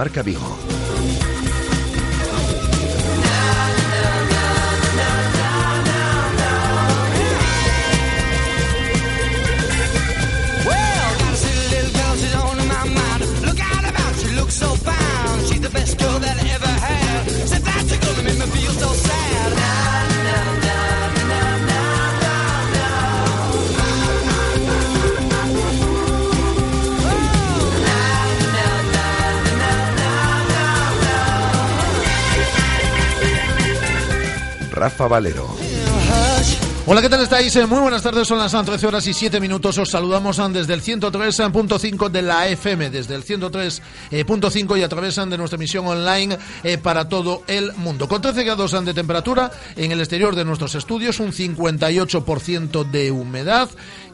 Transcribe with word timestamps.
Marca 0.00 0.22
Vigo. 0.22 0.79
Rafa 34.90 35.06
Valero. 35.06 35.46
Hola, 36.86 37.00
¿qué 37.00 37.08
tal 37.08 37.20
estáis? 37.20 37.54
Eh, 37.54 37.64
muy 37.64 37.78
buenas 37.78 38.02
tardes, 38.02 38.26
son 38.26 38.38
las 38.38 38.50
13 38.50 38.86
horas 38.88 39.06
y 39.06 39.14
7 39.14 39.38
minutos. 39.38 39.78
Os 39.78 39.88
saludamos 39.88 40.40
eh, 40.40 40.48
desde 40.52 40.74
el 40.74 40.82
103.5 40.82 42.08
de 42.08 42.22
la 42.22 42.48
FM, 42.48 42.90
desde 42.90 43.14
el 43.14 43.24
103.5 44.10 44.78
y 44.78 44.82
a 44.82 44.88
través 44.88 45.16
de 45.16 45.38
nuestra 45.38 45.56
emisión 45.56 45.86
online 45.86 46.38
eh, 46.62 46.78
para 46.78 47.08
todo 47.08 47.42
el 47.46 47.72
mundo. 47.74 48.08
Con 48.08 48.22
13 48.22 48.44
grados 48.44 48.72
de 48.84 48.94
temperatura 48.94 49.50
en 49.76 49.92
el 49.92 50.00
exterior 50.00 50.34
de 50.34 50.44
nuestros 50.44 50.74
estudios, 50.74 51.20
un 51.20 51.32
58% 51.32 52.84
de 52.90 53.10
humedad 53.10 53.68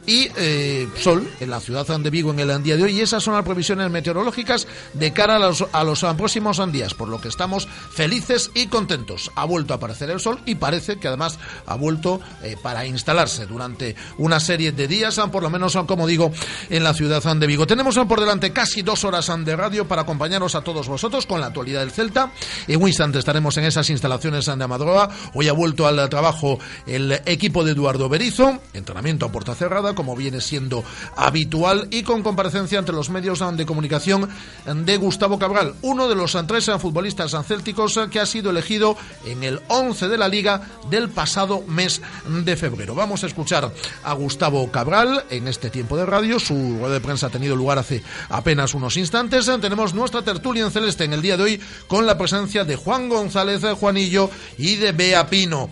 y 0.07 0.29
eh, 0.37 0.89
sol 0.97 1.29
en 1.41 1.51
la 1.51 1.61
ciudad 1.61 1.87
de 1.87 2.11
Vigo 2.11 2.31
en 2.31 2.41
el 2.41 2.63
día 2.63 2.77
de 2.77 2.85
hoy. 2.85 2.99
Y 2.99 3.01
esas 3.01 3.23
son 3.23 3.35
las 3.35 3.45
previsiones 3.45 3.91
meteorológicas 3.91 4.67
de 4.95 5.13
cara 5.13 5.37
a 5.37 5.39
los, 5.39 5.65
a 5.73 5.85
los 5.85 6.05
próximos 6.17 6.61
días, 6.73 6.95
por 6.95 7.09
lo 7.09 7.21
que 7.21 7.29
estamos 7.29 7.67
felices 7.67 8.51
y 8.55 8.69
contentos. 8.69 9.31
Ha 9.35 9.45
vuelto 9.45 9.75
a 9.75 9.77
aparecer 9.77 10.11
el 10.11 10.21
sol 10.21 10.41
y 10.47 10.55
parece 10.55 10.99
que 10.99 11.09
además 11.09 11.39
ha 11.67 11.75
vuelto 11.75 12.21
eh, 12.43 12.57
para 12.63 12.87
instalarse 12.87 13.47
durante 13.47 13.97
una 14.19 14.41
serie 14.41 14.73
de 14.73 14.87
días, 14.87 15.21
por 15.33 15.43
lo 15.43 15.51
menos, 15.51 15.77
como 15.87 16.07
digo, 16.07 16.31
en 16.71 16.85
la 16.85 16.95
ciudad 16.95 17.23
de 17.23 17.47
Vigo. 17.47 17.67
Tenemos 17.67 17.97
por 18.07 18.21
delante 18.21 18.53
casi 18.53 18.83
dos 18.83 19.05
horas 19.05 19.31
de 19.45 19.57
radio 19.57 19.86
para 19.87 20.03
acompañaros 20.03 20.55
a 20.55 20.63
todos 20.63 20.89
vosotros 20.89 21.27
con 21.27 21.41
la 21.41 21.47
actualidad 21.47 21.81
del 21.81 21.91
Celta. 21.91 22.31
En 22.67 22.83
un 22.83 22.89
instante 22.89 23.19
estaremos 23.19 23.57
en 23.57 23.65
esas 23.65 23.89
instalaciones 23.91 24.47
de 24.47 24.53
Amadroa. 24.53 25.11
Hoy 25.35 25.49
ha 25.49 25.53
vuelto 25.53 25.87
al 25.87 26.09
trabajo 26.09 26.59
el 26.87 27.13
equipo 27.27 27.65
de 27.65 27.73
Eduardo 27.73 28.09
Berizo, 28.09 28.59
entrenamiento 28.73 29.27
a 29.27 29.33
puerta 29.33 29.55
cerrada 29.55 29.95
como 29.95 30.17
viene 30.17 30.41
siendo 30.41 30.85
habitual, 31.17 31.89
y 31.91 32.03
con 32.03 32.23
comparecencia 32.23 32.79
ante 32.79 32.93
los 32.93 33.11
medios 33.11 33.43
de 33.57 33.67
comunicación 33.67 34.29
de 34.65 34.97
Gustavo 34.97 35.39
Cabral, 35.39 35.75
uno 35.83 36.09
de 36.09 36.15
los 36.15 36.37
tres 36.47 36.71
futbolistas 36.79 37.37
célticos 37.47 37.99
que 38.11 38.21
ha 38.21 38.27
sido 38.27 38.51
elegido 38.51 38.97
en 39.25 39.43
el 39.43 39.61
11 39.69 40.09
de 40.09 40.19
la 40.19 40.29
liga 40.29 40.63
del 40.91 41.09
pasado 41.09 41.63
mes 41.67 42.01
de 42.29 42.57
febrero. 42.57 42.95
Vamos 42.95 43.25
a 43.25 43.27
escuchar 43.27 43.73
a 44.05 44.13
Gustavo 44.15 44.71
Cabral 44.71 45.25
en 45.31 45.49
este 45.49 45.71
tiempo 45.71 45.97
de 45.97 46.07
radio. 46.07 46.39
Su 46.39 46.79
rueda 46.79 46.95
de 46.95 47.01
prensa 47.01 47.27
ha 47.27 47.31
tenido 47.31 47.57
lugar 47.57 47.79
hace 47.79 48.03
apenas 48.29 48.75
unos 48.75 48.97
instantes. 48.97 49.47
Tenemos 49.61 49.76
nuestra 49.77 50.23
tertulia 50.23 50.65
en 50.65 50.71
celeste 50.71 51.05
en 51.05 51.13
el 51.13 51.23
día 51.23 51.37
de 51.37 51.43
hoy 51.43 51.61
con 51.87 52.07
la 52.07 52.17
presencia 52.17 52.65
de 52.65 52.77
Juan 52.77 53.09
González 53.09 53.63
Juanillo 53.79 54.31
y 54.59 54.77
de 54.77 54.93
Bea 54.93 55.29
Pino. 55.29 55.71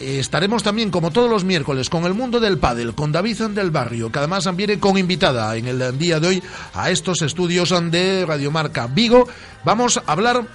Eh, 0.00 0.18
estaremos 0.18 0.62
también, 0.62 0.90
como 0.90 1.12
todos 1.12 1.30
los 1.30 1.44
miércoles, 1.44 1.88
con 1.88 2.04
el 2.04 2.14
mundo 2.14 2.40
del 2.40 2.58
pádel, 2.58 2.94
con 2.94 3.12
David 3.12 3.42
del 3.50 3.70
Barrio, 3.70 4.10
que 4.10 4.18
además 4.18 4.48
viene 4.56 4.80
con 4.80 4.98
invitada 4.98 5.56
en 5.56 5.68
el 5.68 5.96
día 5.96 6.18
de 6.18 6.28
hoy 6.28 6.42
a 6.74 6.90
estos 6.90 7.22
estudios 7.22 7.72
de 7.90 8.26
Radiomarca 8.26 8.88
Vigo. 8.88 9.28
Vamos 9.64 9.98
a 9.98 10.02
hablar 10.12 10.46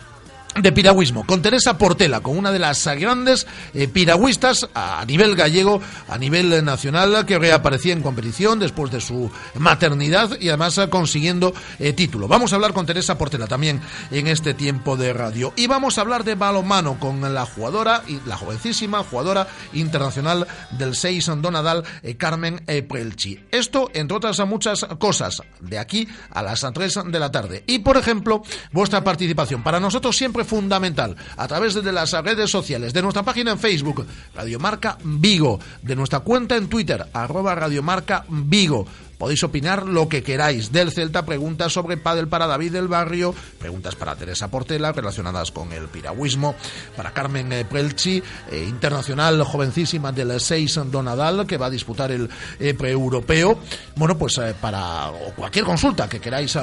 de 0.56 0.72
piragüismo 0.72 1.26
con 1.26 1.42
Teresa 1.42 1.78
Portela, 1.78 2.22
con 2.22 2.38
una 2.38 2.52
de 2.52 2.60
las 2.60 2.86
grandes 2.86 3.48
eh, 3.74 3.88
piragüistas 3.88 4.68
a 4.74 5.06
nivel 5.06 5.36
gallego, 5.36 5.82
a 6.08 6.18
nivel 6.18 6.66
nacional, 6.66 7.26
que 7.26 7.40
reaparecía 7.40 7.94
en 7.94 8.02
competición 8.02 8.60
después 8.60 8.92
de 8.92 9.00
su 9.00 9.32
maternidad 9.56 10.38
y 10.40 10.50
además 10.50 10.78
eh, 10.78 10.90
consiguiendo 10.90 11.54
eh, 11.78 11.94
título. 11.94 12.28
Vamos 12.28 12.52
a 12.52 12.56
hablar 12.56 12.74
con 12.74 12.86
Teresa 12.86 13.18
Portela 13.18 13.48
también 13.48 13.80
en 14.12 14.28
este 14.28 14.54
tiempo 14.54 14.98
de 14.98 15.14
radio. 15.14 15.54
Y 15.56 15.68
vamos 15.68 15.98
a 15.98 16.02
hablar 16.02 16.24
de 16.24 16.36
balonmano 16.36 17.00
con 17.00 17.22
la 17.34 17.46
jugadora, 17.46 18.04
y 18.08 18.20
la 18.26 18.36
jovencísima 18.36 19.04
jugadora 19.04 19.48
internacional 19.74 20.48
del 20.72 20.96
6 20.96 21.32
Donadal, 21.42 21.84
Carmen 22.18 22.64
Prelchi. 22.88 23.40
Esto, 23.52 23.90
entre 23.94 24.18
otras 24.18 24.40
muchas 24.48 24.86
cosas, 24.98 25.42
de 25.60 25.80
aquí 25.80 26.08
a 26.32 26.42
las 26.42 26.66
3 26.74 27.00
de 27.06 27.20
la 27.20 27.32
tarde. 27.32 27.64
Y, 27.68 27.80
por 27.80 27.98
ejemplo, 27.98 28.42
vuestra 28.72 29.04
participación. 29.04 29.64
Para 29.64 29.80
nosotros 29.80 30.16
siempre 30.18 30.39
fundamental 30.44 31.16
a 31.38 31.48
través 31.48 31.74
de 31.74 31.92
las 31.92 32.12
redes 32.12 32.50
sociales, 32.50 32.94
de 32.94 33.02
nuestra 33.02 33.24
página 33.24 33.52
en 33.52 33.60
Facebook, 33.60 34.06
Radiomarca 34.36 34.98
Vigo, 35.04 35.60
de 35.82 35.96
nuestra 35.96 36.20
cuenta 36.20 36.56
en 36.56 36.68
Twitter, 36.68 37.06
arroba 37.14 37.56
Radiomarca 37.56 38.26
Vigo. 38.30 38.86
Podéis 39.20 39.44
opinar 39.44 39.86
lo 39.86 40.08
que 40.08 40.24
queráis 40.24 40.72
del 40.72 40.94
Celta, 40.94 41.26
preguntas 41.26 41.74
sobre 41.74 41.98
pádel 41.98 42.30
para 42.30 42.48
David 42.48 42.72
del 42.72 42.88
Barrio, 42.88 43.36
preguntas 43.60 43.98
para 43.98 44.16
Teresa 44.16 44.48
Portela 44.48 44.94
relacionadas 44.94 45.52
con 45.52 45.74
el 45.74 45.90
piragüismo, 45.90 46.56
para 46.96 47.12
Carmen 47.12 47.52
eh, 47.52 47.66
Prelchi, 47.66 48.24
eh, 48.50 48.66
internacional 48.66 49.44
jovencísima 49.44 50.14
del 50.14 50.40
6 50.40 50.80
Donadal, 50.86 51.46
que 51.46 51.58
va 51.58 51.66
a 51.66 51.70
disputar 51.70 52.14
el 52.14 52.30
eh, 52.62 52.74
pre-europeo. 52.74 53.60
Bueno, 53.98 54.18
pues 54.18 54.40
para 54.62 55.12
cualquier 55.36 55.66
consulta 55.66 56.08
que 56.08 56.22
queráis 56.22 56.58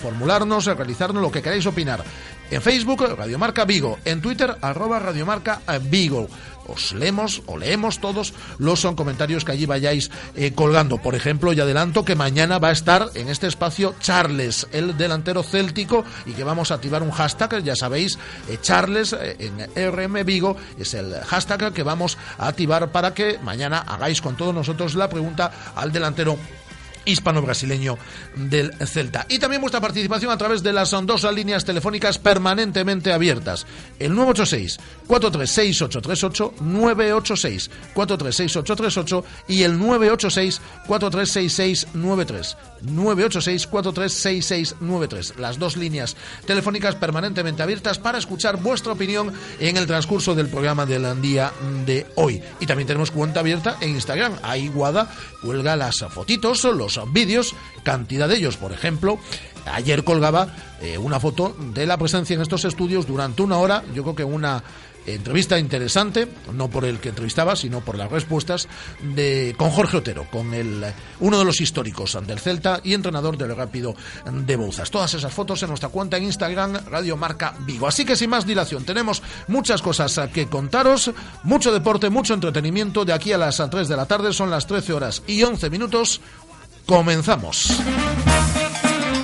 formularnos, 0.00 0.64
realizarnos, 0.64 1.22
lo 1.22 1.30
que 1.30 1.42
queráis 1.42 1.66
opinar. 1.66 2.02
En 2.50 2.62
Facebook, 2.62 3.04
Radiomarca 3.18 3.66
Vigo. 3.66 3.98
En 4.06 4.22
Twitter, 4.22 4.56
arroba 4.62 4.98
Radiomarca 4.98 5.60
Vigo 5.82 6.26
os 6.68 6.92
leemos 6.92 7.42
o 7.46 7.56
leemos 7.56 7.98
todos 7.98 8.34
los 8.58 8.80
son 8.80 8.94
comentarios 8.94 9.44
que 9.44 9.52
allí 9.52 9.66
vayáis 9.66 10.10
eh, 10.36 10.52
colgando. 10.52 10.98
Por 10.98 11.14
ejemplo, 11.14 11.52
y 11.52 11.60
adelanto 11.60 12.04
que 12.04 12.14
mañana 12.14 12.58
va 12.58 12.68
a 12.68 12.72
estar 12.72 13.10
en 13.14 13.28
este 13.28 13.46
espacio 13.46 13.94
Charles, 14.00 14.68
el 14.72 14.96
delantero 14.96 15.42
céltico, 15.42 16.04
y 16.26 16.32
que 16.32 16.44
vamos 16.44 16.70
a 16.70 16.74
activar 16.74 17.02
un 17.02 17.10
hashtag, 17.10 17.62
ya 17.62 17.74
sabéis, 17.74 18.18
eh, 18.48 18.58
Charles 18.60 19.12
eh, 19.14 19.36
en 19.38 19.92
RM 19.92 20.24
Vigo 20.24 20.56
es 20.78 20.94
el 20.94 21.14
hashtag 21.14 21.72
que 21.72 21.82
vamos 21.82 22.18
a 22.38 22.48
activar 22.48 22.92
para 22.92 23.14
que 23.14 23.38
mañana 23.38 23.78
hagáis 23.78 24.20
con 24.20 24.36
todos 24.36 24.54
nosotros 24.54 24.94
la 24.94 25.08
pregunta 25.08 25.50
al 25.74 25.90
delantero 25.90 26.38
hispano-brasileño 27.08 27.98
del 28.36 28.72
Celta. 28.86 29.26
Y 29.28 29.38
también 29.38 29.60
vuestra 29.60 29.80
participación 29.80 30.30
a 30.30 30.38
través 30.38 30.62
de 30.62 30.72
las 30.72 30.90
dos 30.90 31.24
líneas 31.32 31.64
telefónicas 31.64 32.18
permanentemente 32.18 33.12
abiertas. 33.12 33.66
El 33.98 34.14
986 34.14 34.78
436838 35.06 36.54
986 36.60 37.70
436838 37.94 39.24
y 39.48 39.62
el 39.62 39.78
986 39.78 40.60
436693 40.86 42.56
986 42.82 43.66
436693. 43.66 45.38
Las 45.38 45.58
dos 45.58 45.76
líneas 45.76 46.16
telefónicas 46.46 46.94
permanentemente 46.94 47.62
abiertas 47.62 47.98
para 47.98 48.18
escuchar 48.18 48.58
vuestra 48.58 48.92
opinión 48.92 49.32
en 49.58 49.76
el 49.76 49.86
transcurso 49.86 50.34
del 50.34 50.48
programa 50.48 50.86
del 50.86 51.20
día 51.20 51.52
de 51.86 52.06
hoy. 52.16 52.42
Y 52.60 52.66
también 52.66 52.86
tenemos 52.86 53.10
cuenta 53.10 53.40
abierta 53.40 53.76
en 53.80 53.90
Instagram. 53.90 54.34
Ahí 54.42 54.68
Guada 54.68 55.10
cuelga 55.42 55.76
las 55.76 55.98
fotitos, 56.10 56.64
los 56.64 56.97
vídeos, 57.06 57.54
cantidad 57.82 58.28
de 58.28 58.36
ellos, 58.36 58.56
por 58.56 58.72
ejemplo, 58.72 59.18
ayer 59.66 60.04
colgaba 60.04 60.48
eh, 60.80 60.98
una 60.98 61.20
foto 61.20 61.54
de 61.74 61.86
la 61.86 61.96
presencia 61.96 62.34
en 62.34 62.42
estos 62.42 62.64
estudios 62.64 63.06
durante 63.06 63.42
una 63.42 63.58
hora, 63.58 63.84
yo 63.94 64.02
creo 64.02 64.14
que 64.14 64.24
una 64.24 64.62
entrevista 65.14 65.58
interesante, 65.58 66.28
no 66.52 66.68
por 66.68 66.84
el 66.84 66.98
que 66.98 67.10
entrevistaba, 67.10 67.56
sino 67.56 67.80
por 67.80 67.96
las 67.96 68.10
respuestas 68.10 68.68
de 69.14 69.54
con 69.56 69.70
Jorge 69.70 69.98
Otero, 69.98 70.26
con 70.30 70.54
el 70.54 70.84
uno 71.20 71.38
de 71.38 71.44
los 71.44 71.60
históricos 71.60 72.18
del 72.26 72.38
Celta 72.38 72.80
y 72.84 72.94
entrenador 72.94 73.36
del 73.36 73.56
Rápido 73.56 73.94
de 74.30 74.56
Bouzas. 74.56 74.90
Todas 74.90 75.14
esas 75.14 75.32
fotos 75.32 75.62
en 75.62 75.68
nuestra 75.68 75.88
cuenta 75.88 76.16
en 76.16 76.24
Instagram 76.24 76.84
Radio 76.90 77.16
Marca 77.16 77.54
Vigo. 77.60 77.86
Así 77.88 78.04
que 78.04 78.16
sin 78.16 78.30
más 78.30 78.46
dilación, 78.46 78.84
tenemos 78.84 79.22
muchas 79.46 79.82
cosas 79.82 80.18
que 80.32 80.46
contaros, 80.46 81.10
mucho 81.44 81.72
deporte, 81.72 82.10
mucho 82.10 82.34
entretenimiento 82.34 83.04
de 83.04 83.12
aquí 83.12 83.32
a 83.32 83.38
las 83.38 83.58
3 83.58 83.88
de 83.88 83.96
la 83.96 84.06
tarde, 84.06 84.32
son 84.32 84.50
las 84.50 84.66
13 84.66 84.92
horas 84.92 85.22
y 85.26 85.42
11 85.42 85.70
minutos. 85.70 86.20
Comenzamos. 86.88 87.82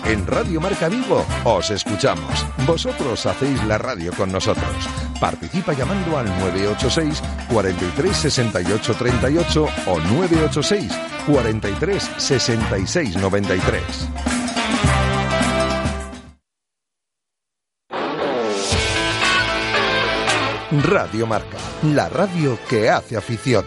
En 0.04 0.26
Radio 0.26 0.60
Marca 0.60 0.90
Vigo 0.90 1.24
os 1.44 1.70
escuchamos. 1.70 2.46
Vosotros 2.66 3.24
hacéis 3.24 3.64
la 3.64 3.78
radio 3.78 4.12
con 4.12 4.30
nosotros. 4.30 4.68
Participa 5.18 5.72
llamando 5.72 6.18
al 6.18 6.26
986 6.40 7.22
43 7.48 8.14
68 8.14 8.94
38 8.96 9.66
o 9.86 9.98
986 9.98 10.92
43 11.26 12.10
66 12.18 13.16
93. 13.16 13.82
Radio 20.82 21.26
Marca, 21.26 21.56
la 21.82 22.10
radio 22.10 22.58
que 22.68 22.90
hace 22.90 23.16
afición. 23.16 23.64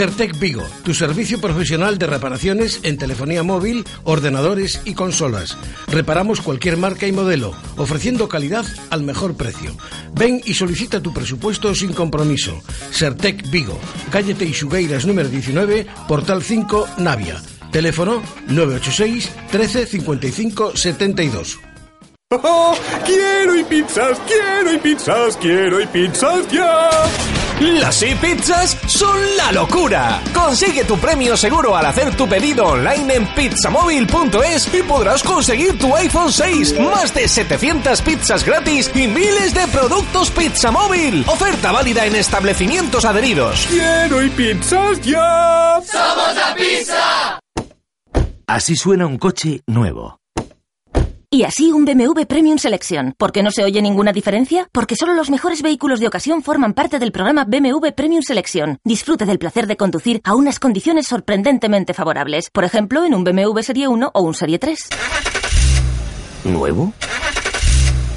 Sertec 0.00 0.38
Vigo, 0.38 0.66
tu 0.82 0.94
servicio 0.94 1.42
profesional 1.42 1.98
de 1.98 2.06
reparaciones 2.06 2.80
en 2.84 2.96
telefonía 2.96 3.42
móvil, 3.42 3.84
ordenadores 4.04 4.80
y 4.86 4.94
consolas. 4.94 5.58
Reparamos 5.88 6.40
cualquier 6.40 6.78
marca 6.78 7.06
y 7.06 7.12
modelo, 7.12 7.52
ofreciendo 7.76 8.26
calidad 8.26 8.64
al 8.88 9.02
mejor 9.02 9.36
precio. 9.36 9.76
Ven 10.14 10.40
y 10.46 10.54
solicita 10.54 11.02
tu 11.02 11.12
presupuesto 11.12 11.74
sin 11.74 11.92
compromiso. 11.92 12.62
Sertec 12.90 13.50
Vigo, 13.50 13.78
calle 14.10 14.34
Teixugueiras 14.34 15.04
número 15.04 15.28
19, 15.28 15.86
Portal 16.08 16.42
5, 16.42 16.88
Navia. 16.96 17.36
Teléfono 17.70 18.22
986 18.48 19.30
13 19.50 19.84
55 19.84 20.76
72. 20.78 21.58
¡Oh, 22.30 22.74
quiero 23.04 23.54
y 23.54 23.64
pizzas, 23.64 24.18
quiero 24.26 24.72
y 24.72 24.78
pizzas, 24.78 25.36
quiero 25.36 25.78
y 25.78 25.86
pizzas 25.88 26.50
ya. 26.50 26.88
Las 27.60 28.02
e-pizzas 28.02 28.78
son 28.86 29.36
la 29.36 29.52
locura. 29.52 30.22
Consigue 30.32 30.84
tu 30.84 30.96
premio 30.98 31.36
seguro 31.36 31.76
al 31.76 31.84
hacer 31.84 32.16
tu 32.16 32.26
pedido 32.26 32.64
online 32.64 33.14
en 33.14 33.26
pizzamóvil.es 33.34 34.74
y 34.74 34.82
podrás 34.82 35.22
conseguir 35.22 35.78
tu 35.78 35.94
iPhone 35.94 36.32
6, 36.32 36.80
más 36.80 37.12
de 37.12 37.28
700 37.28 38.00
pizzas 38.00 38.44
gratis 38.44 38.90
y 38.94 39.06
miles 39.08 39.52
de 39.52 39.66
productos 39.68 40.30
Pizza 40.30 40.70
Móvil. 40.70 41.22
Oferta 41.28 41.70
válida 41.70 42.06
en 42.06 42.16
establecimientos 42.16 43.04
adheridos. 43.04 43.66
Quiero 43.68 44.22
y 44.22 44.30
pizzas 44.30 45.00
ya. 45.02 45.80
¡Somos 45.84 46.34
la 46.34 46.54
pizza! 46.54 47.40
Así 48.46 48.74
suena 48.74 49.06
un 49.06 49.18
coche 49.18 49.60
nuevo. 49.66 50.19
Y 51.32 51.44
así 51.44 51.70
un 51.70 51.84
BMW 51.84 52.24
Premium 52.26 52.58
Selection. 52.58 53.14
¿Por 53.16 53.30
qué 53.30 53.44
no 53.44 53.52
se 53.52 53.62
oye 53.62 53.80
ninguna 53.80 54.12
diferencia? 54.12 54.68
Porque 54.72 54.96
solo 54.96 55.14
los 55.14 55.30
mejores 55.30 55.62
vehículos 55.62 56.00
de 56.00 56.08
ocasión 56.08 56.42
forman 56.42 56.74
parte 56.74 56.98
del 56.98 57.12
programa 57.12 57.44
BMW 57.44 57.92
Premium 57.94 58.22
Selection. 58.22 58.78
Disfrute 58.82 59.26
del 59.26 59.38
placer 59.38 59.68
de 59.68 59.76
conducir 59.76 60.20
a 60.24 60.34
unas 60.34 60.58
condiciones 60.58 61.06
sorprendentemente 61.06 61.94
favorables. 61.94 62.50
Por 62.50 62.64
ejemplo, 62.64 63.04
en 63.04 63.14
un 63.14 63.22
BMW 63.22 63.60
Serie 63.60 63.86
1 63.86 64.10
o 64.12 64.22
un 64.22 64.34
Serie 64.34 64.58
3. 64.58 64.88
¿Nuevo? 66.46 66.92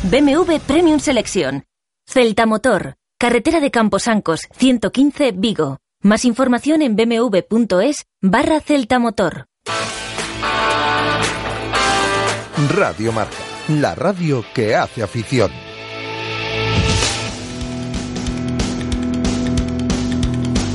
BMW 0.09 0.57
Premium 0.65 0.99
Selection. 0.99 1.65
Celta 2.07 2.47
Motor. 2.47 2.95
Carretera 3.19 3.59
de 3.59 3.69
Camposancos, 3.69 4.47
115 4.57 5.33
Vigo. 5.33 5.77
Más 6.01 6.25
información 6.25 6.81
en 6.81 6.95
bmw.es 6.95 8.05
barra 8.21 8.59
Celta 8.59 8.97
Motor. 8.97 9.45
Radio 12.69 13.11
Marca, 13.11 13.35
la 13.67 13.95
radio 13.95 14.43
que 14.53 14.75
hace 14.75 15.03
afición. 15.03 15.51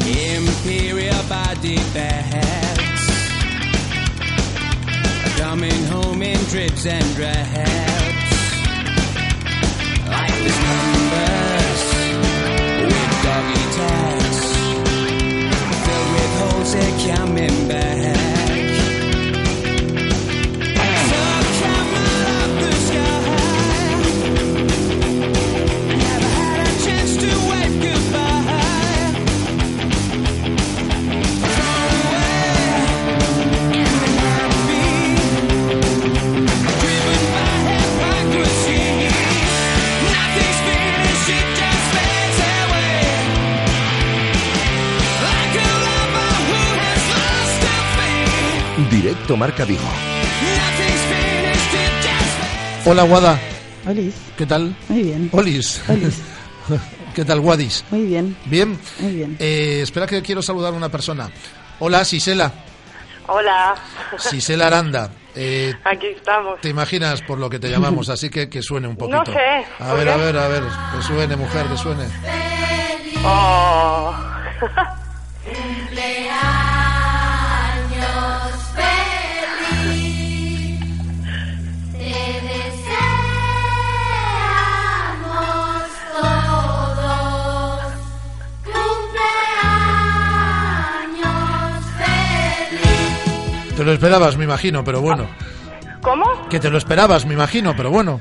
Imperial 0.06 1.23
body 1.29 1.79
bags 1.94 3.08
coming 5.38 5.85
home 5.87 6.23
in 6.23 6.38
drips 6.46 6.87
and 6.87 7.05
drabs. 7.17 8.29
Like 10.08 10.35
these 10.44 10.88
Marca 49.48 49.64
Vigo. 49.64 49.80
Hola, 52.84 53.02
Guada. 53.04 53.40
Olis, 53.86 54.14
¿Qué 54.36 54.44
tal? 54.44 54.76
muy 54.90 55.02
bien. 55.04 55.30
Olis. 55.32 55.82
Olis. 55.88 56.20
¿Qué 57.14 57.24
tal, 57.24 57.40
Guadis? 57.40 57.82
Muy 57.90 58.04
bien, 58.04 58.36
¿Bien? 58.44 58.78
muy 59.00 59.12
bien. 59.14 59.36
Eh, 59.40 59.80
espera 59.82 60.06
que 60.06 60.20
quiero 60.20 60.42
saludar 60.42 60.74
a 60.74 60.76
una 60.76 60.90
persona. 60.90 61.30
Hola, 61.78 62.04
Sisela. 62.04 62.52
Hola, 63.26 63.74
Sisela 64.18 64.66
Aranda. 64.66 65.10
Eh, 65.34 65.72
aquí 65.82 66.08
estamos. 66.08 66.60
te 66.60 66.68
imaginas 66.68 67.22
por 67.22 67.38
lo 67.38 67.48
que 67.48 67.58
te 67.58 67.70
llamamos, 67.70 68.10
así 68.10 68.28
que 68.28 68.50
que 68.50 68.60
suene 68.60 68.86
un 68.86 68.96
poquito. 68.98 69.16
No 69.18 69.32
sé, 69.32 69.64
A 69.78 69.88
¿por 69.88 69.96
ver, 69.96 70.08
a 70.10 70.16
ver, 70.18 70.36
a 70.36 70.48
ver. 70.48 70.62
Que 70.94 71.02
suene, 71.04 71.36
mujer, 71.36 71.64
que 71.68 71.76
suene. 71.78 72.04
Oh. 73.24 74.14
Te 93.78 93.84
lo 93.84 93.92
esperabas, 93.92 94.36
me 94.36 94.42
imagino, 94.42 94.82
pero 94.82 95.00
bueno. 95.00 95.28
¿Cómo? 96.02 96.48
Que 96.48 96.58
te 96.58 96.69
lo 96.69 96.78
esperabas, 96.78 97.25
me 97.25 97.34
imagino, 97.34 97.75
pero 97.76 97.90
bueno. 97.90 98.20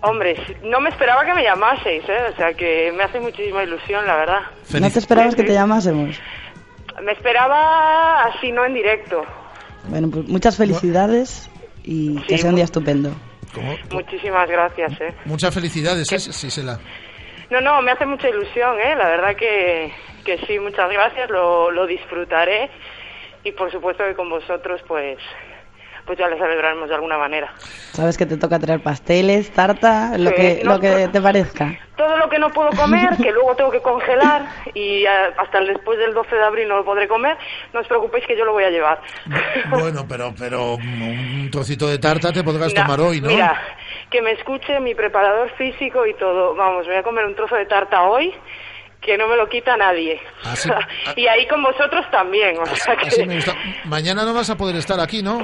Hombre, 0.00 0.34
no 0.62 0.80
me 0.80 0.88
esperaba 0.88 1.26
que 1.26 1.34
me 1.34 1.42
llamaseis, 1.42 2.02
¿eh? 2.08 2.18
O 2.32 2.36
sea 2.36 2.54
que 2.54 2.90
me 2.96 3.02
hace 3.02 3.20
muchísima 3.20 3.62
ilusión, 3.64 4.06
la 4.06 4.16
verdad. 4.16 4.40
No 4.80 4.90
te 4.90 4.98
esperabas 4.98 5.34
que 5.34 5.42
te 5.42 5.52
llamásemos. 5.52 6.16
Me 7.02 7.12
esperaba 7.12 8.22
así, 8.24 8.50
no 8.50 8.64
en 8.64 8.72
directo. 8.72 9.26
Bueno, 9.88 10.08
pues 10.10 10.26
muchas 10.26 10.56
felicidades 10.56 11.50
y 11.82 12.16
que 12.22 12.36
Sí, 12.36 12.38
sea 12.38 12.48
un 12.48 12.56
día 12.56 12.64
estupendo. 12.64 13.10
Como- 13.54 13.76
Muchísimas 13.90 14.48
gracias, 14.48 14.98
¿eh? 15.02 15.14
Muchas 15.26 15.52
felicidades, 15.52 16.10
¿eh, 16.12 16.18
Sisela? 16.18 16.80
No, 17.50 17.60
no, 17.60 17.82
me 17.82 17.90
hace 17.90 18.06
mucha 18.06 18.30
ilusión, 18.30 18.80
¿eh? 18.80 18.96
La 18.96 19.08
verdad 19.08 19.36
que, 19.36 19.92
que 20.24 20.38
sí, 20.46 20.58
muchas 20.58 20.90
gracias, 20.90 21.28
lo, 21.28 21.70
lo 21.70 21.86
disfrutaré 21.86 22.70
y 23.44 23.52
por 23.52 23.70
supuesto 23.70 24.04
que 24.04 24.14
con 24.14 24.28
vosotros 24.28 24.80
pues 24.88 25.18
pues 26.06 26.18
ya 26.18 26.28
lo 26.28 26.36
celebraremos 26.36 26.90
de 26.90 26.96
alguna 26.96 27.16
manera. 27.16 27.50
Sabes 27.92 28.18
que 28.18 28.26
te 28.26 28.36
toca 28.36 28.58
traer 28.58 28.80
pasteles, 28.82 29.50
tarta, 29.54 30.18
lo 30.18 30.28
Sí, 30.30 30.36
que, 30.36 30.60
no, 30.62 30.74
lo 30.74 30.80
que 30.80 31.08
te 31.08 31.18
parezca. 31.18 31.72
Todo 31.96 32.18
lo 32.18 32.28
que 32.28 32.38
no 32.38 32.50
puedo 32.52 32.68
comer, 32.72 33.16
que 33.16 33.32
luego 33.32 33.56
tengo 33.56 33.70
que 33.70 33.80
congelar 33.80 34.44
y 34.74 35.06
ah, 35.06 35.32
hasta 35.38 35.60
el 35.60 35.68
después 35.68 35.98
del 35.98 36.12
12 36.12 36.36
de 36.36 36.44
abril 36.44 36.68
no 36.68 36.76
lo 36.76 36.84
podré 36.84 37.08
comer, 37.08 37.38
no 37.72 37.80
os 37.80 37.86
preocupéis 37.86 38.26
que 38.26 38.36
yo 38.36 38.44
lo 38.44 38.52
voy 38.52 38.64
a 38.64 38.70
llevar. 38.70 39.00
Bueno, 39.70 40.04
pero, 40.06 40.34
pero 40.38 40.74
un 40.74 41.48
trocito 41.50 41.88
de 41.88 41.98
tarta 41.98 42.32
te 42.34 42.44
podrás 42.44 42.74
Na- 42.74 42.82
tomar 42.84 43.00
hoy, 43.00 43.22
¿no? 43.22 43.28
Mira, 43.28 43.58
que 44.10 44.20
me 44.20 44.32
escuche 44.32 44.78
mi 44.80 44.94
preparador 44.94 45.48
físico 45.56 46.04
y 46.04 46.12
todo. 46.14 46.54
Vamos, 46.54 46.86
voy 46.86 46.96
a 46.96 47.02
comer 47.02 47.24
un 47.24 47.34
trozo 47.34 47.56
de 47.56 47.64
tarta 47.64 48.02
hoy 48.02 48.34
que 49.04 49.18
no 49.18 49.28
me 49.28 49.36
lo 49.36 49.48
quita 49.48 49.76
nadie. 49.76 50.20
Ah, 50.44 50.54
y 51.16 51.26
ahí 51.26 51.46
con 51.46 51.62
vosotros 51.62 52.04
también. 52.10 52.58
O 52.58 52.66
sea 52.66 52.96
que 52.96 53.08
Así 53.08 53.24
me 53.26 53.36
gusta. 53.36 53.54
Mañana 53.84 54.24
no 54.24 54.32
vas 54.34 54.48
a 54.50 54.56
poder 54.56 54.76
estar 54.76 54.98
aquí, 55.00 55.22
¿no? 55.22 55.40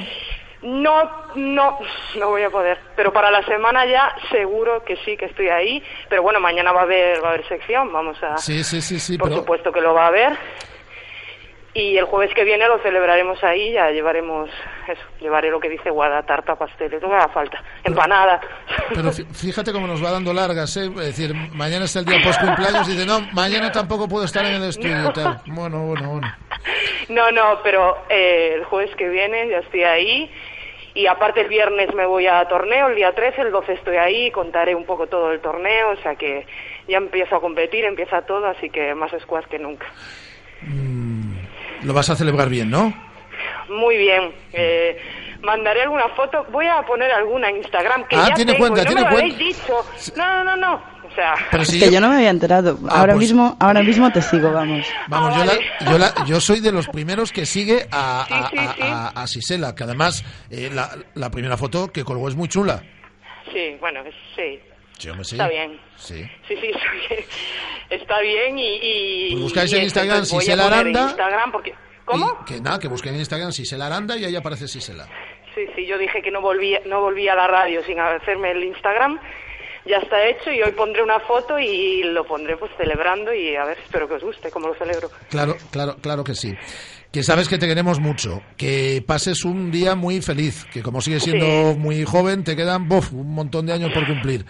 no, 0.63 1.11
no, 1.37 1.79
no 2.19 2.29
voy 2.29 2.43
a 2.43 2.51
poder. 2.51 2.79
Pero 2.97 3.13
para 3.13 3.31
la 3.31 3.43
semana 3.45 3.87
ya 3.87 4.15
seguro 4.31 4.85
que 4.85 4.97
sí, 5.05 5.17
que 5.17 5.27
estoy 5.27 5.49
ahí. 5.49 5.83
Pero 6.09 6.23
bueno, 6.23 6.39
mañana 6.41 6.73
va 6.73 6.81
a 6.81 6.85
haber, 6.85 7.23
va 7.23 7.29
a 7.29 7.33
haber 7.33 7.49
sección. 7.49 7.93
Vamos 7.93 8.23
a, 8.23 8.37
Sí, 8.39 8.63
sí, 8.65 8.81
sí, 8.83 8.99
sí. 9.01 9.17
por 9.19 9.29
pero- 9.29 9.41
supuesto 9.41 9.73
que 9.73 9.81
lo 9.81 9.95
va 9.95 10.05
a 10.05 10.09
haber. 10.09 10.37
Y 11.73 11.97
el 11.97 12.05
jueves 12.07 12.35
que 12.35 12.43
viene 12.43 12.67
lo 12.67 12.79
celebraremos 12.81 13.43
ahí, 13.45 13.73
ya 13.73 13.91
llevaremos 13.91 14.51
eso, 14.89 15.01
llevaré 15.21 15.51
lo 15.51 15.61
que 15.61 15.69
dice 15.69 15.89
Guada, 15.91 16.21
tarta, 16.25 16.57
pasteles, 16.57 17.01
no 17.01 17.07
me 17.09 17.15
haga 17.15 17.29
falta, 17.29 17.63
empanada. 17.85 18.41
Pero 18.89 19.11
fí- 19.11 19.25
fíjate 19.33 19.71
cómo 19.73 19.87
nos 19.87 20.05
va 20.05 20.11
dando 20.11 20.33
largas, 20.33 20.77
¿eh? 20.77 20.87
Es 20.87 20.95
decir, 21.17 21.33
mañana 21.53 21.85
está 21.85 22.01
el 22.01 22.07
día 22.07 22.19
post 22.25 22.41
cumpleaños 22.41 22.89
y 22.89 22.93
dice, 22.93 23.07
no, 23.07 23.21
mañana 23.33 23.71
tampoco 23.71 24.09
puedo 24.09 24.25
estar 24.25 24.45
en 24.47 24.55
el 24.55 24.65
estudio 24.69 25.11
y 25.11 25.13
tal. 25.13 25.41
Bueno, 25.47 25.87
bueno, 25.87 26.11
bueno. 26.11 26.35
No, 27.09 27.31
no, 27.31 27.61
pero 27.63 27.99
eh, 28.09 28.55
el 28.57 28.65
jueves 28.65 28.95
que 28.97 29.09
viene 29.09 29.49
ya 29.49 29.59
estoy 29.59 29.85
ahí. 29.85 30.31
Y 30.95 31.07
aparte 31.07 31.43
el 31.43 31.49
viernes 31.49 31.95
me 31.95 32.05
voy 32.05 32.27
a 32.27 32.45
torneo, 32.49 32.89
el 32.89 32.97
día 32.97 33.15
13, 33.15 33.43
el 33.43 33.53
12 33.53 33.75
estoy 33.75 33.97
ahí, 33.97 34.33
contaré 34.33 34.75
un 34.75 34.85
poco 34.87 35.07
todo 35.07 35.31
el 35.31 35.41
torneo, 35.41 35.91
o 35.91 35.97
sea 36.03 36.17
que 36.17 36.45
ya 36.89 36.97
empiezo 36.97 37.37
a 37.37 37.41
competir, 37.41 37.85
empieza 37.85 38.23
todo, 38.23 38.47
así 38.49 38.71
que 38.71 38.93
más 38.97 39.13
squash 39.23 39.45
que 39.45 39.61
nunca. 39.61 39.87
Lo 41.83 41.93
vas 41.95 42.11
a 42.11 42.17
celebrar 42.17 42.49
bien, 42.49 42.71
¿no? 42.71 42.93
Muy 43.69 43.97
bien. 43.97 44.33
Eh, 44.53 44.99
mandaré 45.43 45.83
alguna 45.83 46.09
foto, 46.17 46.45
voy 46.51 46.67
a 46.67 46.83
poner 46.83 47.11
alguna 47.13 47.49
en 47.49 47.57
Instagram 47.59 48.05
que 48.09 48.17
Ah, 48.17 48.27
ya 48.29 48.35
tiene 48.35 48.53
tengo, 48.53 48.67
cuenta, 48.69 48.83
no 48.83 48.87
tiene 48.87 49.01
me 49.03 49.11
lo 49.11 49.17
cuenta. 49.17 49.35
habéis 49.35 49.57
dicho. 49.57 49.85
No, 50.17 50.27
no, 50.27 50.45
no, 50.45 50.57
no. 50.57 50.75
O 51.11 51.15
sea, 51.15 51.35
Pero 51.51 51.63
Es 51.65 51.71
que 51.73 51.79
yo- 51.81 51.91
yo 51.91 52.01
no 52.01 52.09
me 52.09 52.17
había 52.17 52.31
enterado. 52.31 52.79
Ah, 52.89 53.01
ahora 53.01 53.15
pues- 53.15 53.27
mismo, 53.29 53.57
ahora 53.59 53.83
mismo 53.83 54.13
te 54.13 54.23
sigo, 54.23 54.53
vamos. 54.53 54.87
Vamos, 55.09 55.37
yo, 55.37 55.45
la- 55.45 55.91
yo, 55.91 55.99
la- 55.99 56.15
yo 56.27 56.41
soy 56.41 56.61
de 56.61 56.71
los 56.71 56.87
primeros 56.89 57.33
que 57.33 57.47
sigue 57.47 57.89
a, 57.91 58.25
Sí, 58.29 58.35
a, 58.35 58.49
sí, 58.51 58.57
a- 58.59 58.73
sí. 58.75 58.81
a- 58.83 59.09
a 59.09 59.27
Sisela, 59.27 59.75
que 59.75 59.83
además 59.85 60.25
eh, 60.51 60.71
la, 60.73 60.91
la 61.15 61.31
primera 61.31 61.57
foto 61.57 61.89
que 61.93 62.05
colgó 62.05 62.29
es 62.29 62.37
muy 62.37 62.49
chula. 62.49 62.83
sí, 63.53 63.77
bueno, 63.81 64.01
sí. 64.37 64.61
Sí, 65.01 65.09
hombre, 65.09 65.25
sí. 65.25 65.35
Está 65.37 65.49
bien. 65.49 65.81
Sí. 65.97 66.23
Sí, 66.47 66.57
sí, 66.61 66.67
está 66.69 66.93
bien. 66.93 67.25
Está 67.89 68.21
bien 68.21 68.59
y... 68.59 68.77
y 68.83 69.31
Pues 69.33 69.43
buscáis 69.45 69.73
y 69.73 69.77
en 69.77 69.81
eso, 69.81 69.85
Instagram 69.87 70.25
Sisela 70.27 70.67
en 70.67 70.73
Aranda. 70.73 71.03
Instagram 71.03 71.53
porque... 71.53 71.75
¿Cómo? 72.05 72.45
Que 72.45 72.61
nada, 72.61 72.79
que 72.79 72.89
busquen 72.89 73.15
en 73.15 73.21
Instagram 73.21 73.51
Sisela 73.53 73.87
Aranda 73.87 74.17
y 74.17 74.25
ahí 74.27 74.37
aparece 74.37 74.69
Sisela. 74.69 75.07
Sí, 75.55 75.63
sí, 75.75 75.87
yo 75.87 75.97
dije 75.97 76.21
que 76.23 76.31
no 76.31 76.41
volvía, 76.43 76.81
no 76.87 77.01
volvía 77.01 77.33
a 77.33 77.37
la 77.37 77.47
radio 77.47 77.83
sin 77.85 77.99
hacerme 77.99 78.51
el 78.53 78.63
Instagram. 78.65 79.19
Ya 79.87 79.97
está 79.97 80.27
hecho 80.29 80.53
y 80.53 80.61
hoy 80.63 80.73
pondré 80.73 81.03
una 81.03 81.19
foto 81.21 81.59
y 81.59 82.03
lo 82.03 82.25
pondré 82.27 82.57
pues 82.59 82.71
celebrando 82.77 83.33
y 83.33 83.57
a 83.57 83.65
ver, 83.65 83.79
espero 83.79 84.07
que 84.07 84.15
os 84.15 84.23
guste 84.23 84.51
cómo 84.51 84.69
lo 84.69 84.75
celebro. 84.75 85.09
Claro, 85.31 85.57
claro, 85.73 85.97
claro 86.03 86.23
que 86.23 86.35
sí. 86.35 86.55
Que 87.13 87.25
sabes 87.25 87.49
que 87.49 87.59
te 87.59 87.67
queremos 87.67 87.99
mucho, 87.99 88.41
que 88.57 89.03
pases 89.05 89.45
un 89.45 89.73
día 89.73 89.97
muy 89.97 90.23
feliz, 90.23 90.65
que 90.73 90.81
como 90.81 91.01
sigues 91.01 91.25
siendo 91.25 91.73
Sí. 91.73 91.79
muy 91.79 92.05
joven, 92.05 92.45
te 92.45 92.55
quedan 92.55 92.89
bof, 92.89 93.13
un 93.13 93.35
montón 93.35 93.67
de 93.67 93.73
años 93.73 93.91
por 93.93 94.07
cumplir. 94.07 94.47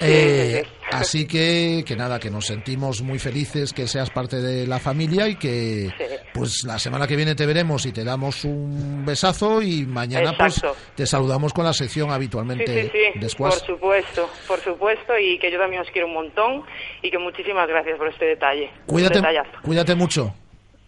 Eh, 0.00 0.64
así 0.90 1.26
que, 1.26 1.84
que 1.86 1.96
nada, 1.96 2.18
que 2.18 2.30
nos 2.30 2.46
sentimos 2.46 3.02
muy 3.02 3.18
felices 3.18 3.74
que 3.74 3.86
seas 3.86 4.08
parte 4.08 4.40
de 4.40 4.66
la 4.66 4.78
familia 4.78 5.28
y 5.28 5.36
que 5.36 5.92
pues 6.32 6.64
la 6.64 6.78
semana 6.78 7.06
que 7.06 7.14
viene 7.14 7.34
te 7.34 7.44
veremos 7.44 7.84
y 7.84 7.92
te 7.92 8.04
damos 8.04 8.42
un 8.44 9.04
besazo 9.04 9.60
y 9.60 9.84
mañana 9.84 10.34
pues 10.38 10.62
te 10.94 11.04
saludamos 11.04 11.52
con 11.52 11.64
la 11.66 11.74
sección 11.74 12.10
habitualmente 12.10 12.72
de 12.72 13.12
por 13.20 13.28
Squash. 13.28 13.66
supuesto, 13.66 14.30
por 14.46 14.60
supuesto 14.60 15.18
y 15.18 15.38
que 15.38 15.50
yo 15.52 15.58
también 15.58 15.82
os 15.82 15.90
quiero 15.90 16.06
un 16.06 16.14
montón 16.14 16.62
y 17.02 17.10
que 17.10 17.18
muchísimas 17.18 17.68
gracias 17.68 17.98
por 17.98 18.08
este 18.08 18.24
detalle. 18.24 18.70
Cuídate, 18.86 19.20
cuídate 19.62 19.94
mucho. 19.94 20.32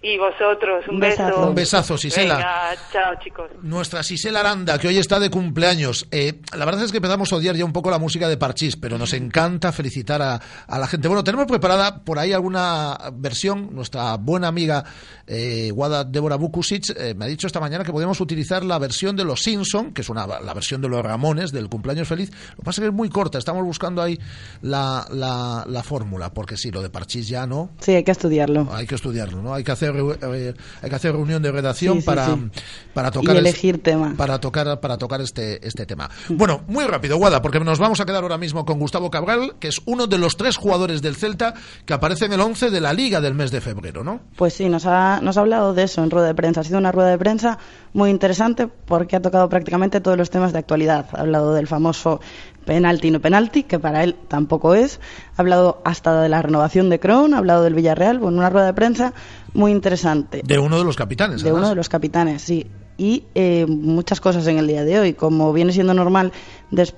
Y 0.02 0.16
vosotros, 0.16 0.88
un, 0.88 0.94
Un 0.94 1.00
beso. 1.00 1.48
Un 1.48 1.54
besazo, 1.54 1.98
Sisela. 1.98 2.36
Venga, 2.36 2.76
chao 2.90 3.14
chicos. 3.22 3.50
Nuestra 3.60 4.02
Sisela 4.02 4.40
Aranda, 4.40 4.78
que 4.78 4.88
hoy 4.88 4.96
está 4.96 5.20
de 5.20 5.28
cumpleaños. 5.28 6.06
Eh, 6.10 6.40
la 6.56 6.64
verdad 6.64 6.84
es 6.84 6.90
que 6.90 6.96
empezamos 6.96 7.30
a 7.30 7.36
odiar 7.36 7.54
ya 7.54 7.66
un 7.66 7.74
poco 7.74 7.90
la 7.90 7.98
música 7.98 8.26
de 8.26 8.38
Parchís, 8.38 8.76
pero 8.76 8.96
nos 8.96 9.12
encanta 9.12 9.72
felicitar 9.72 10.22
a, 10.22 10.40
a 10.66 10.78
la 10.78 10.86
gente. 10.86 11.06
Bueno, 11.06 11.22
tenemos 11.22 11.46
preparada 11.46 12.02
por 12.02 12.18
ahí 12.18 12.32
alguna 12.32 12.96
versión. 13.12 13.74
Nuestra 13.74 14.16
buena 14.16 14.48
amiga 14.48 14.84
eh, 15.26 15.70
Guada 15.70 16.04
Débora 16.04 16.36
Bukusic 16.36 16.96
eh, 16.96 17.14
me 17.14 17.26
ha 17.26 17.28
dicho 17.28 17.46
esta 17.46 17.60
mañana 17.60 17.84
que 17.84 17.92
podemos 17.92 18.22
utilizar 18.22 18.64
la 18.64 18.78
versión 18.78 19.16
de 19.16 19.24
los 19.24 19.42
Simpson, 19.42 19.92
que 19.92 20.00
es 20.00 20.08
una, 20.08 20.26
la 20.26 20.54
versión 20.54 20.80
de 20.80 20.88
los 20.88 21.04
Ramones 21.04 21.52
del 21.52 21.68
cumpleaños 21.68 22.08
feliz. 22.08 22.30
Lo 22.52 22.56
que 22.56 22.62
pasa 22.62 22.80
es 22.80 22.84
que 22.84 22.88
es 22.88 22.94
muy 22.94 23.10
corta, 23.10 23.36
estamos 23.36 23.64
buscando 23.64 24.00
ahí 24.00 24.18
la, 24.62 25.06
la, 25.10 25.64
la 25.68 25.82
fórmula, 25.82 26.32
porque 26.32 26.56
sí, 26.56 26.70
lo 26.70 26.80
de 26.80 26.88
Parchís 26.88 27.28
ya 27.28 27.46
no. 27.46 27.70
Sí, 27.80 27.92
hay 27.92 28.02
que 28.02 28.12
estudiarlo. 28.12 28.66
Hay 28.72 28.86
que 28.86 28.94
estudiarlo, 28.94 29.42
¿no? 29.42 29.52
Hay 29.52 29.62
que 29.62 29.72
hacer 29.72 29.89
eh, 29.90 30.54
hay 30.82 30.90
que 30.90 30.96
hacer 30.96 31.12
reunión 31.12 31.42
de 31.42 31.52
redacción 31.52 31.94
Sí, 31.96 32.00
sí, 32.00 32.06
para, 32.06 32.26
sí. 32.26 32.50
para 32.94 33.10
tocar 33.10 33.34
Y 33.34 33.38
es- 33.38 33.44
elegir 33.44 33.82
tema. 33.82 34.14
para 34.16 34.38
tocar 34.40 34.80
para 34.80 34.96
tocar 34.98 35.20
este 35.20 35.66
este 35.66 35.86
tema. 35.86 36.10
Bueno, 36.28 36.62
muy 36.68 36.84
rápido, 36.84 37.16
Guada, 37.18 37.42
porque 37.42 37.60
nos 37.60 37.78
vamos 37.78 38.00
a 38.00 38.06
quedar 38.06 38.22
ahora 38.22 38.38
mismo 38.38 38.64
con 38.64 38.78
Gustavo 38.78 39.10
Cabral, 39.10 39.54
que 39.60 39.68
es 39.68 39.80
uno 39.86 40.06
de 40.06 40.18
los 40.18 40.36
tres 40.36 40.56
jugadores 40.56 41.02
del 41.02 41.16
Celta 41.16 41.54
que 41.84 41.94
aparece 41.94 42.26
en 42.26 42.32
el 42.32 42.40
11 42.40 42.70
de 42.70 42.80
la 42.80 42.92
Liga 42.92 43.20
del 43.20 43.34
mes 43.34 43.50
de 43.50 43.60
febrero, 43.60 44.04
¿no? 44.04 44.20
Pues 44.36 44.54
sí, 44.54 44.68
nos 44.68 44.86
ha, 44.86 45.20
nos 45.22 45.36
ha 45.36 45.40
hablado 45.40 45.74
de 45.74 45.84
eso 45.84 46.02
en 46.02 46.10
rueda 46.10 46.26
de 46.28 46.34
prensa. 46.34 46.60
Ha 46.60 46.64
sido 46.64 46.78
una 46.78 46.92
rueda 46.92 47.10
de 47.10 47.18
prensa 47.18 47.58
muy 47.92 48.10
interesante 48.10 48.66
porque 48.68 49.16
ha 49.16 49.22
tocado 49.22 49.48
prácticamente 49.48 50.00
todos 50.00 50.16
los 50.16 50.30
temas 50.30 50.52
de 50.52 50.58
actualidad. 50.58 51.06
Ha 51.12 51.20
hablado 51.20 51.54
del 51.54 51.66
famoso 51.66 52.20
penalti 52.64 53.10
no 53.10 53.20
penalti, 53.20 53.62
que 53.64 53.78
para 53.78 54.04
él 54.04 54.16
tampoco 54.28 54.74
es. 54.74 55.00
Ha 55.36 55.40
hablado 55.42 55.80
hasta 55.84 56.20
de 56.20 56.28
la 56.28 56.42
renovación 56.42 56.88
de 56.90 57.00
Krohn, 57.00 57.34
ha 57.34 57.38
hablado 57.38 57.64
del 57.64 57.74
Villarreal. 57.74 58.18
Bueno, 58.18 58.38
una 58.38 58.50
rueda 58.50 58.66
de 58.66 58.74
prensa 58.74 59.12
muy 59.54 59.72
interesante. 59.72 60.42
De 60.44 60.58
uno 60.58 60.78
de 60.78 60.84
los 60.84 60.96
capitanes, 60.96 61.42
De 61.42 61.48
además. 61.48 61.60
uno 61.60 61.68
de 61.70 61.74
los 61.76 61.88
capitanes, 61.88 62.42
sí. 62.42 62.66
Y 62.96 63.24
eh, 63.34 63.64
muchas 63.66 64.20
cosas 64.20 64.46
en 64.46 64.58
el 64.58 64.66
día 64.66 64.84
de 64.84 64.98
hoy. 64.98 65.12
Como 65.14 65.52
viene 65.54 65.72
siendo 65.72 65.94
normal 65.94 66.32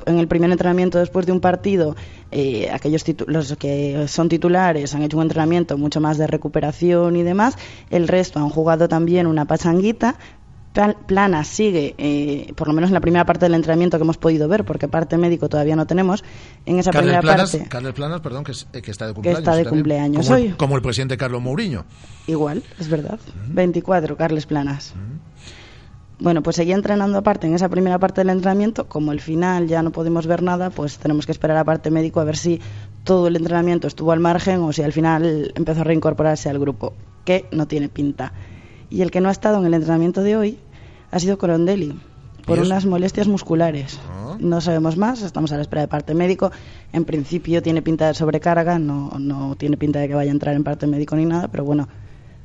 en 0.07 0.19
el 0.19 0.27
primer 0.27 0.51
entrenamiento 0.51 0.99
después 0.99 1.27
de 1.27 1.33
un 1.33 1.41
partido, 1.41 1.95
eh, 2.33 2.71
aquellos 2.73 3.05
los 3.29 3.55
que 3.57 4.07
son 4.09 4.29
titulares 4.29 4.95
han 4.97 5.03
hecho 5.03 5.17
un 5.19 5.23
entrenamiento 5.23 5.79
mucho 5.79 6.01
más 6.01 6.19
de 6.19 6.27
recuperación 6.27 7.15
y 7.15 7.23
demás. 7.23 7.57
El 7.91 8.09
resto 8.09 8.41
han 8.41 8.49
jugado 8.51 8.89
también 8.89 9.29
una 9.29 9.45
pachanguita. 9.45 10.17
Pla- 10.73 10.97
Plana 11.07 11.45
sigue, 11.45 11.95
eh, 11.99 12.53
por 12.57 12.67
lo 12.69 12.73
menos 12.73 12.89
en 12.91 12.95
la 12.95 13.01
primera 13.01 13.25
parte 13.27 13.45
del 13.45 13.55
entrenamiento 13.55 13.99
que 13.99 14.05
hemos 14.05 14.17
podido 14.17 14.49
ver, 14.49 14.65
porque 14.65 14.89
parte 14.89 15.19
médico 15.19 15.49
todavía 15.49 15.77
no 15.77 15.87
tenemos. 15.87 16.25
En 16.65 16.79
esa 16.79 16.91
Carles 16.91 17.09
primera 17.11 17.21
Planas, 17.21 17.51
parte, 17.53 17.69
Carles 17.69 17.93
Planas, 17.93 18.21
perdón, 18.23 18.45
que, 18.45 18.53
es- 18.53 18.67
eh, 18.73 18.81
que 18.81 18.91
está 18.91 19.07
de 19.07 19.13
cumpleaños. 19.13 19.39
está 19.41 19.55
de 19.57 19.65
también. 19.65 19.81
cumpleaños 19.83 20.27
como, 20.27 20.37
el- 20.39 20.57
como 20.57 20.77
el 20.77 20.83
presidente 20.83 21.17
Carlos 21.19 21.43
Mourinho. 21.43 21.85
Igual, 22.27 22.63
es 22.79 22.89
verdad. 22.89 23.19
24, 23.49 24.17
Carles 24.17 24.47
Planas. 24.47 24.95
Bueno, 26.19 26.43
pues 26.43 26.55
seguía 26.57 26.77
entrenando 26.77 27.19
aparte 27.19 27.49
en 27.49 27.55
esa 27.55 27.69
primera 27.69 27.99
parte 27.99 28.21
del 28.21 28.31
entrenamiento. 28.31 28.87
Como 28.89 29.11
al 29.11 29.21
final 29.21 29.67
ya 29.67 29.83
no 29.83 29.91
podemos 29.91 30.27
ver 30.29 30.43
nada, 30.43 30.71
pues 30.71 30.99
tenemos 30.99 31.27
que 31.27 31.33
esperar 31.33 31.57
a 31.57 31.65
parte 31.65 31.91
médico 31.91 32.21
a 32.21 32.25
ver 32.25 32.37
si 32.37 32.61
todo 33.03 33.27
el 33.27 33.35
entrenamiento 33.37 33.89
estuvo 33.89 34.13
al 34.13 34.21
margen 34.21 34.61
o 34.61 34.73
si 34.73 34.83
al 34.83 34.93
final 34.93 35.53
empezó 35.57 35.81
a 35.81 35.85
reincorporarse 35.85 36.49
al 36.49 36.61
grupo, 36.61 36.93
que 37.25 37.47
no 37.51 37.67
tiene 37.67 37.89
pinta. 37.89 38.33
Y 38.93 39.01
el 39.01 39.11
que 39.11 39.23
no 39.23 39.31
ha 39.31 39.33
estado 39.33 39.59
en 39.59 39.65
el 39.65 39.73
entrenamiento 39.73 40.23
de 40.23 40.37
hoy 40.37 40.59
ha 41.11 41.19
sido 41.19 41.39
Corondelli, 41.39 41.99
por 42.45 42.59
unas 42.59 42.85
molestias 42.85 43.27
musculares. 43.27 43.99
Ah. 44.07 44.37
No 44.39 44.61
sabemos 44.61 44.99
más, 44.99 45.23
estamos 45.23 45.51
a 45.53 45.57
la 45.57 45.63
espera 45.63 45.81
de 45.81 45.89
parte 45.89 46.13
médico. 46.13 46.53
En 46.93 47.07
principio 47.07 47.63
tiene 47.63 47.81
pinta 47.81 48.09
de 48.09 48.13
sobrecarga, 48.13 48.79
no, 48.79 49.11
no 49.19 49.57
tiene 49.57 49.79
pinta 49.79 49.99
de 49.99 50.09
que 50.09 50.15
vaya 50.15 50.31
a 50.31 50.35
entrar 50.35 50.55
en 50.55 50.63
parte 50.63 50.87
médico 50.87 51.17
ni 51.17 51.25
nada, 51.25 51.49
pero 51.49 51.65
bueno, 51.65 51.89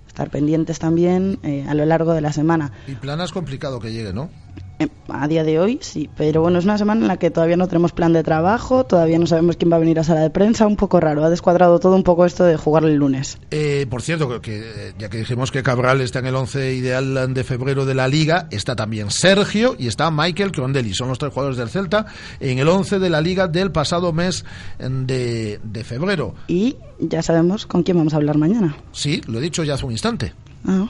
estar 0.08 0.30
pendientes 0.30 0.80
también 0.80 1.38
eh, 1.44 1.66
a 1.68 1.74
lo 1.74 1.84
largo 1.86 2.13
de 2.13 2.22
la 2.22 2.32
semana. 2.32 2.72
Y 2.88 2.96
Planas 2.96 3.34
complicado 3.34 3.82
que 3.82 3.92
llegue, 3.92 4.13
¿no? 4.13 4.30
Eh, 4.79 4.88
A 5.10 5.27
día 5.27 5.43
de 5.43 5.60
hoy 5.60 5.79
sí, 5.81 6.10
pero 6.15 6.41
bueno, 6.41 6.60
es 6.60 6.65
una 6.65 6.77
semana 6.77 7.01
en 7.01 7.07
la 7.07 7.17
que 7.17 7.31
todavía 7.31 7.57
no 7.57 7.67
tenemos 7.67 7.93
plan 7.93 8.13
de 8.13 8.24
trabajo, 8.24 8.84
todavía 8.86 9.17
no 9.17 9.25
sabemos 9.25 9.57
quién 9.57 9.72
va 9.72 9.77
a 9.77 9.79
venir 9.79 9.98
a 10.00 10.03
sala 10.03 10.22
de 10.22 10.29
prensa, 10.29 10.67
un 10.67 10.75
poco 10.75 11.00
raro, 11.00 11.24
ha 11.24 11.29
descuadrado 11.29 11.79
todo 11.79 11.96
un 11.96 12.03
poco 12.03 12.25
esto 12.25 12.43
de 12.43 12.57
jugar 12.57 12.84
el 12.84 12.96
lunes. 12.96 13.39
Eh, 13.50 13.88
por 13.89 14.01
cierto, 14.03 14.39
que, 14.41 14.93
ya 15.00 15.10
que 15.10 15.17
dijimos 15.17 15.51
que 15.51 15.63
Cabral 15.63 16.01
está 16.01 16.19
en 16.19 16.27
el 16.27 16.36
11 16.36 16.75
ideal 16.75 17.34
de 17.34 17.43
febrero 17.43 17.86
de 17.86 17.96
la 17.96 18.07
Liga, 18.07 18.48
está 18.51 18.75
también 18.75 19.10
Sergio 19.10 19.75
y 19.79 19.88
está 19.88 20.12
Michael 20.12 20.51
Crondelli. 20.51 20.93
Son 20.93 21.07
los 21.07 21.17
tres 21.17 21.34
jugadores 21.34 21.57
del 21.57 21.69
Celta 21.69 22.05
en 22.39 22.60
el 22.60 22.67
11 22.67 23.00
de 23.00 23.10
la 23.10 23.22
Liga 23.22 23.48
del 23.48 23.72
pasado 23.72 24.13
mes 24.13 24.46
de, 24.79 25.60
de 25.63 25.84
febrero. 25.84 26.36
Y 26.48 26.75
ya 27.00 27.22
sabemos 27.24 27.65
con 27.65 27.81
quién 27.84 27.98
vamos 27.98 28.13
a 28.13 28.17
hablar 28.17 28.38
mañana. 28.38 28.75
Sí, 28.91 29.22
lo 29.27 29.39
he 29.39 29.41
dicho 29.41 29.63
ya 29.63 29.74
hace 29.75 29.86
un 29.86 29.91
instante. 29.91 30.34
Ah, 30.67 30.88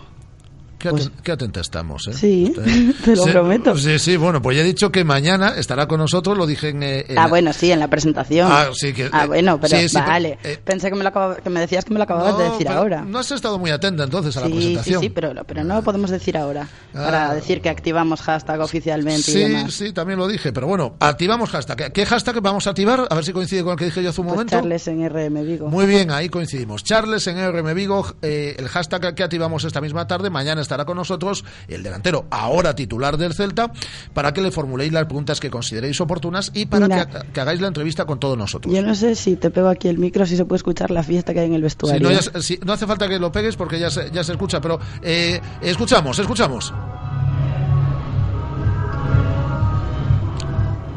Qué, 0.78 0.90
aten- 0.92 1.12
qué 1.24 1.32
atenta 1.32 1.60
estamos, 1.60 2.08
¿eh? 2.08 2.14
Sí, 2.14 2.54
Usted- 2.56 2.96
te 3.04 3.16
lo 3.16 3.24
Sí, 3.24 3.32
prometo. 3.32 3.76
Sí, 3.78 3.98
sí, 4.00 4.16
bueno, 4.18 4.42
pues 4.42 4.58
ya 4.58 4.64
he 4.64 4.66
dicho 4.66 4.92
que 4.92 5.04
mañana 5.04 5.56
estará 5.58 5.88
con 5.88 6.00
nosotros, 6.00 6.38
lo 6.38 6.46
dije 6.46 6.70
en... 6.70 6.84
eh, 6.84 7.06
en- 7.10 7.18
Ah, 7.18 7.28
bueno, 7.28 7.52
sí, 7.54 7.72
en 7.72 7.80
la 7.80 7.88
presentación. 7.88 8.48
Ah, 8.52 8.68
sí, 8.74 8.94
que- 8.94 9.10
Ah, 9.12 9.24
eh, 9.24 9.28
bueno, 9.28 9.60
pero 9.60 9.78
sí, 9.78 9.90
sí, 9.90 9.98
vale. 9.98 10.38
eh, 10.44 10.58
Pensé 10.64 10.90
que 10.90 10.96
me, 10.96 11.04
lo 11.04 11.10
acababa- 11.10 11.38
que 11.38 11.50
me 11.50 11.60
decías 11.62 11.84
que 11.84 11.92
me 11.94 11.98
lo 11.98 12.04
acababas 12.04 12.38
de 12.38 12.44
decir 12.52 12.68
ahora. 12.70 13.02
No 13.02 13.20
has 13.20 13.32
estado 13.32 13.58
muy 13.58 13.72
atenta 13.72 14.04
entonces 14.04 14.38
a 14.38 14.42
la 14.42 14.48
sí, 14.48 14.52
sí, 14.54 14.58
presentación. 14.60 15.02
sí, 15.02 15.10
pero, 15.10 15.34
pero 15.46 15.64
no 15.64 15.76
lo 15.76 15.82
podemos 15.82 16.12
decir 16.12 16.38
ahora. 16.38 16.68
Ah. 16.94 17.04
Para 17.06 17.34
decir 17.34 17.62
que 17.62 17.70
activamos 17.70 18.22
hashtag 18.22 18.60
oficialmente 18.62 19.20
y 19.32 19.34
Sí, 19.34 19.40
demás. 19.40 19.74
sí, 19.74 19.94
también 19.94 20.20
lo 20.20 20.28
dije, 20.28 20.54
pero 20.54 20.68
bueno, 20.68 20.96
activamos 21.00 21.50
hashtag. 21.50 21.92
¿Qué 21.92 22.06
hashtag 22.06 22.40
vamos 22.42 22.68
a 22.68 22.72
activar? 22.72 23.08
A 23.10 23.16
ver 23.16 23.26
si 23.26 23.34
coincide 23.34 23.64
con 23.64 23.72
el 23.74 23.80
que 23.80 23.86
dije 23.86 24.04
yo 24.04 24.10
hace 24.10 24.22
un 24.22 24.28
Pues 24.28 24.36
momento. 24.36 24.52
Charles 24.56 24.88
en 24.88 25.10
RM 25.10 25.44
Vigo. 25.44 25.70
Muy 25.70 25.86
bien, 25.88 26.12
ahí 26.12 26.30
coincidimos. 26.30 26.84
Charles 26.84 27.26
en 27.28 27.38
RM 27.38 27.74
Vigo, 27.74 28.06
eh, 28.22 28.56
el 28.60 28.68
hashtag 28.68 29.16
que 29.16 29.24
activamos 29.24 29.64
esta 29.64 29.82
misma 29.82 30.06
tarde, 30.08 30.30
mañana 30.30 30.62
estará 30.68 30.86
con 30.86 30.98
nosotros 30.98 31.44
el 31.68 31.82
delantero, 31.82 32.26
ahora 32.30 32.76
titular 32.76 33.18
del 33.18 33.34
Celta, 33.34 33.72
para 34.14 34.34
que 34.34 34.42
le 34.42 34.52
formuléis 34.52 34.92
las 34.92 35.06
preguntas 35.06 35.40
que 35.40 35.50
consideréis 35.50 36.00
oportunas 36.02 36.52
y 36.54 36.66
para 36.66 36.88
Mira. 36.88 37.06
que, 37.08 37.32
que 37.32 37.40
hagáis 37.42 37.62
la 37.62 37.68
entrevista 37.68 38.06
con 38.06 38.20
todos 38.20 38.38
nosotros. 38.38 38.74
Yo 38.74 38.82
no 38.82 38.94
sé 38.96 39.16
si 39.16 39.36
te 39.38 39.50
pego 39.50 39.70
aquí 39.70 39.88
el 39.88 39.98
micro, 39.98 40.26
si 40.26 40.36
se 40.38 40.46
puede 40.46 40.58
escuchar 40.58 40.92
la 40.92 41.04
fiesta 41.04 41.34
que 41.34 41.40
hay 41.40 41.48
en 41.48 41.54
el 41.54 41.62
Si 41.62 41.64
vestuario. 41.64 42.02
no, 42.08 42.12
ya 42.14 42.22
se- 42.22 42.42
si- 42.42 42.60
no 42.66 42.74
hace 42.74 42.86
falta 42.86 43.08
que 43.08 43.18
lo 43.20 43.32
pegues 43.32 43.56
porque 43.56 43.80
ya 43.80 43.90
se, 43.90 44.12
ya 44.12 44.24
se 44.24 44.34
escucha, 44.34 44.60
pero 44.62 44.80
eh, 45.02 45.40
escuchamos, 45.62 46.20
escuchamos. 46.20 46.74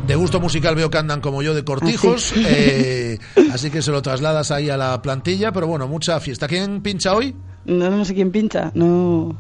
De 0.06 0.16
gusto 0.16 0.40
musical 0.40 0.74
veo 0.74 0.90
que 0.90 0.98
andan 0.98 1.20
como 1.20 1.40
yo 1.42 1.54
de 1.54 1.62
cortijos, 1.64 2.32
Ah, 2.32 2.34
sí. 2.34 2.44
eh, 2.46 3.18
así 3.52 3.70
que 3.70 3.80
se 3.80 3.92
lo 3.92 4.02
trasladas 4.02 4.50
ahí 4.50 4.68
a 4.68 4.76
la 4.76 5.00
plantilla, 5.02 5.52
pero 5.52 5.68
bueno, 5.68 5.86
mucha 5.86 6.18
fiesta. 6.18 6.48
¿Quién 6.48 6.82
pincha 6.82 7.14
hoy? 7.14 7.36
No, 7.64 7.90
no 7.90 8.05
sé 8.05 8.14
quién 8.14 8.31
pincha, 8.31 8.71
no. 8.75 9.37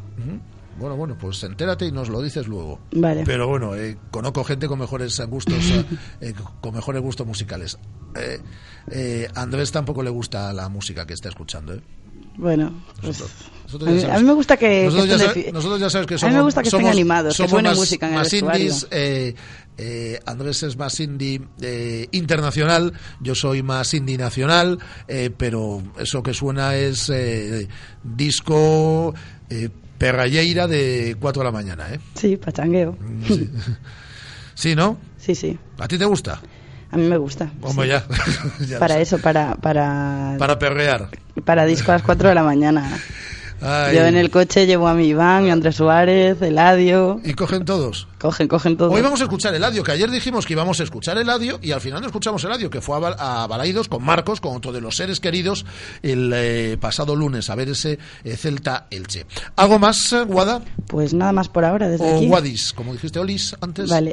Bueno, 0.78 0.96
bueno, 0.96 1.16
pues 1.18 1.42
entérate 1.44 1.84
y 1.86 1.92
nos 1.92 2.08
lo 2.08 2.22
dices 2.22 2.48
luego. 2.48 2.80
Vale. 2.92 3.24
Pero 3.26 3.46
bueno, 3.48 3.74
eh, 3.74 3.98
conozco 4.10 4.44
gente 4.44 4.66
con 4.66 4.78
mejores 4.78 5.20
gustos, 5.28 5.70
eh, 5.70 5.84
eh, 6.22 6.34
con 6.62 6.74
mejores 6.74 7.02
gustos 7.02 7.26
musicales. 7.26 7.78
Eh, 8.16 8.40
eh, 8.90 9.28
Andrés 9.34 9.72
tampoco 9.72 10.02
le 10.02 10.10
gusta 10.10 10.52
la 10.54 10.68
música 10.70 11.06
que 11.06 11.12
está 11.12 11.28
escuchando, 11.28 11.74
¿eh? 11.74 11.82
Bueno, 12.36 12.72
pues 13.02 13.22
Nosotros 13.72 13.88
A 13.88 13.92
ya 13.92 13.94
mí, 13.94 14.00
sabes- 14.02 14.16
a 14.16 14.18
mí 14.20 14.26
me 14.26 14.32
gusta 14.34 14.56
que, 14.56 14.84
nosotros, 14.84 15.04
que 15.04 15.10
ya 15.18 15.24
estén 15.26 15.44
fi- 15.44 15.52
nosotros 15.52 15.80
ya 15.80 15.90
sabes 15.90 16.06
que 16.08 16.14
A 16.14 16.18
somos, 16.18 16.32
mí 16.32 16.36
me 16.38 16.42
gusta 16.44 16.62
que 16.62 16.68
estén 16.68 16.80
somos- 16.80 16.92
animados, 16.92 17.32
que 17.32 17.36
somos 17.36 17.50
suene 17.50 17.68
más, 17.68 17.78
música 17.78 18.06
en 18.06 18.12
el 18.12 18.18
más 18.18 18.30
vestuario. 18.32 18.60
indies, 18.62 18.86
eh, 18.90 19.34
eh, 19.78 20.20
Andrés 20.26 20.62
es 20.64 20.76
más 20.76 20.98
indie 21.00 21.40
eh, 21.60 22.08
internacional, 22.10 22.92
yo 23.20 23.34
soy 23.34 23.62
más 23.62 23.94
indie 23.94 24.18
nacional, 24.18 24.78
eh, 25.08 25.30
pero 25.36 25.82
eso 25.98 26.22
que 26.22 26.34
suena 26.34 26.74
es 26.74 27.08
eh, 27.14 27.68
disco 28.02 29.14
eh, 29.48 29.68
perralleira 29.98 30.66
de 30.66 31.16
4 31.20 31.42
de 31.42 31.44
la 31.44 31.52
mañana, 31.52 31.88
¿eh? 31.92 32.00
Sí, 32.14 32.36
pachangueo. 32.36 32.96
Sí, 34.54 34.74
¿no? 34.76 34.98
Sí, 35.16 35.34
sí. 35.34 35.58
¿A 35.78 35.88
ti 35.88 35.96
te 35.96 36.04
gusta? 36.04 36.38
A 36.90 36.96
mí 36.98 37.06
me 37.08 37.16
gusta. 37.16 37.50
Hombre, 37.62 37.84
sí. 37.86 37.88
ya. 37.92 38.06
Ya 38.66 38.78
Para 38.78 39.00
eso, 39.00 39.16
para, 39.18 39.54
para, 39.54 40.34
Para 40.38 40.58
perrear. 40.58 41.08
para 41.46 41.64
disco 41.64 41.92
a 41.92 41.94
las 41.94 42.02
4 42.02 42.28
de 42.28 42.34
la 42.34 42.42
mañana. 42.42 42.98
Ay. 43.62 43.96
Yo 43.96 44.04
en 44.04 44.16
el 44.16 44.30
coche 44.30 44.66
llevo 44.66 44.88
a 44.88 44.94
mi 44.94 45.08
Iván, 45.08 45.44
mi 45.44 45.50
Andrés 45.50 45.76
Suárez, 45.76 46.40
Eladio. 46.40 47.20
¿Y 47.24 47.34
cogen 47.34 47.64
todos? 47.64 48.06
Cogen, 48.20 48.48
cogen 48.48 48.76
todo. 48.76 48.90
Hoy 48.90 49.00
vamos 49.00 49.22
a 49.22 49.24
escuchar 49.24 49.54
el 49.54 49.64
audio, 49.64 49.82
que 49.82 49.92
ayer 49.92 50.10
dijimos 50.10 50.44
que 50.44 50.52
íbamos 50.52 50.78
a 50.78 50.82
escuchar 50.82 51.16
el 51.16 51.30
audio 51.30 51.58
y 51.62 51.72
al 51.72 51.80
final 51.80 52.02
no 52.02 52.06
escuchamos 52.06 52.44
el 52.44 52.52
audio, 52.52 52.68
que 52.68 52.82
fue 52.82 52.98
a, 52.98 53.44
a 53.44 53.46
Balaidos 53.46 53.88
con 53.88 54.04
Marcos, 54.04 54.42
con 54.42 54.54
otro 54.54 54.72
de 54.72 54.82
los 54.82 54.94
seres 54.94 55.20
queridos, 55.20 55.64
el 56.02 56.30
eh, 56.34 56.76
pasado 56.78 57.16
lunes 57.16 57.48
a 57.48 57.54
ver 57.54 57.70
ese 57.70 57.98
eh, 58.22 58.36
Celta 58.36 58.88
Elche. 58.90 59.24
¿Algo 59.56 59.78
más, 59.78 60.12
eh, 60.12 60.24
Guada? 60.24 60.60
Pues 60.86 61.14
nada 61.14 61.32
más 61.32 61.48
por 61.48 61.64
ahora, 61.64 61.88
desde 61.88 62.04
O 62.04 62.16
aquí. 62.16 62.26
Guadis, 62.26 62.74
como 62.74 62.92
dijiste 62.92 63.18
Olis 63.18 63.56
antes. 63.62 63.88
Vale, 63.88 64.12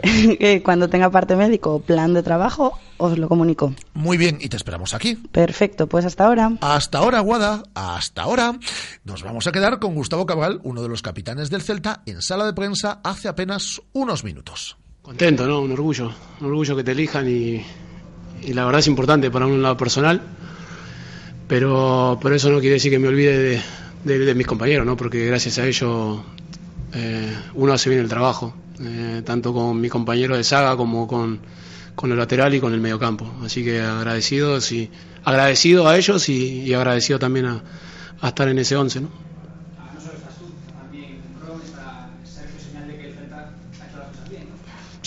cuando 0.64 0.88
tenga 0.88 1.10
parte 1.10 1.36
médico 1.36 1.76
o 1.76 1.80
plan 1.82 2.14
de 2.14 2.24
trabajo, 2.24 2.80
os 2.96 3.18
lo 3.18 3.28
comunico. 3.28 3.74
Muy 3.94 4.18
bien, 4.18 4.38
y 4.40 4.48
te 4.48 4.56
esperamos 4.56 4.94
aquí. 4.94 5.16
Perfecto, 5.16 5.88
pues 5.88 6.06
hasta 6.06 6.28
ahora. 6.28 6.54
Hasta 6.62 7.00
ahora, 7.00 7.20
Guada, 7.20 7.62
hasta 7.74 8.22
ahora. 8.22 8.58
Nos 9.04 9.22
vamos 9.24 9.48
a 9.48 9.52
quedar 9.52 9.80
con 9.80 9.96
Gustavo 9.96 10.26
Cabral, 10.26 10.62
uno 10.64 10.82
de 10.82 10.88
los 10.88 11.02
capitanes 11.02 11.50
del 11.50 11.62
Celta, 11.62 12.04
en 12.06 12.22
sala 12.22 12.46
de 12.46 12.54
prensa 12.54 13.02
hace 13.04 13.28
apenas 13.28 13.82
unos 13.98 14.24
minutos. 14.24 14.78
Contento, 15.02 15.48
¿no? 15.48 15.62
Un 15.62 15.72
orgullo. 15.72 16.12
Un 16.42 16.48
orgullo 16.48 16.76
que 16.76 16.84
te 16.84 16.92
elijan 16.92 17.30
y, 17.30 17.64
y 18.44 18.54
la 18.54 18.66
verdad 18.66 18.80
es 18.80 18.88
importante 18.88 19.32
para 19.32 19.46
un 19.48 19.62
lado 19.62 19.78
personal. 19.78 20.22
Pero, 21.48 22.20
pero 22.22 22.36
eso 22.36 22.50
no 22.50 22.60
quiere 22.60 22.74
decir 22.76 22.92
que 22.92 23.00
me 23.00 23.08
olvide 23.08 23.64
de, 24.04 24.20
de- 24.20 24.36
mis 24.36 24.48
compañeros, 24.48 24.86
¿no? 24.86 24.98
Porque 24.98 25.26
gracias 25.26 25.58
a 25.60 25.66
ellos 25.66 26.20
eh, 26.94 27.34
uno 27.54 27.74
hace 27.74 27.90
bien 27.90 28.02
el 28.02 28.10
trabajo. 28.10 28.56
eh, 28.84 29.22
tanto 29.26 29.54
con 29.54 29.80
mi 29.80 29.90
compañero 29.90 30.36
de 30.38 30.44
saga 30.44 30.76
como 30.78 31.08
con, 31.08 31.40
con 31.96 32.12
el 32.12 32.18
lateral 32.18 32.54
y 32.54 32.60
con 32.60 32.74
el 32.74 32.82
mediocampo. 32.82 33.34
Así 33.44 33.64
que 33.64 33.82
agradecidos 33.82 34.72
y 34.72 34.92
agradecido 35.24 35.88
a 35.88 35.98
ellos 35.98 36.28
y, 36.30 36.74
agradecido 36.74 37.18
también 37.20 37.46
a, 37.48 37.64
a 38.22 38.28
estar 38.30 38.48
en 38.50 38.60
ese 38.60 38.76
11, 38.76 39.02
¿no? 39.02 39.10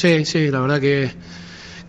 Sí, 0.00 0.24
sí, 0.24 0.50
la 0.50 0.60
verdad 0.60 0.80
que, 0.80 1.12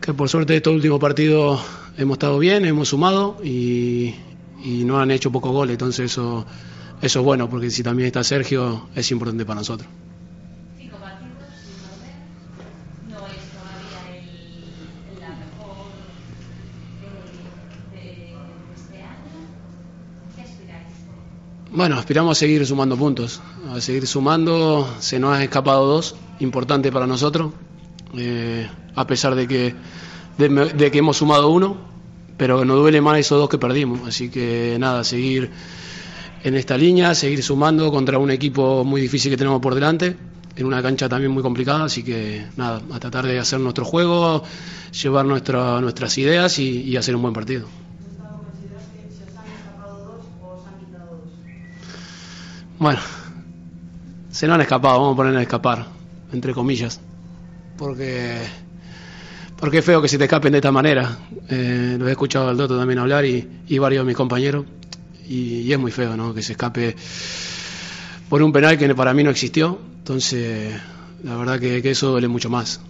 que 0.01 0.13
por 0.13 0.27
suerte 0.27 0.57
estos 0.57 0.73
últimos 0.73 0.99
partidos 0.99 1.61
hemos 1.97 2.15
estado 2.15 2.39
bien, 2.39 2.65
hemos 2.65 2.89
sumado 2.89 3.37
y, 3.41 4.13
y 4.65 4.83
no 4.83 4.99
han 4.99 5.11
hecho 5.11 5.31
pocos 5.31 5.53
goles, 5.53 5.75
entonces 5.75 6.11
eso, 6.11 6.45
eso 7.01 7.19
es 7.19 7.25
bueno, 7.25 7.49
porque 7.49 7.69
si 7.71 7.83
también 7.83 8.07
está 8.07 8.21
Sergio 8.21 8.89
es 8.95 9.09
importante 9.11 9.45
para 9.45 9.61
nosotros. 9.61 9.87
Cinco 10.77 10.97
partidos 10.97 11.31
sin 11.63 11.73
perder. 11.87 12.15
No 13.07 13.25
es 13.27 13.43
todavía 13.55 14.01
el, 14.11 15.21
la 15.21 15.29
mejor 15.29 15.77
de, 17.93 17.97
de 17.97 18.33
este 18.75 18.97
año. 19.03 19.39
¿Qué 20.35 20.41
aspiráis? 20.41 20.87
Bueno, 21.71 21.95
aspiramos 21.95 22.37
a 22.37 22.39
seguir 22.41 22.65
sumando 22.65 22.97
puntos, 22.97 23.39
a 23.73 23.79
seguir 23.79 24.05
sumando, 24.05 24.93
se 24.99 25.17
nos 25.17 25.33
han 25.33 25.43
escapado 25.43 25.85
dos, 25.85 26.15
importante 26.41 26.91
para 26.91 27.07
nosotros, 27.07 27.53
eh, 28.17 28.69
a 28.95 29.07
pesar 29.07 29.35
de 29.35 29.47
que, 29.47 29.75
de, 30.37 30.49
de 30.49 30.91
que 30.91 30.97
hemos 30.99 31.17
sumado 31.17 31.49
uno, 31.49 31.77
pero 32.37 32.65
nos 32.65 32.77
duele 32.77 33.01
más 33.01 33.19
esos 33.19 33.39
dos 33.39 33.49
que 33.49 33.57
perdimos, 33.57 34.07
así 34.07 34.29
que 34.29 34.77
nada, 34.79 35.03
seguir 35.03 35.51
en 36.43 36.55
esta 36.55 36.77
línea, 36.77 37.13
seguir 37.13 37.43
sumando 37.43 37.91
contra 37.91 38.17
un 38.17 38.31
equipo 38.31 38.83
muy 38.83 39.01
difícil 39.01 39.31
que 39.31 39.37
tenemos 39.37 39.61
por 39.61 39.75
delante, 39.75 40.15
en 40.55 40.65
una 40.65 40.81
cancha 40.81 41.07
también 41.07 41.31
muy 41.31 41.43
complicada, 41.43 41.85
así 41.85 42.03
que 42.03 42.45
nada, 42.57 42.81
a 42.91 42.99
tratar 42.99 43.25
de 43.25 43.39
hacer 43.39 43.59
nuestro 43.59 43.85
juego, 43.85 44.43
llevar 45.01 45.25
nuestra, 45.25 45.79
nuestras 45.81 46.17
ideas 46.17 46.57
y, 46.59 46.81
y 46.81 46.97
hacer 46.97 47.15
un 47.15 47.21
buen 47.21 47.33
partido. 47.33 47.67
Bueno, 52.79 52.99
se 54.31 54.47
nos 54.47 54.55
han 54.55 54.61
escapado, 54.61 54.99
vamos 54.99 55.13
a 55.13 55.17
poner 55.17 55.37
a 55.37 55.41
escapar, 55.43 55.85
entre 56.33 56.53
comillas, 56.55 56.99
porque 57.81 58.37
porque 59.57 59.79
es 59.79 59.85
feo 59.85 60.01
que 60.03 60.07
se 60.07 60.19
te 60.19 60.25
escapen 60.25 60.51
de 60.51 60.59
esta 60.59 60.71
manera. 60.71 61.17
Eh, 61.49 61.95
lo 61.97 62.07
he 62.07 62.11
escuchado 62.11 62.49
al 62.49 62.55
Doto 62.55 62.77
también 62.77 62.99
hablar 62.99 63.25
y, 63.25 63.47
y 63.67 63.77
varios 63.79 64.03
de 64.03 64.07
mis 64.07 64.15
compañeros, 64.15 64.65
y, 65.27 65.71
es 65.71 65.79
muy 65.79 65.91
feo, 65.91 66.15
¿no? 66.15 66.33
Que 66.33 66.43
se 66.43 66.51
escape 66.53 66.95
por 68.29 68.43
un 68.43 68.51
penal 68.51 68.77
que 68.77 68.93
para 68.93 69.15
mí 69.15 69.23
no 69.23 69.31
existió, 69.31 69.79
entonces 69.97 70.79
la 71.23 71.35
verdad 71.35 71.59
que, 71.59 71.81
que 71.81 71.91
eso 71.91 72.11
duele 72.11 72.27
mucho 72.27 72.51
más. 72.51 72.81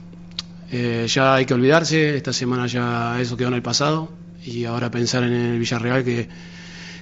Eh, 0.71 1.05
ya 1.07 1.35
hay 1.35 1.45
que 1.45 1.53
olvidarse, 1.53 2.17
esta 2.17 2.33
semana 2.33 2.67
ya 2.67 3.19
eso 3.21 3.37
quedó 3.37 3.47
en 3.47 3.55
el 3.55 3.61
pasado, 3.61 4.09
y 4.43 4.65
ahora 4.65 4.91
pensar 4.91 5.23
en 5.23 5.33
el 5.33 5.59
Villarreal, 5.59 6.03
que, 6.03 6.27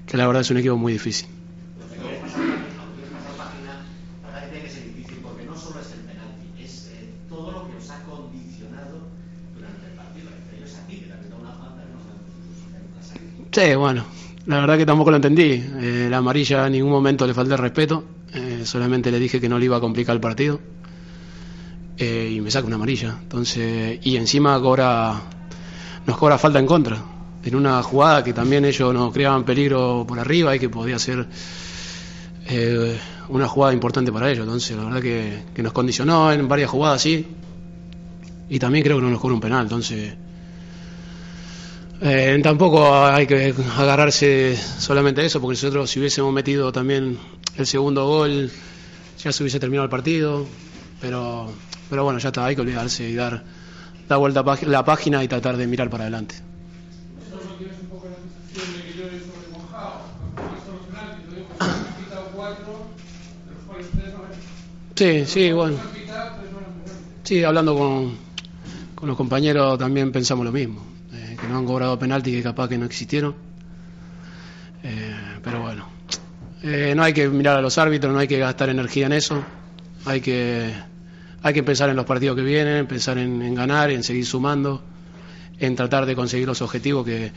que 0.06 0.18
la 0.18 0.28
verdad 0.28 0.42
es 0.42 0.52
un 0.52 0.58
equipo 0.58 0.78
muy 0.78 0.94
difícil. 0.94 1.28
porque 5.24 5.46
no 5.46 5.56
solo 5.58 5.80
es 5.82 5.92
el 5.92 6.00
penalti, 6.00 6.64
es 6.64 6.92
eh, 6.94 7.14
todo 7.28 7.52
lo 7.52 7.70
que 7.70 7.78
os 7.78 7.90
ha 7.90 8.04
condicionado 8.04 9.10
durante 9.56 9.88
el 9.88 9.94
partido, 9.94 10.30
entre 10.30 10.58
ellos 10.58 10.76
a 10.76 10.88
ti, 10.88 10.98
que 10.98 11.08
también 11.08 11.32
da 11.32 11.38
una 11.38 11.54
falta 11.54 11.84
que 11.84 11.94
no 11.94 12.00
sabemos 12.02 13.49
Bueno, 13.60 14.06
la 14.46 14.62
verdad 14.62 14.78
que 14.78 14.86
tampoco 14.86 15.12
lo 15.12 15.18
entendí. 15.18 15.52
Eh, 15.82 16.08
la 16.10 16.18
amarilla 16.18 16.68
en 16.68 16.72
ningún 16.72 16.92
momento 16.92 17.28
le 17.28 17.34
falté 17.34 17.58
respeto, 17.58 18.06
eh, 18.34 18.62
solamente 18.64 19.12
le 19.12 19.20
dije 19.20 19.42
que 19.42 19.50
no 19.50 19.60
le 19.60 19.66
iba 19.66 19.76
a 19.76 19.82
complicar 19.82 20.16
el 20.16 20.22
partido 20.22 20.62
eh, 21.98 22.32
y 22.36 22.40
me 22.40 22.50
saca 22.50 22.68
una 22.68 22.78
amarilla. 22.78 23.18
Entonces, 23.22 24.00
y 24.02 24.16
encima 24.16 24.62
cobra, 24.62 25.22
nos 26.08 26.18
cobra 26.18 26.38
falta 26.38 26.58
en 26.58 26.66
contra. 26.66 27.04
En 27.44 27.54
una 27.54 27.84
jugada 27.84 28.24
que 28.24 28.32
también 28.32 28.64
ellos 28.64 28.94
nos 28.94 29.12
creaban 29.12 29.44
peligro 29.44 30.06
por 30.08 30.18
arriba 30.18 30.56
y 30.56 30.60
que 30.60 30.70
podía 30.70 30.98
ser 30.98 31.28
una 33.28 33.48
jugada 33.48 33.74
importante 33.74 34.10
para 34.10 34.32
ellos. 34.32 34.46
Entonces, 34.46 34.78
la 34.78 34.86
verdad 34.86 35.02
que, 35.02 35.44
que 35.54 35.62
nos 35.62 35.74
condicionó 35.74 36.32
en 36.32 36.48
varias 36.48 36.70
jugadas, 36.70 37.02
sí. 37.02 37.28
Y 38.50 38.58
también 38.58 38.86
creo 38.86 38.98
que 38.98 39.04
no 39.04 39.10
nos 39.10 39.20
cobra 39.20 39.36
un 39.36 39.42
penal. 39.42 39.64
Entonces, 39.64 40.14
eh, 42.02 42.40
tampoco 42.44 42.94
hay 43.06 43.28
que 43.28 43.54
agarrarse 43.78 44.56
solamente 44.58 45.22
a 45.22 45.26
eso, 45.26 45.42
porque 45.42 45.54
nosotros 45.54 45.90
si 45.90 46.00
hubiésemos 46.00 46.34
metido 46.34 46.72
también 46.72 47.18
el 47.58 47.66
segundo 47.68 48.06
gol, 48.08 48.52
ya 49.24 49.32
se 49.32 49.44
hubiese 49.44 49.60
terminado 49.60 49.86
el 49.86 49.90
partido. 49.90 50.46
Pero, 51.02 51.52
pero 51.90 52.04
bueno, 52.04 52.20
ya 52.20 52.30
está, 52.30 52.46
hay 52.46 52.56
que 52.56 52.62
olvidarse 52.62 53.08
y 53.10 53.16
dar, 53.16 53.44
dar 54.08 54.20
vuelta 54.20 54.42
a 54.42 54.58
la 54.68 54.84
página 54.86 55.24
y 55.24 55.28
tratar 55.28 55.58
de 55.58 55.68
mirar 55.68 55.90
para 55.90 56.04
adelante. 56.06 56.36
Sí, 64.96 65.26
sí, 65.26 65.52
bueno. 65.54 65.78
Sí, 67.24 67.44
hablando 67.44 67.76
con, 67.78 68.18
con 68.96 69.08
los 69.08 69.18
compañeros 69.18 69.78
también 69.78 70.12
pensamos 70.12 70.46
lo 70.46 70.52
mismo, 70.52 70.82
que 71.42 71.48
no 71.48 71.58
han 71.58 71.66
cobrado 71.66 71.98
penalti 71.98 72.32
que 72.32 72.44
capaz 72.44 72.70
que 72.70 72.78
no 72.78 72.86
existieron. 72.86 73.36
Eh, 74.84 75.16
pero 75.44 75.62
bueno, 75.62 75.88
eh, 76.64 76.94
no 76.96 77.04
hay 77.04 77.14
que 77.14 77.28
mirar 77.30 77.58
a 77.58 77.62
los 77.62 77.78
árbitros, 77.78 78.14
no 78.14 78.20
hay 78.20 78.28
que 78.28 78.40
gastar 78.40 78.70
energía 78.70 79.06
en 79.06 79.14
eso, 79.14 79.44
hay 80.06 80.22
que, 80.22 80.74
hay 81.42 81.54
que 81.54 81.64
pensar 81.64 81.90
en 81.90 81.96
los 81.96 82.06
partidos 82.06 82.36
que 82.36 82.44
vienen, 82.44 82.88
pensar 82.88 83.18
en, 83.18 83.42
en 83.42 83.56
ganar, 83.56 83.92
en 83.92 84.04
seguir 84.04 84.26
sumando, 84.26 84.84
en 85.60 85.76
tratar 85.76 86.06
de 86.06 86.16
conseguir 86.16 86.48
los 86.48 86.62
objetivos 86.62 87.06
que, 87.06 87.32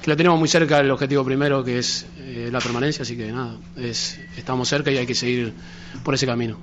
que 0.00 0.10
lo 0.10 0.16
tenemos 0.16 0.38
muy 0.38 0.48
cerca, 0.48 0.78
el 0.78 0.90
objetivo 0.90 1.24
primero 1.24 1.64
que 1.64 1.78
es 1.78 2.06
eh, 2.18 2.48
la 2.52 2.60
permanencia, 2.60 3.02
así 3.02 3.16
que 3.16 3.32
nada, 3.32 3.56
es, 3.76 4.18
estamos 4.36 4.68
cerca 4.68 4.90
y 4.90 4.96
hay 4.96 5.06
que 5.06 5.14
seguir 5.14 5.52
por 6.04 6.14
ese 6.14 6.26
camino. 6.26 6.58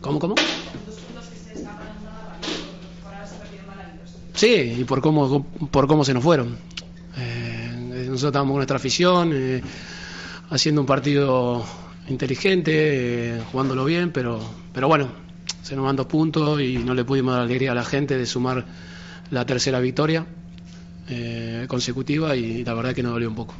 ¿Cómo, 0.00 0.18
cómo? 0.18 0.34
Sí, 4.34 4.76
y 4.78 4.84
por 4.84 5.00
cómo, 5.00 5.46
por 5.70 5.86
cómo 5.86 6.04
se 6.04 6.14
nos 6.14 6.22
fueron. 6.22 6.56
Eh, 7.16 7.72
nosotros 8.12 8.24
estábamos 8.24 8.52
con 8.52 8.58
nuestra 8.58 8.76
afición, 8.76 9.30
eh, 9.34 9.62
haciendo 10.50 10.80
un 10.80 10.86
partido 10.86 11.64
inteligente, 12.08 12.72
eh, 13.36 13.42
jugándolo 13.50 13.84
bien, 13.84 14.10
pero, 14.10 14.40
pero 14.72 14.88
bueno, 14.88 15.08
se 15.62 15.76
nos 15.76 15.84
van 15.84 15.96
dos 15.96 16.06
puntos 16.06 16.60
y 16.60 16.78
no 16.78 16.94
le 16.94 17.04
pudimos 17.04 17.34
dar 17.34 17.44
alegría 17.44 17.72
a 17.72 17.74
la 17.74 17.84
gente 17.84 18.18
de 18.18 18.26
sumar 18.26 18.64
la 19.30 19.46
tercera 19.46 19.80
victoria 19.80 20.26
eh, 21.08 21.66
consecutiva 21.68 22.36
y 22.36 22.64
la 22.64 22.74
verdad 22.74 22.94
que 22.94 23.02
nos 23.02 23.12
dolió 23.12 23.28
un 23.28 23.34
poco. 23.34 23.54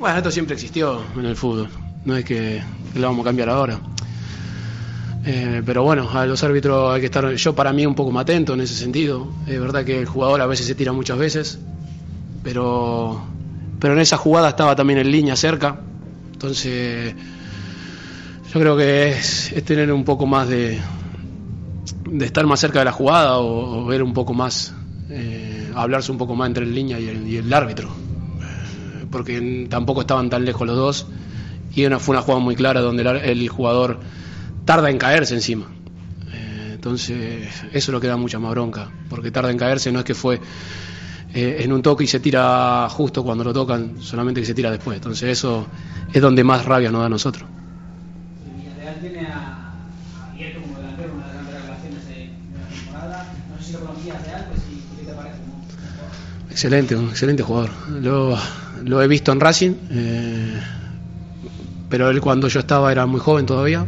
Bueno, 0.00 0.16
esto 0.16 0.30
siempre 0.30 0.54
existió 0.54 0.98
en 1.14 1.26
el 1.26 1.36
fútbol. 1.36 1.68
No 2.06 2.16
es 2.16 2.24
que, 2.24 2.62
lo 2.94 3.02
vamos 3.02 3.20
a 3.20 3.28
cambiar 3.28 3.50
ahora. 3.50 3.78
Eh, 5.26 5.62
pero 5.66 5.82
bueno, 5.82 6.08
a 6.10 6.24
los 6.24 6.42
árbitros 6.42 6.94
hay 6.94 7.00
que 7.00 7.06
estar, 7.06 7.30
yo 7.34 7.54
para 7.54 7.70
mí 7.74 7.84
un 7.84 7.94
poco 7.94 8.10
más 8.10 8.22
atento 8.22 8.54
en 8.54 8.62
ese 8.62 8.74
sentido. 8.74 9.28
Es 9.46 9.60
verdad 9.60 9.84
que 9.84 9.98
el 10.00 10.06
jugador 10.06 10.40
a 10.40 10.46
veces 10.46 10.66
se 10.66 10.74
tira 10.74 10.92
muchas 10.92 11.18
veces, 11.18 11.58
pero, 12.42 13.22
pero 13.78 13.92
en 13.92 14.00
esa 14.00 14.16
jugada 14.16 14.48
estaba 14.48 14.74
también 14.74 15.00
en 15.00 15.12
línea 15.12 15.36
cerca. 15.36 15.78
Entonces, 16.32 17.14
yo 18.54 18.58
creo 18.58 18.78
que 18.78 19.10
es, 19.10 19.52
tener 19.66 19.92
un 19.92 20.04
poco 20.04 20.24
más 20.24 20.48
de, 20.48 20.78
de 22.08 22.24
estar 22.24 22.46
más 22.46 22.58
cerca 22.58 22.78
de 22.78 22.86
la 22.86 22.92
jugada 22.92 23.36
o, 23.36 23.82
o 23.82 23.84
ver 23.84 24.02
un 24.02 24.14
poco 24.14 24.32
más, 24.32 24.72
eh, 25.10 25.70
hablarse 25.74 26.10
un 26.10 26.16
poco 26.16 26.34
más 26.34 26.46
entre 26.48 26.64
el 26.64 26.74
línea 26.74 26.98
y 26.98 27.06
el, 27.06 27.28
y 27.28 27.36
el 27.36 27.52
árbitro. 27.52 27.90
Porque 29.10 29.66
tampoco 29.68 30.02
estaban 30.02 30.30
tan 30.30 30.44
lejos 30.44 30.66
los 30.66 30.76
dos 30.76 31.06
y 31.74 31.84
una, 31.84 31.98
fue 31.98 32.14
una 32.14 32.22
jugada 32.22 32.42
muy 32.42 32.56
clara 32.56 32.80
donde 32.80 33.02
el, 33.02 33.48
jugador 33.48 34.00
tarda 34.64 34.90
en 34.90 34.98
caerse 34.98 35.34
encima. 35.34 35.66
Eh, 36.32 36.72
Entonces, 36.74 37.48
eso 37.72 37.72
es 37.72 37.88
lo 37.88 38.00
que 38.00 38.08
da 38.08 38.16
mucha 38.16 38.38
más 38.38 38.50
bronca, 38.52 38.88
porque 39.08 39.30
tarda 39.30 39.50
en 39.50 39.58
caerse, 39.58 39.92
no 39.92 40.00
es 40.00 40.04
que 40.04 40.14
fue 40.14 40.40
eh, 41.32 41.58
en 41.60 41.72
un 41.72 41.82
toque 41.82 42.04
y 42.04 42.06
se 42.06 42.18
tira 42.20 42.88
justo 42.90 43.22
cuando 43.22 43.44
lo 43.44 43.52
tocan, 43.52 43.96
solamente 44.00 44.40
que 44.40 44.46
se 44.46 44.54
tira 44.54 44.70
después. 44.70 44.96
Entonces, 44.96 45.28
eso 45.30 45.66
es 46.12 46.20
donde 46.20 46.42
más 46.42 46.64
rabia 46.64 46.90
nos 46.90 47.00
da 47.00 47.06
a 47.06 47.10
nosotros. 47.10 47.48
Villarreal 48.56 49.00
tiene 49.00 49.26
a, 49.28 49.70
a 50.28 50.32
Guillermo 50.34 50.66
como 50.66 50.78
delantero, 50.78 51.12
una 51.14 51.26
de 51.28 51.34
las 51.34 51.46
grandes 51.46 51.62
revelaciones 51.62 52.08
de, 52.08 52.14
de 52.14 52.58
la 52.58 52.68
temporada. 52.68 53.26
No 53.48 53.58
sé 53.58 53.64
si 53.64 53.72
lo 53.74 53.80
conocías 53.80 54.24
de 54.24 54.30
algo, 54.32 54.52
si, 54.56 54.96
¿qué 54.98 55.06
te 55.06 55.12
parece? 55.14 55.36
no? 55.46 56.50
Excelente, 56.50 56.96
un 56.96 57.08
excelente 57.10 57.42
jugador. 57.44 57.70
Lo, 58.00 58.36
lo 58.84 59.02
he 59.02 59.08
visto 59.08 59.32
en 59.32 59.40
Racing, 59.40 59.72
eh, 59.90 60.60
pero 61.88 62.10
él 62.10 62.20
cuando 62.20 62.48
yo 62.48 62.60
estaba 62.60 62.92
era 62.92 63.06
muy 63.06 63.20
joven 63.20 63.46
todavía. 63.46 63.86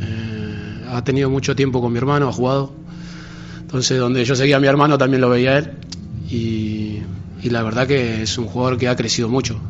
Eh, 0.00 0.84
ha 0.88 1.02
tenido 1.04 1.30
mucho 1.30 1.54
tiempo 1.56 1.80
con 1.80 1.92
mi 1.92 1.98
hermano, 1.98 2.28
ha 2.28 2.32
jugado. 2.32 2.72
Entonces, 3.60 3.98
donde 3.98 4.24
yo 4.24 4.36
seguía 4.36 4.56
a 4.56 4.60
mi 4.60 4.66
hermano 4.66 4.98
también 4.98 5.20
lo 5.20 5.28
veía 5.28 5.58
él. 5.58 5.72
Y, 6.30 7.02
la 7.44 7.62
verdad 7.62 7.86
que 7.86 8.22
es 8.22 8.38
un 8.38 8.46
jugador 8.46 8.76
que 8.76 8.88
ha 8.88 8.96
crecido 8.96 9.28
mucho. 9.28 9.60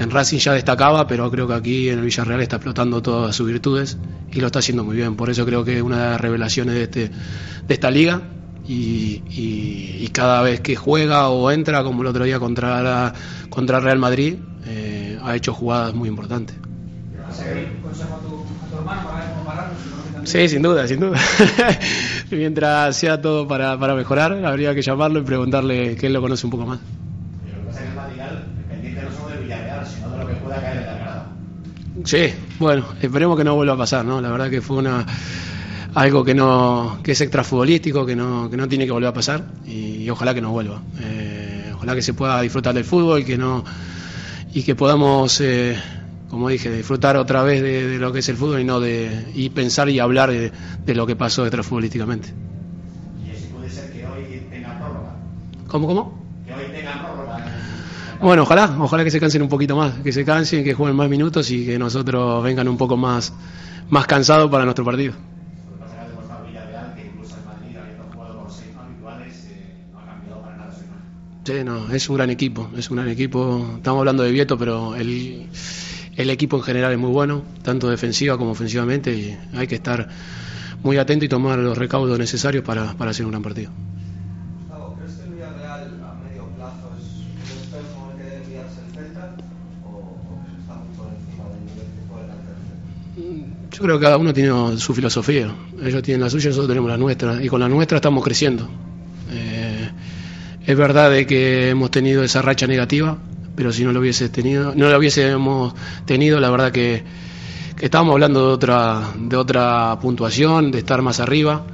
En 0.00 0.10
Racing 0.10 0.38
ya 0.38 0.52
destacaba, 0.52 1.06
pero 1.06 1.30
creo 1.30 1.46
que 1.46 1.54
aquí 1.54 1.88
en 1.90 2.00
el 2.00 2.04
Villarreal 2.04 2.40
está 2.40 2.56
explotando 2.56 3.00
todas 3.02 3.36
sus 3.36 3.46
virtudes 3.46 3.96
y 4.32 4.40
lo 4.40 4.46
está 4.46 4.58
haciendo 4.58 4.82
muy 4.82 4.96
bien. 4.96 5.14
Por 5.14 5.30
eso 5.30 5.46
creo 5.46 5.64
que 5.64 5.76
es 5.76 5.82
una 5.82 5.96
de 5.96 6.10
las 6.10 6.20
revelaciones 6.20 6.74
de, 6.74 6.82
este, 6.82 7.10
de 7.68 7.74
esta 7.74 7.92
liga 7.92 8.20
y, 8.68 9.24
y- 10.04 10.08
cada 10.12 10.42
vez 10.42 10.60
que 10.60 10.76
juega 10.76 11.28
o 11.30 11.50
entra, 11.50 11.84
como 11.84 12.02
el 12.02 12.08
otro 12.08 12.24
día 12.24 12.38
contra, 12.40 12.82
la- 12.82 13.14
contra 13.50 13.80
Real 13.80 13.98
Madrid, 13.98 14.40
eh, 14.64 15.18
ha 15.22 15.36
hecho 15.36 15.54
jugadas 15.54 15.94
muy 15.94 16.08
importantes. 16.08 16.56
Sí, 20.24 20.48
sin 20.48 20.62
duda, 20.62 20.86
sin 20.86 21.00
duda. 21.00 21.18
Mientras 22.30 22.96
sea 22.96 23.20
todo 23.20 23.48
para, 23.48 23.78
para 23.78 23.94
mejorar, 23.94 24.44
habría 24.44 24.74
que 24.74 24.82
llamarlo 24.82 25.20
y 25.20 25.24
preguntarle 25.24 25.96
que 25.96 26.06
él 26.06 26.12
lo 26.12 26.20
conoce 26.20 26.46
un 26.46 26.50
poco 26.50 26.66
más. 26.66 26.80
Sí, 32.04 32.32
bueno, 32.58 32.86
esperemos 33.00 33.36
que 33.36 33.44
no 33.44 33.54
vuelva 33.56 33.74
a 33.74 33.76
pasar, 33.78 34.04
¿no? 34.04 34.20
La 34.20 34.30
verdad 34.30 34.50
que 34.50 34.62
fue 34.62 34.76
una 34.76 35.04
algo 35.98 36.24
que 36.24 36.34
no 36.34 36.98
que 37.02 37.12
es 37.12 37.20
extrafutbolístico, 37.20 38.06
que 38.06 38.14
no 38.14 38.48
que 38.50 38.56
no 38.56 38.68
tiene 38.68 38.86
que 38.86 38.92
volver 38.92 39.08
a 39.08 39.12
pasar 39.12 39.44
y, 39.66 40.02
y 40.04 40.10
ojalá 40.10 40.32
que 40.34 40.40
no 40.40 40.50
vuelva. 40.50 40.80
Eh, 41.00 41.72
ojalá 41.74 41.94
que 41.94 42.02
se 42.02 42.14
pueda 42.14 42.40
disfrutar 42.40 42.74
del 42.74 42.84
fútbol, 42.84 43.24
que 43.24 43.36
no 43.36 43.64
y 44.54 44.62
que 44.62 44.74
podamos 44.74 45.40
eh, 45.40 45.76
como 46.30 46.48
dije, 46.50 46.70
disfrutar 46.70 47.16
otra 47.16 47.42
vez 47.42 47.62
de, 47.62 47.86
de 47.88 47.98
lo 47.98 48.12
que 48.12 48.20
es 48.20 48.28
el 48.28 48.36
fútbol 48.36 48.60
y 48.60 48.64
no 48.64 48.80
de 48.80 49.26
y 49.34 49.48
pensar 49.50 49.88
y 49.88 49.98
hablar 49.98 50.30
de, 50.30 50.52
de 50.84 50.94
lo 50.94 51.06
que 51.06 51.16
pasó 51.16 51.44
extrafutbolísticamente. 51.44 52.28
Y 53.24 53.36
si 53.36 53.46
puede 53.46 53.70
ser 53.70 53.90
que 53.92 54.06
hoy 54.06 54.42
tenga 54.50 54.78
prórroga. 54.78 55.16
¿Cómo 55.66 55.86
cómo? 55.88 56.22
Que 56.46 56.54
hoy 56.54 56.70
tenga 56.72 56.92
prórroga. 57.02 57.44
Bueno, 58.20 58.42
ojalá, 58.42 58.76
ojalá 58.78 59.04
que 59.04 59.10
se 59.10 59.18
cansen 59.20 59.42
un 59.42 59.48
poquito 59.48 59.74
más, 59.76 59.94
que 59.94 60.12
se 60.12 60.24
cansen, 60.24 60.62
que 60.62 60.74
jueguen 60.74 60.96
más 60.96 61.08
minutos 61.08 61.50
y 61.50 61.64
que 61.66 61.78
nosotros 61.78 62.42
vengan 62.44 62.68
un 62.68 62.76
poco 62.76 62.96
más, 62.96 63.32
más 63.90 64.06
cansados 64.06 64.48
para 64.50 64.64
nuestro 64.64 64.84
partido. 64.84 65.14
Lo 65.14 65.76
que 65.76 65.80
pasa 65.80 65.94
es 65.94 65.94
que 65.94 66.00
ha 66.00 66.08
demostrado 66.08 66.44
Villarreal 66.46 66.94
que 66.96 67.06
incluso 67.06 67.36
el 67.36 67.44
Madrid, 67.46 67.76
habiendo 67.76 68.04
jugado 68.12 68.40
con 68.40 68.50
seis 68.50 68.70
no 68.74 68.82
habituales, 68.82 69.46
eh, 69.50 69.74
no 69.92 69.98
ha 70.00 70.04
cambiado 70.06 70.42
para 70.42 70.56
nada 70.56 70.72
su 70.72 70.84
imagen. 70.84 71.06
Sí, 71.48 71.64
no, 71.64 71.90
es 71.90 72.06
un 72.10 72.16
gran 72.16 72.28
equipo, 72.28 72.68
es 72.76 72.90
un 72.90 72.98
gran 72.98 73.08
equipo. 73.08 73.76
Estamos 73.76 74.00
hablando 74.00 74.22
de 74.22 74.30
Vieto, 74.30 74.58
pero 74.58 74.94
el, 74.94 75.46
el 76.14 76.28
equipo 76.28 76.58
en 76.58 76.62
general 76.62 76.92
es 76.92 76.98
muy 76.98 77.10
bueno, 77.10 77.42
tanto 77.62 77.88
defensiva 77.88 78.36
como 78.36 78.50
ofensivamente, 78.50 79.14
y 79.14 79.34
hay 79.54 79.66
que 79.66 79.76
estar 79.76 80.10
muy 80.82 80.98
atento 80.98 81.24
y 81.24 81.28
tomar 81.30 81.58
los 81.58 81.78
recaudos 81.78 82.18
necesarios 82.18 82.62
para, 82.62 82.92
para 82.98 83.12
hacer 83.12 83.24
un 83.24 83.30
gran 83.30 83.42
partido. 83.42 83.70
¿crees 84.98 85.14
que 85.14 85.22
el 85.22 85.32
Villarreal 85.36 85.80
a 86.04 86.14
medio 86.22 86.44
plazo 86.54 86.90
es 86.98 87.16
un 87.16 87.62
espejo 87.62 88.12
en 88.12 88.20
el 88.20 88.26
que 88.26 88.50
debe 88.50 88.60
el 88.60 88.94
Celta 88.94 89.36
o, 89.86 90.18
está 90.60 90.74
muy 90.74 90.96
por 90.98 91.08
encima 91.14 91.44
del 91.48 91.64
nivel 91.64 91.86
que 91.96 92.12
puede 92.12 92.24
alcanzar? 92.24 93.70
Yo 93.72 93.82
creo 93.84 93.98
que 93.98 94.04
cada 94.04 94.18
uno 94.18 94.34
tiene 94.34 94.76
su 94.76 94.92
filosofía. 94.92 95.54
Ellos 95.82 96.02
tienen 96.02 96.20
la 96.20 96.28
suya, 96.28 96.50
nosotros 96.50 96.68
tenemos 96.68 96.90
la 96.90 96.98
nuestra. 96.98 97.42
Y 97.42 97.48
con 97.48 97.58
la 97.58 97.70
nuestra 97.70 97.96
estamos 97.96 98.22
creciendo. 98.22 98.68
Es 100.68 100.76
verdad 100.76 101.10
de 101.10 101.26
que 101.26 101.70
hemos 101.70 101.90
tenido 101.90 102.22
esa 102.22 102.42
racha 102.42 102.66
negativa, 102.66 103.16
pero 103.56 103.72
si 103.72 103.84
no 103.84 103.92
lo 103.92 104.00
hubiese 104.00 104.28
tenido, 104.28 104.74
no 104.74 104.90
lo 104.90 104.98
hubiésemos 104.98 105.72
tenido, 106.04 106.38
la 106.40 106.50
verdad 106.50 106.70
que, 106.70 107.02
que 107.74 107.86
estábamos 107.86 108.12
hablando 108.12 108.58
de 108.58 109.36
otra, 109.38 109.98
puntuación, 109.98 110.70
de 110.70 110.80
estar 110.80 111.00
más 111.00 111.20
arriba. 111.20 111.64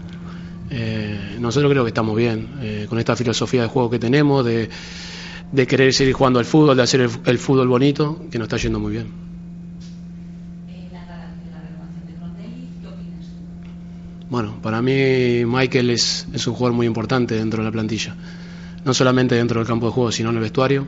Eh, 0.70 1.38
nosotros 1.40 1.72
creo 1.72 1.83
que 1.83 1.88
estamos 1.88 2.16
bien 2.16 2.50
eh, 2.61 2.87
con 2.88 3.00
esta 3.00 3.16
filosofía 3.16 3.62
de 3.62 3.66
juego 3.66 3.90
que 3.90 3.98
tenemos, 3.98 4.44
de, 4.44 4.68
querer 5.66 5.92
seguir 5.92 6.14
jugando 6.14 6.38
al 6.38 6.44
fútbol, 6.44 6.76
de 6.76 6.85
hacer 6.85 7.00
el, 7.00 7.38
fútbol 7.40 7.66
bonito, 7.66 8.26
que 8.30 8.38
nos 8.38 8.46
está 8.46 8.59
yendo 8.59 8.78
muy 8.78 8.92
bien. 8.92 9.09
Bueno, 14.30 14.62
para 14.62 14.80
mí 14.80 15.44
Michael 15.44 15.90
es 15.90 16.46
un 16.46 16.54
jugador 16.54 16.76
muy 16.76 16.87
importante 16.87 17.35
dentro 17.35 17.59
de 17.59 17.64
la 17.64 17.72
plantilla. 17.72 18.14
No 18.84 18.92
solamente 18.92 19.34
dentro 19.34 19.60
del 19.60 19.66
campo 19.66 19.86
de 19.86 19.92
juego, 19.92 20.12
sino 20.12 20.30
en 20.30 20.36
el 20.36 20.42
vestuario. 20.42 20.86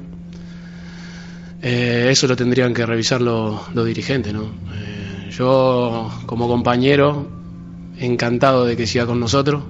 Eh, 1.62 2.09
eso 2.11 2.26
lo 2.26 2.37
tendrían 2.37 2.74
que 2.74 2.85
revisar 2.85 3.20
los, 3.20 3.74
dirigentes, 3.74 4.32
¿no? 4.32 4.44
Eh, 4.44 5.30
yo, 5.30 6.11
como 6.26 6.46
compañero, 6.48 7.26
encantado 7.98 8.64
de 8.66 8.76
que 8.76 8.87
siga 8.87 9.06
con 9.06 9.18
nosotros. 9.18 9.64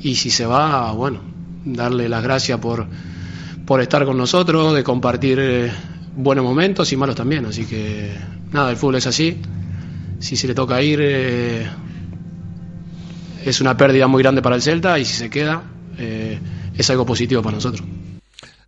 Y 0.00 0.14
si 0.14 0.30
se 0.30 0.46
va, 0.46 0.90
bueno, 0.92 1.20
darle 1.64 2.08
las 2.08 2.22
gracias 2.22 2.58
por, 2.58 2.86
por 3.66 3.80
estar 3.80 4.04
con 4.06 4.16
nosotros, 4.16 4.74
de 4.74 4.82
compartir 4.82 5.38
eh, 5.40 5.70
buenos 6.16 6.44
momentos 6.44 6.90
y 6.92 6.96
malos 6.96 7.16
también. 7.16 7.44
Así 7.44 7.66
que, 7.66 8.12
nada, 8.50 8.70
el 8.70 8.76
fútbol 8.76 8.96
es 8.96 9.06
así. 9.06 9.36
Si 10.18 10.36
se 10.36 10.48
le 10.48 10.54
toca 10.54 10.82
ir, 10.82 11.00
es 13.44 13.60
una 13.60 13.76
pérdida 13.76 14.06
muy 14.06 14.22
grande 14.22 14.42
para 14.42 14.56
el 14.56 14.62
Celta 14.62 14.98
y 14.98 15.04
si 15.04 15.14
se 15.14 15.30
queda 15.30 15.62
es 16.76 16.90
algo 16.90 17.06
positivo 17.06 17.42
para 17.42 17.56
nosotros. 17.56 17.86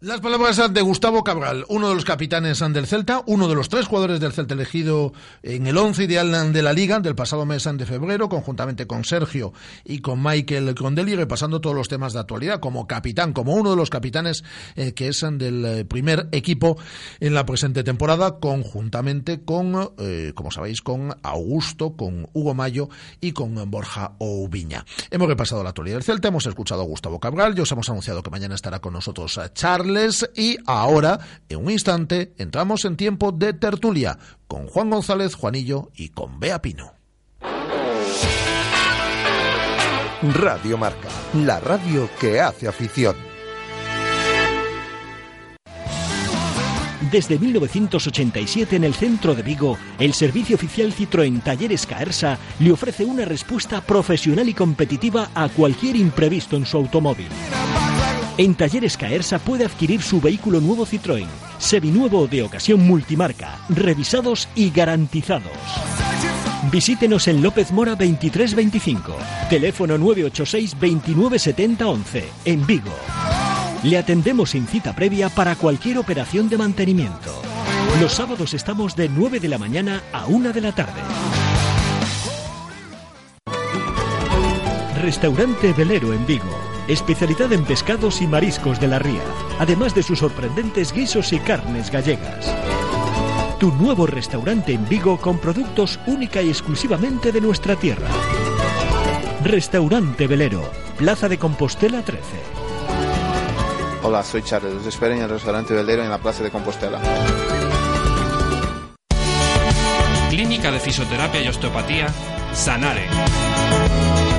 Las 0.02 0.20
palabras 0.20 0.60
de 0.74 0.82
Gustavo 0.82 1.22
Cabral, 1.22 1.64
uno 1.68 1.88
de 1.88 1.94
los 1.94 2.04
capitanes 2.04 2.58
del 2.58 2.88
Celta, 2.88 3.22
uno 3.24 3.46
de 3.46 3.54
los 3.54 3.68
tres 3.68 3.86
jugadores 3.86 4.18
del 4.18 4.32
Celta 4.32 4.54
elegido 4.54 5.12
en 5.44 5.68
el 5.68 5.78
once 5.78 6.02
ideal 6.02 6.52
de 6.52 6.60
la 6.60 6.72
Liga 6.72 6.98
del 6.98 7.14
pasado 7.14 7.46
mes 7.46 7.62
de 7.72 7.86
febrero, 7.86 8.28
conjuntamente 8.28 8.88
con 8.88 9.04
Sergio 9.04 9.52
y 9.84 10.00
con 10.00 10.20
Michael 10.20 10.74
Condelli, 10.74 11.14
repasando 11.14 11.60
todos 11.60 11.76
los 11.76 11.86
temas 11.86 12.14
de 12.14 12.18
actualidad, 12.18 12.58
como 12.58 12.88
capitán, 12.88 13.32
como 13.32 13.54
uno 13.54 13.70
de 13.70 13.76
los 13.76 13.90
capitanes 13.90 14.42
eh, 14.74 14.92
que 14.92 15.06
es 15.06 15.20
del 15.20 15.64
eh, 15.64 15.84
primer 15.84 16.28
equipo 16.32 16.76
en 17.20 17.34
la 17.34 17.46
presente 17.46 17.84
temporada, 17.84 18.40
conjuntamente 18.40 19.44
con, 19.44 19.92
eh, 19.98 20.32
como 20.34 20.50
sabéis, 20.50 20.82
con 20.82 21.16
Augusto, 21.22 21.96
con 21.96 22.28
Hugo 22.32 22.54
Mayo 22.54 22.88
y 23.20 23.30
con 23.30 23.70
Borja 23.70 24.16
Oubiña. 24.18 24.84
Hemos 25.12 25.28
repasado 25.28 25.62
la 25.62 25.68
actualidad 25.68 25.98
del 25.98 26.02
Celta, 26.02 26.26
hemos 26.26 26.46
escuchado 26.46 26.82
a 26.82 26.86
Gustavo 26.86 27.20
Cabral, 27.20 27.54
ya 27.54 27.62
os 27.62 27.70
hemos 27.70 27.88
anunciado 27.88 28.20
que 28.24 28.30
mañana 28.30 28.56
estará 28.56 28.80
con 28.80 28.94
nosotros 28.94 29.38
eh, 29.38 29.48
Y 30.37 30.59
ahora, 30.66 31.20
en 31.48 31.64
un 31.64 31.70
instante, 31.70 32.35
entramos 32.38 32.85
en 32.85 32.96
tiempo 32.96 33.33
de 33.33 33.52
tertulia 33.52 34.18
con 34.46 34.66
Juan 34.66 34.90
González, 34.90 35.35
Juanillo 35.35 35.90
y 35.94 36.11
con 36.11 36.40
Bea 36.40 36.61
Pino. 36.62 36.92
Radio 40.35 40.78
Marca, 40.78 41.09
la 41.35 41.61
radio 41.61 42.09
que 42.20 42.40
hace 42.40 42.68
afición. 42.68 43.16
Desde 47.11 47.38
1987 47.38 48.76
en 48.76 48.85
el 48.85 48.94
centro 48.94 49.35
de 49.35 49.42
Vigo, 49.42 49.76
el 49.98 50.14
servicio 50.14 50.57
oficial 50.57 50.94
Citroën 50.94 51.42
Talleres 51.42 51.85
Caersa 51.85 52.38
le 52.59 52.72
ofrece 52.72 53.05
una 53.05 53.26
respuesta 53.26 53.83
profesional 53.83 54.48
y 54.48 54.55
competitiva 54.55 55.28
a 55.35 55.50
cualquier 55.50 55.96
imprevisto 55.96 56.57
en 56.57 56.64
su 56.64 56.78
automóvil. 56.78 57.28
En 58.38 58.55
Talleres 58.55 58.97
Caersa 58.97 59.38
puede 59.38 59.66
adquirir 59.66 60.01
su 60.01 60.21
vehículo 60.21 60.61
nuevo 60.61 60.87
Citroën, 60.87 61.27
Seminuevo 61.59 62.27
de 62.27 62.42
ocasión 62.42 62.81
multimarca, 62.81 63.59
revisados 63.68 64.49
y 64.55 64.71
garantizados. 64.71 65.53
Visítenos 66.71 67.29
en 67.29 67.42
López 67.42 67.73
Mora 67.73 67.90
2325, 67.90 69.14
teléfono 69.51 69.99
986 69.99 70.71
2970 70.81 71.87
11, 71.87 72.25
en 72.47 72.66
Vigo. 72.66 72.92
Le 73.83 73.99
atendemos 73.99 74.51
sin 74.51 74.66
cita 74.66 74.95
previa 74.95 75.29
para 75.29 75.55
cualquier 75.55 75.99
operación 75.99 76.49
de 76.49 76.57
mantenimiento. 76.57 77.42
Los 78.01 78.14
sábados 78.14 78.55
estamos 78.55 78.97
de 78.97 79.11
9 79.11 79.40
de 79.40 79.49
la 79.49 79.59
mañana 79.59 80.03
a 80.12 80.25
1 80.27 80.53
de 80.53 80.61
la 80.62 80.73
tarde. 80.73 81.01
Restaurante 85.03 85.73
Velero 85.75 86.14
en 86.14 86.25
Vigo. 86.25 86.71
Especialidad 86.92 87.50
en 87.55 87.64
pescados 87.64 88.20
y 88.20 88.26
mariscos 88.26 88.78
de 88.78 88.87
la 88.87 88.98
ría, 88.98 89.22
además 89.59 89.94
de 89.94 90.02
sus 90.02 90.18
sorprendentes 90.18 90.92
guisos 90.92 91.33
y 91.33 91.38
carnes 91.38 91.90
gallegas. 91.90 92.55
Tu 93.59 93.72
nuevo 93.72 94.07
restaurante 94.07 94.74
en 94.74 94.87
Vigo 94.87 95.16
con 95.16 95.38
productos 95.38 95.98
única 96.07 96.42
y 96.42 96.50
exclusivamente 96.50 97.33
de 97.33 97.40
nuestra 97.40 97.76
tierra. 97.76 98.09
Restaurante 99.42 100.26
Velero, 100.26 100.70
Plaza 100.98 101.31
de 101.31 101.38
Compostela 101.38 102.02
13. 102.02 102.22
Hola, 104.02 104.22
soy 104.22 104.42
Charles. 104.42 104.74
Os 104.74 104.87
espero 104.87 105.14
en 105.14 105.22
el 105.22 105.31
restaurante 105.31 105.72
Velero 105.72 106.02
en 106.02 106.11
la 106.11 106.18
Plaza 106.18 106.44
de 106.44 106.50
Compostela. 106.50 107.00
Clínica 110.28 110.70
de 110.70 110.78
Fisioterapia 110.78 111.42
y 111.42 111.48
Osteopatía, 111.48 112.09
Sanare. 112.52 113.07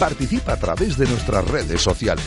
Participa 0.00 0.54
a 0.54 0.56
través 0.56 0.96
de 0.96 1.06
nuestras 1.06 1.46
redes 1.46 1.82
sociales. 1.82 2.24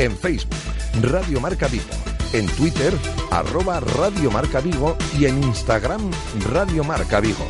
En 0.00 0.16
Facebook, 0.18 0.58
Radio 1.02 1.40
Marca 1.40 1.68
Vigo. 1.68 1.84
En 2.32 2.48
Twitter, 2.48 2.92
arroba 3.30 3.78
Radio 3.78 4.28
Marca 4.32 4.58
Vigo. 4.58 4.96
Y 5.16 5.26
en 5.26 5.40
Instagram, 5.44 6.10
Radio 6.50 6.82
Marca 6.82 7.20
Vigo. 7.20 7.46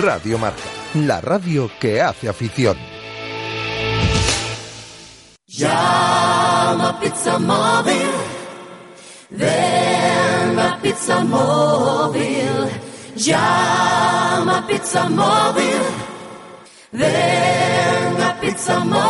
Radio 0.00 0.38
Marca, 0.38 0.62
la 0.94 1.20
radio 1.20 1.68
que 1.80 2.00
hace 2.00 2.28
afición. 2.28 2.78
Llama 5.48 7.00
Pizza 7.00 7.36
Móvil. 7.40 8.10
Ven 9.30 10.56
a 10.56 10.78
Pizza 10.80 11.24
Móvil. 11.24 12.91
Llama 13.16 14.64
Pizza 14.66 15.08
Móvil. 15.08 15.82
Ven 16.92 18.20
a 18.20 18.36
Pizza 18.40 18.78
Móvil. 18.84 19.02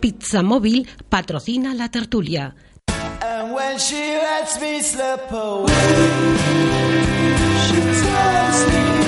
Pizza 0.00 0.42
Móvil 0.42 0.86
patrocina 1.08 1.74
la 1.74 1.88
tertulia. 1.88 2.54
And 3.22 3.52
when 3.54 3.78
she 3.78 3.96
lets 3.96 4.60
me 4.60 4.82
slip 4.82 5.30
away, 5.30 5.70
she 7.66 7.80
tells 8.02 8.66
me 8.66 8.99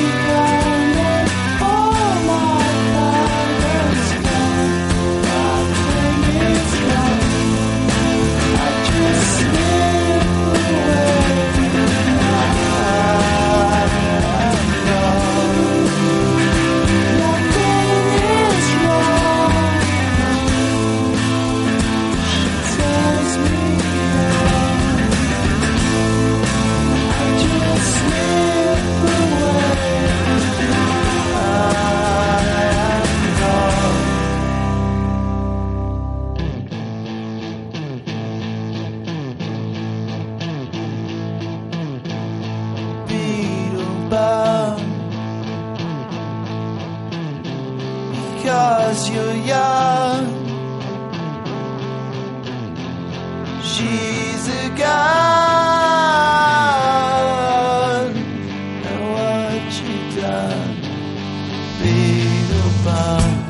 because 48.53 49.11
you're 49.11 49.37
young. 49.47 50.27
She's 53.63 54.49
a 54.49 54.69
gun. 54.77 54.93
And 58.89 59.01
what 59.13 59.73
you 59.81 59.97
done, 60.21 60.77
beetle 61.81 62.71
bound. 62.85 63.41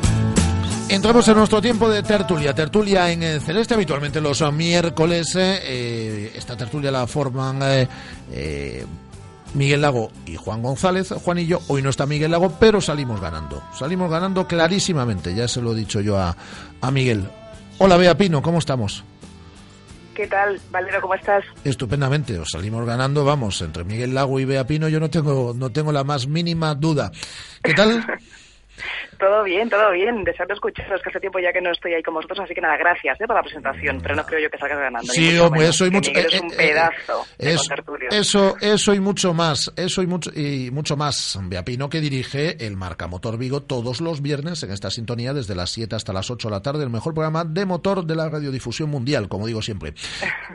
Entramos 0.89 1.27
en 1.27 1.35
nuestro 1.37 1.61
tiempo 1.61 1.89
de 1.89 2.03
tertulia. 2.03 2.53
Tertulia 2.53 3.11
en 3.11 3.23
eh, 3.23 3.39
celeste, 3.39 3.73
habitualmente 3.73 4.21
los 4.21 4.41
miércoles. 4.53 5.35
eh, 5.35 5.59
eh, 5.63 6.31
esta 6.35 6.55
tertulia 6.55 6.91
la 6.91 7.07
forman 7.07 7.61
eh, 7.63 7.87
eh, 8.31 8.85
Miguel 9.53 9.81
Lago 9.81 10.11
y 10.25 10.35
Juan 10.35 10.61
González. 10.61 11.09
Juanillo, 11.09 11.61
hoy 11.67 11.81
no 11.81 11.89
está 11.89 12.05
Miguel 12.05 12.31
Lago, 12.31 12.57
pero 12.59 12.81
salimos 12.81 13.21
ganando. 13.21 13.63
Salimos 13.77 14.09
ganando 14.09 14.47
clarísimamente, 14.47 15.35
ya 15.35 15.47
se 15.47 15.61
lo 15.61 15.73
he 15.73 15.75
dicho 15.75 16.01
yo 16.01 16.17
a, 16.17 16.35
a 16.81 16.91
Miguel. 16.91 17.27
Hola, 17.77 17.97
Bea 17.97 18.17
Pino, 18.17 18.41
¿cómo 18.41 18.59
estamos? 18.59 19.03
¿Qué 20.13 20.27
tal, 20.27 20.59
Valero? 20.71 21.01
¿Cómo 21.01 21.15
estás? 21.15 21.43
Estupendamente, 21.63 22.37
os 22.37 22.49
salimos 22.51 22.85
ganando, 22.85 23.25
vamos, 23.25 23.61
entre 23.61 23.83
Miguel 23.83 24.13
Lago 24.13 24.39
y 24.39 24.45
Bea 24.45 24.65
Pino 24.67 24.87
yo 24.87 24.99
no 24.99 25.09
tengo, 25.09 25.53
no 25.55 25.71
tengo 25.71 25.91
la 25.91 26.03
más 26.03 26.27
mínima 26.27 26.75
duda. 26.75 27.11
¿Qué 27.63 27.73
tal? 27.73 28.05
Todo 29.23 29.41
bien, 29.41 29.69
todo 29.69 29.89
bien. 29.91 30.21
Deseando 30.25 30.53
escucharos, 30.53 31.01
que 31.01 31.07
hace 31.07 31.19
tiempo 31.21 31.39
ya 31.39 31.53
que 31.53 31.61
no 31.61 31.71
estoy 31.71 31.93
ahí 31.93 32.03
con 32.03 32.13
vosotros, 32.13 32.41
así 32.41 32.53
que 32.53 32.59
nada, 32.59 32.75
gracias 32.75 33.21
¿eh? 33.21 33.25
por 33.25 33.37
la 33.37 33.41
presentación, 33.41 34.01
pero 34.01 34.15
no 34.15 34.25
creo 34.25 34.41
yo 34.41 34.49
que 34.49 34.57
salgas 34.57 34.79
ganando. 34.79 35.13
Sí, 35.13 35.31
mucho 35.31 35.45
hombre, 35.45 35.67
eso 35.69 35.85
y 35.85 35.91
mucho. 35.91 36.11
Miguel 36.11 36.25
eh, 36.25 36.29
es 36.33 36.41
un 36.41 36.51
eh, 36.51 36.73
de 37.37 37.53
eso, 37.53 37.77
eso, 38.11 38.55
eso 38.59 38.93
y 38.93 38.99
mucho 38.99 39.33
más. 39.33 39.71
Eso 39.77 40.01
y 40.01 40.07
mucho, 40.07 40.29
y 40.35 40.71
mucho 40.71 40.97
más. 40.97 41.39
Bea 41.43 41.63
Pino, 41.63 41.89
que 41.89 42.01
dirige 42.01 42.65
el 42.65 42.75
Marca 42.75 43.07
Motor 43.07 43.37
Vigo 43.37 43.63
todos 43.63 44.01
los 44.01 44.21
viernes 44.21 44.61
en 44.63 44.71
esta 44.71 44.89
sintonía, 44.91 45.33
desde 45.33 45.55
las 45.55 45.69
7 45.69 45.95
hasta 45.95 46.11
las 46.11 46.29
8 46.29 46.49
de 46.49 46.51
la 46.51 46.61
tarde, 46.61 46.83
el 46.83 46.89
mejor 46.89 47.13
programa 47.13 47.45
de 47.45 47.65
motor 47.65 48.05
de 48.05 48.17
la 48.17 48.27
radiodifusión 48.27 48.89
mundial, 48.89 49.29
como 49.29 49.47
digo 49.47 49.61
siempre. 49.61 49.93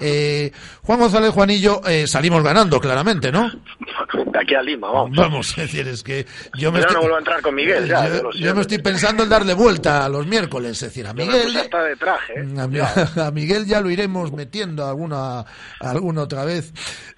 Eh, 0.01 0.53
Juan 0.83 1.01
González 1.01 1.31
Juanillo, 1.31 1.81
eh, 1.85 2.07
salimos 2.07 2.43
ganando, 2.45 2.79
claramente, 2.79 3.33
¿no? 3.33 3.51
De 4.15 4.39
aquí 4.39 4.55
a 4.55 4.63
Lima, 4.63 4.91
vamos. 4.91 5.17
Vamos, 5.17 5.51
es 5.51 5.57
decir, 5.57 5.89
es 5.89 6.05
que 6.05 6.25
yo 6.57 6.71
me 6.71 6.79
Yo 6.79 6.87
estoy, 6.87 6.95
no 6.95 7.01
vuelvo 7.01 7.17
a 7.17 7.19
entrar 7.19 7.43
con 7.43 7.55
Miguel, 7.55 7.89
ya, 7.89 8.07
yo, 8.07 8.15
yo 8.15 8.23
lo 8.23 8.33
yo 8.33 8.39
siento. 8.39 8.58
Me 8.59 8.63
estoy 8.63 8.79
pensando 8.79 9.23
en 9.23 9.29
darle 9.29 9.55
vuelta 9.55 10.05
a 10.05 10.09
los 10.09 10.27
miércoles, 10.27 10.73
es 10.73 10.81
decir, 10.81 11.07
a 11.07 11.13
me 11.15 11.25
Miguel. 11.25 11.43
puse 11.45 11.61
hasta 11.61 11.83
de 11.83 11.97
traje, 11.97 12.33
¿eh? 12.35 12.61
A, 12.61 12.67
Mi- 12.67 12.79
a 13.23 13.31
Miguel 13.33 13.67
ya 13.67 13.81
lo 13.81 13.91
iremos 13.91 14.33
metiendo 14.33 14.87
alguna, 14.87 15.45
alguna 15.81 16.23
otra 16.23 16.45
vez. 16.45 16.73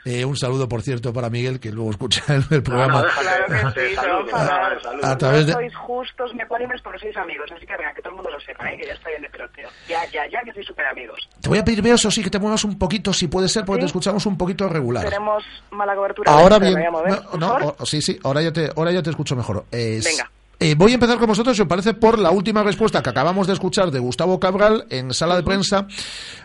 Eh, 0.04 0.24
un 0.24 0.36
saludo, 0.36 0.68
por 0.68 0.82
cierto, 0.82 1.12
para 1.12 1.28
Miguel, 1.28 1.60
que 1.60 1.70
luego 1.72 1.90
escucha 1.90 2.22
el, 2.34 2.44
el 2.50 2.62
programa. 2.62 3.04
Claro 3.20 3.72
que 3.74 3.90
sí, 3.90 3.96
no, 3.96 4.36
a, 4.36 4.80
saludos. 4.82 5.04
a 5.04 5.18
través 5.18 5.46
de... 5.46 5.52
Sois 5.52 5.74
justos 5.76 6.34
ni 6.34 6.42
ecuánimes, 6.42 6.80
pero 6.82 6.98
sois 6.98 7.16
amigos, 7.16 7.50
así 7.54 7.66
que 7.66 7.76
venga, 7.76 7.92
que 7.94 8.00
todo 8.02 8.10
el 8.10 8.16
mundo 8.16 8.30
lo 8.30 8.40
sepa, 8.40 8.70
¿eh? 8.70 8.78
que 8.80 8.86
ya 8.86 8.94
estoy 8.94 9.12
en 9.18 9.24
el 9.24 9.30
peloteo. 9.30 9.68
Ya, 9.88 10.04
ya, 10.12 10.26
ya 10.30 10.40
que 10.44 10.52
sois 10.52 10.66
súper 10.66 10.86
amigos. 10.86 11.18
Te 11.40 11.48
voy 11.48 11.58
a 11.58 11.64
pedir, 11.64 11.86
eso 11.86 12.10
sí, 12.10 12.22
que 12.22 12.30
te 12.30 12.38
muevas 12.38 12.62
un 12.64 12.78
poquito, 12.78 13.12
si 13.12 13.26
puede 13.28 13.48
ser, 13.48 13.64
porque 13.64 13.80
¿Sí? 13.80 13.84
te 13.84 13.86
escuchamos 13.86 14.24
un 14.26 14.36
poquito 14.38 14.68
regular. 14.68 15.04
Tenemos 15.04 15.42
mala 15.70 15.94
cobertura. 15.94 16.30
Ahora 16.32 16.58
bien, 16.58 16.74
me 16.74 16.80
voy 16.80 16.86
a 16.88 16.90
mover, 16.90 17.22
no, 17.38 17.76
sí, 17.84 18.00
sí, 18.00 18.18
ahora 18.22 18.42
ya 18.42 18.52
te, 18.52 18.70
ahora 18.76 18.92
ya 18.92 19.02
te 19.02 19.10
escucho 19.10 19.34
mejor. 19.36 19.64
Es- 19.70 20.04
Venga. 20.04 20.30
Eh, 20.60 20.74
voy 20.76 20.92
a 20.92 20.94
empezar 20.94 21.18
con 21.18 21.26
vosotros, 21.26 21.56
si 21.56 21.62
os 21.62 21.68
parece, 21.68 21.94
por 21.94 22.18
la 22.18 22.30
última 22.30 22.62
respuesta 22.62 23.02
que 23.02 23.08
acabamos 23.08 23.46
de 23.46 23.54
escuchar 23.54 23.90
de 23.90 23.98
Gustavo 23.98 24.38
Cabral 24.38 24.84
en 24.90 25.14
sala 25.14 25.34
de 25.36 25.42
prensa, 25.42 25.86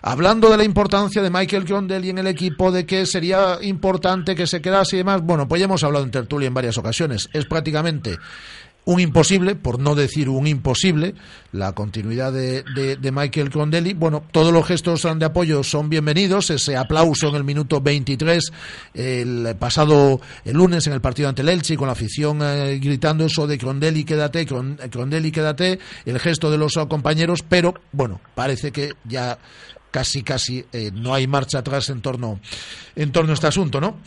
hablando 0.02 0.50
de 0.50 0.56
la 0.56 0.64
importancia 0.64 1.22
de 1.22 1.30
Michael 1.30 1.66
Grondel 1.66 2.06
y 2.06 2.12
en 2.12 2.20
el 2.20 2.28
equipo, 2.28 2.72
de 2.72 2.86
que 2.86 3.06
sería 3.06 3.58
importante 3.62 4.34
que 4.34 4.48
se 4.48 4.62
quedase 4.62 4.96
y 4.96 5.00
demás. 5.00 5.22
Bueno, 5.22 5.50
pues 5.50 5.60
ya 5.60 5.66
hemos 5.66 5.84
hablado 5.84 6.06
en 6.06 6.12
tertulia 6.12 6.48
en 6.48 6.54
varias 6.54 6.78
ocasiones. 6.78 7.30
Es 7.34 7.46
prácticamente 7.46 8.18
un 8.86 9.00
imposible, 9.00 9.56
por 9.56 9.80
no 9.80 9.96
decir 9.96 10.30
un 10.30 10.48
imposible, 10.48 11.16
la 11.52 11.74
continuidad 11.74 12.32
de, 12.32 12.64
de, 12.64 13.12
Michael 13.12 13.50
Crondelli. 13.50 13.94
Bueno, 13.94 14.24
todos 14.32 14.54
los 14.54 14.66
gestos 14.66 15.04
de 15.04 15.26
apoyo 15.26 15.64
son 15.64 15.90
bienvenidos. 15.90 16.52
Ese 16.52 16.78
aplauso 16.78 17.30
en 17.30 17.36
el 17.36 17.44
minuto 17.44 17.82
23, 17.82 18.52
el 18.94 19.56
pasado 19.58 20.22
el 20.44 20.54
lunes 20.54 20.86
en 20.88 20.94
el 20.94 21.02
partido 21.02 21.30
ante 21.30 21.42
el 21.42 21.50
Elche, 21.50 21.76
con 21.76 21.88
la 21.88 21.94
afición 21.94 22.40
eh, 22.42 22.80
gritando 22.80 23.26
eso 23.26 23.48
de 23.48 23.58
Crondelli, 23.58 24.04
quédate, 24.04 24.46
Crondelli, 24.46 25.32
quédate, 25.32 25.80
el 26.06 26.20
gesto 26.20 26.52
de 26.52 26.58
los 26.58 26.74
compañeros, 26.88 27.44
pero 27.48 27.74
bueno, 27.92 28.22
parece 28.36 28.72
que 28.72 28.94
ya 29.04 29.40
casi, 29.90 30.24
casi 30.24 30.66
eh, 30.74 30.92
no 30.94 31.14
hay 31.14 31.26
marcha 31.26 31.60
atrás 31.60 31.90
en 31.90 32.02
torno, 32.02 32.40
en 32.96 33.12
torno 33.12 33.32
a 33.32 33.34
este 33.34 33.48
asunto, 33.48 33.82
¿no? 33.82 33.98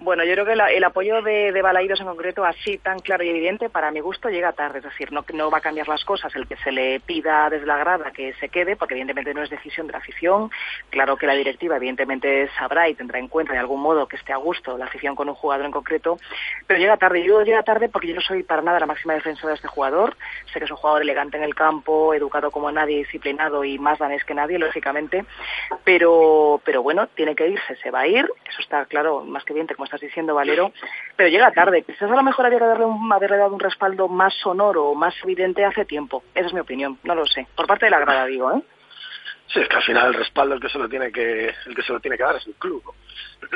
Bueno, 0.00 0.22
yo 0.22 0.32
creo 0.34 0.46
que 0.46 0.54
la- 0.54 0.70
el 0.70 0.84
apoyo 0.84 1.22
de, 1.22 1.50
de 1.50 1.60
Balaidos 1.60 1.98
en 2.00 2.06
concreto, 2.06 2.44
así 2.44 2.78
tan 2.78 3.00
claro 3.00 3.24
y 3.24 3.30
evidente, 3.30 3.68
para 3.68 3.90
mi 3.90 3.98
gusto 3.98 4.28
llega 4.28 4.52
tarde. 4.52 4.78
Es 4.78 4.84
decir, 4.84 5.10
no, 5.10 5.24
no 5.34 5.50
va 5.50 5.58
a 5.58 5.60
cambiar 5.60 5.88
las 5.88 6.04
cosas 6.04 6.32
el 6.36 6.46
que 6.46 6.56
se 6.58 6.70
le 6.70 7.00
pida 7.00 7.50
desde 7.50 7.66
la 7.66 7.78
grada 7.78 8.12
que 8.12 8.32
se 8.34 8.48
quede, 8.48 8.76
porque 8.76 8.94
evidentemente 8.94 9.34
no 9.34 9.42
es 9.42 9.50
decisión 9.50 9.88
de 9.88 9.92
la 9.94 9.98
afición. 9.98 10.52
Claro 10.90 11.16
que 11.16 11.26
la 11.26 11.34
directiva, 11.34 11.76
evidentemente, 11.76 12.48
sabrá 12.56 12.88
y 12.88 12.94
tendrá 12.94 13.18
en 13.18 13.26
cuenta 13.26 13.52
de 13.54 13.58
algún 13.58 13.80
modo 13.80 14.06
que 14.06 14.14
esté 14.14 14.32
a 14.32 14.36
gusto 14.36 14.78
la 14.78 14.84
afición 14.84 15.16
con 15.16 15.28
un 15.28 15.34
jugador 15.34 15.66
en 15.66 15.72
concreto, 15.72 16.16
pero 16.68 16.78
llega 16.78 16.96
tarde. 16.96 17.24
Yo 17.24 17.42
llega 17.42 17.64
tarde 17.64 17.88
porque 17.88 18.06
yo 18.06 18.14
no 18.14 18.20
soy 18.20 18.44
para 18.44 18.62
nada 18.62 18.78
la 18.78 18.86
máxima 18.86 19.14
defensora 19.14 19.48
de 19.48 19.56
este 19.56 19.68
jugador. 19.68 20.16
Sé 20.52 20.60
que 20.60 20.66
es 20.66 20.70
un 20.70 20.76
jugador 20.76 21.02
elegante 21.02 21.38
en 21.38 21.42
el 21.42 21.56
campo, 21.56 22.14
educado 22.14 22.52
como 22.52 22.70
nadie, 22.70 22.98
disciplinado 22.98 23.64
y 23.64 23.80
más 23.80 23.98
danés 23.98 24.24
que 24.24 24.34
nadie, 24.34 24.60
lógicamente. 24.60 25.24
Pero, 25.84 26.60
pero 26.64 26.84
bueno, 26.84 27.08
tiene 27.08 27.34
que 27.34 27.48
irse, 27.48 27.74
se 27.82 27.90
va 27.90 28.00
a 28.00 28.06
ir. 28.06 28.30
Eso 28.48 28.60
está 28.60 28.84
claro, 28.86 29.24
más 29.24 29.42
que 29.44 29.52
evidente, 29.52 29.74
como 29.74 29.87
estás 29.88 30.00
diciendo, 30.00 30.34
Valero. 30.34 30.72
Pero 31.16 31.28
llega 31.28 31.50
tarde. 31.52 31.82
Quizás 31.82 32.10
a 32.10 32.14
lo 32.14 32.22
mejor 32.22 32.46
había 32.46 32.58
que 32.58 32.64
darle 32.66 32.84
un- 32.84 33.12
haberle 33.12 33.36
dado 33.38 33.52
un 33.54 33.60
respaldo 33.60 34.06
más 34.08 34.32
sonoro, 34.34 34.94
más 34.94 35.14
evidente 35.24 35.64
hace 35.64 35.84
tiempo. 35.84 36.22
Esa 36.34 36.46
es 36.46 36.52
mi 36.54 36.60
opinión. 36.60 36.98
No 37.04 37.14
lo 37.14 37.26
sé. 37.26 37.46
Por 37.56 37.66
parte 37.66 37.86
de 37.86 37.90
la 37.90 38.00
grada, 38.00 38.26
digo, 38.26 38.52
¿eh? 38.52 38.62
Sí, 39.52 39.60
es 39.60 39.68
que 39.68 39.76
al 39.76 39.82
final 39.82 40.06
el 40.08 40.14
respaldo 40.14 40.54
el 40.54 40.60
que 40.60 40.68
se 40.68 40.78
lo 40.78 40.88
tiene 40.90 41.10
que 41.10 41.46
el 41.66 41.74
que 41.74 41.82
se 41.82 41.92
lo 41.92 42.00
tiene 42.00 42.18
que 42.18 42.22
dar 42.22 42.36
es 42.36 42.46
el 42.46 42.54
club. 42.54 42.82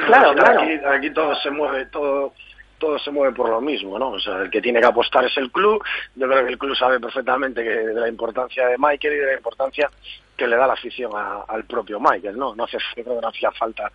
Claro, 0.06 0.34
claro. 0.34 0.62
Aquí, 0.62 0.72
aquí 0.86 1.10
todo 1.12 1.34
se 1.36 1.50
mueve 1.50 1.86
todo 1.86 2.32
todo 2.78 2.98
se 2.98 3.12
mueve 3.12 3.32
por 3.32 3.48
lo 3.48 3.60
mismo, 3.60 3.96
¿no? 3.96 4.08
O 4.10 4.18
sea, 4.18 4.38
el 4.38 4.50
que 4.50 4.60
tiene 4.60 4.80
que 4.80 4.86
apostar 4.86 5.24
es 5.24 5.36
el 5.36 5.52
club. 5.52 5.84
Yo 6.16 6.26
creo 6.26 6.44
que 6.44 6.50
el 6.52 6.58
club 6.58 6.74
sabe 6.74 6.98
perfectamente 6.98 7.62
que 7.62 7.70
de 7.70 7.94
la 7.94 8.08
importancia 8.08 8.66
de 8.66 8.76
Michael 8.78 9.14
y 9.14 9.18
de 9.18 9.26
la 9.26 9.34
importancia 9.34 9.88
que 10.36 10.48
le 10.48 10.56
da 10.56 10.66
la 10.66 10.72
afición 10.72 11.12
a- 11.14 11.44
al 11.46 11.64
propio 11.64 12.00
Michael, 12.00 12.36
¿no? 12.36 12.54
No 12.56 12.66
yo 12.66 12.78
creo 12.94 13.04
que 13.16 13.20
no 13.20 13.28
hacía 13.28 13.52
falta 13.52 13.92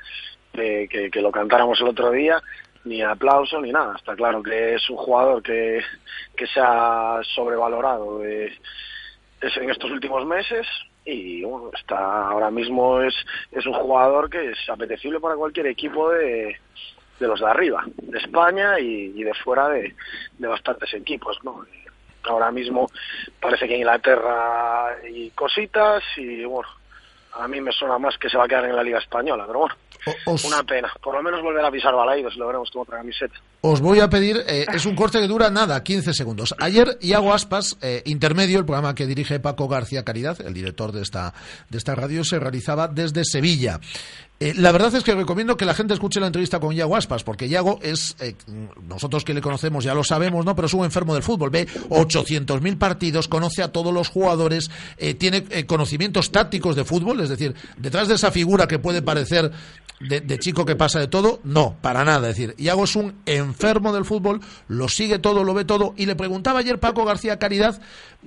eh, 0.57 0.87
que, 1.11 1.21
lo 1.21 1.31
cantáramos 1.31 1.79
el 1.81 1.87
otro 1.87 2.11
día, 2.11 2.41
ni 2.85 3.01
aplauso 3.01 3.61
ni 3.61 3.71
nada. 3.71 3.95
Está 3.95 4.15
claro 4.15 4.41
que 4.41 4.75
es 4.75 4.89
un 4.89 4.97
jugador 4.97 5.41
que, 5.41 5.81
que 6.35 6.47
se 6.47 6.59
ha 6.59 7.19
sobrevalorado 7.35 8.23
eh, 8.25 8.53
es 9.41 9.57
en 9.57 9.69
estos 9.69 9.91
últimos 9.91 10.25
meses 10.25 10.65
y 11.05 11.43
bueno, 11.43 11.71
está 11.77 12.29
ahora 12.29 12.49
mismo 12.49 13.01
es, 13.01 13.15
es 13.51 13.65
un 13.65 13.73
jugador 13.73 14.29
que 14.29 14.51
es 14.51 14.69
apetecible 14.69 15.19
para 15.19 15.35
cualquier 15.35 15.67
equipo 15.67 16.09
de, 16.09 16.57
de 17.19 17.27
los 17.27 17.39
de 17.39 17.45
arriba, 17.45 17.85
de 17.95 18.17
España 18.17 18.79
y, 18.79 19.13
y 19.15 19.23
de 19.23 19.33
fuera 19.35 19.69
de, 19.69 19.95
de 20.37 20.47
bastantes 20.47 20.93
equipos, 20.93 21.37
¿no? 21.43 21.65
Ahora 22.23 22.51
mismo 22.51 22.89
parece 23.39 23.67
que 23.67 23.75
en 23.75 23.81
Inglaterra 23.81 24.87
hay 24.87 25.29
cositas 25.31 26.03
y 26.17 26.43
bueno, 26.43 26.67
a 27.33 27.47
mí 27.47 27.61
me 27.61 27.71
suena 27.71 27.97
más 27.97 28.17
que 28.17 28.29
se 28.29 28.37
va 28.37 28.45
a 28.45 28.47
quedar 28.47 28.65
en 28.65 28.75
la 28.75 28.83
Liga 28.83 28.99
Española, 28.99 29.45
pero 29.47 29.59
bueno, 29.59 29.75
una 30.45 30.63
pena. 30.63 30.91
Por 31.01 31.15
lo 31.15 31.23
menos 31.23 31.41
volver 31.41 31.63
a 31.63 31.71
pisar 31.71 31.93
Balaidos, 31.93 32.35
lo 32.37 32.47
veremos 32.47 32.69
con 32.71 32.83
otra 32.83 32.97
camiseta. 32.97 33.35
Os 33.61 33.81
voy 33.81 33.99
a 33.99 34.09
pedir, 34.09 34.37
eh, 34.47 34.65
es 34.73 34.85
un 34.85 34.95
corte 34.95 35.19
que 35.19 35.27
dura 35.27 35.49
nada, 35.49 35.83
15 35.83 36.13
segundos. 36.13 36.55
Ayer, 36.59 36.97
Iago 37.01 37.33
Aspas, 37.33 37.77
eh, 37.81 38.03
intermedio, 38.05 38.59
el 38.59 38.65
programa 38.65 38.95
que 38.95 39.05
dirige 39.05 39.39
Paco 39.39 39.67
García 39.67 40.03
Caridad, 40.03 40.39
el 40.41 40.53
director 40.53 40.91
de 40.91 41.01
esta, 41.01 41.33
de 41.69 41.77
esta 41.77 41.95
radio, 41.95 42.23
se 42.23 42.39
realizaba 42.39 42.87
desde 42.87 43.25
Sevilla. 43.25 43.79
Eh, 44.39 44.53
la 44.55 44.71
verdad 44.71 44.93
es 44.93 45.03
que 45.03 45.15
recomiendo 45.15 45.57
que 45.57 45.65
la 45.65 45.73
gente 45.73 45.95
escuche 45.95 46.19
la 46.19 46.27
entrevista 46.27 46.59
con 46.59 46.71
Iago 46.71 46.95
Aspas, 46.95 47.23
porque 47.23 47.47
Iago 47.47 47.79
es, 47.81 48.15
eh, 48.19 48.35
nosotros 48.87 49.23
que 49.25 49.33
le 49.33 49.41
conocemos 49.41 49.83
ya 49.83 49.95
lo 49.95 50.03
sabemos, 50.03 50.45
¿no? 50.45 50.55
Pero 50.55 50.67
es 50.67 50.73
un 50.75 50.85
enfermo 50.85 51.15
del 51.15 51.23
fútbol, 51.23 51.49
ve 51.49 51.67
800.000 51.89 52.77
partidos, 52.77 53.27
conoce 53.27 53.63
a 53.63 53.71
todos 53.71 53.91
los 53.91 54.09
jugadores, 54.09 54.69
eh, 54.97 55.15
tiene 55.15 55.65
conocimientos 55.65 56.31
tácticos 56.31 56.75
de 56.75 56.85
fútbol, 56.85 57.19
es 57.21 57.29
decir, 57.29 57.55
detrás 57.77 58.07
de 58.07 58.13
esa 58.13 58.31
figura 58.31 58.67
que 58.67 58.77
puede 58.77 59.01
parecer 59.01 59.51
de, 59.99 60.37
chico 60.37 60.65
que 60.65 60.75
pasa 60.75 60.99
de 60.99 61.07
todo, 61.07 61.39
no, 61.43 61.75
para 61.81 62.05
nada. 62.05 62.29
Es 62.29 62.35
decir, 62.35 62.53
Iago 62.59 62.83
es 62.83 62.95
un 62.95 63.15
enfermo 63.25 63.91
del 63.91 64.05
fútbol, 64.05 64.41
lo 64.67 64.87
sigue 64.87 65.17
todo, 65.17 65.43
lo 65.43 65.55
ve 65.55 65.65
todo, 65.65 65.95
y 65.97 66.05
le 66.05 66.15
preguntaba 66.15 66.59
ayer 66.59 66.79
Paco 66.79 67.05
García 67.05 67.39
Caridad 67.39 67.81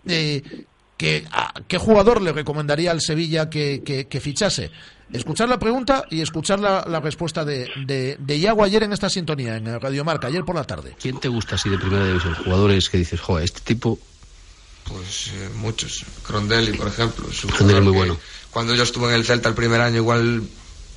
que, 0.05 1.25
a 1.31 1.55
qué 1.69 1.79
jugador 1.79 2.21
le 2.21 2.33
recomendaría 2.33 2.91
al 2.91 3.01
Sevilla 3.01 3.49
que 3.49 4.21
fichase. 4.21 4.73
Escuchar 5.13 5.49
la 5.49 5.59
pregunta 5.59 6.05
y 6.11 6.21
escuchar 6.21 6.61
la, 6.61 6.85
la 6.89 7.01
respuesta 7.01 7.45
de, 7.45 7.69
de, 7.87 8.17
de 8.19 8.37
Iago 8.37 8.63
ayer 8.63 8.83
en 8.85 8.93
esta 8.93 9.11
sintonía, 9.11 9.57
en 9.57 9.81
Radio 9.81 10.05
Marca, 10.05 10.29
ayer 10.29 10.45
por 10.45 10.55
la 10.55 10.65
tarde. 10.65 10.97
¿Quién 11.01 11.19
te 11.19 11.29
gusta 11.29 11.57
así 11.57 11.69
de 11.69 11.79
primera 11.79 12.07
división? 12.07 12.35
Jugadores 12.35 12.89
que 12.89 12.99
dices, 12.99 13.21
joder, 13.21 13.45
este 13.45 13.61
tipo 13.61 13.99
Pues 14.85 15.29
eh, 15.35 15.49
muchos. 15.57 16.05
Crondelli, 16.27 16.73
por 16.77 16.89
ejemplo. 16.89 17.27
Crondelli 17.57 17.81
muy 17.81 17.93
bueno. 17.93 18.17
Cuando 18.51 18.75
yo 18.75 18.83
estuve 18.83 19.09
en 19.09 19.15
el 19.15 19.25
Celta 19.25 19.49
el 19.49 19.55
primer 19.55 19.81
año, 19.81 19.97
igual 19.97 20.43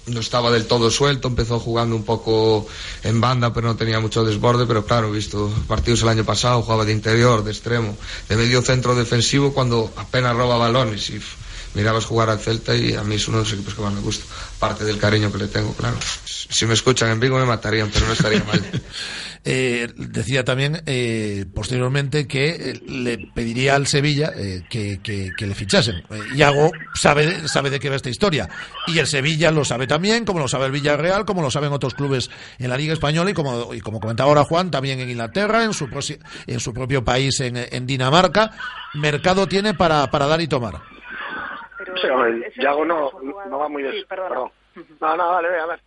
no 0.05 0.19
estaba 0.19 0.51
del 0.51 0.65
todo 0.65 0.89
suelto. 0.91 1.27
Empezó 1.27 1.59
jugando 1.59 1.95
un 1.95 2.03
poco 2.03 2.67
en 3.03 3.21
banda, 3.21 3.53
pero 3.53 3.67
no 3.67 3.75
tenía 3.75 3.99
mucho 3.99 4.23
desborde. 4.23 4.65
Pero 4.65 4.85
claro, 4.85 5.09
he 5.09 5.11
visto 5.11 5.51
partidos 5.67 6.01
el 6.01 6.09
año 6.09 6.23
pasado, 6.23 6.61
jugaba 6.61 6.85
de 6.85 6.91
interior, 6.91 7.43
de 7.43 7.51
extremo, 7.51 7.95
de 8.29 8.35
medio 8.35 8.61
centro 8.61 8.95
defensivo, 8.95 9.53
cuando 9.53 9.91
apenas 9.95 10.35
roba 10.35 10.57
balones. 10.57 11.09
Y 11.09 11.19
mirabas 11.75 12.05
jugar 12.05 12.29
al 12.29 12.39
Celta 12.39 12.75
y 12.75 12.93
a 12.93 13.03
mí 13.03 13.15
es 13.15 13.27
uno 13.27 13.37
de 13.37 13.43
los 13.43 13.53
equipos 13.53 13.73
que 13.75 13.81
más 13.81 13.93
me 13.93 14.01
gusta. 14.01 14.25
Parte 14.59 14.83
del 14.85 14.97
cariño 14.97 15.31
que 15.31 15.37
le 15.39 15.47
tengo, 15.47 15.73
claro. 15.73 15.97
Si 16.25 16.65
me 16.65 16.73
escuchan 16.73 17.09
en 17.11 17.19
Vigo 17.19 17.37
me 17.37 17.45
matarían, 17.45 17.89
pero 17.91 18.05
no 18.07 18.13
estaría 18.13 18.43
mal. 18.43 18.61
Eh, 19.45 19.91
decía 19.97 20.45
también 20.45 20.81
eh, 20.85 21.43
posteriormente 21.53 22.27
que 22.29 22.47
eh, 22.51 22.81
le 22.87 23.17
pediría 23.35 23.75
al 23.75 23.87
Sevilla 23.87 24.31
eh, 24.37 24.63
que, 24.69 25.01
que- 25.03 25.31
que 25.37 25.45
le 25.47 25.53
fichasen. 25.53 25.97
Eh, 26.11 26.21
Iago 26.37 26.71
sabe, 26.95 27.45
sabe 27.49 27.69
de 27.69 27.81
qué 27.81 27.89
va 27.89 27.97
esta 27.97 28.09
historia. 28.09 28.47
Y 28.87 28.99
el 28.99 29.07
Sevilla 29.07 29.51
lo 29.51 29.65
sabe 29.65 29.85
también, 29.85 30.23
como 30.23 30.39
lo 30.39 30.47
sabe 30.47 30.67
el 30.67 30.71
Villarreal, 30.71 31.25
como 31.25 31.41
lo 31.41 31.51
saben 31.51 31.73
otros 31.73 31.93
clubes 31.93 32.29
en 32.57 32.69
la 32.69 32.77
Liga 32.77 32.93
Española 32.93 33.31
y 33.31 33.33
como, 33.33 33.73
y 33.73 33.81
como 33.81 33.99
comentaba 33.99 34.29
ahora 34.29 34.45
Juan, 34.45 34.71
también 34.71 35.01
en 35.01 35.09
Inglaterra, 35.09 35.65
en 35.65 35.73
su, 35.73 35.89
en 36.47 36.59
su 36.61 36.73
propio 36.73 37.03
país, 37.03 37.37
en, 37.41 37.57
en 37.57 37.85
Dinamarca. 37.85 38.51
Mercado 38.93 39.45
tiene 39.47 39.73
para, 39.73 40.09
para 40.09 40.25
dar 40.25 40.39
y 40.39 40.47
tomar. 40.47 40.81
Sí, 42.01 42.07
hombre, 42.07 42.51
Yago 42.55 42.85
no, 42.85 43.11
no 43.21 43.57
va 43.57 43.69
muy 43.69 43.83
des... 43.83 44.05
perdón. 44.05 44.51
No, 44.99 45.17
no, 45.17 45.31
dale, 45.31 45.49
ve, 45.49 45.59
a 45.59 45.65
ver. 45.67 45.81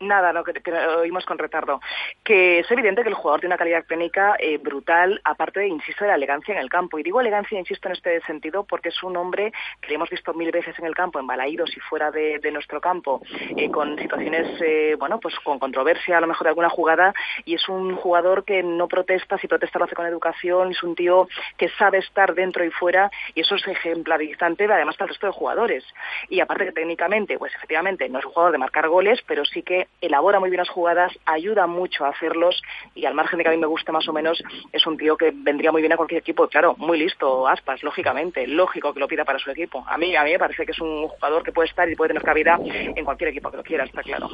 Nada, 0.00 0.32
no, 0.32 0.42
que, 0.42 0.54
que 0.54 0.72
oímos 0.72 1.26
con 1.26 1.36
retardo. 1.36 1.78
Que 2.24 2.60
es 2.60 2.70
evidente 2.70 3.02
que 3.02 3.10
el 3.10 3.14
jugador 3.14 3.40
tiene 3.40 3.52
una 3.52 3.58
calidad 3.58 3.84
técnica 3.84 4.34
eh, 4.38 4.56
brutal, 4.56 5.20
aparte, 5.24 5.68
insisto, 5.68 6.04
de 6.04 6.08
la 6.08 6.16
elegancia 6.16 6.54
en 6.54 6.60
el 6.60 6.70
campo. 6.70 6.98
Y 6.98 7.02
digo 7.02 7.20
elegancia, 7.20 7.58
insisto, 7.58 7.86
en 7.86 7.92
este 7.92 8.18
sentido, 8.22 8.64
porque 8.64 8.88
es 8.88 9.02
un 9.02 9.18
hombre 9.18 9.52
que 9.78 9.88
le 9.88 9.96
hemos 9.96 10.08
visto 10.08 10.32
mil 10.32 10.50
veces 10.52 10.78
en 10.78 10.86
el 10.86 10.94
campo, 10.94 11.20
en 11.20 11.26
Balaídos 11.26 11.76
y 11.76 11.80
fuera 11.80 12.10
de, 12.10 12.40
nuestro 12.50 12.80
campo, 12.80 13.20
eh, 13.56 13.70
con 13.70 13.98
situaciones, 13.98 14.58
eh, 14.62 14.96
bueno, 14.98 15.20
pues 15.20 15.38
con 15.40 15.58
controversia, 15.58 16.16
a 16.16 16.20
lo 16.22 16.26
mejor 16.26 16.44
de 16.44 16.48
alguna 16.48 16.70
jugada, 16.70 17.12
y 17.44 17.54
es 17.54 17.68
un 17.68 17.94
jugador 17.94 18.44
que 18.44 18.62
no 18.62 18.88
protesta, 18.88 19.36
si 19.36 19.48
protesta 19.48 19.78
lo 19.78 19.84
hace 19.84 19.94
con 19.94 20.06
educación, 20.06 20.70
es 20.70 20.82
un 20.82 20.94
tío 20.94 21.28
que 21.58 21.68
sabe 21.78 21.98
estar 21.98 22.34
dentro 22.34 22.64
y 22.64 22.70
fuera, 22.70 23.10
y 23.34 23.42
eso 23.42 23.54
es 23.54 23.68
ejemplarizante, 23.68 24.64
además, 24.64 24.96
para 24.96 25.08
el 25.08 25.10
resto 25.10 25.26
de 25.26 25.32
jugadores. 25.34 25.84
Y 26.30 26.40
aparte 26.40 26.64
que 26.64 26.72
técnicamente, 26.72 27.38
pues 27.38 27.54
efectivamente, 27.54 28.08
no 28.08 28.18
es 28.18 28.24
un 28.24 28.32
jugador 28.32 28.52
de 28.52 28.58
marcar 28.58 28.88
goles, 28.88 29.20
pero 29.26 29.44
sí 29.44 29.62
que 29.62 29.89
elabora 30.00 30.40
muy 30.40 30.50
bien 30.50 30.58
las 30.58 30.68
jugadas, 30.68 31.12
ayuda 31.26 31.66
mucho 31.66 32.04
a 32.04 32.08
hacerlos 32.08 32.60
y 32.94 33.04
al 33.06 33.14
margen 33.14 33.38
de 33.38 33.44
que 33.44 33.48
a 33.50 33.52
mí 33.52 33.58
me 33.58 33.66
guste 33.66 33.92
más 33.92 34.08
o 34.08 34.12
menos, 34.12 34.42
es 34.72 34.86
un 34.86 34.96
tío 34.96 35.16
que 35.16 35.32
vendría 35.34 35.72
muy 35.72 35.82
bien 35.82 35.92
a 35.92 35.96
cualquier 35.96 36.20
equipo. 36.20 36.48
Claro, 36.48 36.74
muy 36.78 36.98
listo, 36.98 37.46
Aspas, 37.46 37.82
lógicamente, 37.82 38.46
lógico 38.46 38.94
que 38.94 39.00
lo 39.00 39.08
pida 39.08 39.24
para 39.24 39.38
su 39.38 39.50
equipo. 39.50 39.84
A 39.86 39.98
mí, 39.98 40.16
a 40.16 40.24
mí 40.24 40.32
me 40.32 40.38
parece 40.38 40.64
que 40.64 40.72
es 40.72 40.80
un 40.80 41.08
jugador 41.08 41.42
que 41.42 41.52
puede 41.52 41.68
estar 41.68 41.88
y 41.88 41.96
puede 41.96 42.08
tener 42.08 42.22
cabida 42.22 42.58
en 42.62 43.04
cualquier 43.04 43.30
equipo 43.30 43.50
que 43.50 43.58
lo 43.58 43.62
quiera, 43.62 43.84
está 43.84 44.02
claro. 44.02 44.28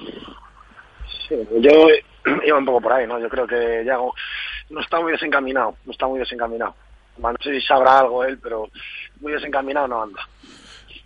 Sí, 1.28 1.36
yo 1.61 1.88
iba 2.44 2.59
un 2.59 2.64
poco 2.64 2.80
por 2.80 2.92
ahí, 2.92 3.07
¿no? 3.07 3.18
Yo 3.18 3.28
creo 3.28 3.46
que 3.46 3.84
Yago 3.84 4.14
no 4.70 4.80
está 4.80 5.00
muy 5.00 5.12
desencaminado, 5.12 5.76
no 5.84 5.92
está 5.92 6.07
muy 6.07 6.18
desencaminado. 6.18 6.74
No 7.18 7.32
sé 7.40 7.59
si 7.59 7.66
sabrá 7.66 8.00
algo 8.00 8.24
él, 8.24 8.38
pero 8.42 8.68
muy 9.20 9.32
desencaminado 9.32 9.88
no 9.88 10.02
anda. 10.02 10.20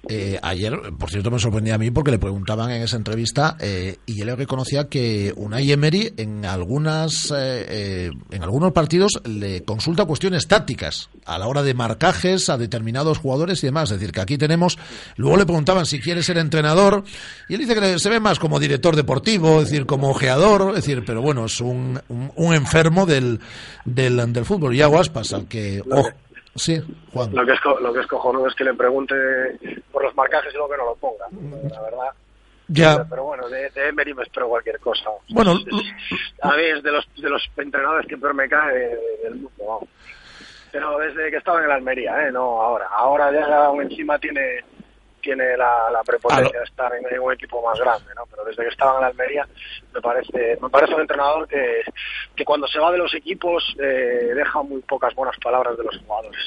Eh, 0.09 0.39
ayer, 0.43 0.79
por 0.99 1.11
cierto, 1.11 1.31
me 1.31 1.39
sorprendía 1.39 1.75
a 1.75 1.79
mí 1.79 1.91
porque 1.91 2.11
le 2.11 2.19
preguntaban 2.19 2.71
en 2.71 2.83
esa 2.83 2.97
entrevista 2.97 3.57
eh, 3.61 3.99
y 4.07 4.23
él 4.23 4.35
reconocía 4.37 4.89
que 4.89 5.33
Unai 5.37 5.71
Emery 5.71 6.15
en 6.17 6.47
algunas 6.47 7.31
eh, 7.31 7.67
eh, 7.69 8.11
en 8.31 8.43
algunos 8.43 8.73
partidos 8.73 9.21
le 9.25 9.63
consulta 9.63 10.07
cuestiones 10.07 10.47
tácticas 10.49 11.11
a 11.27 11.39
la 11.39 11.47
hora 11.47 11.63
de 11.63 11.75
marcajes 11.75 12.49
a 12.49 12.57
determinados 12.57 13.19
jugadores 13.19 13.63
y 13.63 13.67
demás. 13.67 13.91
Es 13.91 14.01
decir, 14.01 14.13
que 14.13 14.21
aquí 14.23 14.39
tenemos. 14.39 14.79
Luego 15.17 15.37
le 15.37 15.45
preguntaban 15.45 15.85
si 15.85 16.01
quiere 16.01 16.23
ser 16.23 16.39
entrenador 16.39 17.05
y 17.49 17.55
él 17.55 17.61
dice 17.61 17.75
que 17.75 17.99
se 17.99 18.09
ve 18.09 18.21
más 18.21 18.39
como 18.39 18.59
director 18.59 18.97
deportivo, 18.97 19.61
es 19.61 19.71
decir, 19.71 19.85
como 19.85 20.11
ojeador, 20.11 20.71
es 20.71 20.77
decir, 20.77 21.05
pero 21.05 21.21
bueno, 21.21 21.45
es 21.45 21.61
un, 21.61 22.01
un, 22.09 22.33
un 22.37 22.55
enfermo 22.55 23.05
del, 23.05 23.39
del, 23.85 24.33
del 24.33 24.45
fútbol. 24.47 24.75
Y 24.75 24.81
Aguaspas, 24.81 25.35
al 25.35 25.47
que. 25.47 25.83
Oh, 25.91 26.09
sí, 26.61 26.81
Juan. 27.13 27.35
Lo 27.35 27.45
que 27.47 27.53
es, 27.53 27.61
lo 27.81 27.93
que 27.93 28.01
es 28.01 28.07
cojonudo 28.07 28.47
es 28.49 28.55
que 28.55 28.65
le 28.65 28.75
pregunte 28.75 29.15
por 29.93 30.05
los 30.05 30.15
marcajes 30.15 30.53
y 30.53 30.57
luego 30.57 30.71
que 30.71 30.77
no 30.79 30.85
lo 30.87 30.95
ponga. 30.97 31.27
La 31.75 31.81
verdad. 31.83 32.11
Ya. 32.69 33.05
Pero 33.11 33.25
bueno, 33.25 33.49
de, 33.49 33.69
de 33.71 33.89
Emery 33.89 34.15
me 34.15 34.23
espero 34.23 34.49
cualquier 34.49 34.79
cosa. 34.79 35.11
Bueno, 35.31 35.53
A 36.43 36.57
mí 36.57 36.63
es 36.63 36.83
de 36.83 36.93
los, 36.93 37.05
de 37.17 37.29
los 37.29 37.43
entrenadores 37.57 38.07
que 38.07 38.17
peor 38.17 38.35
me 38.35 38.49
cae 38.49 38.73
de- 38.75 39.01
del 39.25 39.35
mundo, 39.35 39.51
vamos. 39.67 39.89
Pero 40.71 40.99
desde 40.99 41.31
que 41.33 41.39
estaba 41.39 41.59
en 41.59 41.65
el 41.65 41.71
Almería, 41.73 42.29
¿eh? 42.29 42.31
No 42.31 42.61
ahora. 42.63 42.87
Ahora 42.93 43.33
ya 43.33 43.65
aún 43.65 43.83
encima 43.83 44.19
tiene 44.21 44.63
tiene 45.21 45.55
la, 45.57 45.91
la 45.91 46.03
prepotencia 46.03 46.59
de 46.61 46.65
estar 46.65 46.91
en, 46.95 47.21
un 47.21 47.31
equipo 47.33 47.61
más 47.63 47.79
grande, 47.79 48.07
¿no? 48.17 48.23
Pero 48.31 48.43
desde 48.45 48.63
que 48.63 48.69
estaba 48.71 48.93
en 48.93 49.05
el 49.05 49.11
Almería 49.11 49.47
me 49.93 50.01
parece 50.01 50.57
me 50.63 50.71
parece 50.71 50.95
un 50.95 51.01
entrenador 51.03 51.47
que, 51.49 51.83
que 52.37 52.45
cuando 52.45 52.67
se 52.67 52.79
va 52.79 52.91
de 52.93 52.99
los 52.99 53.13
equipos 53.15 53.63
eh, 53.79 54.33
deja 54.35 54.63
muy 54.63 54.81
pocas 54.83 55.15
buenas 55.15 55.37
palabras 55.43 55.77
de 55.77 55.85
los 55.85 55.97
jugadores. 55.99 56.41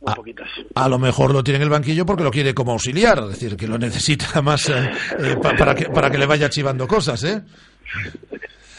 Muy 0.00 0.14
poquitas. 0.14 0.48
A 0.74 0.88
lo 0.88 0.98
mejor 0.98 1.32
lo 1.32 1.42
tiene 1.42 1.56
en 1.56 1.62
el 1.62 1.70
banquillo 1.70 2.04
porque 2.04 2.22
lo 2.22 2.30
quiere 2.30 2.52
como 2.54 2.72
auxiliar, 2.72 3.18
es 3.20 3.28
decir, 3.30 3.56
que 3.56 3.66
lo 3.66 3.78
necesita 3.78 4.40
más 4.42 4.68
eh, 4.68 4.90
eh, 5.18 5.36
pa- 5.42 5.56
para, 5.56 5.74
que, 5.74 5.86
para 5.86 6.10
que 6.10 6.18
le 6.18 6.26
vaya 6.26 6.50
chivando 6.50 6.86
cosas, 6.86 7.24
¿eh? 7.24 7.42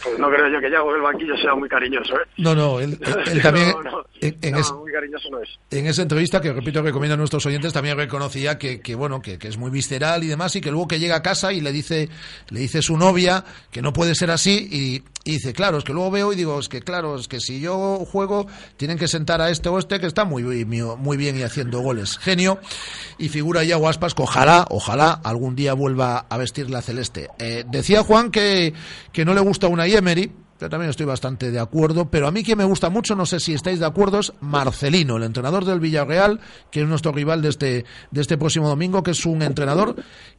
Pues 0.04 0.20
no 0.20 0.30
creo 0.30 0.48
yo 0.48 0.60
que 0.62 0.70
Yago 0.70 0.94
del 0.94 1.02
banquillo 1.02 1.36
sea 1.38 1.56
muy 1.56 1.68
cariñoso, 1.68 2.14
¿eh? 2.16 2.26
No, 2.38 2.54
no, 2.54 2.80
él, 2.80 2.98
él- 3.02 3.16
él 3.32 3.42
también 3.42 3.72
No, 3.72 3.82
no, 3.84 4.06
en, 4.22 4.38
en 4.42 4.52
no, 4.54 4.60
es- 4.60 4.72
muy 4.72 4.92
cariñoso 4.92 5.30
no 5.32 5.42
es. 5.42 5.50
en 5.72 5.88
esa 5.88 6.04
entrevista, 6.04 6.40
que 6.40 6.54
repito, 6.54 6.82
recomiendo 6.84 7.16
a 7.16 7.18
nuestros 7.18 7.46
oyentes, 7.48 7.74
también 7.74 7.98
reconocía 7.98 8.58
que, 8.60 8.80
que 8.80 8.94
bueno, 8.96 9.20
que, 9.22 9.40
que 9.40 9.48
es 9.48 9.58
muy 9.58 9.72
visceral 9.72 10.24
y 10.24 10.28
demás, 10.28 10.56
y 10.56 10.62
que 10.62 10.70
luego 10.72 10.88
que 10.88 11.00
llega 11.00 11.16
a 11.18 11.24
casa 11.24 11.52
y 11.52 11.62
le 11.62 11.72
dice, 11.72 12.10
le 12.50 12.60
dice 12.60 12.82
su 12.84 12.96
novia 12.96 13.44
que 13.72 13.82
no 13.82 13.92
puede 13.92 14.14
ser 14.14 14.30
así, 14.30 14.70
y, 14.72 15.04
y 15.28 15.34
dice, 15.34 15.52
claro, 15.52 15.78
es 15.78 15.84
que 15.84 15.92
luego 15.92 16.10
veo 16.10 16.32
y 16.32 16.38
digo, 16.38 16.58
es 16.58 16.70
que 16.70 16.82
claro, 16.82 17.18
es 17.18 17.28
que 17.28 17.42
si 17.42 17.60
yo 17.60 18.06
juego, 18.10 18.48
tienen 18.78 18.98
que 18.98 19.10
sentar 19.10 19.42
a 19.42 19.50
este 19.50 19.68
o 19.68 19.78
este 19.78 20.00
que 20.00 20.08
está 20.08 20.24
muy, 20.24 20.42
muy, 20.44 21.18
bien 21.18 21.38
y 21.38 21.44
haciendo 21.44 21.82
goles. 21.82 22.18
Genio, 22.18 22.60
y 23.18 23.28
figura 23.28 23.66
ya 23.66 23.76
Aspas 23.76 24.14
que 24.14 24.22
ojalá, 24.22 24.66
ojalá 24.70 25.12
algún 25.12 25.56
día 25.56 25.74
vuelva 25.74 26.26
a 26.30 26.38
vestir 26.38 26.70
la 26.70 26.82
celeste. 26.82 27.30
Eh, 27.40 27.66
decía 27.70 28.04
Juan 28.04 28.32
que, 28.32 28.74
que 29.12 29.26
no 29.26 29.34
le 29.34 29.42
gusta 29.42 29.68
una 29.68 29.86
Emery, 29.86 30.32
yo 30.62 30.70
también 30.70 30.90
estoy 30.90 31.06
bastante 31.06 31.52
de 31.52 31.60
acuerdo, 31.60 32.10
pero 32.10 32.28
a 32.28 32.32
mí 32.32 32.42
que 32.42 32.56
me 32.56 32.64
gusta 32.64 32.90
mucho, 32.90 33.14
no 33.14 33.26
sé 33.26 33.42
si 33.42 33.54
estáis 33.54 33.80
de 33.80 33.86
acuerdo, 33.86 34.20
es 34.20 34.32
Marcelino, 34.40 35.18
el 35.18 35.24
entrenador 35.24 35.66
del 35.66 35.82
Villarreal, 35.82 36.40
que 36.72 36.84
es 36.84 36.88
nuestro 36.88 37.12
rival 37.12 37.42
de 37.42 37.50
este, 37.50 37.86
de 38.12 38.22
este 38.22 38.38
próximo 38.38 38.70
domingo, 38.70 39.04
que 39.04 39.12
es 39.12 39.26
un 39.26 39.42
entrenador 39.42 39.96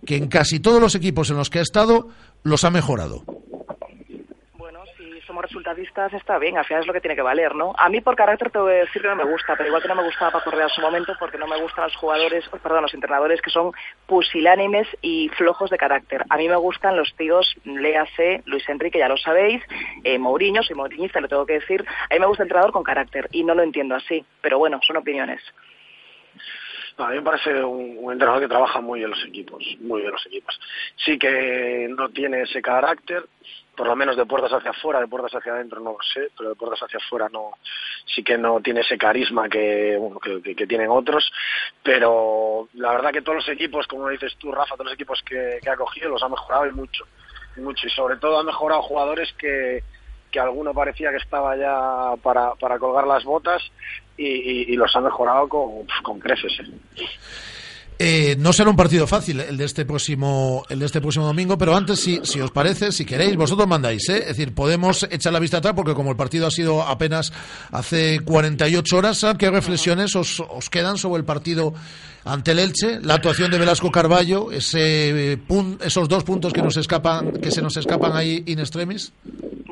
que 0.07 0.17
en 0.17 0.29
casi 0.29 0.61
todos 0.61 0.81
los 0.81 0.95
equipos 0.95 1.29
en 1.29 1.37
los 1.37 1.51
que 1.51 1.59
ha 1.59 1.63
estado 1.63 2.09
los 2.43 2.65
ha 2.65 2.71
mejorado. 2.71 3.25
Resultadistas 5.49 6.13
está 6.13 6.39
bien, 6.39 6.59
al 6.59 6.65
final 6.65 6.83
es 6.83 6.87
lo 6.87 6.93
que 6.93 7.01
tiene 7.01 7.17
que 7.17 7.23
valer, 7.23 7.55
¿no? 7.55 7.75
A 7.77 7.89
mí 7.89 8.01
por 8.01 8.15
carácter 8.15 8.51
te 8.51 8.59
voy 8.59 8.73
a 8.75 8.77
decir 8.77 9.03
que 9.03 9.09
no 9.09 9.17
me 9.17 9.25
gusta, 9.25 9.57
pero 9.57 9.69
igual 9.69 9.83
que 9.83 9.89
no 9.89 9.95
me 9.95 10.05
gustaba 10.05 10.31
Paco 10.31 10.51
Real 10.51 10.69
en 10.69 10.75
su 10.75 10.81
momento 10.81 11.15
porque 11.19 11.39
no 11.39 11.47
me 11.47 11.61
gustan 11.61 11.85
los 11.85 11.97
jugadores, 11.97 12.45
oh, 12.53 12.59
perdón, 12.59 12.83
los 12.83 12.95
entrenadores 12.95 13.41
que 13.41 13.51
son 13.51 13.73
pusilánimes 14.07 14.87
y 15.01 15.29
flojos 15.31 15.71
de 15.71 15.79
carácter. 15.79 16.25
A 16.29 16.37
mí 16.37 16.49
me 16.49 16.57
gustan 16.57 16.97
los 16.97 17.15
tíos, 17.17 17.57
léase 17.65 18.43
Luis 18.45 18.69
Enrique, 18.69 18.99
ya 18.99 19.09
lo 19.09 19.17
sabéis, 19.17 19.63
eh, 20.05 20.19
Mourinho, 20.19 20.63
soy 20.63 20.77
mouriñista, 20.77 21.21
lo 21.21 21.29
tengo 21.29 21.47
que 21.47 21.55
decir. 21.55 21.85
A 22.11 22.15
mí 22.15 22.21
me 22.21 22.27
gusta 22.27 22.43
el 22.43 22.49
entrenador 22.49 22.73
con 22.73 22.85
carácter 22.85 23.29
y 23.33 23.43
no 23.43 23.55
lo 23.55 23.63
entiendo 23.63 23.95
así, 23.95 24.25
pero 24.43 24.59
bueno, 24.59 24.81
son 24.87 24.99
opiniones. 24.99 25.41
A 26.99 27.11
mí 27.11 27.17
me 27.17 27.23
parece 27.23 27.63
un, 27.63 27.97
un 27.99 28.13
entrenador 28.13 28.43
que 28.43 28.49
trabaja 28.49 28.81
muy 28.81 28.99
bien 28.99 29.11
los 29.11 29.25
equipos, 29.25 29.65
muy 29.81 30.01
bien 30.01 30.13
los 30.13 30.27
equipos. 30.27 30.61
Sí 30.97 31.17
que 31.17 31.87
no 31.97 32.09
tiene 32.09 32.43
ese 32.43 32.61
carácter, 32.61 33.25
por 33.79 33.87
lo 33.87 33.95
menos 33.95 34.17
de 34.17 34.27
puertas 34.27 34.53
hacia 34.53 34.73
afuera, 34.73 34.99
de 34.99 35.07
puertas 35.07 35.33
hacia 35.37 35.53
adentro 35.53 35.79
no 35.79 35.93
lo 35.93 35.99
sé, 36.13 36.33
pero 36.37 36.51
de 36.51 36.57
puertas 36.57 36.83
hacia 36.83 36.99
afuera 36.99 37.29
no, 37.33 37.53
sí 38.13 38.25
que 38.25 38.37
no 38.37 38.61
tiene 38.61 38.81
ese 38.81 38.99
carisma 38.99 39.49
que, 39.49 39.97
bueno, 39.97 40.19
que, 40.19 40.67
tienen 40.67 40.91
otros, 40.91 41.31
pero 41.81 42.69
la 42.75 42.91
verdad 42.91 43.13
que 43.13 43.23
todos 43.23 43.37
los 43.37 43.49
equipos, 43.49 43.87
como 43.87 44.09
dices 44.09 44.35
tú, 44.37 44.51
Rafa, 44.51 44.75
todos 44.75 44.87
los 44.87 44.95
equipos 44.95 45.23
que, 45.23 45.61
ha 45.65 45.77
cogido 45.77 46.09
los 46.09 46.23
ha 46.25 46.29
mejorado 46.29 46.67
y 46.67 46.73
mucho, 46.73 47.05
mucho, 47.59 47.87
y 47.87 47.91
sobre 47.91 48.17
todo 48.17 48.41
ha 48.41 48.43
mejorado 48.43 48.83
jugadores 48.83 49.33
que, 49.35 49.85
que 50.33 50.41
alguno 50.41 50.75
parecía 50.75 51.13
que 51.13 51.19
estaba 51.19 51.57
ya 51.57 52.21
para, 52.21 52.57
para 52.57 52.81
colgar 52.81 53.07
las 53.07 53.23
botas 53.23 53.63
y 54.17 54.75
los 54.75 54.95
ha 54.97 55.01
mejorado 55.01 55.49
con, 55.49 55.87
con 56.03 56.19
creces. 56.19 56.53
¿eh? 56.59 57.07
Eh, 58.01 58.37
no 58.39 58.53
será 58.53 58.71
un 58.71 58.77
partido 58.77 59.09
fácil 59.09 59.41
el 59.41 59.57
de 59.57 59.65
este 59.65 59.85
próximo 59.85 60.65
el 60.69 60.79
de 60.79 60.87
este 60.87 61.01
próximo 61.01 61.27
domingo, 61.27 61.59
pero 61.59 61.75
antes 61.75 61.99
si, 61.99 62.21
si 62.23 62.41
os 62.41 62.53
parece, 62.53 62.93
si 62.93 63.05
queréis, 63.05 63.35
vosotros 63.35 63.67
mandáis, 63.67 64.09
¿eh? 64.09 64.19
es 64.21 64.29
decir, 64.29 64.55
podemos 64.55 65.05
echar 65.11 65.33
la 65.33 65.41
vista 65.41 65.57
atrás 65.57 65.75
porque 65.75 65.95
como 65.95 66.13
el 66.13 66.17
partido 66.17 66.47
ha 66.47 66.51
sido 66.53 66.81
apenas 66.83 67.33
hace 67.73 68.21
48 68.21 68.97
horas, 68.97 69.25
¿a 69.25 69.37
¿qué 69.37 69.51
reflexiones 69.51 70.15
os, 70.15 70.39
os 70.39 70.71
quedan 70.71 70.97
sobre 70.97 71.19
el 71.19 71.25
partido 71.25 71.75
ante 72.29 72.51
el 72.53 72.59
Elche, 72.59 73.01
la 73.03 73.15
actuación 73.15 73.51
de 73.51 73.59
Velasco 73.59 73.91
Carballo, 73.91 74.53
ese 74.53 75.33
eh, 75.33 75.39
esos 75.85 76.09
dos 76.09 76.25
puntos 76.25 76.53
que 76.53 76.63
nos 76.63 76.77
escapan 76.77 77.33
que 77.33 77.51
se 77.51 77.63
nos 77.63 77.77
escapan 77.77 78.15
ahí 78.15 78.43
in 78.47 78.59
extremis? 78.59 79.13